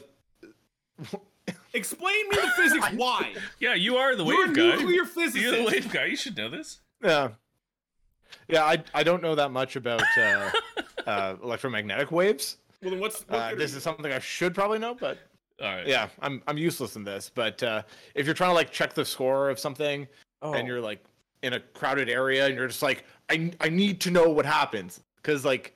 Explain 1.74 2.28
me 2.28 2.36
the 2.36 2.50
physics. 2.56 2.86
Why? 2.96 3.34
Yeah, 3.58 3.74
you 3.74 3.96
are 3.96 4.14
the 4.14 4.24
You're 4.24 4.44
a 4.44 4.46
wave 4.48 4.56
guy. 4.56 4.62
nuclear 4.76 5.04
You're 5.34 5.56
the 5.56 5.64
wave 5.70 5.92
guy. 5.92 6.04
You 6.06 6.16
should 6.16 6.36
know 6.36 6.48
this. 6.48 6.80
Yeah. 7.02 7.28
Yeah, 8.48 8.64
I 8.64 8.82
I 8.94 9.02
don't 9.02 9.22
know 9.22 9.34
that 9.34 9.50
much 9.50 9.76
about 9.76 10.02
uh, 10.16 10.50
uh, 11.06 11.36
electromagnetic 11.42 12.10
waves. 12.12 12.58
Well, 12.82 12.90
then 12.92 13.00
what's 13.00 13.22
what 13.28 13.38
Uh, 13.38 13.54
this 13.56 13.74
is 13.74 13.82
something 13.82 14.12
I 14.12 14.18
should 14.20 14.54
probably 14.54 14.78
know, 14.78 14.94
but 14.94 15.16
All 15.18 15.31
right. 15.62 15.86
yeah, 15.86 16.08
I'm 16.20 16.42
I'm 16.46 16.58
useless 16.58 16.96
in 16.96 17.04
this. 17.04 17.30
But 17.34 17.62
uh, 17.62 17.82
if 18.14 18.26
you're 18.26 18.34
trying 18.34 18.50
to 18.50 18.54
like 18.54 18.70
check 18.70 18.94
the 18.94 19.04
score 19.04 19.48
of 19.50 19.58
something 19.58 20.06
Oh, 20.42 20.54
and 20.54 20.66
you're 20.66 20.80
like 20.80 21.04
in 21.42 21.52
a 21.54 21.60
crowded 21.60 22.08
area 22.08 22.46
and 22.46 22.56
you're 22.56 22.66
just 22.68 22.82
like 22.82 23.04
I 23.30 23.52
I 23.60 23.68
need 23.68 24.00
to 24.02 24.10
know 24.10 24.28
what 24.28 24.44
happens 24.46 25.00
because 25.16 25.44
like 25.44 25.74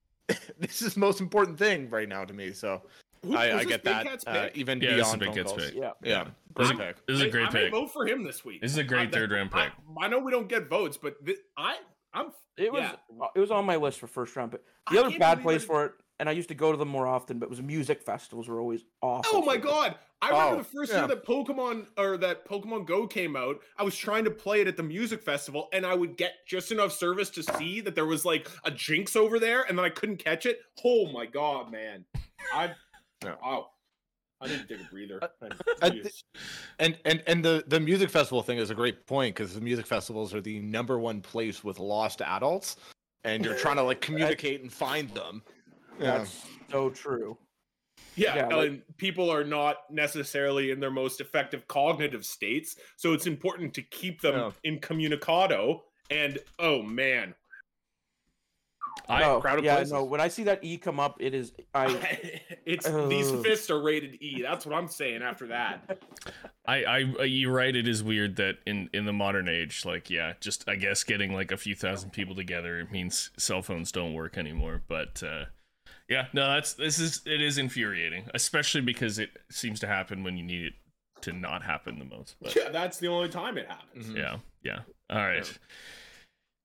this 0.58 0.82
is 0.82 0.94
the 0.94 1.00
most 1.00 1.20
important 1.20 1.58
thing 1.58 1.88
right 1.90 2.08
now 2.08 2.24
to 2.24 2.34
me. 2.34 2.52
So 2.52 2.82
Who- 3.24 3.36
I, 3.36 3.58
I 3.58 3.64
get 3.64 3.84
that 3.84 4.04
Cat's 4.06 4.26
uh, 4.26 4.48
even 4.54 4.80
Yeah, 4.80 4.96
this 4.96 5.06
is 5.08 5.14
beyond 5.16 5.20
Big 5.20 5.28
phone 5.28 5.36
Cat's 5.36 5.52
calls. 5.52 5.64
pick. 5.66 5.74
yeah. 5.74 5.90
Yeah, 6.02 6.24
This 6.56 6.68
great 6.72 6.72
is, 6.72 6.78
pick. 6.94 7.06
this 7.06 7.14
is 7.16 7.22
a 7.22 7.26
I- 7.26 7.30
great 7.30 7.48
I 7.48 7.52
may 7.52 7.62
pick. 7.64 7.70
vote 7.72 7.92
for 7.92 8.06
him 8.06 8.24
this 8.24 8.44
week. 8.44 8.60
This 8.60 8.72
is 8.72 8.78
a 8.78 8.84
great 8.84 9.08
I- 9.08 9.10
third 9.12 9.30
round 9.32 9.50
pick. 9.52 9.70
I 10.00 10.08
know 10.08 10.18
we 10.18 10.30
don't 10.32 10.48
get 10.48 10.68
votes, 10.68 10.96
but 10.96 11.14
thi- 11.24 11.36
I 11.56 11.76
I'm 12.12 12.32
It 12.56 12.72
was 12.72 12.82
Yeah. 12.82 13.26
it 13.36 13.38
was 13.40 13.50
on 13.50 13.64
my 13.64 13.76
list 13.76 13.98
for 14.00 14.06
first 14.06 14.34
round, 14.36 14.50
but 14.50 14.62
I 14.86 14.94
the 14.94 15.00
other 15.04 15.18
bad 15.18 15.42
believe 15.42 15.44
place 15.44 15.62
I- 15.64 15.66
for 15.66 15.84
it, 15.86 15.92
and 16.20 16.28
I 16.28 16.32
used 16.32 16.48
to 16.48 16.54
go 16.54 16.72
to 16.72 16.78
them 16.78 16.88
more 16.88 17.06
often, 17.06 17.38
but 17.38 17.46
it 17.46 17.50
was 17.50 17.62
music 17.62 18.02
festivals 18.02 18.48
were 18.48 18.60
always 18.60 18.84
awful. 19.02 19.38
Oh 19.40 19.44
my 19.44 19.56
god! 19.56 19.96
I 20.20 20.30
remember 20.30 20.54
Oh, 20.54 20.58
the 20.58 20.64
first 20.64 20.92
yeah. 20.92 20.98
year 20.98 21.08
that 21.08 21.24
Pokemon 21.24 21.86
or 21.96 22.16
that 22.16 22.44
Pokemon 22.46 22.86
Go 22.86 23.06
came 23.06 23.36
out. 23.36 23.60
I 23.76 23.82
was 23.84 23.96
trying 23.96 24.24
to 24.24 24.30
play 24.30 24.60
it 24.60 24.66
at 24.68 24.76
the 24.76 24.82
music 24.82 25.22
festival, 25.22 25.68
and 25.72 25.86
I 25.86 25.94
would 25.94 26.16
get 26.16 26.34
just 26.46 26.72
enough 26.72 26.92
service 26.92 27.30
to 27.30 27.42
see 27.42 27.80
that 27.82 27.94
there 27.94 28.06
was 28.06 28.24
like 28.24 28.48
a 28.64 28.70
Jynx 28.70 29.14
over 29.16 29.38
there, 29.38 29.62
and 29.62 29.78
then 29.78 29.84
I 29.84 29.90
couldn't 29.90 30.18
catch 30.18 30.44
it. 30.46 30.60
Oh 30.84 31.06
my 31.12 31.26
god, 31.26 31.70
man! 31.70 32.04
I 32.52 32.72
Yeah. 33.24 33.34
Oh. 33.42 33.48
wow. 33.50 33.66
I 34.40 34.46
need 34.46 34.68
to 34.68 34.76
take 34.76 34.86
a 34.86 34.90
breather. 34.90 35.18
Uh, 35.20 35.46
uh, 35.82 35.90
and 36.78 36.96
and 37.04 37.22
and 37.26 37.44
the 37.44 37.64
the 37.66 37.80
music 37.80 38.08
festival 38.08 38.40
thing 38.42 38.58
is 38.58 38.70
a 38.70 38.74
great 38.74 39.04
point 39.06 39.34
because 39.34 39.52
the 39.54 39.60
music 39.60 39.84
festivals 39.86 40.32
are 40.32 40.40
the 40.40 40.60
number 40.60 40.98
one 40.98 41.20
place 41.20 41.64
with 41.64 41.80
lost 41.80 42.22
adults, 42.22 42.76
and 43.24 43.44
you're 43.44 43.56
trying 43.56 43.76
to 43.76 43.82
like 43.82 44.00
communicate 44.00 44.62
and 44.62 44.72
find 44.72 45.10
them. 45.10 45.42
Yeah. 45.98 46.18
That's 46.18 46.46
so 46.70 46.90
true. 46.90 47.36
Yeah, 48.14 48.36
Yeah, 48.36 48.46
like- 48.56 48.68
and 48.68 48.96
people 48.96 49.30
are 49.30 49.44
not 49.44 49.76
necessarily 49.90 50.70
in 50.70 50.80
their 50.80 50.90
most 50.90 51.20
effective 51.20 51.66
cognitive 51.68 52.24
states, 52.24 52.76
so 52.96 53.12
it's 53.12 53.26
important 53.26 53.74
to 53.74 53.82
keep 53.82 54.20
them 54.20 54.34
Yeah. 54.34 54.50
incommunicado. 54.64 55.82
And 56.10 56.38
oh 56.58 56.82
man, 56.82 57.34
I, 59.08 59.20
no, 59.20 59.40
crowded 59.40 59.64
yeah, 59.64 59.76
places. 59.76 59.92
no. 59.92 60.04
When 60.04 60.20
I 60.20 60.28
see 60.28 60.44
that 60.44 60.62
E 60.64 60.76
come 60.76 60.98
up, 60.98 61.16
it 61.20 61.34
is 61.34 61.52
I. 61.74 61.86
it's 62.66 62.88
these 63.08 63.30
fists 63.42 63.70
are 63.70 63.80
rated 63.80 64.20
E. 64.20 64.42
That's 64.42 64.66
what 64.66 64.74
I'm 64.74 64.88
saying. 64.88 65.22
After 65.22 65.46
that, 65.48 66.02
I, 66.66 66.84
I, 66.84 67.04
uh, 67.20 67.22
you're 67.22 67.52
right. 67.52 67.74
It 67.74 67.86
is 67.86 68.02
weird 68.02 68.36
that 68.36 68.56
in 68.66 68.90
in 68.92 69.04
the 69.06 69.12
modern 69.12 69.48
age, 69.48 69.84
like, 69.84 70.10
yeah, 70.10 70.34
just 70.40 70.68
I 70.68 70.76
guess 70.76 71.04
getting 71.04 71.32
like 71.32 71.52
a 71.52 71.56
few 71.56 71.74
thousand 71.74 72.10
people 72.10 72.34
together 72.34 72.80
it 72.80 72.90
means 72.90 73.30
cell 73.38 73.62
phones 73.62 73.92
don't 73.92 74.14
work 74.14 74.36
anymore. 74.36 74.82
But 74.88 75.22
uh, 75.22 75.44
yeah, 76.08 76.26
no, 76.32 76.48
that's 76.54 76.74
this 76.74 76.98
is 76.98 77.22
it 77.26 77.40
is 77.40 77.58
infuriating, 77.58 78.28
especially 78.34 78.80
because 78.80 79.18
it 79.18 79.30
seems 79.50 79.80
to 79.80 79.86
happen 79.86 80.22
when 80.24 80.36
you 80.36 80.44
need 80.44 80.64
it 80.66 80.72
to 81.22 81.32
not 81.32 81.62
happen 81.62 81.98
the 81.98 82.04
most. 82.04 82.36
But 82.40 82.54
yeah, 82.54 82.68
that's 82.70 82.98
the 82.98 83.08
only 83.08 83.28
time 83.28 83.58
it 83.58 83.66
happens. 83.68 84.06
Mhm. 84.08 84.16
yeah, 84.16 84.36
yeah. 84.62 84.78
All 85.10 85.18
right. 85.18 85.58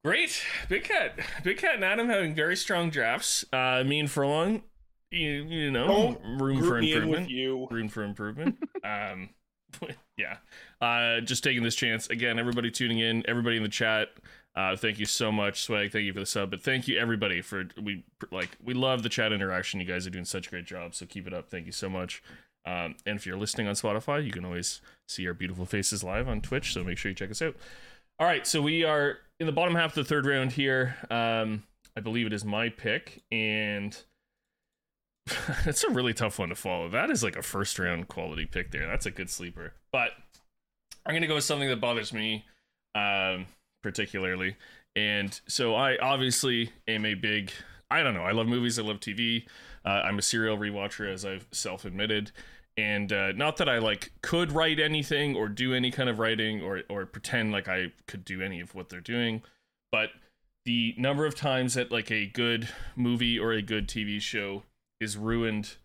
Great, 0.05 0.43
big 0.67 0.83
cat, 0.83 1.17
big 1.43 1.57
cat, 1.57 1.75
and 1.75 1.83
Adam 1.85 2.09
having 2.09 2.35
very 2.35 2.57
strong 2.57 2.89
drafts. 2.89 3.45
Uh, 3.53 3.83
me 3.85 3.99
and 4.01 4.11
Furlong, 4.11 4.61
you 5.11 5.29
you 5.43 5.71
know, 5.71 5.87
Don't 5.87 6.41
room 6.41 6.57
for 6.59 6.63
Group 6.71 6.81
me 6.81 6.91
in 6.91 6.97
improvement 6.97 7.21
with 7.23 7.29
you. 7.31 7.67
room 7.71 7.87
for 7.87 8.03
improvement. 8.03 8.57
um, 8.83 9.29
yeah. 10.17 10.37
Uh, 10.81 11.21
just 11.21 11.41
taking 11.43 11.63
this 11.63 11.75
chance 11.75 12.07
again. 12.09 12.37
Everybody 12.37 12.69
tuning 12.69 12.99
in, 12.99 13.23
everybody 13.29 13.55
in 13.55 13.63
the 13.63 13.69
chat. 13.69 14.09
Uh, 14.55 14.75
thank 14.75 14.99
you 14.99 15.05
so 15.05 15.31
much, 15.31 15.63
Swag. 15.63 15.91
Thank 15.91 16.05
you 16.05 16.13
for 16.13 16.19
the 16.19 16.25
sub, 16.25 16.51
but 16.51 16.61
thank 16.61 16.87
you 16.87 16.99
everybody 16.99 17.41
for 17.41 17.65
we 17.81 18.03
like 18.31 18.49
we 18.63 18.73
love 18.73 19.01
the 19.01 19.09
chat 19.09 19.31
interaction. 19.31 19.79
You 19.79 19.87
guys 19.87 20.05
are 20.05 20.11
doing 20.11 20.25
such 20.25 20.47
a 20.47 20.49
great 20.49 20.65
job, 20.65 20.93
so 20.93 21.05
keep 21.07 21.25
it 21.25 21.33
up. 21.33 21.49
Thank 21.49 21.65
you 21.65 21.71
so 21.71 21.89
much. 21.89 22.21
Um, 22.65 22.95
and 23.05 23.17
if 23.17 23.25
you're 23.25 23.37
listening 23.37 23.67
on 23.67 23.73
Spotify, 23.73 24.23
you 24.23 24.31
can 24.31 24.45
always 24.45 24.79
see 25.07 25.27
our 25.27 25.33
beautiful 25.33 25.65
faces 25.65 26.03
live 26.03 26.29
on 26.29 26.39
Twitch. 26.39 26.73
So 26.73 26.83
make 26.83 26.97
sure 26.97 27.09
you 27.09 27.15
check 27.15 27.31
us 27.31 27.41
out. 27.41 27.55
All 28.19 28.27
right, 28.27 28.45
so 28.45 28.61
we 28.61 28.83
are 28.83 29.17
in 29.39 29.47
the 29.47 29.51
bottom 29.51 29.73
half 29.75 29.91
of 29.91 29.95
the 29.95 30.03
third 30.03 30.25
round 30.27 30.51
here. 30.51 30.95
Um, 31.09 31.63
I 31.97 32.01
believe 32.01 32.27
it 32.27 32.33
is 32.33 32.45
my 32.45 32.69
pick, 32.69 33.23
and 33.31 33.97
it's 35.65 35.83
a 35.83 35.89
really 35.89 36.13
tough 36.13 36.37
one 36.37 36.49
to 36.49 36.55
follow. 36.55 36.89
That 36.89 37.09
is 37.09 37.23
like 37.23 37.35
a 37.35 37.41
first 37.41 37.79
round 37.79 38.07
quality 38.07 38.45
pick 38.45 38.71
there. 38.71 38.87
That's 38.87 39.07
a 39.07 39.11
good 39.11 39.31
sleeper. 39.31 39.73
But 39.91 40.11
I'm 41.05 41.15
gonna 41.15 41.27
go 41.27 41.35
with 41.35 41.43
something 41.43 41.67
that 41.69 41.81
bothers 41.81 42.13
me 42.13 42.45
um, 42.93 43.47
particularly. 43.83 44.55
And 44.95 45.39
so 45.47 45.75
I 45.75 45.97
obviously 45.97 46.71
am 46.87 47.05
a 47.05 47.13
big. 47.13 47.51
I 47.91 48.01
don't 48.01 48.15
know. 48.15 48.23
I 48.23 48.31
love 48.31 48.47
movies. 48.47 48.79
I 48.79 48.81
love 48.81 48.99
TV. 48.99 49.45
Uh, 49.85 50.01
I'm 50.05 50.17
a 50.17 50.21
serial 50.21 50.57
rewatcher, 50.57 51.11
as 51.11 51.25
I've 51.25 51.45
self 51.51 51.85
admitted. 51.85 52.31
And 52.75 53.13
uh, 53.13 53.33
not 53.33 53.57
that 53.57 53.69
I 53.69 53.77
like 53.77 54.11
could 54.23 54.51
write 54.51 54.79
anything 54.79 55.35
or 55.35 55.47
do 55.47 55.75
any 55.75 55.91
kind 55.91 56.09
of 56.09 56.17
writing 56.17 56.63
or 56.63 56.81
or 56.89 57.05
pretend 57.05 57.51
like 57.51 57.67
I 57.67 57.91
could 58.07 58.25
do 58.25 58.41
any 58.41 58.59
of 58.61 58.73
what 58.73 58.89
they're 58.89 58.99
doing, 58.99 59.43
but 59.91 60.09
the 60.65 60.95
number 60.97 61.25
of 61.25 61.35
times 61.35 61.73
that 61.75 61.91
like 61.91 62.09
a 62.09 62.25
good 62.25 62.69
movie 62.95 63.37
or 63.37 63.51
a 63.51 63.61
good 63.61 63.87
TV 63.87 64.19
show 64.19 64.63
is 64.99 65.17
ruined 65.17 65.75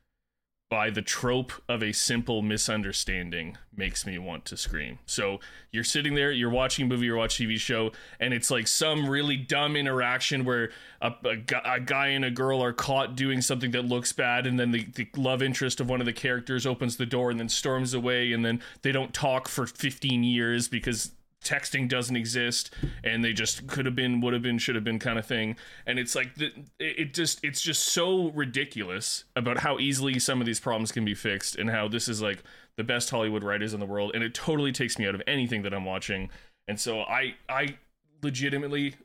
by 0.71 0.91
the 0.91 1.01
trope 1.01 1.53
of 1.67 1.83
a 1.83 1.93
simple 1.93 2.43
misunderstanding 2.43 3.57
makes 3.75 4.05
me 4.05 4.19
want 4.19 4.45
to 4.45 4.57
scream. 4.57 4.99
So 5.07 5.41
you're 5.71 5.85
sitting 5.85 6.15
there, 6.15 6.31
you're 6.31 6.51
watching 6.51 6.85
a 6.85 6.89
movie, 6.89 7.07
you're 7.07 7.17
watching 7.17 7.47
a 7.47 7.51
TV 7.51 7.59
show, 7.59 7.93
and 8.21 8.35
it's 8.35 8.51
like 8.51 8.69
some 8.69 9.09
really 9.09 9.37
dumb 9.37 9.77
interaction 9.77 10.45
where 10.45 10.71
a, 11.01 11.13
a, 11.25 11.37
a, 11.65 11.81
guy 11.81 12.09
and 12.09 12.25
a 12.25 12.31
girl 12.31 12.63
are 12.63 12.75
caught 12.75 13.17
doing 13.17 13.41
something 13.41 13.71
that 13.71 13.87
looks 13.87 14.13
bad, 14.13 14.47
and 14.47 14.61
then 14.61 14.71
the, 14.71 14.85
the 14.95 15.09
love 15.17 15.43
interest 15.43 15.81
of 15.81 15.89
one 15.89 16.01
of 16.01 16.07
the 16.07 16.13
characters 16.13 16.67
opens 16.67 16.99
the 16.99 17.07
door 17.07 17.31
and 17.31 17.41
then 17.41 17.49
storms 17.49 17.95
away, 17.95 18.33
and 18.33 18.45
then 18.45 18.61
they 18.83 18.93
don't 18.93 19.15
talk 19.15 19.49
for 19.49 19.67
15 19.67 20.23
years 20.23 20.69
because 20.69 21.13
texting 21.45 21.89
doesn't 21.89 22.17
exist 22.17 22.75
and 23.05 23.25
they 23.25 23.33
just 23.33 23.67
could 23.67 23.87
have 23.87 23.95
been 23.95 24.21
would 24.21 24.33
have 24.33 24.43
been 24.43 24.59
should 24.59 24.75
have 24.75 24.85
been 24.85 24.99
kind 24.99 25.19
of 25.19 25.27
thing. 25.27 25.57
And 25.87 25.99
it's 25.99 26.15
like 26.15 26.35
the, 26.35 26.51
it 26.79 27.15
just 27.15 27.41
it's 27.43 27.61
just 27.61 27.87
so 27.87 28.31
ridiculous 28.31 29.25
about 29.37 29.59
how 29.59 29.79
easily 29.79 30.19
some 30.19 30.41
of 30.41 30.47
these 30.47 30.61
problems 30.61 30.93
can 30.93 31.05
be 31.05 31.15
fixed 31.15 31.57
and 31.57 31.71
how 31.71 31.89
this 31.89 32.09
is 32.09 32.21
like 32.21 32.43
the 32.77 32.85
best 32.85 33.11
hollywood 33.11 33.45
writers 33.45 33.75
in 33.75 33.81
the 33.81 33.87
world. 33.87 34.13
And 34.15 34.23
it 34.23 34.35
totally 34.35 34.73
takes 34.73 34.99
me 34.99 35.07
out 35.07 35.15
of 35.15 35.23
anything 35.27 35.63
that 35.63 35.73
i'm 35.73 35.85
watching. 35.85 36.31
And 36.67 36.79
so 36.79 37.01
i 37.01 37.35
i 37.49 37.79
legitimately 38.23 38.97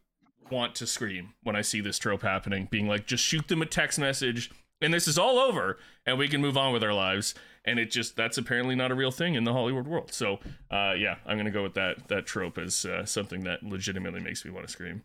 want 0.51 0.75
to 0.75 0.85
scream 0.85 1.33
when 1.43 1.55
i 1.55 1.61
see 1.61 1.79
this 1.79 1.97
trope 1.97 2.21
happening 2.21 2.67
being 2.69 2.87
like 2.87 3.07
just 3.07 3.23
shoot 3.23 3.47
them 3.47 3.61
a 3.61 3.65
text 3.65 3.97
message 3.97 4.51
and 4.83 4.93
this 4.93 5.07
is 5.07 5.17
all 5.17 5.39
over 5.39 5.77
and 6.05 6.17
we 6.17 6.27
can 6.27 6.41
move 6.41 6.57
on 6.57 6.73
with 6.73 6.83
our 6.83 6.93
lives. 6.93 7.33
And 7.65 7.79
it 7.79 7.91
just 7.91 8.15
that's 8.15 8.37
apparently 8.37 8.75
not 8.75 8.91
a 8.91 8.95
real 8.95 9.11
thing 9.11 9.35
in 9.35 9.45
the 9.45 9.53
hollywood 9.53 9.87
world. 9.87 10.13
So 10.13 10.39
uh, 10.69 10.93
yeah 10.97 11.15
i'm 11.25 11.37
gonna 11.37 11.51
go 11.51 11.63
with 11.63 11.73
that 11.75 12.07
that 12.09 12.25
trope 12.25 12.57
as 12.57 12.85
uh, 12.85 13.05
something 13.05 13.43
that 13.45 13.63
legitimately 13.63 14.19
makes 14.19 14.43
me 14.45 14.51
want 14.51 14.67
to 14.67 14.71
scream. 14.71 15.03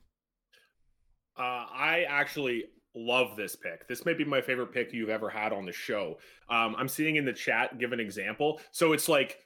Uh, 1.38 1.66
i 1.72 2.04
actually 2.08 2.64
love 2.94 3.36
this 3.36 3.54
pick. 3.54 3.86
This 3.86 4.04
may 4.04 4.14
be 4.14 4.24
my 4.24 4.40
favorite 4.40 4.72
pick 4.72 4.92
you've 4.92 5.10
ever 5.10 5.28
had 5.28 5.52
on 5.52 5.64
the 5.64 5.72
show. 5.72 6.18
Um, 6.48 6.74
i'm 6.76 6.88
seeing 6.88 7.16
in 7.16 7.24
the 7.24 7.32
chat 7.32 7.78
give 7.78 7.92
an 7.92 8.00
example. 8.00 8.60
So 8.72 8.92
it's 8.92 9.08
like 9.08 9.38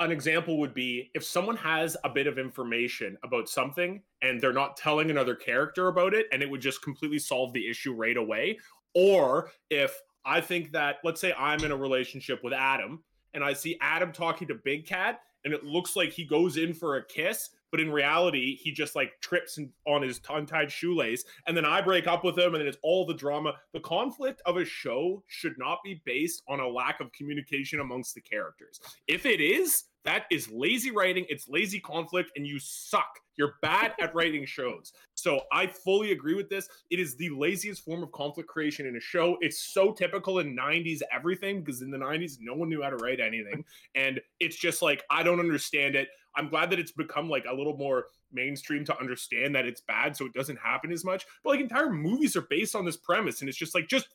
an 0.00 0.10
example 0.10 0.58
would 0.58 0.74
be 0.74 1.10
if 1.14 1.24
someone 1.24 1.56
has 1.56 1.96
a 2.04 2.08
bit 2.08 2.26
of 2.26 2.38
information 2.38 3.16
about 3.24 3.48
something 3.48 4.02
and 4.20 4.40
they're 4.40 4.52
not 4.52 4.76
telling 4.76 5.10
another 5.10 5.34
character 5.34 5.88
about 5.88 6.12
it 6.12 6.26
and 6.32 6.42
it 6.42 6.50
would 6.50 6.60
just 6.60 6.82
completely 6.82 7.18
solve 7.18 7.52
the 7.54 7.68
issue 7.68 7.94
right 7.94 8.18
away 8.18 8.58
or 8.94 9.50
if 9.70 10.00
I 10.24 10.40
think 10.40 10.72
that, 10.72 10.96
let's 11.04 11.20
say 11.20 11.32
I'm 11.32 11.64
in 11.64 11.72
a 11.72 11.76
relationship 11.76 12.42
with 12.44 12.52
Adam 12.52 13.02
and 13.34 13.42
I 13.42 13.52
see 13.52 13.78
Adam 13.80 14.12
talking 14.12 14.48
to 14.48 14.54
Big 14.54 14.86
Cat 14.86 15.20
and 15.44 15.54
it 15.54 15.64
looks 15.64 15.96
like 15.96 16.12
he 16.12 16.24
goes 16.24 16.56
in 16.56 16.74
for 16.74 16.96
a 16.96 17.04
kiss, 17.04 17.50
but 17.70 17.80
in 17.80 17.90
reality, 17.90 18.56
he 18.56 18.72
just 18.72 18.96
like 18.96 19.12
trips 19.20 19.58
on 19.86 20.02
his 20.02 20.20
untied 20.28 20.70
shoelace. 20.70 21.24
And 21.46 21.56
then 21.56 21.64
I 21.64 21.80
break 21.80 22.06
up 22.06 22.24
with 22.24 22.38
him 22.38 22.54
and 22.54 22.60
then 22.60 22.66
it's 22.66 22.78
all 22.82 23.06
the 23.06 23.14
drama. 23.14 23.54
The 23.72 23.80
conflict 23.80 24.42
of 24.46 24.56
a 24.56 24.64
show 24.64 25.22
should 25.26 25.54
not 25.58 25.78
be 25.84 26.02
based 26.04 26.42
on 26.48 26.60
a 26.60 26.68
lack 26.68 27.00
of 27.00 27.12
communication 27.12 27.80
amongst 27.80 28.14
the 28.14 28.20
characters. 28.20 28.80
If 29.06 29.26
it 29.26 29.40
is, 29.40 29.84
that 30.04 30.24
is 30.30 30.50
lazy 30.50 30.90
writing, 30.90 31.26
it's 31.28 31.48
lazy 31.48 31.78
conflict, 31.78 32.32
and 32.36 32.46
you 32.46 32.58
suck. 32.58 33.18
You're 33.36 33.54
bad 33.60 33.92
at 34.00 34.14
writing 34.14 34.44
shows. 34.46 34.92
So 35.14 35.40
I 35.52 35.66
fully 35.66 36.12
agree 36.12 36.34
with 36.34 36.48
this. 36.48 36.68
It 36.90 36.98
is 36.98 37.16
the 37.16 37.30
laziest 37.30 37.84
form 37.84 38.02
of 38.02 38.10
conflict 38.12 38.48
creation 38.48 38.86
in 38.86 38.96
a 38.96 39.00
show. 39.00 39.36
It's 39.40 39.72
so 39.72 39.92
typical 39.92 40.38
in 40.38 40.56
90s 40.56 41.00
everything 41.12 41.62
because 41.62 41.82
in 41.82 41.90
the 41.90 41.98
90s, 41.98 42.38
no 42.40 42.54
one 42.54 42.70
knew 42.70 42.82
how 42.82 42.90
to 42.90 42.96
write 42.96 43.20
anything. 43.20 43.64
And 43.94 44.20
it's 44.40 44.56
just 44.56 44.80
like, 44.80 45.02
I 45.10 45.22
don't 45.22 45.40
understand 45.40 45.96
it. 45.96 46.08
I'm 46.36 46.48
glad 46.48 46.70
that 46.70 46.78
it's 46.78 46.92
become 46.92 47.28
like 47.28 47.44
a 47.48 47.54
little 47.54 47.76
more 47.76 48.06
mainstream 48.32 48.84
to 48.84 48.98
understand 48.98 49.54
that 49.54 49.66
it's 49.66 49.80
bad 49.80 50.16
so 50.16 50.26
it 50.26 50.32
doesn't 50.32 50.58
happen 50.58 50.92
as 50.92 51.04
much. 51.04 51.26
But 51.42 51.50
like 51.50 51.60
entire 51.60 51.90
movies 51.90 52.36
are 52.36 52.42
based 52.42 52.74
on 52.74 52.84
this 52.84 52.96
premise. 52.96 53.40
And 53.40 53.48
it's 53.48 53.58
just 53.58 53.74
like, 53.74 53.88
just 53.88 54.08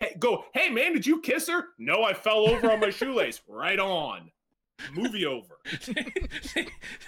hey, 0.00 0.16
go, 0.18 0.44
hey 0.54 0.70
man, 0.70 0.92
did 0.92 1.06
you 1.06 1.20
kiss 1.20 1.48
her? 1.48 1.66
No, 1.78 2.02
I 2.02 2.14
fell 2.14 2.48
over 2.48 2.70
on 2.70 2.80
my 2.80 2.90
shoelace. 2.90 3.40
Right 3.48 3.78
on 3.78 4.30
movie 4.94 5.26
over. 5.26 5.58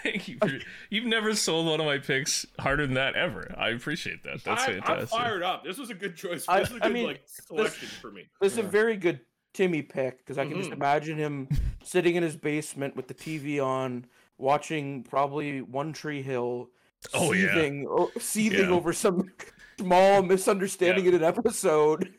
Thank 0.03 0.29
you. 0.29 0.39
For, 0.41 0.51
you've 0.91 1.07
never 1.07 1.35
sold 1.35 1.67
one 1.67 1.81
of 1.81 1.87
my 1.87 1.99
picks 1.99 2.47
harder 2.59 2.87
than 2.87 2.95
that 2.95 3.15
ever. 3.15 3.55
I 3.57 3.71
appreciate 3.71 4.23
that. 4.25 4.45
That's 4.45 4.63
I, 4.63 4.67
fantastic. 4.73 5.01
I'm 5.01 5.07
fired 5.07 5.43
up. 5.43 5.65
This 5.65 5.79
was 5.79 5.91
a 5.91 5.95
good 5.95 6.17
choice. 6.17 6.47
This 6.47 6.71
was 6.71 6.71
a 6.71 6.73
good 6.75 6.83
I 6.83 6.89
mean, 6.89 7.07
like 7.07 7.23
selection 7.27 7.89
this, 7.89 7.99
for 7.99 8.11
me. 8.11 8.29
This 8.41 8.53
is 8.53 8.59
a 8.59 8.63
very 8.63 8.97
good 8.97 9.21
Timmy 9.53 9.83
pick 9.83 10.19
because 10.19 10.39
I 10.39 10.45
can 10.45 10.53
mm-hmm. 10.53 10.61
just 10.61 10.73
imagine 10.73 11.19
him 11.19 11.49
sitting 11.83 12.17
in 12.17 12.23
his 12.23 12.37
basement 12.37 12.97
with 12.97 13.09
the 13.09 13.15
TV 13.15 13.65
on, 13.65 14.07
watching 14.41 15.03
probably 15.05 15.61
One 15.63 15.93
Tree 15.93 16.23
Hill. 16.23 16.71
Oh 17.15 17.33
seething, 17.33 17.89
yeah, 17.89 18.07
seething 18.19 18.69
yeah. 18.69 18.75
over 18.75 18.93
some 18.93 19.31
small 19.79 20.23
misunderstanding 20.23 21.05
yeah. 21.05 21.11
in 21.11 21.17
an 21.17 21.25
episode. 21.25 22.13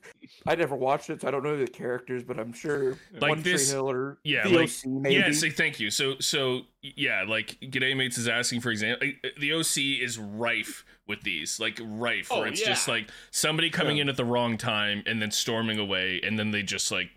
I 0.48 0.56
never 0.56 0.76
watched 0.76 1.12
it, 1.12 1.22
so 1.22 1.28
I 1.28 1.32
don't 1.32 1.44
know 1.44 1.56
the 1.56 1.68
characters, 1.68 2.24
but 2.24 2.40
I'm 2.40 2.52
sure 2.52 2.98
like 3.14 3.30
One 3.30 3.44
this, 3.44 3.70
Tree 3.70 3.76
Hill 3.76 3.92
or 3.92 4.18
yeah, 4.24 4.44
the 4.44 4.56
like, 4.56 4.70
OC 4.70 4.88
maybe. 4.88 5.16
Yeah, 5.16 5.32
say 5.34 5.52
thank 5.52 5.80
you. 5.80 5.92
So 5.92 6.16
so 6.20 6.62
yeah, 6.82 7.26
like 7.28 7.60
G'day 7.62 7.96
Mates 7.96 8.18
is 8.18 8.28
asking 8.28 8.62
for 8.62 8.72
example, 8.72 9.08
the 9.40 9.54
OC 9.54 10.02
is 10.02 10.18
rife 10.18 10.84
with 11.08 11.22
these, 11.22 11.60
like 11.60 11.80
rife, 11.84 12.30
oh, 12.32 12.40
where 12.40 12.48
it's 12.48 12.62
yeah. 12.62 12.70
just 12.70 12.88
like 12.88 13.10
somebody 13.30 13.70
coming 13.70 13.98
yeah. 13.98 14.04
in 14.04 14.10
at 14.10 14.18
the 14.18 14.26
wrong 14.26 14.58
time 14.58 15.04
and 15.06 15.22
then 15.22 15.30
storming 15.30 15.78
away, 15.78 16.22
and 16.24 16.40
then 16.40 16.50
they 16.50 16.64
just 16.64 16.92
like 16.92 17.12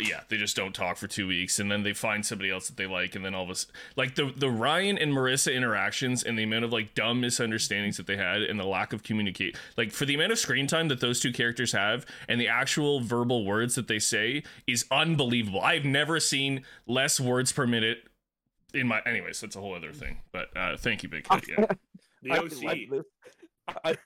yeah, 0.00 0.22
they 0.28 0.36
just 0.36 0.56
don't 0.56 0.74
talk 0.74 0.96
for 0.96 1.06
two 1.06 1.26
weeks, 1.26 1.58
and 1.58 1.70
then 1.70 1.82
they 1.82 1.92
find 1.92 2.24
somebody 2.24 2.50
else 2.50 2.68
that 2.68 2.76
they 2.76 2.86
like, 2.86 3.14
and 3.14 3.24
then 3.24 3.34
all 3.34 3.44
of 3.44 3.50
a 3.50 3.54
like 3.96 4.14
the 4.14 4.32
the 4.34 4.50
Ryan 4.50 4.98
and 4.98 5.12
Marissa 5.12 5.54
interactions 5.54 6.22
and 6.22 6.38
the 6.38 6.42
amount 6.42 6.64
of 6.64 6.72
like 6.72 6.94
dumb 6.94 7.20
misunderstandings 7.20 7.96
that 7.96 8.06
they 8.06 8.16
had 8.16 8.42
and 8.42 8.58
the 8.58 8.64
lack 8.64 8.92
of 8.92 9.02
communicate, 9.02 9.56
like 9.76 9.92
for 9.92 10.04
the 10.04 10.14
amount 10.14 10.32
of 10.32 10.38
screen 10.38 10.66
time 10.66 10.88
that 10.88 11.00
those 11.00 11.20
two 11.20 11.32
characters 11.32 11.72
have 11.72 12.06
and 12.28 12.40
the 12.40 12.48
actual 12.48 13.00
verbal 13.00 13.44
words 13.44 13.74
that 13.74 13.88
they 13.88 13.98
say 13.98 14.42
is 14.66 14.84
unbelievable. 14.90 15.60
I've 15.60 15.84
never 15.84 16.20
seen 16.20 16.64
less 16.86 17.20
words 17.20 17.52
per 17.52 17.66
minute 17.66 18.08
in 18.74 18.86
my. 18.86 19.00
Anyways, 19.06 19.40
that's 19.40 19.56
a 19.56 19.60
whole 19.60 19.74
other 19.74 19.92
thing. 19.92 20.18
But 20.32 20.56
uh, 20.56 20.76
thank 20.76 21.02
you, 21.02 21.08
Big 21.08 21.28
Kid. 21.28 21.44
Yeah. 21.48 21.66
the 22.22 22.30
OC. 22.32 23.04
I 23.84 23.96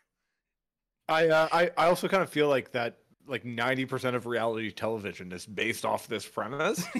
I, 1.08 1.28
uh, 1.28 1.48
I 1.52 1.70
I 1.76 1.86
also 1.86 2.08
kind 2.08 2.22
of 2.22 2.30
feel 2.30 2.48
like 2.48 2.72
that 2.72 2.98
like 3.30 3.44
90% 3.44 4.14
of 4.14 4.26
reality 4.26 4.70
television 4.70 5.32
is 5.32 5.46
based 5.46 5.84
off 5.84 6.08
this 6.08 6.26
premise. 6.26 6.84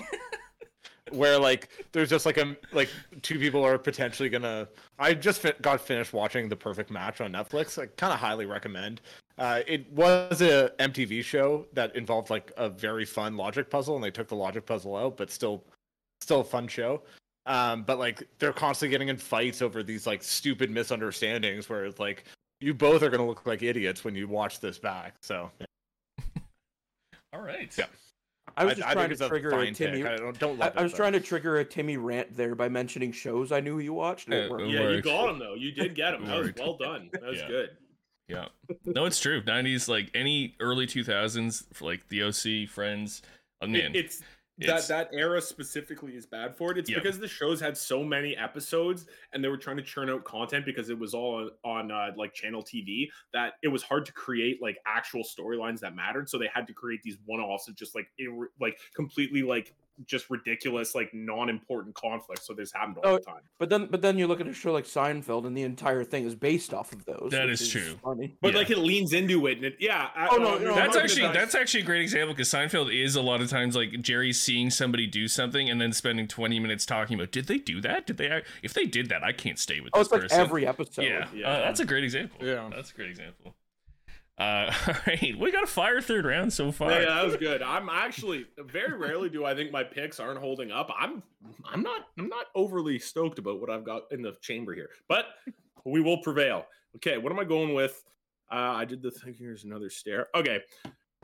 Where 1.10 1.40
like 1.40 1.70
there's 1.90 2.08
just 2.08 2.24
like 2.24 2.38
a 2.38 2.56
like 2.72 2.88
two 3.22 3.40
people 3.40 3.64
are 3.64 3.78
potentially 3.78 4.28
gonna 4.28 4.68
i 4.96 5.12
just 5.12 5.40
fi- 5.40 5.54
got 5.60 5.80
finished 5.80 6.12
watching 6.12 6.48
the 6.48 6.54
perfect 6.54 6.88
match 6.88 7.20
on 7.20 7.32
netflix. 7.32 7.82
I 7.82 7.86
kind 7.86 8.12
of 8.12 8.20
highly 8.20 8.46
recommend. 8.46 9.00
Uh, 9.36 9.62
it 9.66 9.90
was 9.90 10.40
a 10.40 10.70
mtv 10.78 11.24
show 11.24 11.66
that 11.72 11.96
involved 11.96 12.30
like 12.30 12.52
a 12.56 12.68
very 12.68 13.04
fun 13.04 13.36
logic 13.36 13.68
puzzle 13.70 13.96
and 13.96 14.04
they 14.04 14.10
took 14.12 14.28
the 14.28 14.36
logic 14.36 14.66
puzzle 14.66 14.94
out 14.94 15.16
but 15.16 15.32
still 15.32 15.64
still 16.20 16.40
a 16.40 16.44
fun 16.44 16.68
show. 16.68 17.02
Um, 17.46 17.82
but 17.82 17.98
like 17.98 18.22
they're 18.38 18.52
constantly 18.52 18.92
getting 18.92 19.08
in 19.08 19.16
fights 19.16 19.62
over 19.62 19.82
these 19.82 20.06
like 20.06 20.22
stupid 20.22 20.70
misunderstandings 20.70 21.68
where 21.68 21.86
it's 21.86 21.98
like 21.98 22.24
you 22.60 22.74
both 22.74 23.02
are 23.02 23.08
going 23.08 23.20
to 23.20 23.26
look 23.26 23.44
like 23.46 23.62
idiots 23.62 24.04
when 24.04 24.14
you 24.14 24.28
watch 24.28 24.60
this 24.60 24.78
back 24.78 25.14
so 25.22 25.50
all 27.32 27.40
right. 27.40 27.72
Yeah. 27.76 27.86
I 28.56 28.64
was 28.64 28.74
just 28.74 28.88
I, 28.88 28.92
trying 28.94 29.12
I 29.12 29.14
to 29.14 29.28
trigger 29.28 29.50
a, 29.50 29.60
a 29.60 29.72
Timmy. 29.72 30.04
I 30.04 30.16
don't, 30.16 30.38
don't 30.38 30.60
I, 30.60 30.72
I, 30.76 30.82
was 30.82 30.92
trying 30.92 31.12
to 31.12 31.20
trigger 31.20 31.58
a 31.58 31.64
Timmy 31.64 31.96
rant 31.96 32.36
there 32.36 32.54
by 32.54 32.68
mentioning 32.68 33.12
shows 33.12 33.52
I 33.52 33.60
knew 33.60 33.78
you 33.78 33.92
watched. 33.92 34.30
Uh, 34.30 34.56
yeah, 34.58 34.90
you 34.90 35.02
got 35.02 35.30
him 35.30 35.38
though. 35.38 35.54
You 35.54 35.72
did 35.72 35.94
get 35.94 36.14
him. 36.14 36.26
That 36.26 36.38
was 36.38 36.52
well 36.58 36.76
done. 36.76 37.10
That 37.12 37.22
was 37.22 37.38
yeah. 37.38 37.48
good. 37.48 37.70
Yeah. 38.28 38.46
No, 38.84 39.06
it's 39.06 39.18
true. 39.18 39.42
Nineties, 39.46 39.88
like 39.88 40.10
any 40.14 40.54
early 40.60 40.86
two 40.86 41.04
thousands, 41.04 41.64
like 41.80 42.08
the 42.08 42.22
OC, 42.24 42.68
Friends. 42.68 43.22
Oh, 43.60 43.66
I 43.66 43.68
mean, 43.68 43.92
it's 43.94 44.22
that 44.66 44.88
that 44.88 45.10
era 45.12 45.40
specifically 45.40 46.16
is 46.16 46.26
bad 46.26 46.56
for 46.56 46.72
it. 46.72 46.78
It's 46.78 46.90
because 46.90 47.18
the 47.18 47.28
shows 47.28 47.60
had 47.60 47.76
so 47.76 48.04
many 48.04 48.36
episodes 48.36 49.06
and 49.32 49.42
they 49.42 49.48
were 49.48 49.56
trying 49.56 49.76
to 49.76 49.82
churn 49.82 50.10
out 50.10 50.24
content 50.24 50.64
because 50.64 50.90
it 50.90 50.98
was 50.98 51.14
all 51.14 51.50
on, 51.64 51.90
on 51.90 51.90
uh, 51.90 52.12
like 52.16 52.34
channel 52.34 52.62
TV 52.62 53.08
that 53.32 53.54
it 53.62 53.68
was 53.68 53.82
hard 53.82 54.04
to 54.06 54.12
create 54.12 54.60
like 54.62 54.78
actual 54.86 55.22
storylines 55.22 55.80
that 55.80 55.94
mattered. 55.94 56.28
So 56.28 56.38
they 56.38 56.48
had 56.52 56.66
to 56.66 56.72
create 56.72 57.02
these 57.02 57.18
one 57.24 57.40
offs 57.40 57.68
of 57.68 57.76
just 57.76 57.94
like 57.94 58.08
ir- 58.18 58.50
like 58.60 58.78
completely 58.94 59.42
like 59.42 59.74
just 60.06 60.30
ridiculous, 60.30 60.94
like 60.94 61.12
non-important 61.12 61.94
conflicts. 61.94 62.46
So 62.46 62.54
this 62.54 62.72
happened 62.72 62.98
all 62.98 63.12
oh, 63.12 63.18
the 63.18 63.24
time. 63.24 63.42
But 63.58 63.68
then, 63.68 63.88
but 63.90 64.02
then 64.02 64.18
you 64.18 64.26
look 64.26 64.40
at 64.40 64.46
a 64.46 64.52
show 64.52 64.72
like 64.72 64.84
Seinfeld, 64.84 65.46
and 65.46 65.56
the 65.56 65.62
entire 65.62 66.04
thing 66.04 66.24
is 66.24 66.34
based 66.34 66.74
off 66.74 66.92
of 66.92 67.04
those. 67.04 67.28
That 67.30 67.48
is, 67.48 67.60
is 67.60 67.68
true. 67.68 67.98
Funny. 68.02 68.36
But 68.40 68.52
yeah. 68.52 68.58
like 68.58 68.70
it 68.70 68.78
leans 68.78 69.12
into 69.12 69.46
it, 69.46 69.58
and 69.58 69.66
it, 69.66 69.76
yeah. 69.78 70.08
oh 70.30 70.36
no, 70.36 70.58
no 70.58 70.74
that's 70.74 70.96
actually 70.96 71.32
that's 71.32 71.54
actually 71.54 71.82
a 71.82 71.86
great 71.86 72.02
example 72.02 72.34
because 72.34 72.48
Seinfeld 72.48 72.94
is 72.94 73.16
a 73.16 73.22
lot 73.22 73.40
of 73.40 73.48
times 73.48 73.76
like 73.76 74.00
Jerry 74.00 74.32
seeing 74.32 74.70
somebody 74.70 75.06
do 75.06 75.28
something 75.28 75.68
and 75.68 75.80
then 75.80 75.92
spending 75.92 76.28
twenty 76.28 76.58
minutes 76.58 76.86
talking 76.86 77.18
about 77.18 77.32
did 77.32 77.46
they 77.46 77.58
do 77.58 77.80
that? 77.80 78.06
Did 78.06 78.16
they? 78.16 78.42
If 78.62 78.74
they 78.74 78.86
did 78.86 79.08
that, 79.08 79.22
I 79.22 79.32
can't 79.32 79.58
stay 79.58 79.80
with. 79.80 79.90
Oh, 79.94 79.98
this 79.98 80.06
it's 80.06 80.12
like 80.12 80.22
person. 80.22 80.40
every 80.40 80.66
episode. 80.66 81.02
Yeah, 81.02 81.26
yeah. 81.34 81.48
Uh, 81.48 81.60
that's 81.60 81.80
a 81.80 81.84
great 81.84 82.04
example. 82.04 82.44
Yeah, 82.44 82.68
that's 82.74 82.90
a 82.90 82.94
great 82.94 83.10
example. 83.10 83.54
Uh, 84.40 84.72
all 84.88 84.94
right, 85.06 85.38
we 85.38 85.52
got 85.52 85.64
a 85.64 85.66
fire 85.66 86.00
third 86.00 86.24
round 86.24 86.50
so 86.50 86.72
far. 86.72 86.90
Yeah, 86.90 87.04
that 87.04 87.26
was 87.26 87.36
good. 87.36 87.60
I'm 87.62 87.90
actually 87.90 88.46
very 88.58 88.96
rarely 88.96 89.28
do 89.28 89.44
I 89.44 89.54
think 89.54 89.70
my 89.70 89.84
picks 89.84 90.18
aren't 90.18 90.40
holding 90.40 90.72
up. 90.72 90.90
I'm 90.98 91.22
I'm 91.64 91.82
not 91.82 92.06
I'm 92.18 92.28
not 92.28 92.46
overly 92.54 92.98
stoked 92.98 93.38
about 93.38 93.60
what 93.60 93.68
I've 93.68 93.84
got 93.84 94.04
in 94.10 94.22
the 94.22 94.32
chamber 94.40 94.74
here, 94.74 94.88
but 95.08 95.26
we 95.84 96.00
will 96.00 96.18
prevail. 96.18 96.64
Okay, 96.96 97.18
what 97.18 97.30
am 97.30 97.38
I 97.38 97.44
going 97.44 97.74
with? 97.74 98.02
Uh, 98.50 98.72
I 98.76 98.86
did 98.86 99.02
the 99.02 99.10
thing. 99.10 99.34
Here's 99.38 99.64
another 99.64 99.90
stare. 99.90 100.28
Okay, 100.34 100.60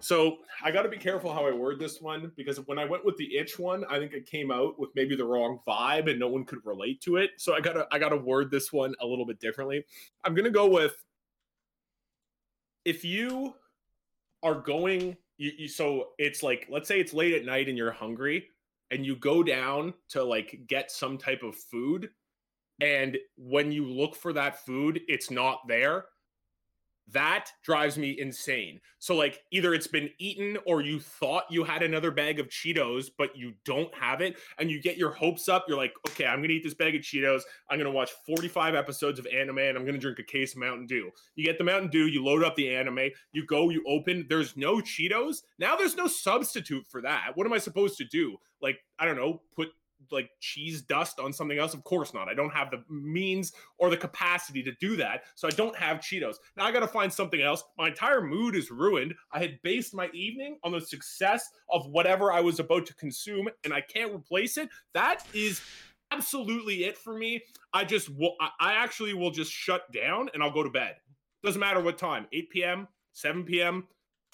So 0.01 0.39
I 0.63 0.71
got 0.71 0.83
to 0.83 0.91
be 0.91 0.99
careful 0.99 1.33
how 1.33 1.47
I 1.47 1.53
word 1.53 1.79
this 1.79 2.03
one 2.03 2.31
because 2.37 2.59
when 2.67 2.79
I 2.79 2.85
went 2.85 3.03
with 3.05 3.17
the 3.17 3.35
itch 3.35 3.59
one, 3.59 3.83
I 3.89 3.99
think 3.99 4.13
it 4.13 4.27
came 4.27 4.51
out 4.51 4.79
with 4.79 4.91
maybe 4.95 5.17
the 5.17 5.25
wrong 5.25 5.61
vibe 5.67 6.11
and 6.11 6.21
no 6.21 6.29
one 6.29 6.45
could 6.45 6.59
relate 6.67 7.01
to 7.03 7.17
it. 7.17 7.31
So 7.39 7.55
I 7.55 7.61
gotta 7.61 7.89
I 7.91 7.99
gotta 7.99 8.17
word 8.17 8.51
this 8.51 8.75
one 8.75 8.95
a 9.01 9.07
little 9.07 9.25
bit 9.25 9.41
differently. 9.41 9.87
I'm 10.23 10.35
gonna 10.35 10.51
go 10.51 10.69
with 10.69 11.03
if 12.87 13.05
you 13.05 13.53
are 14.43 14.55
going 14.55 15.17
you, 15.39 15.51
you 15.59 15.69
so 15.69 16.11
it's 16.19 16.43
like 16.43 16.67
let's 16.71 16.89
say 16.89 17.01
it's 17.01 17.13
late 17.13 17.35
at 17.35 17.45
night 17.45 17.69
and 17.69 17.77
you're 17.77 17.91
hungry 17.93 18.47
and 18.93 19.05
you 19.05 19.17
go 19.17 19.43
down 19.43 19.93
to 20.09 20.23
like 20.23 20.61
get 20.69 20.91
some 20.91 21.19
type 21.19 21.43
of 21.43 21.57
food 21.57 22.09
and 22.81 23.19
when 23.37 23.73
you 23.73 23.85
look 23.85 24.15
for 24.15 24.33
that 24.33 24.65
food 24.65 25.01
it's 25.09 25.31
not 25.31 25.61
there 25.67 26.07
that 27.13 27.51
drives 27.63 27.97
me 27.97 28.19
insane. 28.19 28.81
So 28.99 29.15
like 29.15 29.41
either 29.53 29.75
it's 29.75 29.87
been 29.87 30.11
eaten 30.19 30.59
or 30.67 30.81
you 30.81 30.99
thought 30.99 31.45
you 31.51 31.65
had 31.65 31.83
another 31.83 32.11
bag 32.11 32.41
of 32.41 32.49
Cheetos 32.49 33.11
but 33.17 33.37
you 33.37 33.55
don't 33.65 33.95
have 33.95 34.21
it 34.21 34.37
and 34.59 34.71
you 34.71 34.81
get 34.81 34.97
your 34.97 35.11
hopes 35.11 35.49
up. 35.49 35.67
You're 35.69 35.77
like, 35.77 35.95
"Okay, 36.09 36.27
I'm 36.27 36.43
to 36.43 36.55
eat 36.55 36.65
this 36.65 36.75
bag 36.75 36.95
of 36.95 37.03
Cheetos. 37.03 37.43
I'm 37.71 37.79
to 37.79 37.91
watch 37.91 38.11
45 38.27 38.75
episodes 38.75 39.19
of 39.19 39.27
anime 39.27 39.59
and 39.59 39.77
I'm 39.77 39.87
to 39.87 39.99
drink 39.99 40.19
a 40.19 40.25
case 40.25 40.55
of 40.55 40.61
Mountain 40.61 40.87
Dew." 40.87 41.11
You 41.37 41.45
get 41.45 41.59
the 41.59 41.65
Mountain 41.65 41.91
Dew, 41.91 42.07
you 42.07 42.25
load 42.25 42.43
up 42.43 42.57
the 42.57 42.75
anime, 42.75 43.11
you 43.33 43.47
go, 43.47 43.71
you 43.71 43.85
open, 43.87 44.27
there's 44.29 44.57
no 44.57 44.77
Cheetos. 44.77 45.43
Now 45.59 45.77
there's 45.77 45.97
no 45.97 46.07
substitute 46.07 46.87
for 46.89 47.01
that. 47.03 47.33
What 47.35 47.47
am 47.47 47.53
I 47.53 47.59
supposed 47.59 47.99
to 47.99 48.05
do? 48.05 48.37
Like, 48.61 48.79
I 48.99 49.05
don't 49.05 49.17
know, 49.17 49.43
put 49.55 49.69
like 50.11 50.31
cheese 50.41 50.83
dust 50.83 51.19
on 51.19 51.33
something 51.33 51.59
else? 51.59 51.75
Of 51.75 51.85
course 51.85 52.15
not. 52.15 52.29
I 52.29 52.35
don't 52.35 52.53
have 52.53 52.71
the 52.71 52.83
means 52.89 53.53
or 53.79 53.91
the 53.91 53.97
capacity 53.97 54.63
to 54.63 54.73
do 54.81 54.97
that. 54.97 55.25
So 55.35 55.49
I 55.49 55.51
don't 55.53 55.77
have 55.77 55.99
Cheetos. 55.99 56.37
Now 56.57 56.65
I 56.65 56.73
got 56.73 56.81
to 56.81 56.89
find 56.89 57.13
something 57.13 57.41
else. 57.41 57.65
My 57.79 57.89
entire 57.89 58.23
mood 58.23 58.55
is 58.55 58.71
ruined. 58.71 59.15
I 59.33 59.41
had 59.41 59.61
based 59.63 59.95
my 59.95 60.09
evening 60.13 60.59
on 60.65 60.73
the 60.73 60.81
success 60.81 61.49
of 61.71 61.87
whatever 61.89 62.33
I 62.33 62.41
was 62.41 62.61
about 62.61 62.87
to 62.87 62.95
consume 62.95 63.49
and 63.65 63.73
I 63.73 63.81
can't 63.81 64.15
replace 64.15 64.57
it. 64.57 64.69
That 64.95 65.25
is 65.33 65.61
absolutely 66.11 66.85
it 66.85 66.97
for 66.97 67.17
me. 67.17 67.43
I 67.73 67.85
just 67.85 68.09
will, 68.09 68.37
I 68.41 68.75
actually 68.75 69.15
will 69.15 69.31
just 69.31 69.53
shut 69.53 69.91
down 69.93 70.29
and 70.35 70.43
I'll 70.43 70.53
go 70.53 70.63
to 70.63 70.71
bed. 70.71 70.97
Doesn't 71.43 71.61
matter 71.61 71.81
what 71.81 71.99
time 71.99 72.27
8 72.33 72.51
p.m., 72.51 72.89
7 73.13 73.45
p.m., 73.45 73.87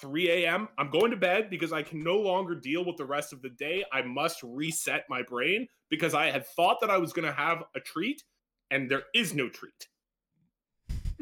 3 0.03 0.29
a.m. 0.29 0.67
I'm 0.77 0.89
going 0.89 1.11
to 1.11 1.17
bed 1.17 1.49
because 1.49 1.71
I 1.71 1.81
can 1.81 2.03
no 2.03 2.17
longer 2.17 2.55
deal 2.55 2.83
with 2.83 2.97
the 2.97 3.05
rest 3.05 3.31
of 3.31 3.41
the 3.41 3.49
day. 3.49 3.85
I 3.93 4.01
must 4.01 4.43
reset 4.43 5.05
my 5.09 5.23
brain 5.23 5.69
because 5.89 6.13
I 6.13 6.29
had 6.29 6.45
thought 6.45 6.81
that 6.81 6.89
I 6.89 6.97
was 6.97 7.13
going 7.13 7.25
to 7.25 7.31
have 7.31 7.63
a 7.73 7.79
treat, 7.79 8.21
and 8.69 8.91
there 8.91 9.03
is 9.15 9.33
no 9.33 9.47
treat. 9.47 9.87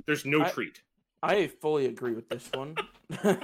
There's 0.08 0.26
no 0.26 0.42
I, 0.42 0.50
treat. 0.50 0.82
I 1.22 1.46
fully 1.62 1.86
agree 1.86 2.14
with 2.14 2.28
this 2.28 2.50
one. 2.56 2.76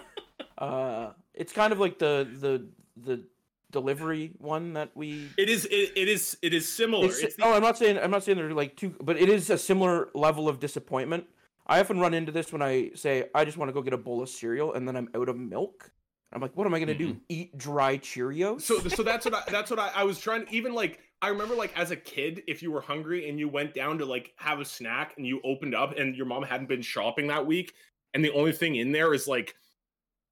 uh, 0.58 1.12
it's 1.36 1.54
kind 1.54 1.72
of 1.72 1.80
like 1.80 2.00
the 2.00 2.28
the 2.42 2.68
the 3.00 3.24
delivery 3.70 4.32
one 4.40 4.74
that 4.74 4.90
we. 4.96 5.30
It 5.38 5.50
is. 5.50 5.66
It, 5.66 5.92
it 5.96 6.08
is. 6.08 6.36
It 6.42 6.56
is 6.56 6.68
similar. 6.68 7.06
It's, 7.06 7.20
it's 7.20 7.36
the... 7.36 7.46
Oh, 7.46 7.54
I'm 7.54 7.62
not 7.62 7.78
saying. 7.78 8.00
I'm 8.00 8.10
not 8.10 8.24
saying 8.24 8.40
they're 8.40 8.54
like 8.54 8.76
two, 8.76 8.96
but 9.00 9.18
it 9.18 9.30
is 9.30 9.52
a 9.52 9.58
similar 9.60 10.10
level 10.16 10.50
of 10.50 10.60
disappointment 10.60 11.26
I 11.68 11.80
often 11.80 12.00
run 12.00 12.14
into 12.14 12.32
this 12.32 12.52
when 12.52 12.62
I 12.62 12.92
say 12.96 13.26
I 13.36 13.46
just 13.46 13.58
want 13.58 13.70
to 13.70 13.74
go 13.74 13.82
get 13.82 13.94
a 13.94 13.98
bowl 13.98 14.22
of 14.22 14.30
cereal 14.30 14.74
and 14.74 14.88
then 14.88 14.96
I'm 14.96 15.10
out 15.16 15.30
of 15.30 15.38
milk. 15.38 15.92
I'm 16.34 16.42
like, 16.42 16.56
what 16.56 16.68
am 16.68 16.74
I 16.74 16.80
gonna 16.80 16.94
mm-hmm. 16.94 17.14
do? 17.14 17.22
Eat 17.30 17.58
dry 17.58 17.98
Cheerios? 17.98 18.62
So, 18.62 18.80
so 18.80 19.04
that's 19.04 19.26
what 19.26 19.34
I, 19.34 19.44
that's 19.52 19.70
what 19.70 19.80
I, 19.80 19.92
I 19.96 20.04
was 20.04 20.20
trying. 20.20 20.46
To, 20.46 20.54
even 20.54 20.74
like 20.74 21.00
I 21.22 21.30
remember, 21.30 21.56
like 21.56 21.78
as 21.78 21.92
a 21.92 21.96
kid, 21.96 22.44
if 22.48 22.62
you 22.62 22.72
were 22.72 22.82
hungry 22.82 23.30
and 23.30 23.40
you 23.40 23.48
went 23.48 23.74
down 23.74 23.98
to 24.00 24.06
like 24.06 24.34
have 24.38 24.60
a 24.60 24.66
snack 24.66 25.14
and 25.18 25.26
you 25.26 25.42
opened 25.44 25.76
up 25.76 25.98
and 25.98 26.16
your 26.16 26.26
mom 26.26 26.44
hadn't 26.44 26.68
been 26.68 26.82
shopping 26.82 27.28
that 27.28 27.46
week, 27.46 27.74
and 28.14 28.24
the 28.24 28.32
only 28.32 28.52
thing 28.52 28.76
in 28.76 28.92
there 28.92 29.14
is 29.14 29.28
like 29.28 29.56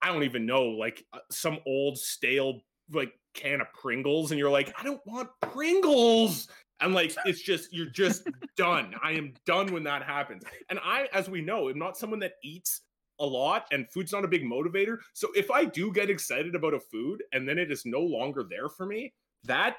I 0.01 0.11
don't 0.11 0.23
even 0.23 0.45
know, 0.45 0.63
like 0.65 1.05
uh, 1.13 1.19
some 1.31 1.59
old 1.65 1.97
stale 1.97 2.61
like 2.91 3.13
can 3.33 3.61
of 3.61 3.67
Pringles, 3.73 4.31
and 4.31 4.39
you're 4.39 4.51
like, 4.51 4.73
I 4.79 4.83
don't 4.83 5.05
want 5.05 5.29
Pringles. 5.41 6.47
And 6.82 6.93
like 6.93 7.15
it's 7.26 7.41
just 7.41 7.73
you're 7.73 7.86
just 7.86 8.28
done. 8.57 8.93
I 9.01 9.13
am 9.13 9.34
done 9.45 9.71
when 9.71 9.84
that 9.84 10.03
happens. 10.03 10.43
And 10.69 10.80
I, 10.84 11.07
as 11.13 11.30
we 11.30 11.41
know, 11.41 11.69
am 11.69 11.80
not 11.80 11.97
someone 11.97 12.19
that 12.19 12.34
eats 12.43 12.82
a 13.19 13.26
lot 13.26 13.65
and 13.71 13.89
food's 13.89 14.11
not 14.11 14.26
a 14.26 14.28
big 14.28 14.43
motivator. 14.43 14.97
So 15.13 15.30
if 15.36 15.49
I 15.49 15.65
do 15.65 15.91
get 15.91 16.09
excited 16.09 16.53
about 16.53 16.73
a 16.73 16.80
food 16.80 17.23
and 17.32 17.47
then 17.47 17.57
it 17.57 17.71
is 17.71 17.86
no 17.86 18.01
longer 18.01 18.43
there 18.43 18.67
for 18.67 18.86
me, 18.86 19.13
that 19.45 19.78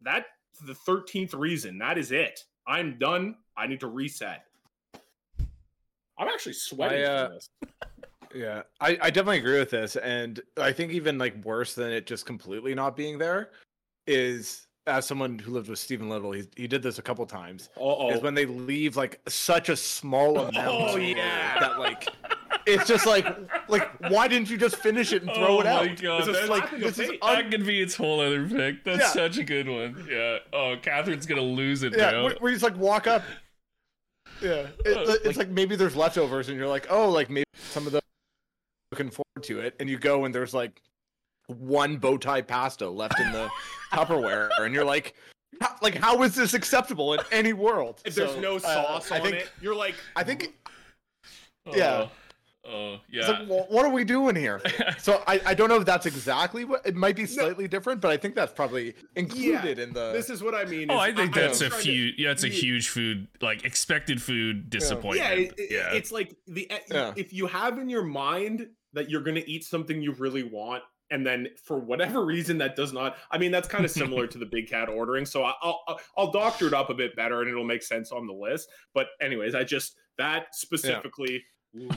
that 0.00 0.26
the 0.66 0.74
13th 0.74 1.34
reason. 1.34 1.78
That 1.78 1.98
is 1.98 2.12
it. 2.12 2.40
I'm 2.66 2.98
done. 2.98 3.36
I 3.56 3.66
need 3.66 3.80
to 3.80 3.88
reset. 3.88 4.44
I'm 6.18 6.28
actually 6.28 6.52
sweating 6.52 7.04
I, 7.04 7.04
uh, 7.04 7.30
yeah, 8.34 8.62
I, 8.80 8.98
I 9.00 9.10
definitely 9.10 9.38
agree 9.38 9.58
with 9.58 9.70
this. 9.70 9.96
And 9.96 10.40
I 10.56 10.72
think 10.72 10.92
even 10.92 11.18
like 11.18 11.42
worse 11.44 11.74
than 11.74 11.90
it 11.90 12.06
just 12.06 12.26
completely 12.26 12.74
not 12.74 12.96
being 12.96 13.18
there 13.18 13.50
is 14.06 14.66
as 14.86 15.06
someone 15.06 15.38
who 15.38 15.52
lived 15.52 15.68
with 15.68 15.78
Stephen 15.78 16.08
Little, 16.08 16.32
he, 16.32 16.44
he 16.56 16.66
did 16.66 16.82
this 16.82 16.98
a 16.98 17.02
couple 17.02 17.24
times. 17.26 17.68
Oh, 17.76 18.10
is 18.10 18.20
when 18.20 18.34
they 18.34 18.46
leave 18.46 18.96
like 18.96 19.20
such 19.28 19.68
a 19.68 19.76
small 19.76 20.38
amount. 20.38 20.56
Oh 20.56 20.96
yeah, 20.96 21.58
that 21.60 21.78
like 21.78 22.08
it's 22.66 22.86
just 22.86 23.06
like 23.06 23.26
like 23.68 23.88
why 24.10 24.28
didn't 24.28 24.50
you 24.50 24.56
just 24.56 24.76
finish 24.76 25.12
it 25.12 25.22
and 25.22 25.32
throw 25.32 25.58
oh 25.58 25.60
it 25.60 25.66
out? 25.66 25.82
Oh 25.82 25.86
my 25.86 25.94
god, 25.94 26.26
this 26.26 26.36
is 26.36 26.48
like 26.48 26.70
this 26.78 26.98
is 26.98 27.10
un- 27.10 27.18
that 27.20 27.50
could 27.50 27.66
be 27.66 27.80
its 27.80 27.94
whole 27.94 28.20
other 28.20 28.46
pick. 28.46 28.84
That's 28.84 29.00
yeah. 29.00 29.08
such 29.08 29.38
a 29.38 29.44
good 29.44 29.68
one. 29.68 30.06
Yeah. 30.10 30.38
Oh, 30.52 30.76
Catherine's 30.80 31.26
gonna 31.26 31.42
lose 31.42 31.82
it. 31.82 31.96
Yeah, 31.96 32.22
where, 32.22 32.34
where 32.40 32.50
you 32.50 32.58
just 32.58 32.64
like 32.64 32.76
walk 32.76 33.06
up. 33.06 33.22
Yeah, 34.40 34.66
it, 34.84 34.96
uh, 34.96 35.12
it's 35.12 35.26
like, 35.26 35.36
like 35.36 35.48
maybe 35.50 35.76
there's 35.76 35.96
leftovers 35.96 36.48
and 36.48 36.58
you're 36.58 36.68
like, 36.68 36.86
oh, 36.90 37.08
like 37.08 37.30
maybe 37.30 37.46
some 37.54 37.86
of 37.86 37.92
the 37.92 38.00
looking 38.90 39.10
forward 39.10 39.42
to 39.44 39.60
it, 39.60 39.76
and 39.78 39.88
you 39.88 39.98
go 39.98 40.24
and 40.24 40.34
there's 40.34 40.52
like 40.52 40.82
one 41.52 41.96
bow 41.96 42.16
tie 42.16 42.42
pasta 42.42 42.88
left 42.88 43.18
in 43.20 43.32
the 43.32 43.48
Tupperware, 43.92 44.50
and 44.58 44.74
you're 44.74 44.84
like, 44.84 45.14
how, 45.60 45.76
like 45.82 45.94
how 45.94 46.22
is 46.22 46.34
this 46.34 46.54
acceptable 46.54 47.14
in 47.14 47.20
any 47.30 47.52
world? 47.52 48.00
If 48.04 48.14
so, 48.14 48.26
there's 48.26 48.40
no 48.40 48.56
uh, 48.56 48.60
sauce 48.60 49.10
uh, 49.10 49.16
on 49.16 49.22
think, 49.22 49.36
it, 49.36 49.50
you're 49.60 49.74
like, 49.74 49.94
I 50.16 50.24
think, 50.24 50.54
uh, 51.66 51.72
yeah. 51.74 52.08
Oh 52.64 52.98
yeah. 53.10 53.28
Like, 53.28 53.48
well, 53.48 53.66
what 53.70 53.84
are 53.84 53.90
we 53.90 54.04
doing 54.04 54.36
here? 54.36 54.60
so 54.98 55.22
I, 55.26 55.40
I 55.46 55.54
don't 55.54 55.68
know 55.68 55.78
if 55.78 55.84
that's 55.84 56.06
exactly 56.06 56.64
what 56.64 56.86
it 56.86 56.94
might 56.94 57.16
be 57.16 57.26
slightly 57.26 57.64
no. 57.64 57.68
different, 57.68 58.00
but 58.00 58.12
I 58.12 58.16
think 58.16 58.36
that's 58.36 58.52
probably 58.52 58.94
included 59.16 59.78
yeah, 59.78 59.84
in 59.84 59.92
the. 59.92 60.12
This 60.12 60.30
is 60.30 60.44
what 60.44 60.54
I 60.54 60.64
mean. 60.64 60.88
Oh, 60.88 60.96
I 60.96 61.12
think 61.12 61.34
that's 61.34 61.60
a 61.60 61.70
few. 61.70 62.12
To, 62.12 62.22
yeah, 62.22 62.30
it's 62.30 62.44
a 62.44 62.48
huge 62.48 62.88
food 62.88 63.26
like 63.40 63.64
expected 63.64 64.22
food 64.22 64.70
disappointment. 64.70 65.16
Yeah, 65.16 65.30
it, 65.32 65.54
yeah. 65.70 65.92
it's 65.92 66.12
like 66.12 66.36
the 66.46 66.70
yeah. 66.88 67.12
if 67.16 67.32
you 67.32 67.48
have 67.48 67.78
in 67.78 67.88
your 67.88 68.04
mind 68.04 68.68
that 68.92 69.10
you're 69.10 69.22
gonna 69.22 69.42
eat 69.44 69.64
something 69.64 70.00
you 70.00 70.12
really 70.12 70.44
want 70.44 70.84
and 71.12 71.24
then 71.24 71.46
for 71.62 71.78
whatever 71.78 72.24
reason 72.24 72.58
that 72.58 72.74
does 72.74 72.92
not 72.92 73.16
i 73.30 73.38
mean 73.38 73.52
that's 73.52 73.68
kind 73.68 73.84
of 73.84 73.90
similar 73.90 74.26
to 74.26 74.38
the 74.38 74.46
big 74.46 74.68
cat 74.68 74.88
ordering 74.88 75.24
so 75.24 75.44
i'll 75.44 75.84
i'll 76.16 76.32
doctor 76.32 76.66
it 76.66 76.74
up 76.74 76.90
a 76.90 76.94
bit 76.94 77.14
better 77.14 77.42
and 77.42 77.50
it'll 77.50 77.64
make 77.64 77.82
sense 77.82 78.10
on 78.10 78.26
the 78.26 78.32
list 78.32 78.68
but 78.94 79.08
anyways 79.20 79.54
i 79.54 79.62
just 79.62 79.96
that 80.18 80.54
specifically 80.54 81.44
yeah. 81.72 81.94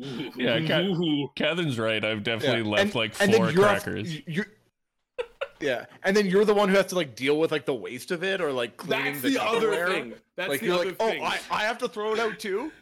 Ooh, 0.00 0.04
ooh, 0.04 0.32
yeah 0.36 0.80
ooh, 0.80 1.28
Catherine's 1.36 1.78
right 1.78 2.02
i've 2.02 2.22
definitely 2.22 2.62
yeah. 2.62 2.76
left 2.76 2.84
and, 2.84 2.94
like 2.94 3.14
four 3.14 3.52
crackers 3.52 4.26
you're, 4.26 4.46
yeah, 5.60 5.86
and 6.02 6.16
then 6.16 6.26
you're 6.26 6.44
the 6.44 6.54
one 6.54 6.68
who 6.68 6.74
has 6.74 6.86
to 6.86 6.94
like 6.94 7.14
deal 7.14 7.38
with 7.38 7.52
like 7.52 7.64
the 7.64 7.74
waste 7.74 8.10
of 8.10 8.24
it 8.24 8.40
or 8.40 8.52
like 8.52 8.76
cleaning 8.76 9.12
That's 9.12 9.22
the, 9.22 9.30
the 9.30 9.44
other 9.44 9.86
thing. 9.86 10.14
That's 10.36 10.48
like 10.48 10.60
the 10.60 10.66
you're 10.66 10.74
other 10.74 10.86
like, 10.86 10.96
oh, 11.00 11.10
thing. 11.10 11.22
oh, 11.22 11.26
I, 11.26 11.38
I 11.50 11.62
have 11.62 11.78
to 11.78 11.88
throw 11.88 12.12
it 12.12 12.18
out 12.18 12.38
too. 12.38 12.72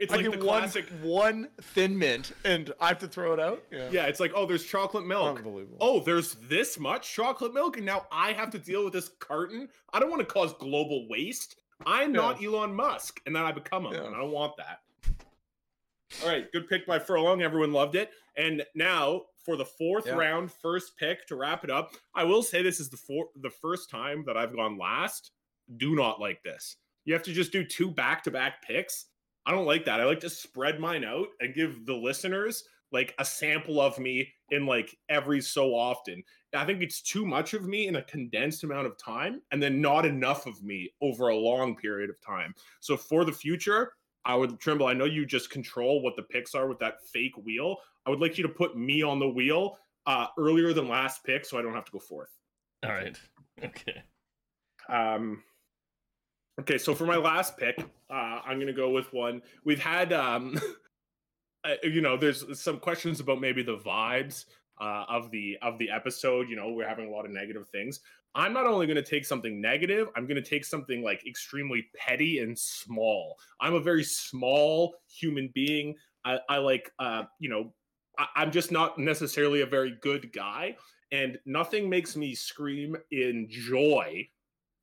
It's 0.00 0.12
I 0.12 0.16
like 0.16 0.24
get 0.24 0.32
the 0.32 0.38
classic 0.38 0.88
one, 1.02 1.42
one 1.42 1.48
thin 1.60 1.96
mint, 1.96 2.32
and 2.44 2.72
I 2.80 2.88
have 2.88 2.98
to 3.00 3.06
throw 3.06 3.34
it 3.34 3.38
out. 3.38 3.62
Yeah. 3.70 3.88
yeah, 3.92 4.06
it's 4.06 4.18
like 4.18 4.32
oh, 4.34 4.46
there's 4.46 4.64
chocolate 4.64 5.06
milk. 5.06 5.36
Unbelievable. 5.36 5.76
Oh, 5.78 6.00
there's 6.00 6.36
this 6.48 6.78
much 6.78 7.12
chocolate 7.12 7.52
milk, 7.52 7.76
and 7.76 7.84
now 7.84 8.06
I 8.10 8.32
have 8.32 8.50
to 8.52 8.58
deal 8.58 8.82
with 8.82 8.94
this 8.94 9.10
carton. 9.20 9.68
I 9.92 10.00
don't 10.00 10.08
want 10.08 10.20
to 10.20 10.26
cause 10.26 10.54
global 10.54 11.06
waste. 11.10 11.56
I'm 11.84 12.14
yeah. 12.14 12.20
not 12.20 12.42
Elon 12.42 12.74
Musk, 12.74 13.20
and 13.26 13.36
then 13.36 13.42
I 13.42 13.52
become 13.52 13.84
him, 13.84 13.92
yeah. 13.92 14.04
and 14.04 14.14
I 14.14 14.20
don't 14.20 14.32
want 14.32 14.56
that. 14.56 14.80
All 16.22 16.28
right, 16.28 16.50
good 16.50 16.66
pick 16.66 16.86
by 16.86 16.98
Furlong. 16.98 17.42
Everyone 17.42 17.72
loved 17.72 17.94
it. 17.94 18.10
And 18.36 18.64
now 18.74 19.22
for 19.44 19.56
the 19.56 19.64
fourth 19.64 20.06
yeah. 20.06 20.14
round, 20.14 20.50
first 20.50 20.96
pick 20.96 21.26
to 21.28 21.36
wrap 21.36 21.62
it 21.62 21.70
up. 21.70 21.92
I 22.14 22.24
will 22.24 22.42
say 22.42 22.62
this 22.62 22.80
is 22.80 22.88
the 22.88 22.96
four, 22.96 23.26
the 23.42 23.50
first 23.50 23.90
time 23.90 24.24
that 24.26 24.36
I've 24.36 24.54
gone 24.54 24.78
last. 24.78 25.30
Do 25.76 25.94
not 25.94 26.20
like 26.20 26.42
this. 26.42 26.76
You 27.04 27.14
have 27.14 27.22
to 27.24 27.32
just 27.32 27.52
do 27.52 27.64
two 27.64 27.90
back 27.90 28.24
to 28.24 28.30
back 28.30 28.62
picks 28.62 29.06
I 29.50 29.52
don't 29.52 29.66
like 29.66 29.84
that. 29.86 30.00
I 30.00 30.04
like 30.04 30.20
to 30.20 30.30
spread 30.30 30.78
mine 30.78 31.02
out 31.02 31.26
and 31.40 31.52
give 31.52 31.84
the 31.84 31.92
listeners 31.92 32.62
like 32.92 33.16
a 33.18 33.24
sample 33.24 33.80
of 33.80 33.98
me 33.98 34.32
in 34.50 34.64
like 34.64 34.96
every 35.08 35.40
so 35.40 35.74
often. 35.74 36.22
I 36.54 36.64
think 36.64 36.82
it's 36.82 37.02
too 37.02 37.26
much 37.26 37.52
of 37.52 37.66
me 37.66 37.88
in 37.88 37.96
a 37.96 38.02
condensed 38.04 38.62
amount 38.62 38.86
of 38.86 38.96
time 38.96 39.42
and 39.50 39.60
then 39.60 39.80
not 39.80 40.06
enough 40.06 40.46
of 40.46 40.62
me 40.62 40.92
over 41.02 41.28
a 41.28 41.36
long 41.36 41.74
period 41.74 42.10
of 42.10 42.20
time. 42.20 42.54
So 42.78 42.96
for 42.96 43.24
the 43.24 43.32
future, 43.32 43.94
I 44.24 44.36
would 44.36 44.60
Trimble, 44.60 44.86
I 44.86 44.92
know 44.92 45.04
you 45.04 45.26
just 45.26 45.50
control 45.50 46.00
what 46.00 46.14
the 46.14 46.22
picks 46.22 46.54
are 46.54 46.68
with 46.68 46.78
that 46.78 47.04
fake 47.12 47.36
wheel. 47.42 47.78
I 48.06 48.10
would 48.10 48.20
like 48.20 48.38
you 48.38 48.44
to 48.44 48.54
put 48.54 48.76
me 48.76 49.02
on 49.02 49.18
the 49.18 49.28
wheel 49.28 49.78
uh 50.06 50.28
earlier 50.38 50.72
than 50.72 50.86
last 50.86 51.24
pick 51.24 51.44
so 51.44 51.58
I 51.58 51.62
don't 51.62 51.74
have 51.74 51.86
to 51.86 51.92
go 51.92 51.98
fourth. 51.98 52.38
All 52.84 52.92
right. 52.92 53.18
Okay. 53.64 54.04
Um 54.88 55.42
Okay, 56.60 56.76
so 56.76 56.94
for 56.94 57.06
my 57.06 57.16
last 57.16 57.56
pick, 57.56 57.78
uh, 58.10 58.40
I'm 58.44 58.58
gonna 58.58 58.74
go 58.74 58.90
with 58.90 59.10
one 59.14 59.40
we've 59.64 59.82
had. 59.82 60.12
Um, 60.12 60.60
uh, 61.64 61.76
you 61.82 62.02
know, 62.02 62.18
there's 62.18 62.60
some 62.60 62.78
questions 62.78 63.18
about 63.18 63.40
maybe 63.40 63.62
the 63.62 63.78
vibes 63.78 64.44
uh, 64.78 65.04
of 65.08 65.30
the 65.30 65.56
of 65.62 65.78
the 65.78 65.88
episode. 65.88 66.50
You 66.50 66.56
know, 66.56 66.70
we're 66.72 66.86
having 66.86 67.08
a 67.08 67.10
lot 67.10 67.24
of 67.24 67.30
negative 67.30 67.66
things. 67.70 68.00
I'm 68.34 68.52
not 68.52 68.66
only 68.66 68.86
going 68.86 69.02
to 69.02 69.02
take 69.02 69.24
something 69.24 69.58
negative, 69.58 70.08
I'm 70.14 70.26
going 70.26 70.36
to 70.42 70.48
take 70.48 70.66
something 70.66 71.02
like 71.02 71.26
extremely 71.26 71.88
petty 71.96 72.40
and 72.40 72.56
small. 72.56 73.38
I'm 73.58 73.72
a 73.72 73.80
very 73.80 74.04
small 74.04 74.94
human 75.08 75.50
being. 75.54 75.96
I, 76.26 76.40
I 76.50 76.58
like, 76.58 76.92
uh, 76.98 77.22
you 77.38 77.48
know, 77.48 77.72
I, 78.18 78.26
I'm 78.36 78.52
just 78.52 78.70
not 78.70 78.98
necessarily 78.98 79.62
a 79.62 79.66
very 79.66 79.96
good 80.02 80.30
guy, 80.30 80.76
and 81.10 81.38
nothing 81.46 81.88
makes 81.88 82.16
me 82.18 82.34
scream 82.34 82.98
in 83.10 83.46
joy 83.48 84.28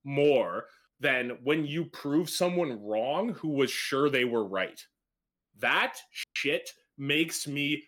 more 0.04 0.66
than 1.00 1.38
when 1.44 1.66
you 1.66 1.86
prove 1.86 2.30
someone 2.30 2.82
wrong 2.84 3.30
who 3.30 3.50
was 3.50 3.70
sure 3.72 4.10
they 4.10 4.26
were 4.26 4.46
right. 4.46 4.86
That 5.60 5.98
shit 6.34 6.70
makes 6.98 7.48
me 7.48 7.84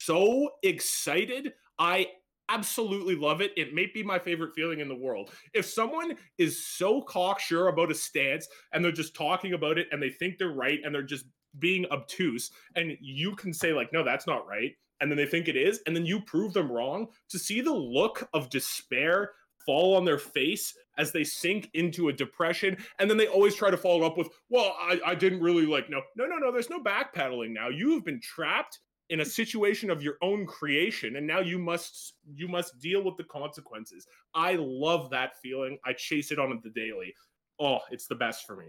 so 0.00 0.50
excited. 0.62 1.52
I 1.78 2.08
absolutely 2.48 3.14
love 3.14 3.40
it. 3.40 3.52
It 3.56 3.72
may 3.72 3.86
be 3.86 4.02
my 4.02 4.18
favorite 4.18 4.54
feeling 4.54 4.80
in 4.80 4.88
the 4.88 4.94
world. 4.94 5.30
If 5.54 5.64
someone 5.64 6.14
is 6.36 6.66
so 6.66 7.00
cocksure 7.02 7.68
about 7.68 7.90
a 7.90 7.94
stance 7.94 8.46
and 8.72 8.84
they're 8.84 8.92
just 8.92 9.14
talking 9.14 9.54
about 9.54 9.78
it 9.78 9.88
and 9.90 10.02
they 10.02 10.10
think 10.10 10.36
they're 10.36 10.48
right 10.52 10.80
and 10.84 10.94
they're 10.94 11.02
just 11.02 11.24
being 11.58 11.86
obtuse, 11.90 12.50
and 12.76 12.96
you 13.00 13.34
can 13.36 13.54
say, 13.54 13.72
like, 13.72 13.92
no, 13.92 14.02
that's 14.02 14.26
not 14.26 14.46
right. 14.46 14.72
And 15.00 15.10
then 15.10 15.16
they 15.16 15.26
think 15.26 15.48
it 15.48 15.56
is, 15.56 15.80
and 15.86 15.96
then 15.96 16.06
you 16.06 16.20
prove 16.20 16.52
them 16.52 16.70
wrong. 16.70 17.08
To 17.30 17.38
see 17.38 17.60
the 17.60 17.72
look 17.72 18.28
of 18.34 18.50
despair 18.50 19.30
fall 19.66 19.96
on 19.96 20.04
their 20.04 20.18
face 20.18 20.74
as 20.98 21.12
they 21.12 21.24
sink 21.24 21.70
into 21.74 22.08
a 22.08 22.12
depression 22.12 22.76
and 22.98 23.08
then 23.08 23.16
they 23.16 23.26
always 23.26 23.54
try 23.54 23.70
to 23.70 23.76
follow 23.76 24.02
up 24.06 24.16
with 24.18 24.28
well 24.50 24.76
i, 24.80 25.00
I 25.06 25.14
didn't 25.14 25.40
really 25.40 25.66
like 25.66 25.88
no 25.90 26.00
no 26.16 26.26
no 26.26 26.36
no 26.38 26.52
there's 26.52 26.70
no 26.70 26.80
backpedaling 26.80 27.50
now 27.50 27.68
you 27.68 27.92
have 27.94 28.04
been 28.04 28.20
trapped 28.20 28.80
in 29.08 29.20
a 29.20 29.24
situation 29.24 29.90
of 29.90 30.02
your 30.02 30.16
own 30.22 30.46
creation 30.46 31.16
and 31.16 31.26
now 31.26 31.40
you 31.40 31.58
must 31.58 32.14
you 32.34 32.48
must 32.48 32.78
deal 32.80 33.02
with 33.02 33.16
the 33.16 33.24
consequences 33.24 34.06
i 34.34 34.56
love 34.58 35.10
that 35.10 35.32
feeling 35.42 35.78
i 35.84 35.92
chase 35.92 36.30
it 36.30 36.38
on 36.38 36.60
the 36.62 36.70
daily 36.70 37.14
oh 37.58 37.78
it's 37.90 38.06
the 38.06 38.14
best 38.14 38.46
for 38.46 38.56
me 38.56 38.66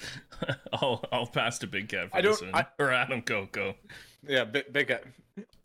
I'll 0.72 1.04
I'll 1.10 1.26
pass 1.26 1.58
to 1.60 1.66
Big 1.66 1.88
Cat 1.88 2.10
for 2.10 2.18
I 2.18 2.20
this 2.20 2.40
don't- 2.40 2.52
one. 2.52 2.62
I- 2.78 2.82
or 2.82 2.92
Adam, 2.92 3.20
go 3.24 3.48
go. 3.50 3.74
Yeah, 4.26 4.44
big, 4.44 4.72
big 4.72 4.88
cat. 4.88 5.04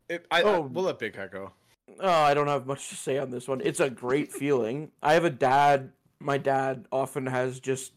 It, 0.10 0.26
I, 0.32 0.40
I, 0.40 0.44
Oh. 0.44 0.62
we'll 0.62 0.86
let 0.86 0.98
Big 1.00 1.14
Cat 1.14 1.32
go. 1.32 1.52
Oh, 2.00 2.10
I 2.10 2.34
don't 2.34 2.48
have 2.48 2.66
much 2.66 2.90
to 2.90 2.96
say 2.96 3.18
on 3.18 3.30
this 3.30 3.48
one. 3.48 3.62
It's 3.64 3.80
a 3.80 3.90
great 3.90 4.32
feeling. 4.42 4.92
I 5.02 5.14
have 5.14 5.26
a 5.26 5.30
dad. 5.30 5.92
My 6.20 6.38
dad 6.38 6.86
often 6.92 7.26
has 7.28 7.60
just. 7.60 7.94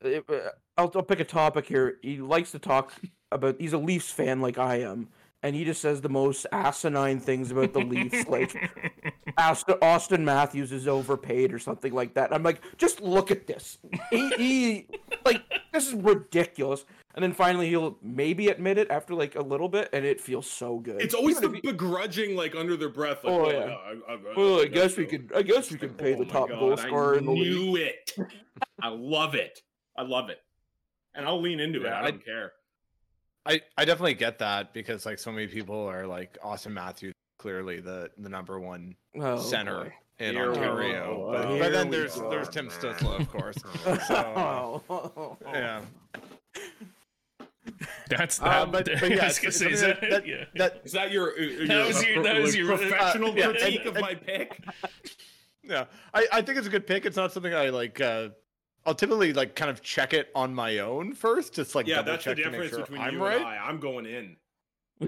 It- 0.00 0.24
uh, 0.28 0.50
I'll, 0.76 0.90
I'll 0.96 1.02
pick 1.02 1.20
a 1.20 1.24
topic 1.24 1.66
here. 1.66 1.98
He 2.02 2.18
likes 2.18 2.50
to 2.52 2.58
talk 2.58 2.92
about. 3.30 3.56
He's 3.60 3.72
a 3.72 3.78
Leafs 3.78 4.10
fan 4.10 4.40
like 4.40 4.58
I 4.58 4.80
am, 4.80 5.08
and 5.42 5.54
he 5.54 5.64
just 5.64 5.80
says 5.80 6.00
the 6.00 6.08
most 6.08 6.46
asinine 6.50 7.20
things 7.20 7.52
about 7.52 7.72
the 7.72 7.78
Leafs. 7.80 8.26
like 8.28 8.50
Auston, 9.38 9.78
Auston 9.78 10.20
Matthews 10.22 10.72
is 10.72 10.88
overpaid 10.88 11.52
or 11.52 11.60
something 11.60 11.92
like 11.92 12.14
that. 12.14 12.34
I'm 12.34 12.42
like, 12.42 12.60
just 12.76 13.00
look 13.00 13.30
at 13.30 13.46
this. 13.46 13.78
He, 14.10 14.28
he 14.36 14.86
like 15.24 15.42
this 15.72 15.86
is 15.86 15.94
ridiculous. 15.94 16.84
And 17.16 17.22
then 17.22 17.32
finally 17.32 17.68
he'll 17.68 17.96
maybe 18.02 18.48
admit 18.48 18.76
it 18.76 18.90
after 18.90 19.14
like 19.14 19.36
a 19.36 19.40
little 19.40 19.68
bit, 19.68 19.88
and 19.92 20.04
it 20.04 20.20
feels 20.20 20.50
so 20.50 20.78
good. 20.80 21.00
it's 21.00 21.14
always 21.14 21.36
Even 21.38 21.52
the 21.52 21.56
he- 21.58 21.70
begrudging 21.70 22.34
like 22.34 22.56
under 22.56 22.76
their 22.76 22.88
breath 22.88 23.22
like, 23.22 23.32
Oh, 23.32 23.42
well, 23.42 23.52
yeah. 23.52 23.66
no, 23.66 23.72
I, 24.08 24.12
I, 24.12 24.18
Well, 24.36 24.58
I 24.58 24.62
I 24.62 24.66
guess 24.66 24.96
we 24.96 25.06
could. 25.06 25.30
I 25.34 25.42
guess 25.42 25.70
we 25.70 25.76
It's 25.76 25.84
can 25.84 25.94
pay 25.94 26.14
oh 26.14 26.18
the 26.18 26.24
top 26.24 26.48
God, 26.48 26.58
goal 26.58 26.76
scorer 26.76 27.14
I 27.14 27.18
in 27.18 27.26
the 27.26 27.30
league. 27.32 27.52
knew 27.56 27.76
it. 27.76 28.10
I 28.82 28.88
love 28.88 29.34
it. 29.36 29.60
I 29.96 30.02
love 30.02 30.28
it. 30.28 30.38
And 31.14 31.24
I'll 31.24 31.40
lean 31.40 31.60
into 31.60 31.80
Yeah, 31.80 31.88
it. 31.88 31.92
I 31.92 32.06
I- 32.06 32.10
don't 32.10 32.24
care. 32.24 32.52
I, 33.46 33.60
I 33.76 33.84
definitely 33.84 34.14
get 34.14 34.38
that 34.38 34.72
because 34.72 35.04
like 35.06 35.18
so 35.18 35.30
many 35.30 35.46
people 35.46 35.86
are 35.88 36.06
like 36.06 36.36
Auston 36.42 36.72
Matthews 36.72 37.12
clearly 37.38 37.78
the 37.78 38.10
the 38.18 38.28
number 38.30 38.58
one 38.58 38.96
Oh, 39.20 39.38
center 39.38 39.84
boy. 39.84 39.92
in 40.18 40.34
Here 40.34 40.50
we 40.50 40.56
Ontario, 40.58 41.28
but, 41.30 41.58
but 41.60 41.70
then 41.72 41.90
there's 41.90 42.16
go, 42.16 42.30
there's 42.30 42.48
Tim 42.48 42.66
man. 42.68 42.74
Stützle, 42.74 43.20
of 43.20 43.28
course. 43.30 43.56
So, 44.08 44.82
Oh. 44.88 45.36
yeah, 45.52 45.82
That's 48.10 48.38
that. 48.38 48.62
Um, 48.62 48.70
but, 48.70 48.84
but 49.00 49.10
yeah, 49.10 49.22
I 49.22 49.26
was 49.28 49.38
gonna 49.38 49.48
it's- 49.48 49.56
say, 49.58 49.70
is 49.70 49.80
something 49.80 50.10
that, 50.10 50.10
that, 50.10 50.26
yeah. 50.26 50.44
that 50.56 50.80
Is 50.84 50.92
that 50.92 51.10
your, 51.10 51.32
uh, 51.38 51.42
your, 51.42 51.66
That 51.68 51.86
was 51.86 52.04
your- 52.04 52.18
uh, 52.20 52.22
that 52.22 52.40
was 52.42 52.56
your- 52.56 52.76
professional 52.76 53.30
uh, 53.30 53.34
yeah, 53.34 53.48
and- 53.48 53.58
critique 53.58 53.84
of 53.86 53.96
and- 53.96 54.02
my 54.02 54.14
pick? 54.14 54.58
yeah, 55.62 55.84
I, 56.12 56.26
I 56.32 56.42
think 56.42 56.58
it's 56.58 56.66
a 56.66 56.70
good 56.70 56.86
pick. 56.86 57.06
It's 57.06 57.16
not 57.16 57.32
something 57.32 57.54
I 57.54 57.70
like. 57.70 58.00
Uh, 58.00 58.28
I'll 58.86 58.94
typically 58.94 59.32
like 59.32 59.54
kind 59.56 59.70
of 59.70 59.80
check 59.80 60.12
it 60.12 60.28
on 60.34 60.54
my 60.54 60.80
own 60.80 61.14
first, 61.14 61.54
just 61.54 61.74
like 61.74 61.86
Yeah, 61.86 61.96
double 61.96 62.12
that's 62.12 62.24
the 62.24 62.34
check 62.34 62.44
to 62.44 62.50
make 62.50 62.60
difference 62.60 62.70
sure 62.70 62.80
between 62.80 63.00
I'm 63.00 63.14
you 63.14 63.24
right. 63.24 63.36
and 63.38 63.46
I. 63.46 63.56
I'm 63.56 63.80
going 63.80 64.04
in. 64.06 64.36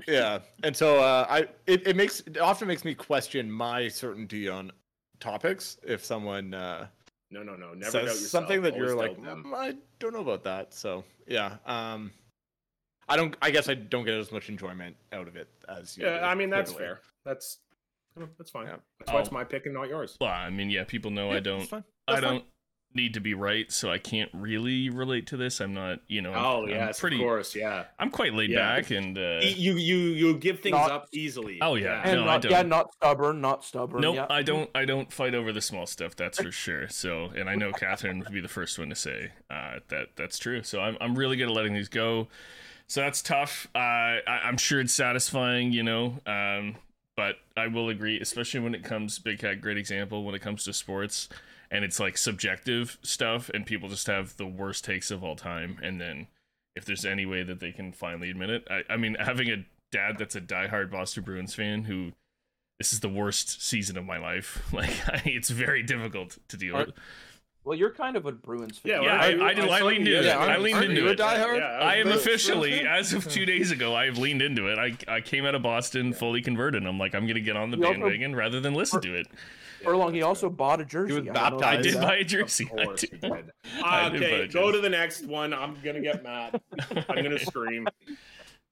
yeah 0.08 0.40
and 0.64 0.76
so 0.76 0.98
uh 0.98 1.24
i 1.30 1.46
it, 1.68 1.86
it 1.86 1.94
makes 1.94 2.18
it 2.26 2.38
often 2.38 2.66
makes 2.66 2.84
me 2.84 2.92
question 2.92 3.48
my 3.48 3.86
certainty 3.86 4.48
on 4.48 4.72
topics 5.20 5.78
if 5.86 6.04
someone 6.04 6.52
uh 6.52 6.88
No, 7.30 7.44
no, 7.44 7.54
no. 7.54 7.72
Never 7.72 7.92
doubt 7.92 8.02
yourself. 8.02 8.18
something 8.28 8.62
that 8.62 8.74
you're 8.76 8.96
like 8.96 9.16
"Mm, 9.16 9.54
i 9.54 9.74
don't 10.00 10.12
know 10.12 10.20
about 10.22 10.42
that 10.42 10.74
so 10.74 11.04
yeah 11.28 11.58
um 11.66 12.10
i 13.08 13.16
don't 13.16 13.36
i 13.42 13.50
guess 13.50 13.68
i 13.68 13.74
don't 13.74 14.04
get 14.04 14.14
as 14.14 14.32
much 14.32 14.48
enjoyment 14.48 14.96
out 15.12 15.28
of 15.28 15.36
it 15.36 15.48
as 15.68 15.96
you 15.96 16.04
Yeah, 16.04 16.18
do, 16.20 16.24
I 16.24 16.34
mean 16.34 16.50
that's 16.50 16.72
clearly. 16.72 16.94
fair. 16.94 17.00
That's 17.24 17.58
that's 18.38 18.50
fine. 18.50 18.66
Yeah. 18.66 18.76
That's 18.98 19.12
why 19.12 19.20
it's 19.20 19.28
Oh. 19.30 19.34
my 19.34 19.44
pick 19.44 19.66
and 19.66 19.74
not 19.74 19.88
yours. 19.88 20.16
Well, 20.18 20.30
I 20.30 20.48
mean, 20.48 20.70
yeah, 20.70 20.84
people 20.84 21.10
know 21.10 21.30
Yeah, 21.32 21.36
I 21.36 21.40
don't. 21.40 21.60
it's 21.60 21.68
fine. 21.68 21.84
I 22.08 22.18
don't 22.20 22.44
need 22.94 23.12
to 23.12 23.20
be 23.20 23.34
right, 23.34 23.70
so 23.70 23.90
I 23.90 23.98
can't 23.98 24.30
really 24.32 24.88
relate 24.88 25.26
to 25.26 25.36
this. 25.36 25.60
I'm 25.60 25.74
not, 25.74 25.98
you 26.08 26.22
know. 26.22 26.32
Oh 26.32 26.62
I'm 26.62 26.70
yes, 26.70 26.98
pretty. 26.98 27.16
of 27.16 27.20
course, 27.20 27.54
yeah. 27.54 27.84
I'm 27.98 28.10
quite 28.10 28.32
laid 28.32 28.48
Yeah. 28.48 28.76
back, 28.76 28.90
and 28.90 29.18
uh, 29.18 29.40
you 29.42 29.74
you 29.74 29.96
you 29.98 30.38
give 30.38 30.60
things 30.60 30.72
Not- 30.72 30.90
up 30.90 31.08
easily. 31.12 31.58
Oh, 31.60 31.74
yeah. 31.74 32.00
And 32.06 32.20
No, 32.20 32.22
I 32.22 32.26
not, 32.26 32.42
don't. 32.42 32.52
yeah, 32.52 32.62
not 32.62 32.94
stubborn, 32.94 33.40
not 33.42 33.64
stubborn. 33.64 34.00
Nope, 34.00 34.14
yeah. 34.16 34.26
I 34.30 34.40
don't. 34.42 34.70
I 34.74 34.86
don't 34.86 35.12
fight 35.12 35.34
over 35.34 35.52
the 35.52 35.60
small 35.60 35.84
stuff. 35.86 36.16
That's 36.16 36.40
for 36.40 36.50
sure. 36.52 36.88
So, 36.88 37.26
and 37.36 37.50
I 37.50 37.54
know 37.54 37.70
Catherine 37.72 38.20
would 38.20 38.32
be 38.32 38.40
the 38.40 38.48
first 38.48 38.78
one 38.78 38.88
to 38.88 38.94
say 38.94 39.32
uh, 39.50 39.80
that 39.88 40.16
that's 40.16 40.38
true. 40.38 40.62
So, 40.62 40.80
I'm 40.80 40.96
I'm 41.02 41.16
really 41.18 41.36
good 41.36 41.48
at 41.50 41.54
letting 41.54 41.74
these 41.74 41.90
go. 41.90 42.28
So 42.88 43.00
that's 43.00 43.22
tough. 43.22 43.66
Uh, 43.74 43.78
I, 43.78 44.40
I'm 44.44 44.56
sure 44.56 44.80
it's 44.80 44.92
satisfying, 44.92 45.72
you 45.72 45.82
know. 45.82 46.20
Um, 46.26 46.76
but 47.16 47.36
I 47.56 47.66
will 47.66 47.88
agree, 47.88 48.20
especially 48.20 48.60
when 48.60 48.74
it 48.74 48.84
comes. 48.84 49.18
Big 49.18 49.38
Cat, 49.40 49.60
great 49.60 49.78
example 49.78 50.24
when 50.24 50.34
it 50.34 50.42
comes 50.42 50.64
to 50.64 50.72
sports, 50.72 51.28
and 51.70 51.84
it's 51.84 51.98
like 51.98 52.16
subjective 52.16 52.98
stuff, 53.02 53.50
and 53.54 53.66
people 53.66 53.88
just 53.88 54.06
have 54.06 54.36
the 54.36 54.46
worst 54.46 54.84
takes 54.84 55.10
of 55.10 55.24
all 55.24 55.34
time. 55.34 55.78
And 55.82 56.00
then, 56.00 56.28
if 56.76 56.84
there's 56.84 57.04
any 57.04 57.26
way 57.26 57.42
that 57.42 57.58
they 57.58 57.72
can 57.72 57.92
finally 57.92 58.30
admit 58.30 58.50
it, 58.50 58.68
I, 58.70 58.82
I 58.90 58.96
mean, 58.96 59.16
having 59.18 59.48
a 59.48 59.64
dad 59.90 60.16
that's 60.18 60.36
a 60.36 60.40
diehard 60.40 60.90
Boston 60.90 61.22
Bruins 61.24 61.54
fan 61.54 61.84
who 61.84 62.12
this 62.78 62.92
is 62.92 63.00
the 63.00 63.08
worst 63.08 63.62
season 63.62 63.96
of 63.96 64.04
my 64.04 64.18
life. 64.18 64.62
Like 64.72 64.90
it's 65.24 65.50
very 65.50 65.82
difficult 65.82 66.38
to 66.48 66.56
deal 66.56 66.76
Are- 66.76 66.86
with. 66.86 66.94
Well, 67.66 67.76
you're 67.76 67.90
kind 67.90 68.16
of 68.16 68.24
a 68.26 68.32
Bruins 68.32 68.78
fan. 68.78 68.90
Yeah, 68.92 69.00
Yeah, 69.02 69.12
well, 69.36 69.42
I- 69.42 69.48
I 69.50 69.54
did- 69.54 69.68
I 69.68 69.78
saw 69.80 69.84
leaned 69.86 70.06
you 70.06 70.14
into 70.16 70.28
it. 70.28 70.30
yesterday. 70.30 70.52
I 70.52 70.56
leaned 70.58 70.84
into 70.84 71.00
you 71.02 71.08
a 71.08 71.10
it. 71.10 71.18
diehard? 71.18 71.58
Yeah, 71.58 71.64
I 71.86 71.96
am 71.96 72.08
officially, 72.08 72.86
as 72.86 73.12
of 73.12 73.28
two 73.28 73.44
days 73.44 73.72
ago, 73.72 73.94
I've 73.94 74.18
leaned 74.18 74.40
into 74.40 74.68
it. 74.68 74.78
I, 74.78 74.96
I 75.16 75.20
came 75.20 75.44
out 75.44 75.54
of 75.56 75.62
Boston 75.62 76.12
fully 76.12 76.40
converted. 76.42 76.86
I'm 76.86 76.96
like, 76.98 77.14
I'm 77.14 77.26
gonna 77.26 77.40
get 77.40 77.56
on 77.56 77.70
the 77.72 77.76
You 77.76 77.84
also- 77.86 77.98
bandwagon 77.98 78.36
rather 78.36 78.60
than 78.60 78.72
listen 78.74 79.00
to 79.02 79.14
it. 79.14 79.26
Furlong, 79.82 80.14
he 80.14 80.22
also 80.22 80.48
bought 80.48 80.80
a 80.80 80.84
jersey. 80.84 81.14
He 81.14 81.20
was 81.20 81.28
I 81.28 81.50
don't 81.50 81.60
know 81.60 81.68
if 81.68 81.72
you 81.72 81.72
baptized. 81.72 81.76
I 81.78 81.82
knew 81.82 81.90
did 81.92 82.00
buy 82.00 82.16
a 82.16 82.24
jersey. 82.24 82.68
Of 82.72 82.78
I 82.78 82.84
course 82.84 83.00
did. 83.02 83.20
did. 83.20 83.32
I 83.84 84.08
did 84.08 84.22
okay, 84.22 84.40
a 84.42 84.48
go 84.48 84.72
to 84.72 84.80
the 84.80 84.88
next 84.88 85.26
one. 85.26 85.52
I'm 85.52 85.76
gonna 85.84 86.00
get 86.00 86.22
mad. 86.22 86.60
I'm 87.08 87.22
gonna 87.22 87.38
scream. 87.38 87.86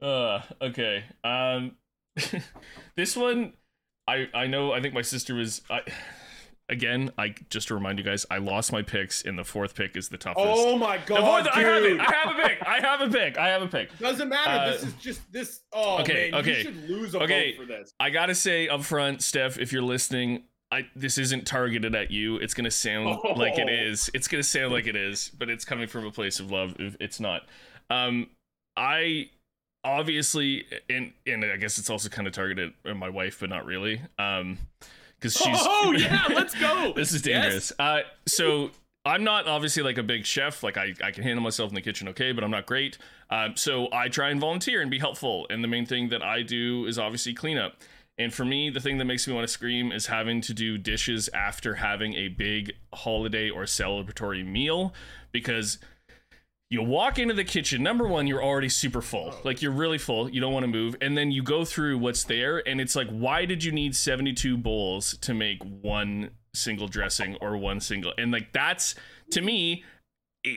Uh, 0.02 0.42
okay. 0.60 1.04
Um, 1.22 1.76
this 2.96 3.16
one, 3.16 3.54
I 4.06 4.28
I 4.34 4.46
know. 4.48 4.72
I 4.72 4.80
think 4.82 4.92
my 4.92 5.02
sister 5.02 5.34
was. 5.34 5.62
I, 5.70 5.80
again, 6.68 7.10
I 7.18 7.34
just 7.50 7.68
to 7.68 7.74
remind 7.74 7.98
you 7.98 8.04
guys, 8.04 8.24
I 8.30 8.38
lost 8.38 8.72
my 8.72 8.82
picks, 8.82 9.22
and 9.22 9.38
the 9.38 9.44
fourth 9.44 9.74
pick 9.74 9.96
is 9.96 10.08
the 10.08 10.16
toughest. 10.18 10.46
Oh 10.48 10.78
my 10.78 10.98
The 10.98 11.04
god, 11.06 11.48
I 11.48 11.60
have 11.60 11.82
it. 11.84 12.00
I 12.00 12.12
have 12.12 12.38
a 12.38 12.42
pick. 12.42 12.58
I 12.66 12.80
have 12.80 13.00
a 13.00 13.08
pick. 13.10 13.38
I 13.38 13.48
have 13.48 13.62
a 13.62 13.66
pick. 13.68 13.98
Doesn't 13.98 14.28
matter. 14.28 14.50
Uh, 14.50 14.70
this 14.72 14.82
is 14.84 14.92
just 14.94 15.32
this. 15.32 15.60
Oh 15.72 16.00
okay, 16.00 16.30
man, 16.30 16.40
okay, 16.40 16.56
you 16.58 16.62
should 16.62 16.88
lose 16.90 17.14
a 17.14 17.22
okay. 17.22 17.52
vote 17.56 17.62
for 17.62 17.66
this. 17.66 17.92
I 18.00 18.10
gotta 18.10 18.34
say 18.34 18.68
up 18.68 18.82
front, 18.82 19.22
Steph, 19.22 19.58
if 19.58 19.72
you're 19.72 19.82
listening, 19.82 20.44
I 20.70 20.86
this 20.96 21.18
isn't 21.18 21.46
targeted 21.46 21.94
at 21.94 22.10
you. 22.10 22.36
It's 22.38 22.54
gonna 22.54 22.70
sound 22.70 23.18
like 23.36 23.58
it 23.58 23.68
Oh. 23.68 23.72
is. 23.90 24.10
It's 24.14 24.28
gonna 24.28 24.42
sound 24.42 24.72
like 24.72 24.86
it 24.86 24.96
is, 24.96 25.30
but 25.38 25.48
it's 25.50 25.64
coming 25.64 25.86
from 25.86 26.06
a 26.06 26.10
place 26.10 26.40
of 26.40 26.50
love. 26.50 26.74
It's 26.78 27.20
not. 27.20 27.42
Um, 27.90 28.28
I 28.76 29.28
obviously, 29.84 30.64
and 30.88 31.12
and 31.26 31.44
I 31.44 31.56
guess 31.56 31.78
it's 31.78 31.90
also 31.90 32.08
kind 32.08 32.26
of 32.26 32.32
targeted 32.32 32.72
at 32.84 32.96
my 32.96 33.08
wife, 33.10 33.38
but 33.40 33.50
not 33.50 33.66
really. 33.66 34.00
Um, 34.18 34.58
because 35.32 35.36
she's. 35.36 35.58
oh 35.60 35.92
yeah, 35.96 36.24
let's 36.34 36.54
go. 36.54 36.92
this 36.94 37.12
is 37.12 37.26
Yes. 37.26 37.42
dangerous. 37.42 37.72
Uh, 37.78 38.00
so 38.26 38.70
I'm 39.06 39.24
not 39.24 39.46
obviously 39.46 39.82
like 39.82 39.98
a 39.98 40.02
big 40.02 40.26
chef. 40.26 40.62
Like 40.62 40.76
I, 40.76 40.94
I 41.02 41.10
can 41.10 41.22
handle 41.22 41.42
myself 41.42 41.70
in 41.70 41.74
the 41.74 41.80
kitchen 41.80 42.08
okay, 42.08 42.32
but 42.32 42.44
I'm 42.44 42.50
not 42.50 42.66
great. 42.66 42.98
Um, 43.30 43.56
so 43.56 43.88
I 43.92 44.08
try 44.08 44.30
and 44.30 44.40
volunteer 44.40 44.80
and 44.82 44.90
be 44.90 44.98
helpful. 44.98 45.46
And 45.50 45.64
the 45.64 45.68
main 45.68 45.86
thing 45.86 46.10
that 46.10 46.22
I 46.22 46.42
do 46.42 46.86
is 46.86 46.98
obviously 46.98 47.32
cleanup. 47.34 47.76
And 48.16 48.32
for 48.32 48.44
me, 48.44 48.70
the 48.70 48.78
thing 48.80 48.98
that 48.98 49.06
makes 49.06 49.26
me 49.26 49.34
want 49.34 49.44
to 49.46 49.52
scream 49.52 49.90
is 49.90 50.06
having 50.06 50.40
to 50.42 50.54
do 50.54 50.78
dishes 50.78 51.28
after 51.34 51.74
having 51.76 52.14
a 52.14 52.28
big 52.28 52.72
holiday 52.94 53.50
or 53.50 53.64
celebratory 53.64 54.46
meal 54.46 54.94
because 55.32 55.78
you 56.74 56.82
walk 56.82 57.18
into 57.18 57.34
the 57.34 57.44
kitchen. 57.44 57.82
Number 57.82 58.06
one, 58.06 58.26
you're 58.26 58.42
already 58.42 58.68
super 58.68 59.00
full. 59.00 59.30
Oh. 59.32 59.40
Like 59.44 59.62
you're 59.62 59.72
really 59.72 59.98
full. 59.98 60.28
You 60.28 60.40
don't 60.40 60.52
want 60.52 60.64
to 60.64 60.68
move. 60.68 60.96
And 61.00 61.16
then 61.16 61.30
you 61.30 61.42
go 61.42 61.64
through 61.64 61.98
what's 61.98 62.24
there, 62.24 62.66
and 62.68 62.80
it's 62.80 62.96
like, 62.96 63.08
why 63.08 63.44
did 63.44 63.62
you 63.62 63.72
need 63.72 63.94
72 63.94 64.56
bowls 64.58 65.16
to 65.18 65.32
make 65.32 65.62
one 65.62 66.30
single 66.52 66.88
dressing 66.88 67.36
or 67.40 67.56
one 67.56 67.80
single? 67.80 68.12
And 68.18 68.32
like 68.32 68.52
that's 68.52 68.96
to 69.30 69.40
me 69.40 69.84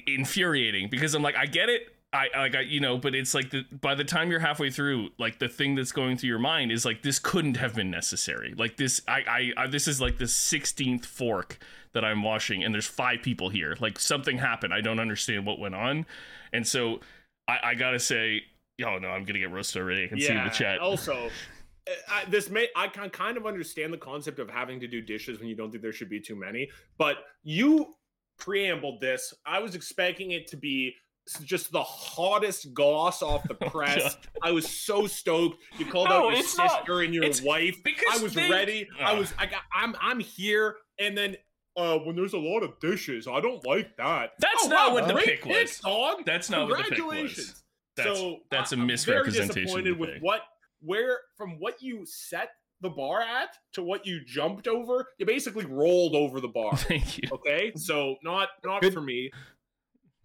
infuriating 0.07 0.89
because 0.89 1.13
I'm 1.13 1.21
like, 1.21 1.35
I 1.35 1.45
get 1.45 1.69
it. 1.69 1.93
I 2.13 2.29
like 2.35 2.55
I 2.55 2.61
you 2.61 2.79
know, 2.79 2.97
but 2.97 3.13
it's 3.13 3.33
like 3.33 3.49
the 3.49 3.65
by 3.69 3.93
the 3.93 4.05
time 4.05 4.31
you're 4.31 4.39
halfway 4.39 4.69
through, 4.69 5.09
like 5.19 5.39
the 5.39 5.49
thing 5.49 5.75
that's 5.75 5.91
going 5.91 6.17
through 6.17 6.29
your 6.29 6.39
mind 6.39 6.71
is 6.71 6.85
like 6.85 7.01
this 7.01 7.19
couldn't 7.19 7.57
have 7.57 7.75
been 7.75 7.91
necessary. 7.91 8.53
Like 8.57 8.77
this, 8.77 9.01
I 9.07 9.53
I, 9.57 9.63
I 9.63 9.67
this 9.67 9.87
is 9.87 9.99
like 9.99 10.17
the 10.17 10.25
16th 10.25 11.05
fork 11.05 11.59
that 11.93 12.05
I'm 12.05 12.23
washing, 12.23 12.63
and 12.63 12.73
there's 12.73 12.87
five 12.87 13.21
people 13.23 13.49
here. 13.49 13.75
Like 13.81 13.99
something 13.99 14.37
happened. 14.37 14.73
I 14.73 14.79
don't 14.79 14.99
understand 14.99 15.45
what 15.45 15.59
went 15.59 15.75
on, 15.75 16.05
and 16.53 16.65
so 16.65 17.01
I, 17.47 17.59
I 17.63 17.75
gotta 17.75 17.99
say, 17.99 18.43
oh 18.85 18.97
no, 18.99 19.09
I'm 19.09 19.25
gonna 19.25 19.39
get 19.39 19.51
roasted 19.51 19.81
already. 19.81 20.05
I 20.05 20.07
can 20.07 20.19
see 20.19 20.29
in 20.29 20.43
the 20.45 20.49
chat. 20.49 20.79
Also, 20.79 21.29
I, 22.09 22.23
this 22.29 22.49
may 22.49 22.69
I 22.73 22.87
can 22.87 23.09
kind 23.09 23.35
of 23.35 23.45
understand 23.45 23.91
the 23.91 23.97
concept 23.97 24.39
of 24.39 24.49
having 24.49 24.79
to 24.79 24.87
do 24.87 25.01
dishes 25.01 25.39
when 25.39 25.49
you 25.49 25.55
don't 25.55 25.71
think 25.71 25.83
there 25.83 25.91
should 25.91 26.09
be 26.09 26.21
too 26.21 26.37
many, 26.37 26.69
but 26.97 27.17
you 27.43 27.95
preambled 28.39 29.01
this. 29.01 29.33
I 29.45 29.59
was 29.59 29.75
expecting 29.75 30.31
it 30.31 30.47
to 30.47 30.57
be 30.57 30.95
just 31.43 31.71
the 31.71 31.83
hottest 31.83 32.73
goss 32.73 33.21
off 33.21 33.43
the 33.47 33.57
Oh, 33.61 33.69
press. 33.69 34.01
God. 34.15 34.27
I 34.43 34.51
was 34.51 34.67
so 34.69 35.07
stoked. 35.07 35.57
You 35.77 35.85
called 35.85 36.09
No, 36.09 36.27
out 36.27 36.31
your 36.31 36.39
it's 36.39 36.57
not. 36.57 36.71
sister 36.79 37.01
and 37.01 37.13
your 37.13 37.23
It's 37.23 37.41
wife. 37.41 37.77
because 37.83 38.19
I 38.19 38.23
was 38.23 38.33
they- 38.33 38.49
ready. 38.49 38.87
I 38.99 39.13
was. 39.13 39.33
I 39.37 39.45
got. 39.45 39.61
I'm. 39.73 39.95
I'm 40.01 40.19
here. 40.19 40.75
And 40.99 41.17
then. 41.17 41.35
Uh, 41.75 41.99
when 41.99 42.15
there's 42.15 42.33
a 42.33 42.39
lot 42.39 42.63
of 42.63 42.79
dishes, 42.79 43.27
I 43.27 43.39
don't 43.39 43.63
like 43.63 43.95
that. 43.97 44.31
That's 44.39 44.63
Oh, 44.65 44.67
not 44.67 44.87
wow, 44.89 44.93
what 44.95 45.07
the 45.07 45.13
great 45.13 45.25
pick 45.27 45.45
was. 45.45 45.55
pick, 45.73 45.81
dog. 45.83 46.25
That's 46.25 46.49
not 46.49 46.67
what 46.67 46.77
the 46.77 46.83
pick 46.85 46.91
was. 46.93 46.97
Congratulations. 46.97 47.63
That's 47.95 48.19
so 48.19 48.37
that's 48.49 48.71
a 48.71 48.77
I- 48.77 48.79
I'm 48.79 48.87
misrepresentation. 48.87 49.53
Very 49.53 49.65
disappointed 49.65 49.99
with 49.99 50.09
what 50.21 50.41
where 50.81 51.19
from 51.37 51.59
what 51.59 51.79
you 51.83 52.03
set 52.07 52.49
the 52.81 52.89
bar 52.89 53.21
at 53.21 53.49
to 53.73 53.83
what 53.83 54.07
you 54.07 54.21
jumped 54.25 54.67
over. 54.67 55.05
You 55.19 55.27
basically 55.27 55.65
rolled 55.67 56.15
over 56.15 56.41
the 56.41 56.47
bar. 56.47 56.75
Thank 56.77 57.19
you. 57.19 57.29
Okay, 57.31 57.73
so 57.75 58.15
not 58.23 58.49
not 58.65 58.81
Good- 58.81 58.93
for 58.95 59.01
me. 59.01 59.29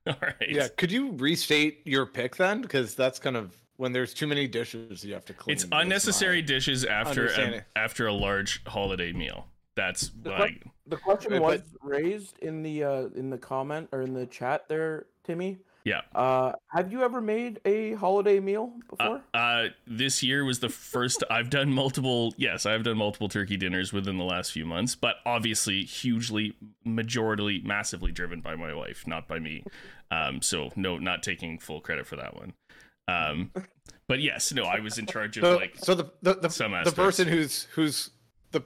All 0.06 0.16
right. 0.20 0.34
Yeah, 0.48 0.68
could 0.76 0.90
you 0.90 1.12
restate 1.12 1.80
your 1.84 2.06
pick 2.06 2.36
then? 2.36 2.60
Because 2.60 2.94
that's 2.94 3.18
kind 3.18 3.36
of 3.36 3.54
when 3.76 3.92
there's 3.92 4.12
too 4.14 4.26
many 4.26 4.46
dishes, 4.48 5.04
you 5.04 5.14
have 5.14 5.24
to 5.26 5.32
clean. 5.32 5.54
It's 5.54 5.64
is 5.64 5.70
my- 5.70 5.82
unnecessary 5.82 6.42
dishes 6.42 6.84
after 6.84 7.28
a, 7.28 7.64
after 7.76 8.06
a 8.06 8.12
large 8.12 8.62
holiday 8.66 9.12
meal. 9.12 9.46
That's 9.74 10.10
The 10.22 10.30
like 10.30 10.64
The 10.86 10.96
question 10.96 11.40
was 11.40 11.60
but- 11.60 11.88
raised 11.88 12.38
in 12.40 12.62
the 12.62 12.84
uh, 12.84 13.06
in 13.14 13.30
the 13.30 13.38
comment 13.38 13.88
or 13.92 14.02
in 14.02 14.12
the 14.12 14.26
chat 14.26 14.68
there, 14.68 15.06
Timmy. 15.24 15.58
Yeah. 15.84 16.02
Uh, 16.14 16.52
have 16.68 16.92
you 16.92 17.02
ever 17.02 17.20
made 17.20 17.60
a 17.64 17.94
holiday 17.94 18.40
meal 18.40 18.72
Uh, 18.76 18.96
before? 18.96 19.22
uh, 19.34 19.64
this 19.86 20.22
year 20.22 20.44
was 20.44 20.60
the 20.60 20.68
first 20.68 21.24
I've 21.30 21.50
done 21.50 21.72
multiple. 21.72 22.34
Yes, 22.36 22.66
I've 22.66 22.82
done 22.84 22.96
multiple 22.96 23.28
turkey 23.28 23.56
dinners 23.56 23.92
within 23.92 24.18
the 24.18 24.24
last 24.24 24.52
few 24.52 24.64
months, 24.66 24.94
but 24.94 25.16
obviously 25.26 25.84
hugely, 25.84 26.54
majority, 26.84 27.60
massively 27.64 28.12
driven 28.12 28.40
by 28.40 28.54
my 28.56 28.72
wife, 28.74 29.06
not 29.06 29.26
by 29.28 29.38
me. 29.38 29.64
Um, 30.10 30.42
so 30.42 30.70
no, 30.76 30.98
not 30.98 31.22
taking 31.22 31.59
full 31.59 31.80
credit 31.80 32.06
for 32.06 32.16
that 32.16 32.36
one. 32.36 32.52
Um, 33.09 33.50
but 34.09 34.20
yes, 34.20 34.52
no, 34.52 34.64
I 34.64 34.80
was 34.80 34.98
in 34.98 35.06
charge 35.06 35.36
of 35.38 35.42
So, 35.42 35.56
like 35.56 35.74
so 35.76 35.94
the 35.94 36.10
the 36.22 36.34
the, 36.34 36.50
some 36.50 36.72
the 36.84 36.92
person 36.92 37.26
who's 37.26 37.64
who's 37.74 38.10
the 38.52 38.62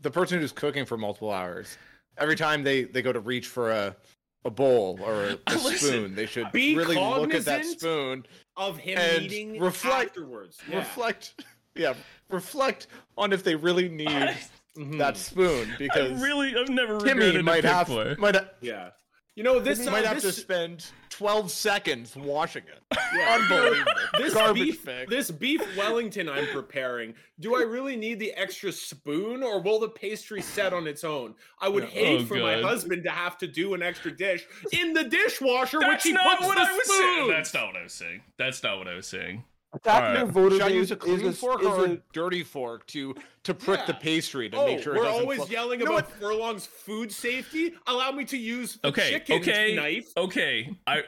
the 0.00 0.10
person 0.10 0.40
who's 0.40 0.52
cooking 0.52 0.86
for 0.86 0.96
multiple 0.96 1.30
hours. 1.30 1.76
Every 2.16 2.36
time 2.36 2.62
they 2.62 2.84
they 2.84 3.02
go 3.02 3.12
to 3.12 3.20
reach 3.20 3.48
for 3.48 3.70
a 3.70 3.96
a 4.44 4.50
bowl 4.50 4.98
or 5.02 5.24
a, 5.24 5.32
a 5.46 5.54
Listen, 5.54 5.76
spoon, 5.76 6.14
they 6.14 6.26
should 6.26 6.50
be 6.52 6.76
really 6.76 6.96
look 6.96 7.34
at 7.34 7.44
that 7.46 7.64
spoon, 7.64 8.26
Of 8.56 8.78
him 8.78 8.98
And 8.98 9.22
eating 9.22 9.58
reflect- 9.60 10.10
afterwards. 10.10 10.58
Yeah. 10.70 10.78
reflect, 10.78 11.44
yeah, 11.74 11.94
reflect 12.30 12.86
on 13.16 13.32
if 13.32 13.42
they 13.42 13.54
really 13.54 13.88
need 13.88 14.08
I, 14.08 14.36
that 14.98 15.16
spoon 15.16 15.70
I 15.72 15.76
because 15.78 16.22
really, 16.22 16.54
I've 16.56 16.68
never 16.68 17.00
Timmy 17.00 17.40
might 17.42 17.64
have 17.64 17.88
might 18.18 18.34
ha- 18.36 18.48
yeah. 18.60 18.90
You 19.36 19.42
know 19.42 19.58
this. 19.58 19.84
might 19.86 20.04
uh, 20.04 20.08
have 20.08 20.20
to 20.20 20.30
spend 20.30 20.86
12 21.10 21.50
seconds 21.50 22.14
washing 22.14 22.62
it. 22.68 22.82
yeah. 23.16 23.34
Unbelievable. 23.40 23.90
This 24.16 24.32
Garbage 24.32 24.62
beef, 24.62 24.84
pick. 24.84 25.08
this 25.08 25.28
beef 25.30 25.60
Wellington 25.76 26.28
I'm 26.28 26.46
preparing. 26.46 27.14
Do 27.40 27.56
I 27.56 27.62
really 27.62 27.96
need 27.96 28.20
the 28.20 28.32
extra 28.34 28.70
spoon, 28.70 29.42
or 29.42 29.60
will 29.60 29.80
the 29.80 29.88
pastry 29.88 30.40
set 30.40 30.72
on 30.72 30.86
its 30.86 31.02
own? 31.02 31.34
I 31.60 31.68
would 31.68 31.82
Yeah. 31.84 31.88
hate 31.90 32.20
Oh, 32.20 32.26
for 32.26 32.36
my 32.36 32.60
husband 32.62 33.02
to 33.04 33.10
have 33.10 33.36
to 33.38 33.48
do 33.48 33.74
an 33.74 33.82
extra 33.82 34.12
dish 34.16 34.46
in 34.72 34.92
the 34.92 35.02
dishwasher, 35.04 35.80
That's 35.80 36.04
which 36.04 36.10
he 36.10 36.12
not 36.12 36.38
puts 36.38 36.46
what 36.46 36.54
the 36.56 36.62
I 36.62 36.72
was 36.72 36.84
spoon. 36.84 36.96
saying. 36.98 37.28
That's 37.30 37.54
not 37.54 37.66
what 37.66 37.76
I 37.76 37.82
was 37.82 37.92
saying. 37.92 38.20
That's 38.38 38.62
not 38.62 38.78
what 38.78 38.86
I 38.88 38.94
was 38.94 39.06
saying. 39.08 39.44
Attacking 39.74 40.02
alright. 40.04 40.18
your 40.18 40.26
voter 40.26 40.54
Should 40.56 40.62
I 40.64 40.68
use 40.68 40.90
a 40.90 40.96
clean 40.96 41.20
is 41.20 41.26
a, 41.26 41.32
fork 41.32 41.60
is 41.62 41.66
or 41.66 41.86
a, 41.86 41.90
a 41.92 41.98
dirty 42.12 42.42
fork 42.42 42.86
to 42.88 43.14
to 43.42 43.54
prick 43.54 43.86
the 43.86 43.94
pastry 43.94 44.48
to 44.50 44.56
Oh, 44.56 44.66
make 44.66 44.80
sure 44.82 44.94
it 44.94 44.98
we're 44.98 45.04
doesn't 45.04 45.20
always 45.22 45.44
fl- 45.44 45.52
yelling 45.52 45.80
You 45.80 45.86
know 45.86 45.96
about 45.96 46.10
Furlong's 46.12 46.66
food 46.66 47.10
safety. 47.10 47.74
Allow 47.86 48.12
me 48.12 48.24
to 48.26 48.36
use 48.36 48.78
the 48.82 48.88
Okay, 48.88 49.10
chicken's 49.10 49.48
okay, 49.48 49.74
knife. 49.74 50.06
okay. 50.16 50.70
I, 50.86 51.02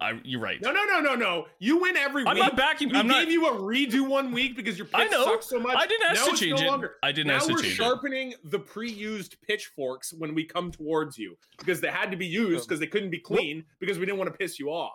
I, 0.00 0.18
you're 0.24 0.40
right. 0.40 0.60
No, 0.60 0.72
no, 0.72 0.82
no, 0.84 0.98
no, 0.98 1.14
no. 1.14 1.46
You 1.60 1.80
win 1.80 1.96
every 1.96 2.26
I'm 2.26 2.34
week. 2.34 2.42
not 2.42 2.56
backing. 2.56 2.88
We 2.88 2.98
I'm 2.98 3.06
gave 3.06 3.28
not. 3.28 3.28
you 3.28 3.46
a 3.46 3.52
redo 3.52 4.08
one 4.08 4.32
week 4.32 4.56
because 4.56 4.76
your 4.76 4.88
I 4.92 5.04
pitch 5.04 5.12
sucks 5.12 5.46
so 5.46 5.60
much. 5.60 5.76
I 5.78 5.86
didn't 5.86 6.10
ask 6.10 6.20
now 6.26 6.32
to 6.32 6.36
change 6.36 6.60
no 6.60 6.66
it. 6.66 6.68
longer. 6.68 6.94
I 7.04 7.12
didn't 7.12 7.28
now 7.28 7.36
ask 7.36 7.46
to 7.46 7.52
change 7.52 7.60
it. 7.60 7.62
Now 7.62 7.62
we're 7.62 7.62
change 7.62 7.80
it. 7.80 7.82
sharpening 7.84 8.34
the 8.42 8.58
pre-used 8.58 9.36
pitchforks 9.46 10.12
when 10.12 10.34
we 10.34 10.44
come 10.44 10.72
towards 10.72 11.16
you 11.16 11.36
because 11.58 11.80
they 11.80 11.90
had 11.90 12.10
to 12.10 12.16
be 12.16 12.26
used 12.26 12.62
oh. 12.62 12.66
because 12.66 12.80
they 12.80 12.88
couldn't 12.88 13.10
be 13.10 13.20
clean 13.20 13.64
because 13.78 14.00
we 14.00 14.04
didn't 14.04 14.18
want 14.18 14.32
to 14.32 14.36
piss 14.36 14.58
you 14.58 14.68
off. 14.70 14.94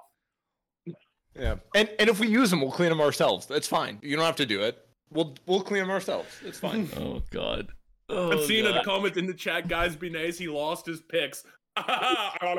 Yeah, 1.39 1.55
and 1.75 1.89
and 1.99 2.09
if 2.09 2.19
we 2.19 2.27
use 2.27 2.49
them, 2.49 2.61
we'll 2.61 2.71
clean 2.71 2.89
them 2.89 3.01
ourselves. 3.01 3.45
That's 3.45 3.67
fine. 3.67 3.99
You 4.01 4.15
don't 4.15 4.25
have 4.25 4.35
to 4.37 4.45
do 4.45 4.61
it. 4.61 4.85
We'll 5.11 5.35
we'll 5.45 5.61
clean 5.61 5.81
them 5.81 5.89
ourselves. 5.89 6.29
It's 6.43 6.59
fine. 6.59 6.89
Oh 6.97 7.21
God. 7.31 7.67
Oh, 8.09 8.31
I'm 8.31 8.45
seeing 8.45 8.65
a 8.65 8.83
comment 8.83 9.17
in 9.17 9.27
the 9.27 9.35
chat, 9.35 9.67
guys. 9.67 9.95
Be 9.95 10.09
nice. 10.09 10.37
He 10.37 10.47
lost 10.47 10.85
his 10.85 10.99
picks. 10.99 11.43
I 11.77 12.35
I, 12.41 12.55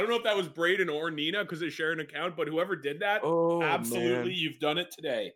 don't 0.00 0.08
know 0.08 0.14
if 0.14 0.22
that 0.22 0.36
was 0.36 0.46
Braden 0.46 0.88
or 0.88 1.10
Nina 1.10 1.42
because 1.42 1.58
they 1.58 1.68
share 1.68 1.90
an 1.90 1.98
account, 1.98 2.36
but 2.36 2.46
whoever 2.46 2.76
did 2.76 3.00
that, 3.00 3.22
oh 3.24 3.60
absolutely, 3.60 4.34
you've 4.34 4.60
done 4.60 4.78
it 4.78 4.92
today. 4.92 5.32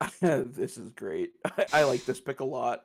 this 0.20 0.78
is 0.78 0.90
great. 0.90 1.30
I, 1.44 1.66
I 1.72 1.82
like 1.82 2.04
this 2.04 2.20
pick 2.20 2.40
a 2.40 2.44
lot. 2.44 2.84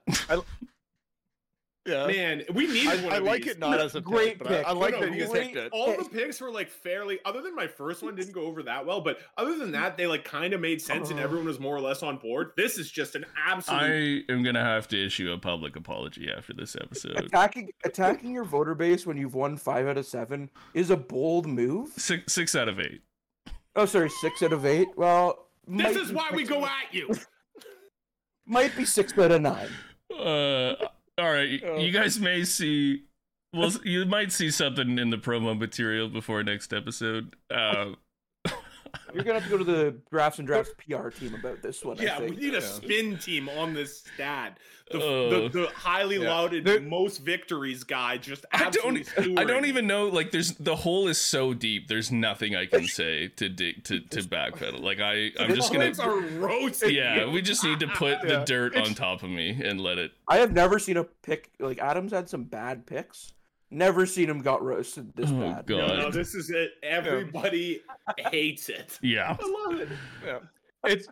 Yeah, 1.85 2.05
Man, 2.07 2.43
we 2.53 2.67
need 2.67 2.87
I, 2.87 2.95
one 3.03 3.13
I 3.13 3.17
of 3.17 3.23
like 3.23 3.43
these. 3.43 3.53
it 3.53 3.59
not 3.59 3.79
as 3.79 3.95
a 3.95 4.01
Great 4.01 4.37
pick, 4.37 4.47
but 4.47 4.51
I. 4.65 4.69
I 4.69 4.71
like 4.73 4.93
No, 4.93 4.99
no, 4.99 5.05
that 5.07 5.11
you 5.13 5.23
because 5.25 5.31
picked 5.33 5.55
it. 5.55 5.71
All 5.71 5.95
the 5.97 6.03
picks 6.07 6.39
were 6.39 6.51
like 6.51 6.69
fairly, 6.69 7.19
other 7.25 7.41
than 7.41 7.55
my 7.55 7.65
first 7.67 8.03
one 8.03 8.15
didn't 8.15 8.33
go 8.33 8.43
over 8.43 8.61
that 8.63 8.85
well, 8.85 9.01
but 9.01 9.19
other 9.37 9.57
than 9.57 9.71
that, 9.71 9.97
they 9.97 10.05
like 10.05 10.23
kind 10.23 10.53
of 10.53 10.61
made 10.61 10.81
sense 10.81 11.09
and 11.09 11.19
Oh. 11.19 11.23
everyone 11.23 11.47
was 11.47 11.59
more 11.59 11.75
or 11.75 11.81
less 11.81 12.03
on 12.03 12.17
board. 12.17 12.51
This 12.55 12.77
is 12.77 12.91
just 12.91 13.15
an 13.15 13.25
absolute. 13.47 14.25
I 14.29 14.31
am 14.31 14.43
gonna 14.43 14.63
have 14.63 14.87
to 14.89 15.05
issue 15.05 15.31
a 15.31 15.37
public 15.37 15.75
apology 15.75 16.29
after 16.35 16.53
this 16.53 16.75
episode. 16.75 17.17
Attacking 17.17 17.71
attacking 17.83 18.31
your 18.33 18.43
voter 18.45 18.75
base 18.75 19.05
when 19.07 19.17
you've 19.17 19.33
won 19.35 19.57
five 19.57 19.87
out 19.87 19.97
of 19.97 20.05
seven 20.05 20.49
is 20.75 20.91
a 20.91 20.97
bold 20.97 21.47
move. 21.47 21.89
Six, 21.97 22.31
six 22.33 22.53
out 22.55 22.67
of 22.69 22.79
eight. 22.79 23.01
Oh, 23.75 23.85
sorry, 23.85 24.09
six 24.09 24.43
out 24.43 24.53
of 24.53 24.65
eight. 24.65 24.87
Well, 24.95 25.47
this 25.67 25.95
is 25.95 26.11
why 26.13 26.29
we 26.33 26.43
go 26.43 26.63
at 26.65 26.91
you. 26.93 27.09
Might 28.45 28.75
be 28.75 28.85
six 28.85 29.17
out 29.17 29.31
of 29.31 29.41
nine. 29.41 29.69
Uh, 30.13 30.75
all 31.17 31.31
right. 31.31 31.61
Oh. 31.65 31.77
You 31.77 31.91
guys 31.91 32.19
may 32.19 32.43
see. 32.43 33.03
Well, 33.53 33.71
you 33.83 34.05
might 34.05 34.31
see 34.31 34.49
something 34.49 34.97
in 34.97 35.09
the 35.09 35.17
promo 35.17 35.57
material 35.57 36.07
before 36.07 36.41
next 36.43 36.73
episode. 36.73 37.35
Uh, 37.49 37.93
You're 39.13 39.23
gonna 39.23 39.39
have 39.39 39.49
to 39.49 39.57
go 39.57 39.57
to 39.57 39.63
the 39.63 39.95
drafts 40.09 40.39
and 40.39 40.47
drafts 40.47 40.71
PR 40.87 41.09
team 41.09 41.35
about 41.35 41.61
this 41.61 41.83
one. 41.83 41.99
I 41.99 42.03
Yeah, 42.03 42.19
we 42.21 42.31
need 42.31 42.53
a 42.53 42.59
Yeah. 42.59 42.59
spin 42.59 43.17
team 43.17 43.49
on 43.49 43.73
this 43.73 43.99
stat. 44.15 44.57
The, 44.89 45.01
Oh. 45.01 45.29
the, 45.29 45.45
uh, 45.45 45.49
the 45.49 45.67
highly 45.73 46.17
Yeah. 46.21 46.29
lauded 46.29 46.65
There- 46.65 46.81
most 46.81 47.19
victories 47.19 47.83
guy 47.85 48.17
just 48.17 48.45
I 48.51 48.69
don't. 48.69 49.07
I 49.39 49.43
don't 49.45 49.65
even 49.65 49.87
know. 49.87 50.07
Like, 50.07 50.31
there's 50.31 50.51
the 50.55 50.75
hole 50.75 51.07
is 51.07 51.17
so 51.17 51.53
deep. 51.53 51.87
There's 51.87 52.11
nothing 52.11 52.55
I 52.55 52.65
can 52.65 52.85
say 52.87 53.29
to 53.29 53.47
dig 53.49 53.83
to 53.85 53.99
to 54.01 54.19
backpedal. 54.23 54.81
Like, 54.81 54.99
I 54.99 55.31
I'm 55.39 55.55
just 55.55 55.71
gonna. 55.71 55.93
are 55.99 56.19
roasting. 56.19 56.93
Yeah, 56.93 57.25
we 57.29 57.41
just 57.41 57.63
need 57.63 57.79
to 57.79 57.87
put 57.87 58.21
the 58.21 58.27
Yeah. 58.39 58.45
dirt 58.45 58.75
on 58.75 58.93
top 58.93 59.23
of 59.23 59.29
me 59.29 59.61
and 59.63 59.79
let 59.79 59.97
it. 59.97 60.11
I 60.27 60.37
have 60.37 60.51
never 60.51 60.77
seen 60.79 60.97
a 60.97 61.03
pick 61.05 61.51
like 61.59 61.79
Adams 61.79 62.11
had 62.11 62.27
some 62.29 62.43
bad 62.43 62.85
picks. 62.85 63.33
Never 63.71 64.05
seen 64.05 64.29
him 64.29 64.41
got 64.41 64.61
roasted 64.61 65.15
this 65.15 65.31
Oh, 65.31 65.39
bad. 65.39 65.65
God. 65.65 65.87
No, 65.87 65.95
no, 65.95 66.11
this 66.11 66.35
is 66.35 66.49
it. 66.49 66.71
Everybody 66.83 67.81
hates 68.29 68.67
it. 68.67 68.99
Yeah. 69.01 69.37
I 69.41 69.65
love 69.69 69.79
it. 69.79 69.87
Yeah. 70.25 70.39
It's 70.83 71.07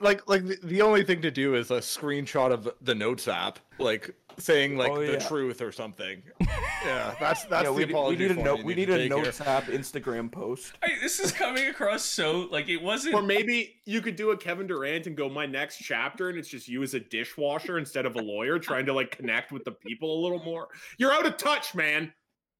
like 0.00 0.28
like 0.28 0.44
the, 0.46 0.58
the 0.62 0.82
only 0.82 1.04
thing 1.04 1.22
to 1.22 1.30
do 1.30 1.54
is 1.54 1.70
a 1.70 1.78
screenshot 1.78 2.50
of 2.52 2.68
the 2.80 2.94
notes 2.94 3.28
app, 3.28 3.58
like 3.78 4.14
saying 4.38 4.76
like 4.78 4.90
Oh, 4.90 5.04
the 5.04 5.12
yeah. 5.12 5.18
truth 5.18 5.60
or 5.60 5.70
something. 5.72 6.22
yeah, 6.40 7.14
that's 7.20 7.44
that's 7.44 7.64
yeah, 7.64 7.70
the 7.70 7.72
we, 7.72 7.84
we 7.84 8.16
need 8.16 8.30
a 8.30 8.42
note. 8.42 8.62
We 8.64 8.74
need 8.74 8.88
need 8.88 8.94
a 8.94 8.98
take 8.98 9.12
here. 9.12 9.22
notes 9.22 9.40
app 9.40 9.64
Instagram 9.64 10.32
post. 10.32 10.72
Hey, 10.82 10.94
this 11.00 11.20
is 11.20 11.30
coming 11.32 11.66
across 11.68 12.02
so 12.04 12.48
like 12.50 12.68
it 12.68 12.82
wasn't. 12.82 13.14
Or 13.14 13.22
maybe 13.22 13.76
you 13.84 14.00
could 14.00 14.16
do 14.16 14.30
a 14.30 14.36
Kevin 14.36 14.66
Durant 14.66 15.06
and 15.06 15.16
go 15.16 15.28
my 15.28 15.46
next 15.46 15.78
chapter, 15.78 16.28
and 16.30 16.38
it's 16.38 16.48
just 16.48 16.66
you 16.68 16.82
as 16.82 16.94
a 16.94 17.00
dishwasher 17.00 17.78
instead 17.78 18.06
of 18.06 18.16
a 18.16 18.22
lawyer 18.22 18.58
trying 18.58 18.86
to 18.86 18.92
like 18.94 19.10
connect 19.10 19.52
with 19.52 19.64
the 19.64 19.72
people 19.72 20.18
a 20.18 20.22
little 20.22 20.42
more. 20.42 20.68
You're 20.98 21.12
out 21.12 21.26
of 21.26 21.36
touch, 21.36 21.74
man. 21.74 22.12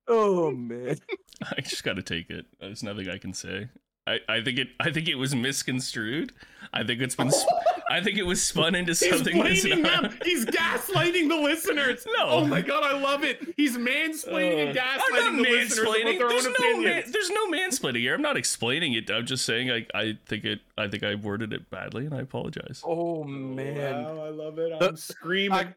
Oh 0.08 0.50
man. 0.50 0.96
I 1.56 1.60
just 1.62 1.84
got 1.84 1.94
to 1.96 2.02
take 2.02 2.28
it. 2.28 2.44
There's 2.60 2.82
nothing 2.82 3.08
I 3.08 3.16
can 3.16 3.32
say. 3.32 3.68
I, 4.06 4.18
I 4.28 4.40
think 4.42 4.58
it 4.58 4.68
I 4.80 4.90
think 4.90 5.08
it 5.08 5.14
was 5.16 5.34
misconstrued. 5.34 6.32
I 6.72 6.84
think 6.84 7.00
it's 7.00 7.14
been 7.14 7.30
sp- 7.30 7.50
I 7.90 8.00
think 8.00 8.18
it 8.18 8.22
was 8.24 8.42
spun 8.42 8.74
into 8.74 8.92
He's 8.92 9.08
something 9.10 9.38
that's 9.42 9.62
blaming 9.62 9.82
not. 9.82 10.02
them. 10.02 10.18
He's 10.24 10.46
gaslighting 10.46 11.28
the 11.28 11.36
listeners. 11.36 12.06
No. 12.16 12.26
Oh 12.26 12.46
my 12.46 12.60
god, 12.62 12.82
I 12.84 12.98
love 12.98 13.24
it. 13.24 13.40
He's 13.56 13.76
mansplaining 13.76 14.68
and 14.68 14.78
Uh, 14.78 14.82
I'm 14.82 14.98
gaslighting 15.00 15.36
not 15.36 15.36
the 15.36 15.50
listeners 15.50 15.78
about 15.80 15.94
mansplaining. 15.96 16.18
their 16.18 16.28
There's 16.28 16.46
own 16.46 16.54
no 16.60 16.80
man, 16.80 17.02
there's 17.12 17.30
no 17.30 17.50
mansplaining 17.50 18.00
here. 18.00 18.14
I'm 18.14 18.22
not 18.22 18.36
explaining 18.36 18.92
it. 18.94 19.10
I'm 19.10 19.26
just 19.26 19.44
saying 19.44 19.70
I 19.70 19.86
I 19.94 20.18
think 20.26 20.44
it 20.44 20.60
I 20.78 20.88
think 20.88 21.02
I 21.02 21.14
worded 21.16 21.52
it 21.52 21.68
badly 21.70 22.06
and 22.06 22.14
I 22.14 22.20
apologize. 22.20 22.82
Oh 22.84 23.24
man. 23.24 24.04
Wow, 24.04 24.24
I 24.24 24.30
love 24.30 24.58
it. 24.58 24.72
I'm 24.80 24.96
screaming. 24.96 25.58
I 25.58 25.74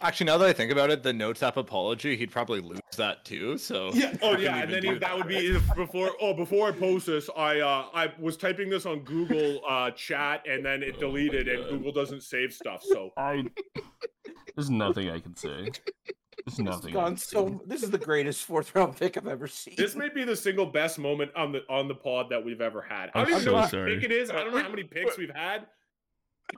actually 0.00 0.26
now 0.26 0.38
that 0.38 0.48
I 0.48 0.52
think 0.52 0.70
about 0.72 0.90
it, 0.90 1.02
the 1.02 1.12
notes 1.12 1.42
app 1.42 1.56
apology, 1.56 2.16
he'd 2.16 2.30
probably 2.30 2.60
lose 2.60 2.80
that 2.96 3.24
too. 3.24 3.58
So 3.58 3.90
Yeah. 3.94 4.14
Oh 4.22 4.36
yeah, 4.36 4.58
and 4.58 4.72
then 4.72 4.82
he, 4.84 4.94
that 4.98 5.16
would 5.16 5.28
be 5.28 5.36
if 5.36 5.74
before. 5.74 6.10
Oh, 6.20 6.34
before 6.34 6.68
I 6.68 6.72
post 6.72 7.06
this, 7.06 7.28
I 7.36 7.60
uh 7.60 7.86
I 7.94 8.12
was 8.18 8.36
typing 8.36 8.70
this 8.70 8.86
on 8.86 9.00
Google 9.00 9.60
uh 9.68 9.90
chat, 9.92 10.46
and 10.48 10.64
then 10.64 10.82
it 10.82 10.94
Oh 10.96 11.00
deleted, 11.00 11.46
my 11.46 11.52
and 11.54 11.68
Google 11.70 11.92
doesn't 11.92 12.22
save 12.22 12.52
stuff. 12.52 12.82
So 12.84 13.10
I 13.16 13.44
there's 14.56 14.70
nothing 14.70 15.10
I 15.10 15.18
can 15.20 15.36
say. 15.36 15.48
There's 15.48 15.80
This 16.44 16.56
has 16.56 16.58
nothing. 16.58 16.92
Gone 16.92 17.16
so. 17.16 17.62
This 17.66 17.82
is 17.82 17.90
the 17.90 17.98
greatest 17.98 18.44
fourth 18.44 18.74
round 18.74 18.96
pick 18.96 19.16
I've 19.16 19.26
ever 19.26 19.46
seen. 19.48 19.74
this 19.78 19.94
may 19.96 20.08
be 20.10 20.24
the 20.24 20.36
single 20.36 20.66
best 20.66 20.98
moment 20.98 21.30
on 21.34 21.52
the 21.52 21.60
on 21.68 21.88
the 21.88 21.94
pod 21.94 22.28
that 22.30 22.44
we've 22.44 22.60
ever 22.60 22.82
had. 22.82 23.10
I 23.14 23.20
I'm 23.20 23.24
don't 23.24 23.30
even 23.32 23.44
so 23.44 23.50
know 23.52 23.56
what 23.58 23.70
sorry. 23.70 23.94
pick 23.96 24.04
it 24.04 24.12
is. 24.12 24.30
I 24.30 24.34
don't 24.44 24.52
know 24.52 24.62
how 24.62 24.68
many 24.68 24.84
picks 24.84 25.16
we've 25.16 25.34
had. 25.34 25.66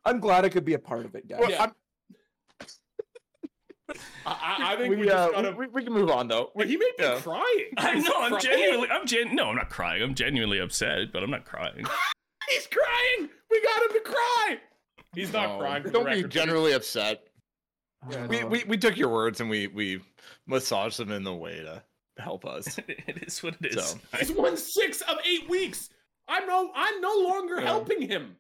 I'm 0.05 0.19
glad 0.19 0.45
I 0.45 0.49
could 0.49 0.65
be 0.65 0.75
a 0.75 0.79
part 0.79 1.05
of 1.05 1.15
it, 1.15 1.29
guys. 1.29 1.39
Well, 1.41 1.51
Yeah. 1.51 1.71
I'm- 4.27 4.37
I, 4.43 4.57
I 4.59 4.73
I 4.73 4.77
think 4.77 4.91
we, 4.91 4.97
we, 4.97 5.05
just 5.07 5.17
uh, 5.17 5.31
gotta. 5.31 5.51
we, 5.53 5.67
we 5.69 5.85
can 5.85 5.93
move 5.93 6.11
on 6.11 6.29
though. 6.29 6.51
Wait, 6.55 6.69
he 6.69 6.77
made 6.77 6.93
me 6.99 7.05
yeah. 7.05 7.21
crying. 7.21 7.67
I 7.79 7.95
know. 8.01 8.13
I'm 8.17 8.31
crying. 8.31 8.43
genuinely. 8.43 8.89
I'm 8.91 9.07
gen. 9.07 9.35
No, 9.35 9.47
I'm 9.51 9.57
not 9.57 9.71
crying. 9.71 10.03
I'm 10.03 10.15
genuinely 10.15 10.59
upset, 10.59 11.13
but 11.13 11.23
I'm 11.23 11.31
not 11.31 11.45
crying. 11.45 11.85
He's 12.51 12.67
crying. 12.69 13.29
We 13.51 13.61
got 13.63 13.83
him 13.83 13.89
to 13.93 14.01
cry. 14.11 14.57
He's 15.15 15.33
not 15.33 15.49
No, 15.51 15.59
crying. 15.59 15.83
Don't 15.85 15.93
the 15.93 15.99
be 16.01 16.05
record, 16.07 16.23
but 16.23 16.31
generally 16.31 16.73
upset. 16.73 17.23
We, 18.29 18.45
we 18.45 18.65
we 18.65 18.77
took 18.77 18.97
your 18.97 19.09
words 19.09 19.41
and 19.41 19.51
we 19.51 19.67
we 19.69 20.01
massaged 20.47 20.99
them 20.99 21.11
in 21.11 21.25
the 21.25 21.35
way 21.35 21.57
to 21.61 21.83
help 22.19 22.45
us. 22.45 22.79
it 22.89 23.23
is 23.27 23.43
what 23.43 23.57
it 23.61 23.75
is. 23.75 23.85
So. 23.85 23.99
He's 24.19 24.31
won 24.31 24.57
six 24.57 25.01
of 25.03 25.17
eight 25.27 25.49
weeks. 25.49 25.91
I'm 26.29 26.47
no. 26.47 26.71
I'm 26.75 27.01
no 27.01 27.15
longer 27.29 27.57
Yeah. 27.57 27.63
helping 27.67 28.03
him. 28.03 28.37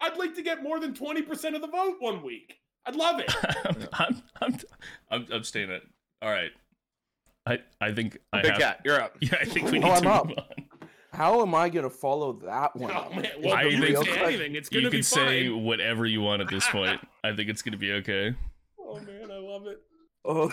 I'd 0.00 0.16
like 0.16 0.34
to 0.36 0.42
get 0.42 0.62
more 0.62 0.80
than 0.80 0.94
twenty 0.94 1.20
percent 1.22 1.54
of 1.56 1.60
the 1.60 1.68
vote 1.68 1.96
one 1.98 2.22
week. 2.22 2.56
I'd 2.86 2.96
love 2.96 3.20
it. 3.20 3.32
I'm, 3.94 4.22
I'm, 4.40 4.58
I'm, 5.10 5.26
I'm 5.32 5.44
staying 5.44 5.70
at. 5.70 5.82
All 6.22 6.30
right. 6.30 6.50
I, 7.46 7.58
I 7.80 7.92
think 7.92 8.18
I 8.32 8.42
Big 8.42 8.50
have. 8.52 8.60
cat, 8.60 8.80
you're 8.84 9.00
up. 9.00 9.16
Yeah, 9.20 9.36
I 9.40 9.44
think 9.44 9.70
we 9.70 9.78
Oh, 9.78 9.82
need 9.82 9.84
I'm 9.84 10.02
to 10.02 10.08
up. 10.10 10.26
move 10.28 10.38
on. 10.38 10.44
How 11.12 11.42
am 11.42 11.54
I 11.54 11.68
gonna 11.68 11.90
follow 11.90 12.34
that 12.44 12.74
one? 12.76 12.92
Oh 12.94 13.10
man, 13.14 13.26
well, 13.42 13.54
I 13.54 13.62
you 13.64 13.80
think- 13.80 13.96
can 13.96 14.04
say 14.04 14.24
anything. 14.24 14.54
It's 14.54 14.68
gonna 14.68 14.84
You 14.84 14.90
be 14.90 14.98
can 14.98 15.02
say 15.04 15.48
fine. 15.48 15.64
whatever 15.64 16.06
you 16.06 16.20
want 16.20 16.40
at 16.42 16.48
this 16.48 16.66
point. 16.68 17.00
I 17.24 17.34
think 17.34 17.48
it's 17.50 17.62
gonna 17.62 17.76
be 17.76 17.92
okay. 17.94 18.34
Oh 18.78 18.98
man, 19.00 19.30
I 19.30 19.38
love 19.38 19.66
it. 19.66 19.80
Oh, 20.24 20.52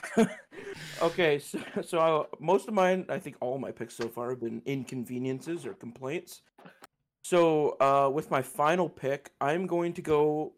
okay. 1.02 1.40
So, 1.40 1.60
so 1.86 1.99
I, 1.99 2.26
most 2.44 2.68
of 2.68 2.74
mine, 2.74 3.06
I 3.10 3.20
think 3.20 3.36
all 3.41 3.58
my 3.60 3.72
picks 3.72 3.95
so 3.95 4.08
far 4.08 4.30
have 4.32 4.40
been 4.40 4.62
inconveniences 4.66 5.66
or 5.66 5.74
complaints. 5.74 6.41
So 7.24 7.76
uh, 7.82 8.10
with 8.10 8.32
my 8.32 8.41
final 8.41 8.88
pick, 8.90 9.32
I'm 9.41 9.68
going 9.68 9.91
to 9.94 10.02
go 10.02 10.54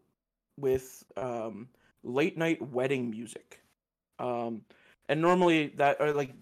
with 0.59 1.03
um, 1.17 1.69
late 2.03 2.37
night 2.37 2.61
wedding 2.61 3.09
music. 3.09 3.61
Um, 4.19 4.63
and 5.07 5.21
normally 5.21 5.67
that, 5.77 5.97
or 5.99 6.13
like, 6.13 6.33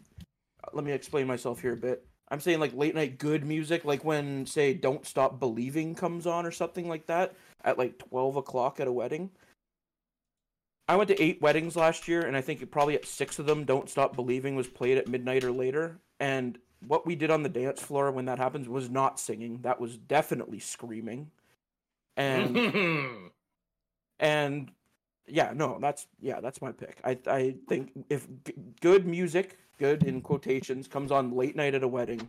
let 0.74 0.84
me 0.84 0.92
explain 0.92 1.28
myself 1.28 1.62
here 1.62 1.74
a 1.74 1.78
bit. 1.78 2.06
I'm 2.30 2.42
saying 2.42 2.60
like 2.60 2.74
late 2.74 2.96
night 2.96 3.20
good 3.20 3.46
music, 3.46 3.86
like 3.86 4.04
when 4.04 4.46
say 4.46 4.74
"Don't 4.74 5.06
Stop 5.06 5.40
Believing" 5.40 5.96
comes 5.96 6.28
on 6.28 6.46
or 6.46 6.52
something 6.52 6.90
like 6.90 7.06
that 7.06 7.36
at 7.64 7.78
like 7.78 7.98
12 8.00 8.36
o'clock 8.36 8.80
at 8.80 8.88
a 8.88 8.92
wedding. 8.92 9.32
I 10.90 10.96
went 10.96 11.10
to 11.10 11.22
eight 11.22 11.42
weddings 11.42 11.76
last 11.76 12.08
year, 12.08 12.26
and 12.26 12.36
I 12.36 12.42
think 12.42 12.70
probably 12.72 12.96
at 12.96 13.06
six 13.06 13.40
of 13.40 13.46
them, 13.46 13.64
"Don't 13.64 13.90
Stop 13.90 14.16
Believing" 14.16 14.56
was 14.56 14.68
played 14.68 14.98
at 14.98 15.08
midnight 15.08 15.44
or 15.44 15.52
later. 15.52 16.00
And 16.20 16.58
what 16.86 17.06
we 17.06 17.16
did 17.16 17.32
on 17.32 17.44
the 17.44 17.50
dance 17.50 17.82
floor 17.82 18.12
when 18.12 18.26
that 18.26 18.40
happens 18.40 18.68
was 18.68 18.90
not 18.90 19.20
singing; 19.20 19.62
that 19.62 19.80
was 19.80 19.98
definitely 19.98 20.60
screaming. 20.60 21.32
And 22.18 22.58
and 24.20 24.72
yeah, 25.28 25.52
no, 25.54 25.78
that's 25.82 26.08
yeah, 26.20 26.40
that's 26.40 26.62
my 26.62 26.72
pick. 26.72 27.00
I 27.04 27.18
I 27.28 27.56
think 27.68 27.92
if 28.10 28.28
g- 28.46 28.54
good 28.82 29.06
music, 29.06 29.58
good 29.78 30.04
in 30.04 30.22
quotations, 30.22 30.88
comes 30.88 31.12
on 31.12 31.32
late 31.36 31.56
night 31.56 31.76
at 31.76 31.84
a 31.84 31.88
wedding, 31.88 32.28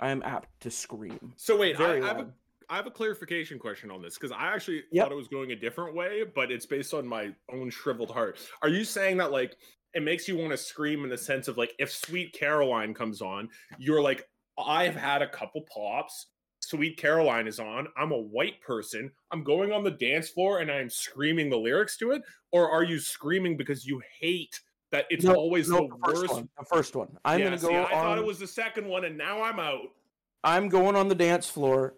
I 0.00 0.10
am 0.10 0.22
apt 0.24 0.60
to 0.62 0.70
scream. 0.70 1.34
so 1.36 1.56
wait, 1.56 1.78
I, 1.78 1.98
I 1.98 2.06
have 2.06 2.18
a. 2.20 2.32
I 2.70 2.76
have 2.76 2.86
a 2.86 2.90
clarification 2.90 3.58
question 3.58 3.90
on 3.90 4.00
this 4.00 4.14
because 4.14 4.32
I 4.32 4.46
actually 4.54 4.84
Yep. 4.92 5.04
thought 5.04 5.12
it 5.12 5.16
was 5.16 5.28
going 5.28 5.52
a 5.52 5.56
different 5.56 5.94
way, 5.94 6.22
but 6.34 6.50
it's 6.50 6.64
based 6.64 6.94
on 6.94 7.06
my 7.06 7.34
own 7.52 7.68
shriveled 7.68 8.10
heart. 8.10 8.38
Are 8.62 8.68
you 8.70 8.82
saying 8.84 9.18
that 9.18 9.30
like 9.30 9.56
it 9.92 10.02
makes 10.02 10.26
you 10.26 10.38
want 10.38 10.52
to 10.52 10.56
scream 10.56 11.04
in 11.04 11.10
the 11.10 11.18
sense 11.18 11.48
of 11.48 11.58
like 11.58 11.74
if 11.78 11.92
Sweet 11.92 12.32
Caroline 12.32 12.94
comes 12.94 13.20
on, 13.20 13.50
you're 13.78 14.00
like, 14.00 14.26
I've 14.56 14.96
had 14.96 15.20
a 15.20 15.28
couple 15.28 15.66
pops. 15.74 16.28
Sweet 16.64 16.96
Caroline 16.96 17.46
is 17.46 17.58
on. 17.58 17.88
I'm 17.96 18.12
a 18.12 18.18
white 18.18 18.60
person. 18.62 19.10
I'm 19.30 19.42
going 19.44 19.72
on 19.72 19.82
the 19.84 19.90
dance 19.90 20.28
floor 20.30 20.60
and 20.60 20.70
I'm 20.70 20.88
screaming 20.88 21.50
the 21.50 21.56
lyrics 21.58 21.96
to 21.98 22.12
it. 22.12 22.22
Or 22.52 22.70
are 22.70 22.84
you 22.84 22.98
screaming 22.98 23.56
because 23.56 23.84
you 23.86 24.00
hate 24.20 24.60
that 24.90 25.06
it's 25.10 25.24
No, 25.24 25.34
always 25.34 25.68
No, 25.68 25.88
the 25.88 25.88
the 25.88 25.98
first 26.04 26.20
worst? 26.22 26.32
one. 26.34 26.48
The 26.58 26.64
first 26.64 26.96
one. 26.96 27.18
I'm 27.24 27.40
yeah, 27.40 27.46
gonna 27.46 27.58
go 27.58 27.68
see, 27.68 27.74
I 27.74 27.82
on. 27.82 27.90
thought 27.90 28.18
it 28.18 28.24
was 28.24 28.38
the 28.38 28.46
second 28.46 28.86
one, 28.86 29.04
and 29.04 29.18
now 29.18 29.42
I'm 29.42 29.58
out. 29.58 29.88
I'm 30.44 30.68
going 30.68 30.96
on 30.96 31.08
the 31.08 31.14
dance 31.14 31.48
floor 31.48 31.94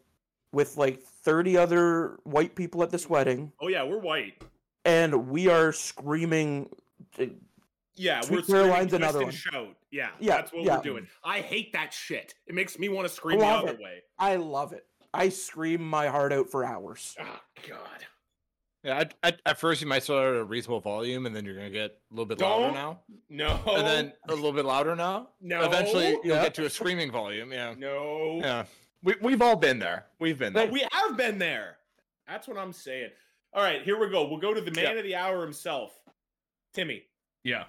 with 0.53 0.77
like 0.77 1.03
30 1.03 1.57
other 1.57 2.19
white 2.25 2.55
people 2.55 2.83
at 2.83 2.91
this 2.91 3.09
wedding, 3.09 3.53
Oh 3.61 3.69
yeah, 3.69 3.83
we're 3.85 3.99
white. 3.99 4.43
and 4.85 5.29
we 5.29 5.49
are 5.49 5.73
screaming. 5.73 6.69
Eh, 7.19 7.29
Yeah, 7.97 8.21
Sweet 8.23 8.37
we're 8.37 8.43
screaming, 8.43 8.63
Caroline's 8.67 8.89
twist 8.91 8.95
another 9.03 9.19
and 9.19 9.27
one. 9.27 9.33
shout. 9.35 9.77
Yeah, 9.91 10.11
Yeah, 10.19 10.37
that's 10.37 10.53
what 10.53 10.65
yeah. 10.65 10.77
we're 10.79 10.83
doing. 10.83 11.07
I 11.23 11.41
hate 11.41 11.73
that 11.75 11.93
shit. 11.93 12.35
It 12.47 12.55
makes 12.55 12.79
me 12.79 12.89
want 12.89 13.07
to 13.09 13.15
scream 13.15 13.39
the 13.39 13.45
Love 13.45 13.65
other 13.65 13.75
it. 13.75 13.81
way. 13.81 14.03
I 14.19 14.37
love 14.37 14.73
it. 14.73 14.85
I 15.13 15.29
scream 15.29 15.81
my 15.89 16.09
heart 16.09 16.33
out 16.33 16.51
for 16.51 16.65
hours. 16.65 17.15
Oh 17.21 17.41
God. 17.69 17.79
Yeah, 18.83 18.99
at, 18.99 19.15
at, 19.23 19.41
at 19.47 19.59
first 19.61 19.81
you 19.81 19.87
might 19.87 20.03
start 20.03 20.35
at 20.35 20.41
a 20.41 20.45
reasonable 20.45 20.81
volume, 20.81 21.25
and 21.27 21.35
then 21.35 21.45
you're 21.45 21.55
gonna 21.55 21.71
get 21.71 21.93
a 21.93 22.15
little 22.15 22.27
bit 22.27 22.41
louder 22.41 22.65
Don't. 22.65 22.75
now, 22.75 23.01
No. 23.31 23.61
and 23.75 23.87
then 23.87 24.13
a 24.29 24.35
little 24.35 24.53
bit 24.53 24.65
louder 24.67 24.95
now. 24.97 25.29
no. 25.41 25.63
Eventually, 25.65 26.11
you'll 26.25 26.37
Yeah. 26.37 26.43
get 26.43 26.55
to 26.57 26.67
a 26.67 26.71
screaming 26.71 27.11
volume. 27.13 27.51
Yeah, 27.53 27.75
No. 27.79 28.41
yeah. 28.43 28.65
We 29.03 29.15
we've 29.23 29.41
all 29.41 29.57
been 29.57 29.79
there. 29.79 30.07
We've 30.19 30.39
been 30.39 30.53
there. 30.53 30.67
But 30.67 30.73
we 30.73 30.85
have 30.93 31.17
been 31.17 31.39
there. 31.39 31.77
That's 32.27 32.47
what 32.49 32.59
I'm 32.59 32.73
saying. 32.73 33.11
All 33.55 33.63
right, 33.63 33.83
here 33.83 33.99
we 33.99 34.11
go. 34.11 34.27
We'll 34.29 34.41
go 34.41 34.53
to 34.53 34.61
the 34.61 34.71
man 34.73 34.85
Yeah. 34.95 34.99
of 34.99 35.05
the 35.05 35.15
hour 35.15 35.43
himself, 35.43 35.93
Timmy. 36.75 37.05
Yeah. 37.45 37.65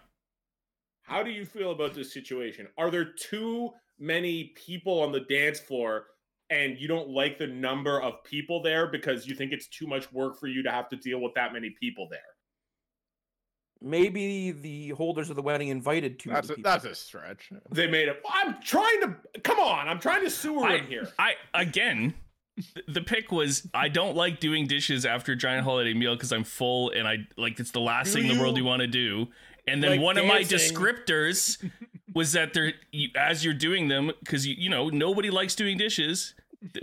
How 1.06 1.22
do 1.24 1.30
you 1.30 1.46
feel 1.46 1.72
about 1.72 1.94
this 1.94 2.12
situation? 2.14 2.68
Are 2.78 2.90
there 2.90 3.06
too 3.14 3.72
many 4.00 4.54
people 4.56 5.02
on 5.02 5.12
the 5.12 5.22
dance 5.22 5.60
floor 5.60 6.06
and 6.50 6.78
you 6.80 6.88
don't 6.88 7.10
like 7.10 7.38
the 7.38 7.48
number 7.48 8.02
of 8.02 8.24
people 8.24 8.62
there 8.62 8.88
because 8.88 9.28
you 9.28 9.36
think 9.36 9.52
it's 9.52 9.68
too 9.68 9.88
much 9.88 10.12
work 10.12 10.40
for 10.40 10.48
you 10.48 10.64
to 10.64 10.72
have 10.72 10.90
to 10.90 10.96
deal 10.96 11.20
with 11.22 11.34
that 11.36 11.54
many 11.54 11.76
people 11.80 12.08
there? 12.10 12.20
Maybe 13.82 14.52
the 14.52 14.90
holders 14.90 15.30
of 15.30 15.36
the 15.36 15.42
wedding 15.44 15.68
invited 15.68 16.18
too 16.18 16.32
That's 16.32 16.48
many 16.48 16.54
a, 16.54 16.58
people. 16.58 16.72
that's 16.72 16.86
a 16.86 16.96
stretch. 16.96 17.50
They 17.72 17.88
made 17.88 18.08
it. 18.08 18.22
I'm 18.28 18.56
trying 18.64 19.02
to 19.02 19.16
come 19.44 19.60
on. 19.60 19.88
I'm 19.88 20.00
trying 20.00 20.24
to 20.24 20.30
sewer 20.30 20.66
I- 20.66 20.76
in 20.78 20.88
here. 20.88 21.08
I 21.20 21.34
again, 21.54 22.16
the 22.88 23.02
pick 23.02 23.32
was 23.32 23.68
I 23.76 23.90
don't 23.90 24.16
like 24.16 24.40
doing 24.40 24.66
dishes 24.66 25.06
after 25.06 25.34
a 25.34 25.36
giant 25.36 25.66
holiday 25.66 25.94
meal 25.94 26.16
because 26.16 26.32
I'm 26.32 26.46
full 26.46 26.90
and 26.92 27.08
I 27.08 27.28
like 27.38 27.60
it's 27.60 27.72
the 27.72 27.82
last 27.82 28.08
Do 28.08 28.22
thing 28.22 28.32
in 28.32 28.38
the 28.38 28.42
world 28.42 28.58
you 28.58 28.64
you 28.64 28.68
want 28.70 28.80
to 28.82 28.88
do. 28.88 29.28
And 29.68 29.84
then 29.84 29.92
like 29.92 30.02
one 30.02 30.18
of 30.18 30.26
my 30.26 30.42
descriptors 30.42 31.58
was 32.14 32.34
that 32.34 32.54
they're 32.54 32.74
you, 32.92 33.10
as 33.16 33.44
you're 33.44 33.54
doing 33.54 33.88
them 33.88 34.12
because 34.20 34.46
you 34.46 34.56
you 34.58 34.70
know 34.70 34.90
nobody 34.90 35.30
likes 35.30 35.56
doing 35.56 35.78
dishes. 35.78 36.34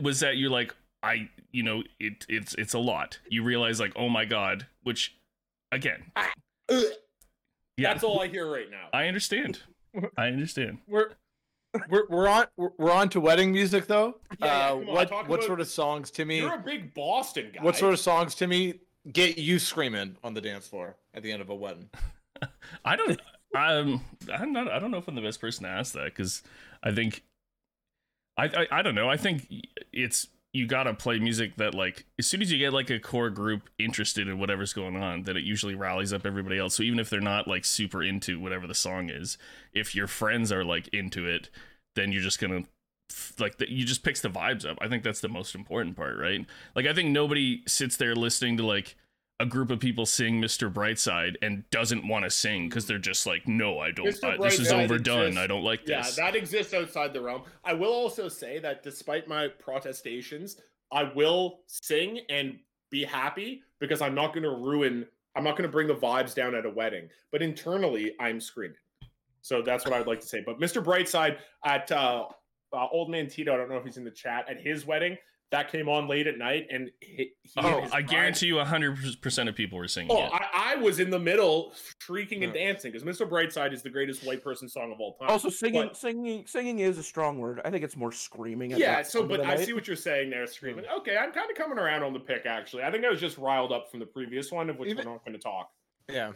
Was 0.00 0.20
that 0.20 0.36
you're 0.36 0.50
like 0.50 0.74
I 1.02 1.28
you 1.52 1.62
know 1.62 1.82
it 2.00 2.26
it's 2.28 2.54
it's 2.58 2.74
a 2.74 2.78
lot. 2.78 3.18
You 3.28 3.42
realize 3.42 3.78
like 3.80 3.92
oh 3.96 4.08
my 4.08 4.24
god, 4.24 4.66
which 4.82 5.16
again 5.70 6.12
Ugh. 6.16 6.84
yeah 7.76 7.92
That's 7.92 8.04
all 8.04 8.20
I 8.20 8.28
hear 8.28 8.50
right 8.50 8.70
now. 8.70 8.88
I 8.92 9.06
understand. 9.06 9.60
I 10.16 10.26
understand. 10.28 10.78
We're 10.88 11.10
we're 11.88 12.06
we're 12.08 12.28
on 12.28 12.46
we're, 12.56 12.70
we're 12.78 12.92
on 12.92 13.08
to 13.10 13.20
wedding 13.20 13.52
music 13.52 13.86
though. 13.86 14.16
Yeah, 14.40 14.46
yeah, 14.46 14.52
uh, 14.52 14.68
come 14.70 14.78
on, 14.80 14.86
what 14.94 15.08
talk 15.08 15.28
what 15.28 15.36
about- 15.36 15.46
sort 15.46 15.60
of 15.60 15.68
songs, 15.68 16.10
Timmy? 16.10 16.38
You're 16.38 16.54
a 16.54 16.58
big 16.58 16.94
Boston 16.94 17.50
guy. 17.54 17.62
What 17.62 17.76
sort 17.76 17.92
of 17.94 18.00
songs, 18.00 18.34
Timmy, 18.34 18.80
get 19.10 19.38
you 19.38 19.58
screaming 19.58 20.16
on 20.22 20.34
the 20.34 20.40
dance 20.40 20.66
floor 20.68 20.96
at 21.14 21.22
the 21.22 21.32
end 21.32 21.40
of 21.42 21.48
a 21.50 21.54
wedding? 21.54 21.88
I 22.84 22.96
don't. 22.96 23.20
Um, 23.54 24.04
I'm 24.32 24.52
not. 24.52 24.70
I 24.70 24.78
don't 24.78 24.90
know 24.90 24.98
if 24.98 25.08
I'm 25.08 25.14
the 25.14 25.22
best 25.22 25.40
person 25.40 25.64
to 25.64 25.70
ask 25.70 25.92
that 25.94 26.06
because 26.06 26.42
I 26.82 26.92
think. 26.92 27.22
I, 28.36 28.44
I 28.46 28.78
I 28.78 28.82
don't 28.82 28.94
know. 28.94 29.10
I 29.10 29.16
think 29.16 29.46
it's 29.92 30.28
you 30.54 30.66
gotta 30.66 30.92
play 30.94 31.18
music 31.18 31.56
that 31.56 31.74
like 31.74 32.06
as 32.18 32.26
soon 32.26 32.42
as 32.42 32.52
you 32.52 32.58
get 32.58 32.72
like 32.72 32.90
a 32.90 32.98
core 32.98 33.30
group 33.30 33.70
interested 33.78 34.28
in 34.28 34.38
whatever's 34.38 34.72
going 34.72 34.96
on, 34.96 35.22
that 35.24 35.36
it 35.36 35.44
usually 35.44 35.74
rallies 35.74 36.12
up 36.12 36.26
everybody 36.26 36.58
else. 36.58 36.74
So 36.74 36.82
even 36.82 36.98
if 36.98 37.10
they're 37.10 37.20
not 37.20 37.48
like 37.48 37.64
super 37.64 38.02
into 38.02 38.38
whatever 38.40 38.66
the 38.66 38.74
song 38.74 39.10
is, 39.10 39.38
if 39.72 39.94
your 39.94 40.06
friends 40.06 40.52
are 40.52 40.64
like 40.64 40.88
into 40.88 41.26
it, 41.26 41.48
then 41.94 42.12
you're 42.12 42.22
just 42.22 42.40
gonna 42.40 42.64
like 43.38 43.58
the, 43.58 43.70
you 43.70 43.84
just 43.84 44.02
picks 44.02 44.20
the 44.20 44.28
vibes 44.30 44.68
up. 44.68 44.78
I 44.80 44.88
think 44.88 45.02
that's 45.02 45.20
the 45.20 45.28
most 45.28 45.54
important 45.54 45.96
part, 45.96 46.18
right? 46.18 46.44
Like 46.74 46.86
I 46.86 46.94
think 46.94 47.10
nobody 47.10 47.62
sits 47.66 47.96
there 47.96 48.14
listening 48.14 48.56
to 48.58 48.66
like 48.66 48.96
a 49.42 49.46
group 49.46 49.72
of 49.72 49.80
people 49.80 50.06
sing 50.06 50.40
Mr. 50.40 50.72
Brightside 50.72 51.34
and 51.42 51.68
doesn't 51.70 52.06
want 52.06 52.24
to 52.24 52.30
sing 52.30 52.68
because 52.68 52.86
they're 52.86 52.96
just 52.96 53.26
like, 53.26 53.48
no, 53.48 53.80
I 53.80 53.90
don't. 53.90 54.06
I, 54.24 54.36
this 54.36 54.60
is 54.60 54.70
overdone. 54.70 55.26
exists- 55.26 55.38
I 55.42 55.46
don't 55.48 55.64
like 55.64 55.84
this. 55.84 56.16
Yeah, 56.16 56.24
that 56.24 56.36
exists 56.36 56.72
outside 56.72 57.12
the 57.12 57.20
realm. 57.20 57.42
I 57.64 57.72
will 57.72 57.92
also 57.92 58.28
say 58.28 58.60
that 58.60 58.84
despite 58.84 59.26
my 59.26 59.48
protestations, 59.48 60.58
I 60.92 61.10
will 61.12 61.60
sing 61.66 62.20
and 62.30 62.60
be 62.90 63.02
happy 63.02 63.62
because 63.80 64.00
I'm 64.00 64.14
not 64.14 64.32
going 64.32 64.44
to 64.44 64.50
ruin. 64.50 65.06
I'm 65.34 65.42
not 65.42 65.56
going 65.56 65.68
to 65.68 65.72
bring 65.72 65.88
the 65.88 65.94
vibes 65.96 66.36
down 66.36 66.54
at 66.54 66.64
a 66.64 66.70
wedding. 66.70 67.08
But 67.32 67.42
internally, 67.42 68.14
I'm 68.20 68.40
screaming. 68.40 68.76
So 69.40 69.60
that's 69.60 69.84
what 69.84 69.92
I'd 69.92 70.06
like 70.06 70.20
to 70.20 70.26
say. 70.28 70.40
But 70.46 70.60
Mr. 70.60 70.84
Brightside 70.84 71.38
at 71.64 71.90
uh, 71.90 72.26
uh, 72.72 72.86
Old 72.92 73.10
Man 73.10 73.26
Tito, 73.26 73.52
I 73.52 73.56
don't 73.56 73.68
know 73.68 73.76
if 73.76 73.84
he's 73.84 73.96
in 73.96 74.04
the 74.04 74.10
chat 74.12 74.48
at 74.48 74.60
his 74.60 74.86
wedding. 74.86 75.16
That 75.52 75.70
came 75.70 75.86
on 75.86 76.08
late 76.08 76.26
at 76.26 76.38
night, 76.38 76.66
and 76.70 76.90
he, 77.00 77.32
he 77.42 77.50
oh, 77.58 77.82
his 77.82 77.92
I 77.92 77.96
bride- 78.00 78.08
guarantee 78.08 78.46
you, 78.46 78.58
hundred 78.60 78.98
percent 79.20 79.50
of 79.50 79.54
people 79.54 79.76
were 79.78 79.86
singing 79.86 80.10
Oh, 80.10 80.24
it. 80.24 80.32
I, 80.32 80.72
I 80.72 80.76
was 80.76 80.98
in 80.98 81.10
the 81.10 81.18
middle, 81.18 81.74
shrieking 82.00 82.42
and 82.42 82.54
dancing 82.54 82.90
because 82.90 83.06
Mr. 83.06 83.28
Brightside 83.28 83.74
is 83.74 83.82
the 83.82 83.90
greatest 83.90 84.26
white 84.26 84.42
person 84.42 84.66
song 84.66 84.90
of 84.92 84.98
all 84.98 85.14
time. 85.20 85.28
Also, 85.28 85.50
singing, 85.50 85.82
But- 85.88 85.96
singing, 85.98 86.46
singing 86.46 86.78
is 86.78 86.96
a 86.96 87.02
strong 87.02 87.38
word. 87.38 87.60
I 87.66 87.70
think 87.70 87.84
it's 87.84 87.96
more 87.98 88.12
screaming. 88.12 88.72
At 88.72 88.78
yeah, 88.78 89.02
so 89.02 89.26
but 89.26 89.40
I 89.44 89.56
night. 89.56 89.60
see 89.66 89.74
what 89.74 89.86
you're 89.86 89.94
saying 89.94 90.30
there, 90.30 90.46
screaming. 90.46 90.86
Okay, 91.00 91.18
I'm 91.18 91.32
kind 91.32 91.50
of 91.50 91.56
coming 91.56 91.78
around 91.78 92.02
on 92.02 92.14
the 92.14 92.20
pick 92.20 92.46
actually. 92.46 92.82
I 92.84 92.90
think 92.90 93.04
I 93.04 93.10
was 93.10 93.20
just 93.20 93.36
riled 93.36 93.72
up 93.72 93.90
from 93.90 94.00
the 94.00 94.06
previous 94.06 94.50
one, 94.50 94.70
of 94.70 94.78
which 94.78 94.88
Even- 94.88 95.04
we're 95.04 95.12
not 95.12 95.24
going 95.24 95.34
to 95.36 95.42
talk. 95.42 95.70
Yeah. 96.10 96.32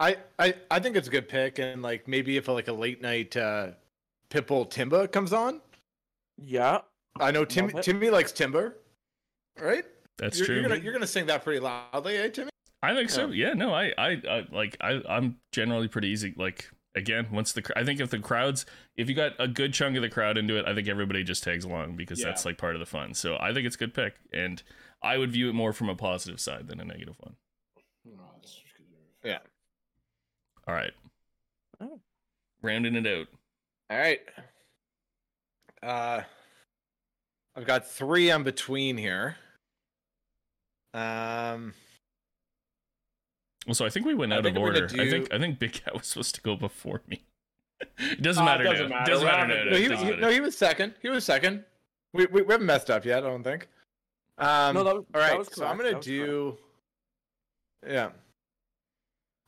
I, 0.00 0.16
I 0.40 0.54
I 0.70 0.80
think 0.80 0.96
it's 0.96 1.06
a 1.08 1.10
good 1.12 1.28
pick, 1.28 1.58
and 1.60 1.82
like 1.82 2.06
maybe 2.08 2.36
if 2.36 2.48
like 2.48 2.66
a 2.68 2.72
late 2.72 3.00
night 3.00 3.36
uh, 3.36 3.68
Pitbull 4.28 4.68
Timber 4.68 5.06
comes 5.06 5.32
on, 5.32 5.60
Yeah, 6.36 6.80
I 7.20 7.30
know 7.30 7.44
Tim 7.44 7.68
Love. 7.68 7.84
Timmy 7.84 8.10
likes 8.10 8.32
timber, 8.32 8.76
right? 9.60 9.84
That's 10.18 10.38
you're, 10.38 10.46
true. 10.46 10.54
You're 10.56 10.68
gonna 10.68 10.80
you're 10.80 10.92
gonna 10.92 11.06
sing 11.06 11.26
that 11.26 11.44
pretty 11.44 11.60
loudly, 11.60 12.16
eh, 12.16 12.28
Timmy? 12.28 12.50
I 12.82 12.94
think 12.94 13.10
so. 13.10 13.28
Yeah, 13.28 13.54
no, 13.54 13.74
I, 13.74 13.92
I, 13.98 14.10
I 14.28 14.46
like, 14.52 14.76
I, 14.80 15.00
I'm 15.08 15.38
generally 15.50 15.88
pretty 15.88 16.08
easy. 16.08 16.34
Like, 16.36 16.70
again, 16.94 17.26
once 17.32 17.52
the, 17.52 17.62
I 17.74 17.84
think 17.84 18.00
if 18.00 18.10
the 18.10 18.18
crowds, 18.20 18.64
if 18.96 19.08
you 19.08 19.14
got 19.14 19.32
a 19.40 19.48
good 19.48 19.72
chunk 19.72 19.96
of 19.96 20.02
the 20.02 20.08
crowd 20.10 20.36
into 20.38 20.56
it, 20.58 20.66
I 20.68 20.74
think 20.74 20.86
everybody 20.86 21.24
just 21.24 21.42
tags 21.42 21.64
along 21.64 21.96
because 21.96 22.20
Yeah. 22.20 22.26
that's 22.26 22.44
like 22.44 22.58
part 22.58 22.76
of 22.76 22.80
the 22.80 22.86
fun. 22.86 23.14
So 23.14 23.38
I 23.40 23.52
think 23.52 23.66
it's 23.66 23.76
a 23.76 23.78
good 23.78 23.94
pick, 23.94 24.14
and 24.32 24.62
I 25.02 25.16
would 25.18 25.32
view 25.32 25.48
it 25.48 25.54
more 25.54 25.72
from 25.72 25.88
a 25.88 25.96
positive 25.96 26.38
side 26.38 26.68
than 26.68 26.78
a 26.78 26.84
negative 26.84 27.16
one. 27.18 27.34
Yeah. 29.24 29.38
All 30.68 30.74
right, 30.74 30.92
Oh. 31.80 32.00
rounding 32.62 32.94
it 32.94 33.06
out. 33.06 33.26
All 33.90 33.98
right. 33.98 34.20
Uh, 35.82 36.22
I've 37.56 37.64
got 37.64 37.86
three 37.88 38.30
in 38.30 38.42
between 38.42 38.96
here. 38.96 39.36
Um, 40.94 41.74
Well, 43.66 43.74
so 43.74 43.84
I 43.86 43.88
think 43.90 44.06
we 44.06 44.14
went 44.14 44.32
I 44.32 44.36
out 44.36 44.40
of 44.40 44.46
I'm 44.46 44.54
gonna 44.54 44.66
order. 44.66 44.84
I 45.00 45.10
think 45.10 45.32
I 45.32 45.38
think 45.38 45.58
Big 45.58 45.72
Cat 45.72 45.94
was 45.94 46.06
supposed 46.06 46.34
to 46.36 46.40
go 46.42 46.54
before 46.56 47.02
me. 47.08 47.24
it 47.98 48.22
doesn't 48.22 48.42
Uh, 48.46 48.46
it 48.46 48.58
matter 48.58 48.64
doesn't 48.64 48.88
now. 48.90 48.98
matter. 48.98 49.10
Doesn't 49.12 49.26
matter 49.26 49.56
having- 49.56 49.70
no, 49.72 49.76
he, 49.78 49.88
Doesn't 49.88 50.06
he, 50.06 50.16
no, 50.16 50.30
he 50.30 50.40
was 50.40 50.56
second. 50.56 50.94
He 51.02 51.08
was 51.08 51.24
second. 51.24 51.64
We, 52.12 52.26
we, 52.26 52.42
we 52.42 52.52
haven't 52.52 52.66
messed 52.66 52.90
up 52.90 53.04
yet, 53.04 53.24
I 53.24 53.28
don't 53.28 53.42
think. 53.42 53.68
Um, 54.38 54.74
No, 54.74 54.84
that 54.84 54.94
was- 54.96 55.04
all 55.14 55.20
that 55.20 55.38
was 55.38 55.48
so 55.52 55.66
I'm 55.66 55.76
gonna 55.76 55.90
that 55.90 55.96
was 55.98 56.06
correct. 56.06 56.26
do. 56.28 56.58
Yeah, 57.88 58.10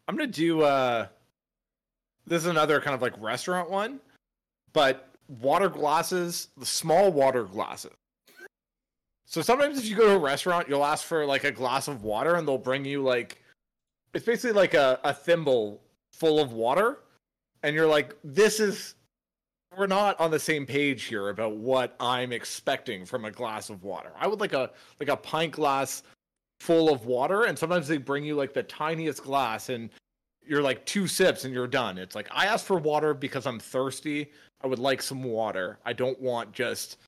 I'm 0.06 0.16
gonna 0.16 0.26
do. 0.26 0.62
uh 0.62 1.06
This 2.26 2.43
is 2.43 2.47
another 2.48 2.80
kind 2.80 2.94
of 2.94 3.02
like 3.02 3.14
restaurant 3.20 3.70
one, 3.70 4.01
but 4.72 5.07
water 5.28 5.68
glasses, 5.68 6.48
the 6.56 6.66
small 6.66 7.12
water 7.12 7.44
glasses. 7.44 7.92
So 9.26 9.42
sometimes 9.42 9.78
if 9.78 9.84
you 9.86 9.94
go 9.94 10.06
to 10.09 10.14
a 10.14 10.18
restaurant, 10.18 10.68
you'll 10.68 10.84
ask 10.84 11.05
for 11.05 11.26
like 11.26 11.44
a 11.44 11.52
glass 11.52 11.86
of 11.86 12.02
water, 12.02 12.36
and 12.36 12.48
they'll 12.48 12.56
bring 12.56 12.84
you 12.84 13.02
like, 13.02 13.42
it's 14.14 14.24
basically 14.24 14.52
like 14.52 14.74
a, 14.74 14.98
a 15.05 15.12
thimble 15.12 15.82
full 16.12 16.40
of 16.40 16.52
water, 16.52 17.00
and 17.62 17.74
you're 17.74 17.86
like, 17.86 18.16
this 18.24 18.59
is 18.59 18.94
we're 19.76 19.86
not 19.86 20.18
on 20.18 20.30
the 20.30 20.38
same 20.38 20.64
page 20.64 21.05
here 21.05 21.28
about 21.28 21.56
what 21.56 21.94
I'm 22.00 22.32
expecting 22.32 23.05
from 23.05 23.26
a 23.26 23.30
glass 23.30 23.68
of 23.68 23.84
water. 23.84 24.10
I 24.18 24.26
would 24.26 24.40
like 24.40 24.55
a 24.55 24.70
like 24.98 25.10
a 25.10 25.16
pint 25.16 25.52
glass 25.52 26.02
full 26.60 26.90
of 26.90 27.05
water, 27.05 27.44
and 27.44 27.59
sometimes 27.59 27.86
they 27.86 27.98
bring 27.98 28.24
you 28.24 28.34
like 28.34 28.55
the 28.55 28.62
tiniest 28.62 29.22
glass, 29.22 29.68
and 29.68 29.90
you're 30.49 30.62
like 30.62 30.85
two 30.87 31.07
sips 31.07 31.45
and 31.45 31.53
you're 31.53 31.66
done. 31.66 31.99
It's 31.99 32.15
like 32.15 32.29
I 32.31 32.47
asked 32.47 32.66
for 32.66 32.79
water 32.79 33.15
because 33.15 33.47
I'm 33.47 33.59
thirsty. 33.59 34.31
I 34.62 34.66
would 34.66 34.79
like 34.79 35.03
some 35.03 35.23
water. 35.23 35.79
I 35.85 35.93
don't 35.93 36.20
want 36.20 36.53
just 36.53 36.99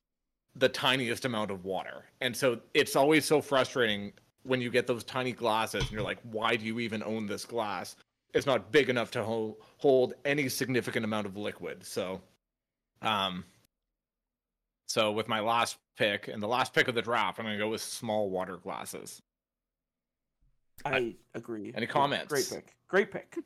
the 0.55 0.69
tiniest 0.69 1.25
amount 1.25 1.51
of 1.51 1.65
water. 1.65 2.05
And 2.21 2.35
so 2.35 2.59
it's 2.73 2.95
always 2.95 3.25
so 3.25 3.41
frustrating 3.41 4.13
when 4.43 4.61
you 4.61 4.69
get 4.69 4.87
those 4.87 5.03
tiny 5.03 5.31
glasses 5.31 5.83
and 5.83 5.91
you're 5.91 6.01
like, 6.01 6.19
why 6.23 6.55
do 6.55 6.65
you 6.65 6.79
even 6.79 7.03
own 7.03 7.25
this 7.25 7.45
glass? 7.45 7.95
It's 8.33 8.45
not 8.45 8.71
big 8.71 8.89
enough 8.89 9.11
to 9.11 9.23
hold 9.23 9.57
hold 9.77 10.13
any 10.23 10.47
significant 10.47 11.03
amount 11.03 11.27
of 11.27 11.35
liquid. 11.35 11.85
So 11.85 12.21
um, 13.01 13.43
so 14.87 15.11
with 15.11 15.27
my 15.27 15.39
last 15.39 15.77
pick 15.97 16.27
and 16.27 16.41
the 16.41 16.47
last 16.47 16.73
pick 16.73 16.87
of 16.87 16.95
the 16.95 17.01
draft, 17.01 17.39
I'm 17.39 17.45
gonna 17.45 17.57
go 17.57 17.69
with 17.69 17.81
small 17.81 18.29
water 18.29 18.57
glasses. 18.57 19.21
I 20.85 21.15
agree. 21.33 21.71
Any 21.75 21.87
comments? 21.87 22.27
Great 22.31 22.49
pick. 22.49 22.75
Great 22.87 23.11
pick. 23.11 23.37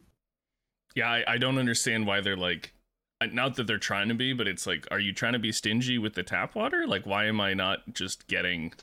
Yeah, 0.96 1.10
I, 1.10 1.24
I 1.34 1.38
don't 1.38 1.58
understand 1.58 2.08
why 2.08 2.22
they're 2.22 2.38
like, 2.38 2.74
uh, 3.22 3.28
not 3.28 3.56
that 3.56 3.68
they're 3.68 3.78
trying 3.78 4.08
to 4.10 4.14
be, 4.16 4.34
but 4.34 4.48
it's 4.48 4.66
like, 4.66 4.88
are 4.92 5.00
you 5.00 5.14
trying 5.14 5.34
to 5.34 5.40
be 5.40 5.52
stingy 5.52 5.98
with 5.98 6.14
the 6.14 6.24
tap 6.24 6.56
water? 6.56 6.86
Like, 6.88 7.06
why 7.06 7.26
am 7.26 7.42
I 7.42 7.54
not 7.54 7.80
just 7.94 8.28
getting 8.28 8.74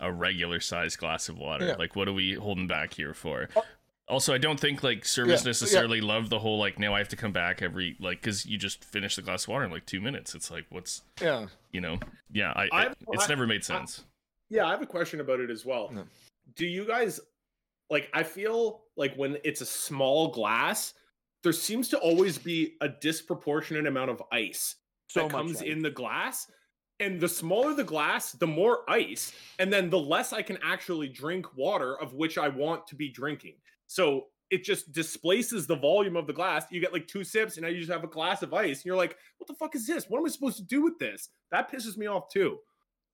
a 0.00 0.12
regular 0.12 0.60
sized 0.60 0.98
glass 0.98 1.28
of 1.28 1.38
water? 1.38 1.68
Yeah. 1.68 1.76
Like, 1.76 1.96
what 1.96 2.08
are 2.08 2.12
we 2.12 2.34
holding 2.34 2.66
back 2.66 2.94
here 2.94 3.14
for? 3.14 3.48
Oh. 3.56 3.64
Also, 4.08 4.34
I 4.34 4.38
don't 4.38 4.60
think 4.60 4.82
like 4.82 5.06
service 5.06 5.40
Yeah, 5.40 5.44
yeah. 5.44 5.48
necessarily 5.48 6.00
love 6.02 6.28
the 6.28 6.40
whole 6.40 6.58
like 6.58 6.78
now 6.78 6.92
I 6.94 6.98
have 6.98 7.08
to 7.10 7.16
come 7.16 7.32
back 7.32 7.62
every 7.62 7.96
like 8.00 8.20
because 8.20 8.44
you 8.44 8.58
just 8.58 8.84
finish 8.84 9.16
the 9.16 9.22
glass 9.22 9.44
of 9.44 9.48
water 9.48 9.64
in 9.64 9.70
like 9.70 9.86
two 9.86 10.00
minutes. 10.02 10.34
It's 10.34 10.50
like 10.50 10.66
what's 10.70 11.02
Yeah. 11.22 11.46
you 11.70 11.80
know 11.80 11.98
yeah 12.30 12.52
I, 12.54 12.68
I've- 12.72 12.94
it's 13.12 13.24
I- 13.24 13.28
never 13.28 13.46
made 13.46 13.64
sense. 13.64 14.04
Yeah, 14.50 14.66
I 14.66 14.70
have 14.72 14.82
a 14.82 14.86
question 14.86 15.20
about 15.20 15.40
it 15.40 15.48
as 15.50 15.64
well. 15.64 15.88
No. 15.92 16.04
Do 16.56 16.66
you 16.66 16.84
guys 16.84 17.20
like? 17.92 18.10
I 18.12 18.24
feel 18.24 18.82
like 18.96 19.14
when 19.14 19.38
it's 19.44 19.60
a 19.60 19.66
small 19.66 20.28
glass, 20.32 20.94
there 21.44 21.52
seems 21.52 21.88
to 21.90 21.98
always 21.98 22.38
be 22.38 22.74
a 22.80 22.88
disproportionate 22.88 23.86
amount 23.86 24.10
of 24.10 24.22
ice 24.32 24.76
So 25.08 25.22
that 25.22 25.30
comes 25.30 25.62
ice. 25.62 25.68
in 25.68 25.82
the 25.82 25.90
glass. 25.90 26.50
And 27.00 27.20
the 27.20 27.28
smaller 27.28 27.74
the 27.74 27.84
glass, 27.84 28.32
the 28.32 28.46
more 28.46 28.88
ice, 28.88 29.32
and 29.58 29.72
then 29.72 29.90
the 29.90 29.98
less 29.98 30.32
I 30.32 30.42
can 30.42 30.58
actually 30.62 31.08
drink 31.08 31.56
water 31.56 32.00
of 32.00 32.14
which 32.14 32.38
I 32.38 32.48
want 32.48 32.86
to 32.88 32.94
be 32.94 33.08
drinking. 33.10 33.54
So 33.88 34.26
it 34.50 34.62
just 34.62 34.92
displaces 34.92 35.66
the 35.66 35.74
volume 35.74 36.16
of 36.16 36.26
the 36.26 36.32
glass. 36.32 36.66
You 36.70 36.80
get 36.80 36.92
like 36.92 37.08
two 37.08 37.24
sips, 37.24 37.56
and 37.56 37.64
now 37.64 37.70
you 37.70 37.78
just 37.78 37.90
have 37.90 38.04
a 38.04 38.08
glass 38.08 38.42
of 38.42 38.54
ice, 38.54 38.78
and 38.78 38.84
you're 38.84 38.96
like, 38.96 39.16
"What 39.38 39.48
the 39.48 39.54
fuck 39.54 39.74
is 39.74 39.86
this? 39.86 40.08
What 40.08 40.18
am 40.18 40.26
I 40.26 40.28
supposed 40.28 40.58
to 40.58 40.62
do 40.62 40.82
with 40.82 40.98
this?" 40.98 41.30
That 41.50 41.72
pisses 41.72 41.96
me 41.96 42.06
off 42.06 42.28
too. 42.28 42.58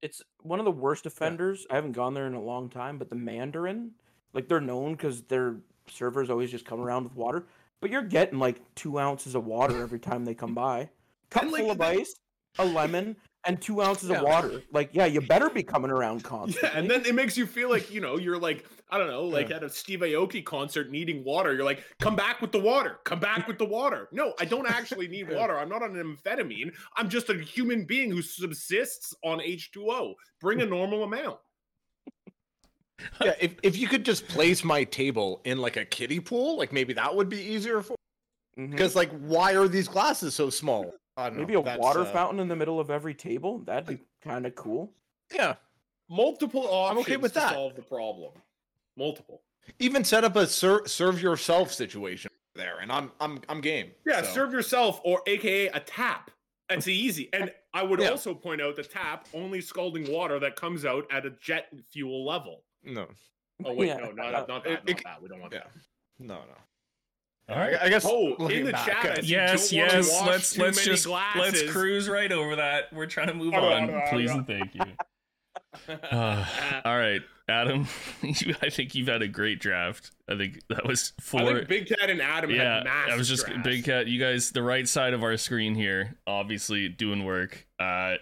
It's 0.02 0.20
one 0.42 0.58
of 0.58 0.64
the 0.64 0.70
worst 0.72 1.06
offenders. 1.06 1.66
I 1.70 1.76
haven't 1.76 1.92
gone 1.92 2.12
there 2.12 2.26
in 2.26 2.34
a 2.34 2.42
long 2.42 2.68
time, 2.68 2.98
but 2.98 3.08
the 3.08 3.16
Mandarin, 3.16 3.92
like 4.34 4.48
they're 4.48 4.60
known 4.60 4.92
because 4.92 5.22
their 5.22 5.56
servers 5.88 6.30
always 6.30 6.50
just 6.50 6.64
come 6.64 6.80
around 6.80 7.04
with 7.04 7.14
water. 7.16 7.46
But 7.80 7.90
you're 7.90 8.02
getting 8.02 8.38
like 8.38 8.60
two 8.74 8.98
ounces 8.98 9.34
of 9.34 9.44
water 9.44 9.80
every 9.82 10.00
time 10.00 10.24
they 10.24 10.34
come 10.34 10.54
by. 10.54 10.90
Cup 11.30 11.42
And, 11.44 11.52
like, 11.52 11.62
full 11.62 11.70
of 11.70 11.78
they- 11.78 12.00
ice, 12.00 12.14
a 12.58 12.64
lemon, 12.64 13.14
and 13.44 13.60
two 13.60 13.80
ounces 13.82 14.08
Yeah. 14.10 14.16
of 14.18 14.24
water. 14.24 14.62
Like, 14.72 14.90
yeah, 14.92 15.04
you 15.06 15.20
better 15.20 15.48
be 15.48 15.62
coming 15.62 15.90
around 15.90 16.24
constantly. 16.24 16.68
Yeah, 16.72 16.78
and 16.78 16.90
then 16.90 17.04
it 17.06 17.14
makes 17.14 17.36
you 17.36 17.46
feel 17.46 17.70
like 17.70 17.90
you 17.92 18.00
know 18.00 18.16
you're 18.18 18.38
like 18.38 18.64
I 18.90 18.96
don't 18.96 19.08
know, 19.08 19.24
like 19.24 19.50
Yeah. 19.50 19.56
at 19.56 19.64
a 19.64 19.68
Steve 19.70 20.00
Aoki 20.00 20.42
concert 20.42 20.90
needing 20.90 21.22
water. 21.22 21.52
You're 21.54 21.64
like, 21.64 21.84
come 22.00 22.16
back 22.16 22.40
with 22.40 22.52
the 22.52 22.58
water, 22.58 22.98
come 23.04 23.20
back 23.20 23.46
with 23.46 23.58
the 23.58 23.66
water. 23.66 24.08
No, 24.12 24.32
I 24.40 24.46
don't 24.46 24.66
actually 24.66 25.08
need 25.08 25.28
water. 25.34 25.58
I'm 25.58 25.68
not 25.68 25.82
on 25.82 25.94
an 25.94 26.16
amphetamine. 26.16 26.72
I'm 26.96 27.10
just 27.10 27.28
a 27.28 27.34
human 27.34 27.84
being 27.84 28.10
who 28.10 28.22
subsists 28.22 29.14
on 29.22 29.40
H2O. 29.40 30.14
Bring 30.40 30.62
a 30.62 30.66
normal 30.66 31.04
amount. 31.04 31.36
Yeah, 33.22 33.34
if, 33.40 33.54
if 33.62 33.78
you 33.78 33.86
could 33.86 34.04
just 34.04 34.26
place 34.28 34.64
my 34.64 34.84
table 34.84 35.40
in 35.44 35.58
like 35.58 35.76
a 35.76 35.84
kiddie 35.84 36.20
pool, 36.20 36.58
like 36.58 36.72
maybe 36.72 36.92
that 36.94 37.14
would 37.14 37.28
be 37.28 37.38
easier 37.40 37.80
for 37.82 37.94
because 38.56 38.96
like 38.96 39.10
why 39.20 39.54
are 39.54 39.68
these 39.68 39.86
glasses 39.88 40.34
so 40.34 40.50
small? 40.50 40.92
I 41.16 41.28
don't 41.30 41.38
maybe 41.38 41.52
know. 41.54 41.60
a 41.60 41.64
That's, 41.64 41.78
water 41.80 42.00
uh, 42.00 42.04
fountain 42.06 42.40
in 42.40 42.48
the 42.48 42.56
middle 42.56 42.80
of 42.80 42.90
every 42.90 43.14
table. 43.14 43.58
That'd 43.60 43.86
be 43.86 44.02
kind 44.22 44.46
of 44.46 44.54
cool. 44.56 44.92
Yeah. 45.32 45.54
Multiple 46.08 46.62
options 46.62 46.90
I'm 46.90 46.98
okay 47.02 47.16
with 47.16 47.34
to 47.34 47.40
that. 47.40 47.52
solve 47.52 47.76
the 47.76 47.82
problem. 47.82 48.32
Multiple. 48.96 49.42
Even 49.78 50.02
set 50.04 50.24
up 50.24 50.34
a 50.36 50.46
ser- 50.46 50.86
serve 50.86 51.20
yourself 51.20 51.72
situation 51.72 52.30
there, 52.54 52.78
and 52.80 52.90
I'm 52.90 53.12
I'm 53.20 53.40
I'm 53.48 53.60
game. 53.60 53.90
Yeah, 54.06 54.22
so. 54.22 54.32
serve 54.32 54.52
yourself 54.52 55.00
or 55.04 55.22
AKA 55.26 55.68
a 55.68 55.80
tap. 55.80 56.30
It's 56.70 56.88
easy. 56.88 57.28
And 57.32 57.52
I 57.74 57.82
would 57.82 58.00
Yeah. 58.00 58.08
also 58.08 58.34
point 58.34 58.60
out 58.60 58.76
the 58.76 58.82
tap 58.82 59.26
only 59.34 59.60
scalding 59.60 60.10
water 60.10 60.38
that 60.40 60.56
comes 60.56 60.84
out 60.84 61.06
at 61.12 61.26
a 61.26 61.30
jet 61.30 61.68
fuel 61.92 62.24
level. 62.26 62.62
No, 62.84 63.06
Oh 63.64 63.74
wait, 63.74 63.88
Yeah. 63.88 63.96
no, 63.96 64.12
not, 64.12 64.48
not 64.48 64.64
that. 64.64 64.66
It- 64.66 64.72
not 64.86 64.88
it- 64.90 65.04
that. 65.04 65.22
We 65.22 65.28
don't 65.28 65.40
want 65.40 65.52
yeah. 65.52 65.60
that. 65.60 65.70
no, 66.24 66.34
no. 66.34 67.54
All 67.54 67.56
right. 67.58 67.76
I, 67.80 67.86
I 67.86 67.88
guess. 67.88 68.04
Oh, 68.06 68.34
in 68.48 68.66
the 68.66 68.72
back, 68.72 68.86
chat, 68.86 69.06
uh, 69.06 69.12
I 69.12 69.20
see 69.22 69.26
Yes, 69.26 69.72
yes. 69.72 70.22
Let's 70.26 70.58
let's 70.58 70.76
many 70.76 70.84
just 70.96 71.06
let's 71.06 71.62
cruise 71.72 72.06
right 72.08 72.30
over 72.30 72.56
that. 72.56 72.92
We're 72.92 73.06
trying 73.06 73.28
to 73.28 73.34
move 73.34 73.54
Hold 73.54 73.72
on, 73.72 73.90
on. 73.94 74.08
Please 74.10 74.30
hold 74.30 74.46
and 74.46 74.46
thank 74.46 74.74
you. 74.74 74.80
Uh, 76.10 76.44
all 76.84 76.98
right, 76.98 77.22
Adam. 77.48 77.86
You, 78.22 78.54
I 78.62 78.68
think 78.70 78.94
you've 78.94 79.06
had 79.08 79.22
a 79.22 79.28
great 79.28 79.60
draft. 79.60 80.10
I 80.28 80.36
think 80.36 80.60
that 80.68 80.86
was 80.86 81.12
I 81.18 81.22
four. 81.22 81.54
think 81.54 81.68
Big 81.68 81.86
Cat 81.88 82.10
and 82.10 82.20
Adam 82.20 82.50
yeah, 82.50 82.78
had 82.78 83.10
I 83.12 83.16
was 83.16 83.28
just 83.28 83.46
drafts. 83.46 83.62
big 83.64 83.84
cat. 83.84 84.06
You 84.08 84.18
guys, 84.20 84.50
the 84.50 84.62
right 84.62 84.86
side 84.88 85.14
of 85.14 85.22
our 85.22 85.36
screen 85.36 85.74
here, 85.74 86.16
obviously 86.26 86.88
doing 86.88 87.24
work. 87.24 87.66
Uh, 87.78 88.14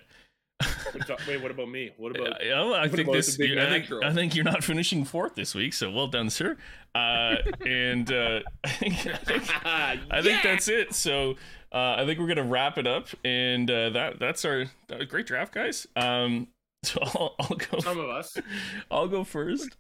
Wait, 1.29 1.43
what 1.43 1.51
about 1.51 1.69
me? 1.69 1.91
What 1.97 2.17
about? 2.17 2.45
yeah, 2.45 2.73
I 2.75 2.89
think 2.89 3.11
this. 3.13 3.37
the 3.37 3.45
big 3.45 3.51
you- 3.51 3.61
I 3.61 3.67
think? 3.67 4.05
I 4.05 4.13
think 4.13 4.35
you're 4.35 4.45
not 4.45 4.65
finishing 4.65 5.05
fourth 5.05 5.35
this 5.35 5.55
week, 5.55 5.75
so 5.75 5.91
well 5.91 6.07
done, 6.07 6.31
sir. 6.31 6.57
Uh, 6.95 7.37
and 7.67 8.11
uh, 8.11 8.41
I 8.65 8.69
think, 8.69 9.07
I 9.07 9.17
think 9.17 9.67
I 9.67 10.23
think 10.23 10.43
that's 10.43 10.69
it. 10.69 10.95
So 10.95 11.33
uh, 11.73 11.97
I 11.99 12.07
think 12.07 12.19
we're 12.19 12.29
gonna 12.29 12.45
wrap 12.45 12.79
it 12.79 12.87
up, 12.87 13.09
and 13.25 13.71
uh, 13.71 13.91
that 13.91 14.19
that's 14.19 14.45
our 14.45 14.67
that 14.89 15.07
great 15.09 15.27
draft, 15.27 15.53
guys. 15.53 15.87
Um, 15.97 16.49
so 16.93 17.01
I'll, 17.03 17.35
I'll 17.41 17.57
go. 17.57 17.79
some 17.81 17.99
of 17.99 18.09
us. 18.09 18.39
I'll 18.91 19.09
go 19.09 19.25
first. 19.25 19.77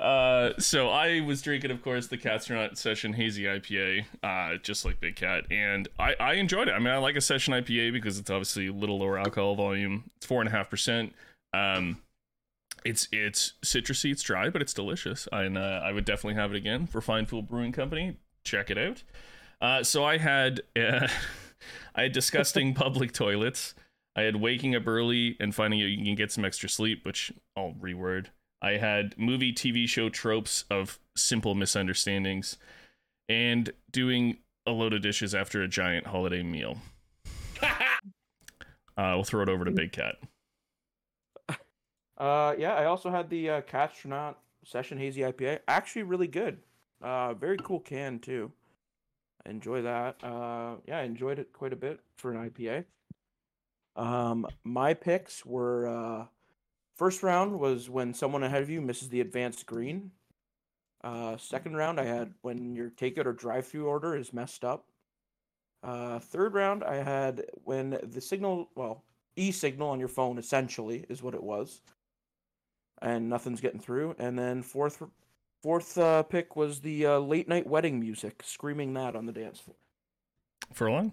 Uh, 0.00 0.50
so 0.58 0.88
I 0.88 1.20
was 1.20 1.42
drinking, 1.42 1.70
of 1.70 1.82
course, 1.82 2.06
the 2.06 2.16
Castronaut 2.16 2.78
Session 2.78 3.12
Hazy 3.12 3.44
IPA, 3.44 4.06
uh, 4.22 4.56
just 4.62 4.84
like 4.84 4.98
Big 5.00 5.16
Cat, 5.16 5.44
and 5.50 5.88
I, 5.98 6.14
I 6.18 6.34
enjoyed 6.34 6.68
it. 6.68 6.72
I 6.72 6.78
mean, 6.78 6.88
I 6.88 6.98
like 6.98 7.16
a 7.16 7.20
Session 7.20 7.52
IPA 7.52 7.92
because 7.92 8.18
it's 8.18 8.30
obviously 8.30 8.68
a 8.68 8.72
little 8.72 8.98
lower 8.98 9.18
alcohol 9.18 9.54
volume. 9.54 10.10
It's 10.16 10.26
four 10.26 10.40
and 10.40 10.48
a 10.48 10.52
half 10.52 10.70
percent. 10.70 11.12
Um, 11.52 11.98
it's 12.84 13.08
it's 13.12 13.54
citrusy, 13.64 14.12
it's 14.12 14.22
dry, 14.22 14.48
but 14.48 14.62
it's 14.62 14.72
delicious, 14.72 15.28
and 15.32 15.58
uh, 15.58 15.80
I 15.84 15.92
would 15.92 16.04
definitely 16.04 16.40
have 16.40 16.52
it 16.54 16.56
again 16.56 16.86
for 16.86 17.00
Fine 17.00 17.26
Fool 17.26 17.42
Brewing 17.42 17.72
Company. 17.72 18.16
Check 18.44 18.70
it 18.70 18.78
out. 18.78 19.02
Uh, 19.60 19.82
so 19.82 20.04
I 20.04 20.18
had 20.18 20.62
uh, 20.78 21.08
I 21.94 22.02
had 22.02 22.12
disgusting 22.12 22.74
public 22.74 23.12
toilets. 23.12 23.74
I 24.16 24.22
had 24.22 24.36
waking 24.36 24.74
up 24.74 24.86
early 24.86 25.36
and 25.38 25.54
finding 25.54 25.82
out 25.82 25.88
you 25.88 26.04
can 26.04 26.14
get 26.14 26.32
some 26.32 26.44
extra 26.44 26.68
sleep, 26.68 27.04
which 27.04 27.30
I'll 27.54 27.74
reword. 27.78 28.26
I 28.62 28.72
had 28.72 29.14
movie 29.18 29.52
TV 29.52 29.86
show 29.86 30.08
tropes 30.08 30.64
of 30.70 30.98
simple 31.14 31.54
misunderstandings 31.54 32.56
and 33.28 33.70
doing 33.90 34.38
a 34.66 34.70
load 34.70 34.94
of 34.94 35.02
dishes 35.02 35.34
after 35.34 35.62
a 35.62 35.68
giant 35.68 36.06
holiday 36.06 36.42
meal. 36.42 36.78
Uh, 38.98 39.12
we'll 39.14 39.24
throw 39.24 39.42
it 39.42 39.48
over 39.50 39.62
to 39.62 39.70
Big 39.70 39.92
Cat. 39.92 40.14
Uh, 42.16 42.54
yeah, 42.56 42.72
I 42.72 42.86
also 42.86 43.10
had 43.10 43.28
the 43.28 43.50
uh, 43.50 43.60
Castronaut 43.60 44.36
Session 44.64 44.96
Hazy 44.96 45.20
IPA. 45.20 45.58
Actually, 45.68 46.04
really 46.04 46.28
good. 46.28 46.60
Uh, 47.02 47.34
very 47.34 47.58
cool 47.58 47.80
can 47.80 48.18
too. 48.18 48.50
Enjoy 49.44 49.82
that. 49.82 50.16
Uh, 50.24 50.76
yeah, 50.86 51.00
I 51.00 51.02
enjoyed 51.02 51.38
it 51.38 51.52
quite 51.52 51.74
a 51.74 51.76
bit 51.76 52.00
for 52.16 52.32
an 52.32 52.48
IPA. 52.48 52.86
Um, 53.96 54.46
my 54.62 54.94
picks 54.94 55.44
were 55.44 55.88
uh, 55.88 56.26
first 56.94 57.22
round 57.22 57.58
was 57.58 57.90
when 57.90 58.14
someone 58.14 58.42
ahead 58.42 58.62
of 58.62 58.70
you 58.70 58.80
misses 58.80 59.08
the 59.08 59.20
advanced 59.20 59.66
green. 59.66 60.10
Uh, 61.02 61.36
second 61.36 61.76
round, 61.76 61.98
I 61.98 62.04
had 62.04 62.34
when 62.42 62.74
your 62.74 62.90
takeout 62.90 63.26
or 63.26 63.32
drive-through 63.32 63.86
order 63.86 64.16
is 64.16 64.32
messed 64.32 64.64
up. 64.64 64.86
Uh, 65.82 66.18
third 66.18 66.54
round, 66.54 66.84
I 66.84 66.96
had 66.96 67.44
when 67.64 67.98
the 68.02 68.20
signal, 68.20 68.68
well, 68.74 69.04
e-signal 69.36 69.88
on 69.88 70.00
your 70.00 70.08
phone 70.08 70.38
essentially 70.38 71.04
is 71.08 71.22
what 71.22 71.34
it 71.34 71.42
was 71.42 71.80
and 73.02 73.28
nothing's 73.28 73.60
getting 73.60 73.80
through. 73.80 74.14
And 74.18 74.38
then 74.38 74.62
fourth, 74.62 75.02
fourth 75.62 75.96
uh, 75.98 76.22
pick 76.24 76.56
was 76.56 76.80
the 76.80 77.06
uh, 77.06 77.18
late 77.18 77.48
night 77.48 77.66
wedding 77.66 78.00
music, 78.00 78.42
screaming 78.44 78.94
that 78.94 79.16
on 79.16 79.26
the 79.26 79.32
dance 79.32 79.60
floor. 79.60 79.76
Furlong? 80.72 81.12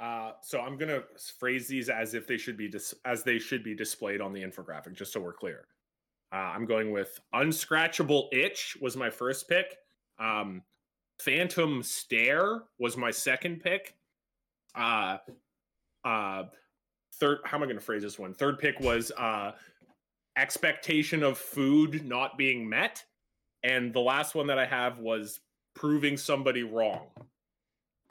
Uh, 0.00 0.32
so 0.40 0.60
I'm 0.60 0.78
gonna 0.78 1.02
phrase 1.38 1.68
these 1.68 1.90
as 1.90 2.14
if 2.14 2.26
they 2.26 2.38
should 2.38 2.56
be 2.56 2.68
dis- 2.68 2.94
as 3.04 3.22
they 3.22 3.38
should 3.38 3.62
be 3.62 3.74
displayed 3.74 4.20
on 4.20 4.32
the 4.32 4.42
infographic, 4.42 4.94
just 4.94 5.12
so 5.12 5.20
we're 5.20 5.34
clear. 5.34 5.66
Uh, 6.32 6.36
I'm 6.36 6.64
going 6.64 6.90
with 6.90 7.20
unscratchable 7.34 8.28
itch 8.32 8.76
was 8.80 8.96
my 8.96 9.10
first 9.10 9.48
pick. 9.48 9.76
Um, 10.18 10.62
Phantom 11.20 11.82
stare 11.82 12.62
was 12.78 12.96
my 12.96 13.10
second 13.10 13.60
pick. 13.60 13.94
Uh, 14.74 15.18
uh, 16.04 16.44
third. 17.14 17.38
How 17.44 17.56
am 17.56 17.62
I 17.62 17.66
going 17.66 17.78
to 17.78 17.84
phrase 17.84 18.02
this 18.02 18.18
one? 18.18 18.32
Third 18.32 18.58
pick 18.58 18.80
was 18.80 19.12
uh, 19.18 19.52
expectation 20.36 21.22
of 21.22 21.36
food 21.36 22.06
not 22.06 22.38
being 22.38 22.66
met, 22.66 23.04
and 23.62 23.92
the 23.92 24.00
last 24.00 24.34
one 24.34 24.46
that 24.46 24.58
I 24.58 24.66
have 24.66 24.98
was 24.98 25.40
proving 25.74 26.16
somebody 26.16 26.62
wrong. 26.62 27.08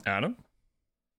Adam? 0.05 0.35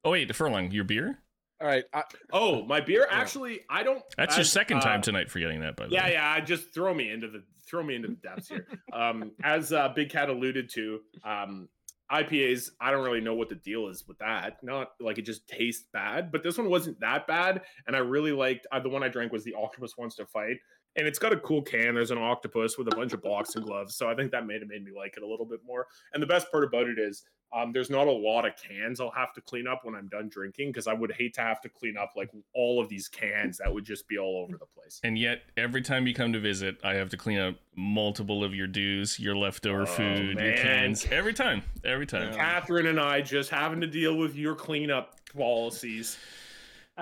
Oh, 0.04 0.10
wait, 0.12 0.34
Furlong, 0.34 0.70
your 0.70 0.84
beer? 0.84 1.18
All 1.60 1.66
right. 1.66 1.84
I, 1.92 2.04
Oh, 2.32 2.64
my 2.64 2.80
beer. 2.80 3.06
Actually, 3.10 3.60
I 3.68 3.82
don't. 3.82 4.02
That's 4.16 4.36
your 4.36 4.42
as, 4.42 4.52
second 4.52 4.80
time 4.80 5.00
uh, 5.00 5.02
tonight 5.02 5.30
forgetting 5.30 5.60
that, 5.60 5.76
by 5.76 5.86
the 5.86 5.92
Yeah, 5.92 6.04
way. 6.06 6.12
yeah. 6.14 6.30
I 6.30 6.40
just 6.40 6.72
throw 6.72 6.94
me 6.94 7.10
into 7.10 7.28
the 7.28 7.42
throw 7.68 7.82
me 7.82 7.94
into 7.94 8.08
the 8.08 8.14
depths 8.14 8.48
here. 8.48 8.66
um, 8.92 9.30
as 9.44 9.72
uh, 9.72 9.88
Big 9.94 10.10
Cat 10.10 10.28
alluded 10.30 10.70
to, 10.70 11.00
um, 11.24 11.68
IPAs. 12.10 12.70
I 12.80 12.90
don't 12.90 13.04
really 13.04 13.20
know 13.20 13.34
what 13.34 13.48
the 13.48 13.54
deal 13.56 13.86
is 13.88 14.04
with 14.08 14.18
that. 14.18 14.56
Not 14.64 14.92
like 15.00 15.18
it 15.18 15.22
just 15.22 15.46
tastes 15.46 15.84
bad, 15.92 16.32
but 16.32 16.42
this 16.42 16.58
one 16.58 16.68
wasn't 16.68 16.98
that 17.00 17.26
bad, 17.28 17.62
and 17.86 17.94
I 17.94 18.00
really 18.00 18.32
liked. 18.32 18.66
Uh, 18.72 18.80
the 18.80 18.88
one 18.88 19.04
I 19.04 19.08
drank 19.08 19.30
was 19.30 19.44
the 19.44 19.54
Octopus 19.54 19.96
Wants 19.96 20.16
to 20.16 20.26
Fight, 20.26 20.56
and 20.96 21.06
it's 21.06 21.20
got 21.20 21.32
a 21.32 21.36
cool 21.38 21.62
can. 21.62 21.94
There's 21.94 22.10
an 22.10 22.18
octopus 22.18 22.76
with 22.78 22.88
a 22.88 22.96
bunch 22.96 23.12
of 23.12 23.22
boxing 23.22 23.62
gloves, 23.62 23.94
so 23.96 24.08
I 24.10 24.16
think 24.16 24.32
that 24.32 24.44
made 24.46 24.62
it 24.62 24.66
made 24.68 24.82
me 24.82 24.90
like 24.96 25.14
it 25.16 25.22
a 25.22 25.28
little 25.28 25.46
bit 25.46 25.60
more. 25.64 25.86
And 26.14 26.20
the 26.22 26.26
best 26.26 26.50
part 26.50 26.64
about 26.64 26.88
it 26.88 26.98
is 26.98 27.22
um, 27.52 27.72
there's 27.72 27.90
not 27.90 28.06
a 28.06 28.12
lot 28.12 28.46
of 28.46 28.52
cans 28.56 29.00
I'll 29.00 29.10
have 29.10 29.32
to 29.34 29.40
clean 29.40 29.66
up 29.66 29.84
when 29.84 29.94
I'm 29.94 30.08
done 30.08 30.28
drinking 30.28 30.68
because 30.68 30.86
I 30.86 30.92
would 30.92 31.10
hate 31.12 31.34
to 31.34 31.40
have 31.40 31.60
to 31.62 31.68
clean 31.68 31.96
up 31.96 32.12
like 32.16 32.30
all 32.54 32.80
of 32.80 32.88
these 32.88 33.08
cans 33.08 33.58
that 33.58 33.72
would 33.72 33.84
just 33.84 34.06
be 34.06 34.18
all 34.18 34.44
over 34.44 34.56
the 34.56 34.66
place. 34.66 35.00
And 35.02 35.18
yet, 35.18 35.42
every 35.56 35.82
time 35.82 36.06
you 36.06 36.14
come 36.14 36.32
to 36.32 36.40
visit, 36.40 36.76
I 36.84 36.94
have 36.94 37.10
to 37.10 37.16
clean 37.16 37.38
up 37.40 37.56
multiple 37.74 38.44
of 38.44 38.54
your 38.54 38.66
dues, 38.66 39.18
your 39.18 39.36
leftover 39.36 39.82
Oh, 39.82 39.86
food, 39.86 40.38
your 40.38 40.56
cans. 40.56 41.06
Every 41.10 41.34
time. 41.34 41.62
Every 41.84 42.06
time. 42.06 42.32
Catherine 42.34 42.86
and 42.86 43.00
I 43.00 43.20
just 43.20 43.50
having 43.50 43.80
to 43.80 43.86
deal 43.86 44.16
with 44.16 44.36
your 44.36 44.54
cleanup 44.54 45.16
policies. 45.36 46.18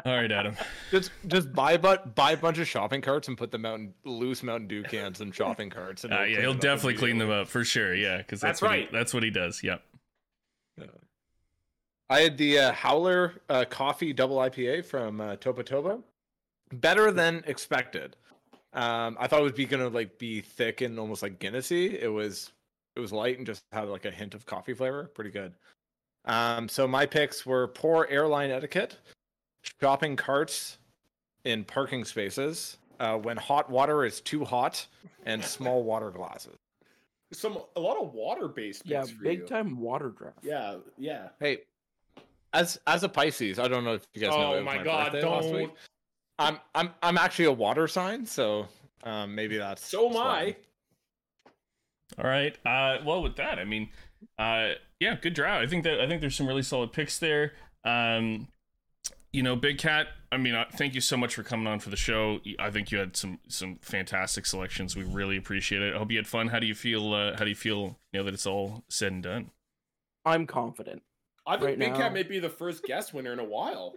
All 0.05 0.15
right, 0.15 0.31
Adam. 0.31 0.55
just 0.91 1.11
just 1.27 1.53
buy 1.53 1.77
but 1.77 2.15
buy 2.15 2.33
a 2.33 2.37
bunch 2.37 2.59
of 2.59 2.69
shopping 2.69 3.01
carts 3.01 3.27
and 3.27 3.37
put 3.37 3.51
them 3.51 3.65
out 3.65 3.81
in 3.81 3.93
loose 4.05 4.43
Mountain 4.45 4.69
Dew 4.69 4.83
cans 4.85 5.21
and 5.21 5.35
shopping 5.35 5.71
carts. 5.71 6.05
And 6.05 6.13
Uh, 6.13 6.23
yeah, 6.23 6.41
he'll 6.41 6.55
definitely 6.55 6.95
clean 6.95 7.19
them 7.19 7.31
up 7.31 7.49
for 7.49 7.65
sure. 7.65 7.95
Yeah, 7.95 8.19
because 8.19 8.41
that's, 8.41 8.61
That's 8.61 8.71
right. 8.71 8.89
He, 8.89 8.97
that's 8.97 9.13
what 9.13 9.23
he 9.25 9.31
does. 9.31 9.63
Yep. 9.63 9.83
I 12.11 12.21
had 12.21 12.39
the 12.39 12.59
uh, 12.59 12.73
Howler 12.73 13.35
uh, 13.49 13.65
Coffee 13.69 14.13
Double 14.13 14.37
IPA 14.39 14.85
from 14.85 15.21
uh, 15.21 15.37
Topa 15.37 15.65
Toba. 15.65 15.99
Better 16.73 17.11
than 17.11 17.43
expected. 17.47 18.17
Um, 18.73 19.17
I 19.19 19.27
thought 19.27 19.41
it 19.41 19.45
would 19.45 19.55
be 19.55 19.67
gonna 19.67 19.89
like 19.89 20.19
be 20.19 20.41
thick 20.41 20.81
and 20.81 20.99
almost 20.99 21.23
like 21.23 21.39
Guinnessy. 21.39 22.01
It 22.01 22.09
was 22.09 22.53
it 22.97 23.01
was 23.01 23.13
light 23.13 23.39
and 23.39 23.47
just 23.47 23.63
had 23.73 23.89
like 23.89 24.05
a 24.05 24.11
hint 24.11 24.35
of 24.35 24.47
coffee 24.47 24.75
flavor. 24.75 25.11
Pretty 25.15 25.31
good. 25.31 25.53
Um, 26.25 26.69
so 26.69 26.87
my 26.87 27.07
picks 27.07 27.47
were 27.47 27.69
poor 27.69 28.07
airline 28.11 28.51
etiquette, 28.51 28.99
shopping 29.81 30.17
carts 30.17 30.79
in 31.45 31.65
parking 31.65 32.05
spaces, 32.05 32.77
uh, 33.01 33.17
when 33.17 33.37
hot 33.37 33.71
water 33.71 34.05
is 34.05 34.21
too 34.21 34.45
hot, 34.45 34.87
and 35.25 35.43
small 35.45 35.83
water 35.83 36.11
glasses. 36.11 36.57
Some 37.33 37.59
a 37.77 37.81
lot 37.81 37.99
of 38.01 38.15
water 38.15 38.49
based. 38.49 38.83
Yeah, 38.87 39.05
big 39.23 39.47
time 39.47 39.79
water 39.79 40.11
draft. 40.11 40.39
Yeah, 40.43 40.77
yeah. 40.97 41.29
Hey, 41.39 41.59
as 42.53 42.81
as 42.87 43.03
a 43.03 43.09
Pisces, 43.09 43.59
I 43.59 43.69
don't 43.69 43.85
know 43.85 43.95
if 43.95 44.07
you 44.15 44.23
guys 44.23 44.31
know. 44.31 44.55
Oh 44.55 44.59
it 44.59 44.65
my 44.65 44.83
God, 44.83 45.13
birthday 45.13 45.21
don't. 45.21 45.73
I'm 46.39 46.59
I'm 46.75 46.91
I'm 47.03 47.19
actually 47.19 47.47
a 47.47 47.53
water 47.53 47.89
sign, 47.89 48.25
so 48.25 48.69
um, 49.05 49.35
maybe 49.35 49.59
that's 49.59 49.85
So 49.85 50.09
am. 50.09 50.17
I. 50.17 50.57
All 52.19 52.25
right. 52.25 52.57
Uh, 52.65 52.99
well, 53.05 53.23
with 53.23 53.37
that, 53.37 53.59
I 53.59 53.65
mean, 53.65 53.91
uh, 54.39 54.71
yeah, 54.99 55.17
good 55.21 55.35
draft. 55.35 55.63
I 55.63 55.67
think 55.67 55.85
that 55.85 56.01
I 56.01 56.09
think 56.09 56.21
there's 56.21 56.37
some 56.37 56.47
really 56.47 56.63
solid 56.63 56.93
picks 56.93 57.19
there. 57.19 57.53
Um, 57.85 58.49
you 59.39 59.45
know, 59.45 59.55
Big 59.55 59.79
Cat. 59.79 60.09
I 60.33 60.37
mean, 60.37 60.57
uh, 60.57 60.65
thank 60.77 60.97
you 60.97 61.01
so 61.01 61.17
much 61.17 61.37
for 61.37 61.45
coming 61.45 61.69
on 61.69 61.79
for 61.79 61.91
the 61.91 61.97
show. 61.97 62.41
I 62.59 62.71
think 62.71 62.91
you 62.91 62.99
had 62.99 63.17
some 63.17 63.39
some 63.47 63.79
fantastic 63.83 64.47
selections. 64.47 64.97
We 64.97 65.05
really 65.05 65.37
appreciate 65.37 65.81
it. 65.81 65.95
I 65.95 65.99
hope 65.99 66.11
you 66.11 66.17
had 66.19 66.27
fun. 66.27 66.49
How 66.49 66.59
do 66.59 66.67
you 66.67 66.75
feel? 66.75 67.15
Uh, 67.15 67.37
how 67.37 67.45
do 67.45 67.49
you 67.49 67.55
feel 67.55 67.97
now 68.13 68.25
that 68.25 68.35
it's 68.35 68.47
all 68.49 68.83
said 68.89 69.13
and 69.13 69.23
done? 69.23 69.51
I'm 70.25 70.45
confident. 70.45 71.03
I 71.47 71.53
think 71.53 71.65
Right 71.67 71.79
Big 71.79 71.93
now- 71.93 71.99
Cat 71.99 72.13
may 72.13 72.25
be 72.25 72.41
the 72.41 72.49
first 72.51 72.83
guest 72.83 73.15
winner 73.15 73.33
in 73.33 73.39
a 73.39 73.45
while. 73.45 73.95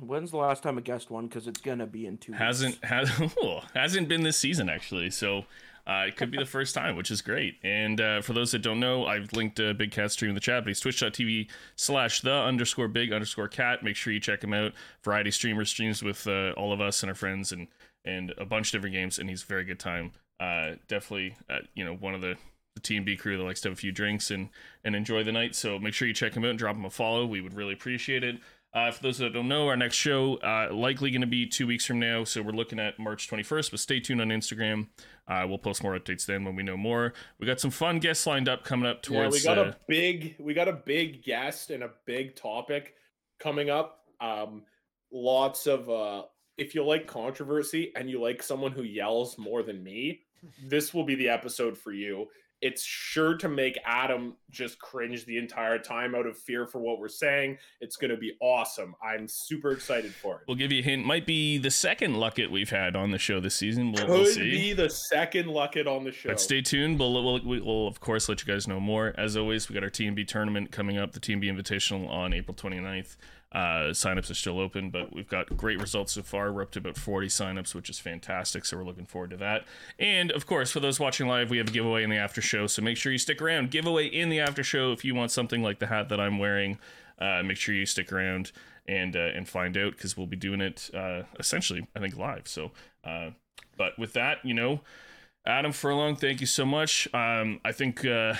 When's 0.00 0.30
the 0.30 0.38
last 0.38 0.62
time 0.62 0.78
a 0.78 0.80
guest 0.80 1.10
won? 1.10 1.26
Because 1.26 1.46
it's 1.46 1.60
gonna 1.60 1.86
be 1.86 2.06
in 2.06 2.16
two. 2.16 2.32
hasn't 2.32 2.76
weeks. 2.76 2.88
has 2.88 3.10
oh, 3.42 3.60
hasn't 3.74 4.08
been 4.08 4.22
this 4.22 4.38
season 4.38 4.70
actually. 4.70 5.10
So 5.10 5.44
uh, 5.86 6.04
it 6.06 6.16
could 6.16 6.30
be 6.30 6.38
the 6.38 6.46
first 6.46 6.74
time, 6.74 6.96
which 6.96 7.10
is 7.10 7.22
great. 7.22 7.56
And 7.62 8.00
uh, 8.00 8.20
for 8.22 8.32
those 8.32 8.52
that 8.52 8.60
don't 8.60 8.80
know, 8.80 9.06
I've 9.06 9.32
linked 9.32 9.58
a 9.60 9.74
Big 9.74 9.90
Cat 9.90 10.12
stream 10.12 10.30
in 10.30 10.34
the 10.34 10.40
chat, 10.40 10.64
but 10.64 10.68
he's 10.68 10.80
twitch.tv 10.80 11.48
slash 11.76 12.20
the 12.20 12.32
underscore 12.32 12.88
big 12.88 13.12
underscore 13.12 13.48
cat. 13.48 13.82
Make 13.82 13.96
sure 13.96 14.12
you 14.12 14.20
check 14.20 14.42
him 14.42 14.52
out. 14.52 14.72
Variety 15.04 15.30
streamer 15.30 15.64
streams 15.64 16.02
with 16.02 16.26
uh, 16.26 16.52
all 16.56 16.72
of 16.72 16.80
us 16.80 17.02
and 17.02 17.10
our 17.10 17.16
friends 17.16 17.52
and 17.52 17.68
and 18.04 18.32
a 18.38 18.46
bunch 18.46 18.68
of 18.68 18.72
different 18.72 18.94
games, 18.94 19.18
and 19.18 19.28
he's 19.28 19.42
a 19.42 19.46
very 19.46 19.64
good 19.64 19.78
time. 19.78 20.12
Uh, 20.38 20.72
definitely, 20.88 21.36
uh, 21.50 21.58
you 21.74 21.84
know, 21.84 21.94
one 21.94 22.14
of 22.14 22.22
the 22.22 22.36
the 22.76 22.80
TMB 22.80 23.18
crew 23.18 23.36
that 23.36 23.42
likes 23.42 23.60
to 23.62 23.68
have 23.68 23.76
a 23.76 23.80
few 23.80 23.92
drinks 23.92 24.30
and 24.30 24.48
and 24.84 24.94
enjoy 24.94 25.22
the 25.22 25.32
night. 25.32 25.54
So 25.54 25.78
make 25.78 25.94
sure 25.94 26.08
you 26.08 26.14
check 26.14 26.34
him 26.34 26.44
out 26.44 26.50
and 26.50 26.58
drop 26.58 26.76
him 26.76 26.84
a 26.84 26.90
follow. 26.90 27.26
We 27.26 27.40
would 27.40 27.54
really 27.54 27.72
appreciate 27.72 28.24
it. 28.24 28.36
Uh, 28.72 28.90
for 28.92 29.02
those 29.02 29.18
that 29.18 29.32
don't 29.32 29.48
know, 29.48 29.66
our 29.66 29.76
next 29.76 29.96
show 29.96 30.36
uh, 30.44 30.72
likely 30.72 31.10
going 31.10 31.20
to 31.22 31.26
be 31.26 31.44
two 31.44 31.66
weeks 31.66 31.84
from 31.84 31.98
now, 31.98 32.22
so 32.22 32.40
we're 32.40 32.52
looking 32.52 32.78
at 32.78 32.98
March 33.00 33.28
21st. 33.28 33.72
But 33.72 33.80
stay 33.80 33.98
tuned 33.98 34.20
on 34.20 34.28
Instagram. 34.28 34.86
Uh, 35.26 35.44
we'll 35.48 35.58
post 35.58 35.82
more 35.82 35.98
updates 35.98 36.24
then 36.24 36.44
when 36.44 36.54
we 36.54 36.62
know 36.62 36.76
more. 36.76 37.12
We 37.40 37.46
got 37.48 37.58
some 37.58 37.72
fun 37.72 37.98
guests 37.98 38.26
lined 38.28 38.48
up 38.48 38.62
coming 38.62 38.88
up 38.88 38.98
Yeah, 39.08 39.22
towards. 39.22 39.34
we 39.34 39.42
got 39.42 39.58
uh, 39.58 39.62
a 39.62 39.76
big 39.88 40.36
we 40.38 40.54
got 40.54 40.68
a 40.68 40.72
big 40.72 41.24
guest 41.24 41.70
and 41.70 41.82
a 41.82 41.90
big 42.06 42.36
topic 42.36 42.94
coming 43.40 43.70
up. 43.70 43.98
Um, 44.20 44.62
lots 45.12 45.66
of 45.66 45.90
uh, 45.90 46.22
if 46.56 46.74
you 46.74 46.84
like 46.84 47.08
controversy 47.08 47.90
and 47.96 48.08
you 48.08 48.20
like 48.22 48.40
someone 48.40 48.70
who 48.70 48.82
yells 48.84 49.36
more 49.36 49.64
than 49.64 49.82
me, 49.82 50.20
this 50.68 50.94
will 50.94 51.04
be 51.04 51.16
the 51.16 51.28
episode 51.28 51.76
for 51.76 51.92
you. 51.92 52.26
It's 52.62 52.82
sure 52.84 53.36
to 53.38 53.48
make 53.48 53.78
Adam 53.84 54.34
just 54.50 54.78
cringe 54.78 55.24
the 55.24 55.38
entire 55.38 55.78
time 55.78 56.14
out 56.14 56.26
of 56.26 56.36
fear 56.36 56.66
for 56.66 56.78
what 56.78 56.98
we're 56.98 57.08
saying. 57.08 57.58
It's 57.80 57.96
going 57.96 58.10
to 58.10 58.16
be 58.16 58.32
awesome. 58.40 58.94
I'm 59.02 59.26
super 59.28 59.70
excited 59.72 60.14
for 60.14 60.36
it. 60.36 60.42
we'll 60.46 60.56
give 60.56 60.70
you 60.72 60.80
a 60.80 60.82
hint. 60.82 61.04
Might 61.04 61.26
be 61.26 61.58
the 61.58 61.70
second 61.70 62.16
Lucket 62.16 62.50
we've 62.50 62.70
had 62.70 62.96
on 62.96 63.10
the 63.10 63.18
show 63.18 63.40
this 63.40 63.54
season. 63.54 63.92
We'll, 63.92 64.06
Could 64.06 64.10
we'll 64.10 64.34
be 64.36 64.72
the 64.72 64.90
second 64.90 65.48
Lucket 65.48 65.86
on 65.86 66.04
the 66.04 66.12
show. 66.12 66.30
But 66.30 66.40
stay 66.40 66.60
tuned. 66.60 66.98
We'll, 66.98 67.12
we'll, 67.12 67.40
we'll, 67.44 67.86
of 67.86 68.00
course, 68.00 68.28
let 68.28 68.44
you 68.44 68.52
guys 68.52 68.68
know 68.68 68.80
more. 68.80 69.14
As 69.16 69.36
always, 69.36 69.68
we 69.68 69.74
got 69.74 69.82
our 69.82 69.90
TMB 69.90 70.26
tournament 70.26 70.70
coming 70.70 70.98
up, 70.98 71.12
the 71.12 71.20
TMB 71.20 71.44
Invitational 71.44 72.10
on 72.10 72.32
April 72.34 72.54
29th. 72.54 73.16
Uh, 73.52 73.90
signups 73.90 74.30
are 74.30 74.34
still 74.34 74.60
open, 74.60 74.90
but 74.90 75.12
we've 75.12 75.28
got 75.28 75.56
great 75.56 75.80
results 75.80 76.12
so 76.12 76.22
far. 76.22 76.52
We're 76.52 76.62
up 76.62 76.70
to 76.72 76.78
about 76.78 76.96
40 76.96 77.26
signups, 77.26 77.74
which 77.74 77.90
is 77.90 77.98
fantastic. 77.98 78.64
So 78.64 78.76
we're 78.76 78.84
looking 78.84 79.06
forward 79.06 79.30
to 79.30 79.36
that. 79.38 79.64
And 79.98 80.30
of 80.30 80.46
course, 80.46 80.70
for 80.70 80.78
those 80.78 81.00
watching 81.00 81.26
live, 81.26 81.50
we 81.50 81.58
have 81.58 81.68
a 81.68 81.72
giveaway 81.72 82.04
in 82.04 82.10
the 82.10 82.16
after 82.16 82.40
show. 82.40 82.68
So 82.68 82.80
make 82.80 82.96
sure 82.96 83.10
you 83.10 83.18
stick 83.18 83.42
around. 83.42 83.72
Giveaway 83.72 84.06
in 84.06 84.28
the 84.28 84.38
after 84.38 84.62
show 84.62 84.92
if 84.92 85.04
you 85.04 85.16
want 85.16 85.32
something 85.32 85.62
like 85.62 85.80
the 85.80 85.88
hat 85.88 86.08
that 86.10 86.20
I'm 86.20 86.38
wearing. 86.38 86.78
Uh, 87.18 87.42
make 87.42 87.56
sure 87.56 87.74
you 87.74 87.86
stick 87.86 88.12
around 88.12 88.52
and 88.86 89.14
uh, 89.16 89.30
and 89.34 89.48
find 89.48 89.76
out 89.76 89.92
because 89.92 90.16
we'll 90.16 90.26
be 90.26 90.36
doing 90.36 90.60
it 90.60 90.88
uh, 90.94 91.22
essentially, 91.38 91.86
I 91.94 92.00
think, 92.00 92.16
live. 92.16 92.46
So, 92.46 92.70
uh, 93.04 93.30
but 93.76 93.98
with 93.98 94.12
that, 94.12 94.38
you 94.44 94.54
know. 94.54 94.80
Adam 95.46 95.72
Furlong, 95.72 96.16
thank 96.16 96.42
you 96.42 96.46
so 96.46 96.66
much. 96.66 97.08
Um, 97.14 97.60
I 97.64 97.72
think 97.72 98.04
uh, 98.04 98.34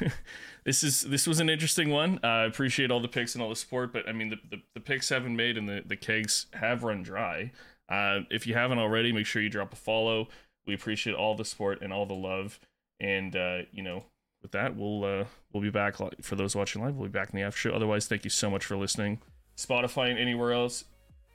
this 0.68 0.84
is 0.84 1.00
this 1.00 1.26
was 1.26 1.40
an 1.40 1.48
interesting 1.48 1.88
one. 1.88 2.20
Uh, 2.22 2.26
I 2.26 2.44
appreciate 2.44 2.90
all 2.90 3.00
the 3.00 3.08
picks 3.08 3.34
and 3.34 3.40
all 3.40 3.48
the 3.48 3.56
support, 3.56 3.90
but 3.90 4.06
I 4.06 4.12
mean 4.12 4.28
the, 4.28 4.36
the, 4.50 4.62
the 4.74 4.80
picks 4.80 5.08
haven't 5.08 5.34
made 5.34 5.56
and 5.56 5.66
the, 5.66 5.82
the 5.86 5.96
kegs 5.96 6.44
have 6.52 6.84
run 6.84 7.02
dry. 7.02 7.52
Uh, 7.88 8.20
if 8.30 8.46
you 8.46 8.52
haven't 8.52 8.78
already, 8.78 9.10
make 9.10 9.24
sure 9.24 9.40
you 9.40 9.48
drop 9.48 9.72
a 9.72 9.76
follow. 9.76 10.28
We 10.66 10.74
appreciate 10.74 11.16
all 11.16 11.34
the 11.34 11.46
support 11.46 11.80
and 11.80 11.90
all 11.90 12.04
the 12.04 12.12
love. 12.12 12.60
And 13.00 13.34
uh, 13.34 13.60
you 13.72 13.82
know, 13.82 14.04
with 14.42 14.52
that, 14.52 14.76
we'll 14.76 15.04
uh, 15.04 15.24
we'll 15.54 15.62
be 15.62 15.70
back 15.70 15.94
for 16.20 16.36
those 16.36 16.54
watching 16.54 16.82
live. 16.82 16.96
We'll 16.96 17.08
be 17.08 17.18
back 17.18 17.30
in 17.30 17.36
the 17.36 17.46
after 17.46 17.58
show. 17.58 17.70
Otherwise, 17.70 18.06
thank 18.06 18.24
you 18.24 18.30
so 18.30 18.50
much 18.50 18.66
for 18.66 18.76
listening. 18.76 19.22
Spotify 19.56 20.10
and 20.10 20.18
anywhere 20.18 20.52
else. 20.52 20.84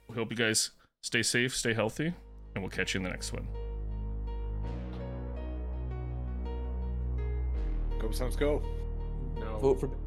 We 0.08 0.14
hope 0.14 0.30
you 0.30 0.38
guys 0.38 0.70
stay 1.02 1.24
safe, 1.24 1.56
stay 1.56 1.74
healthy, 1.74 2.14
and 2.54 2.64
we'll 2.64 2.70
catch 2.70 2.94
you 2.94 3.00
in 3.00 3.04
the 3.04 3.10
next 3.10 3.34
one. 3.34 3.48
Go 8.00 8.12
Suns, 8.12 8.36
go. 8.36 8.62
Vote 9.64 9.80
for 9.80 10.03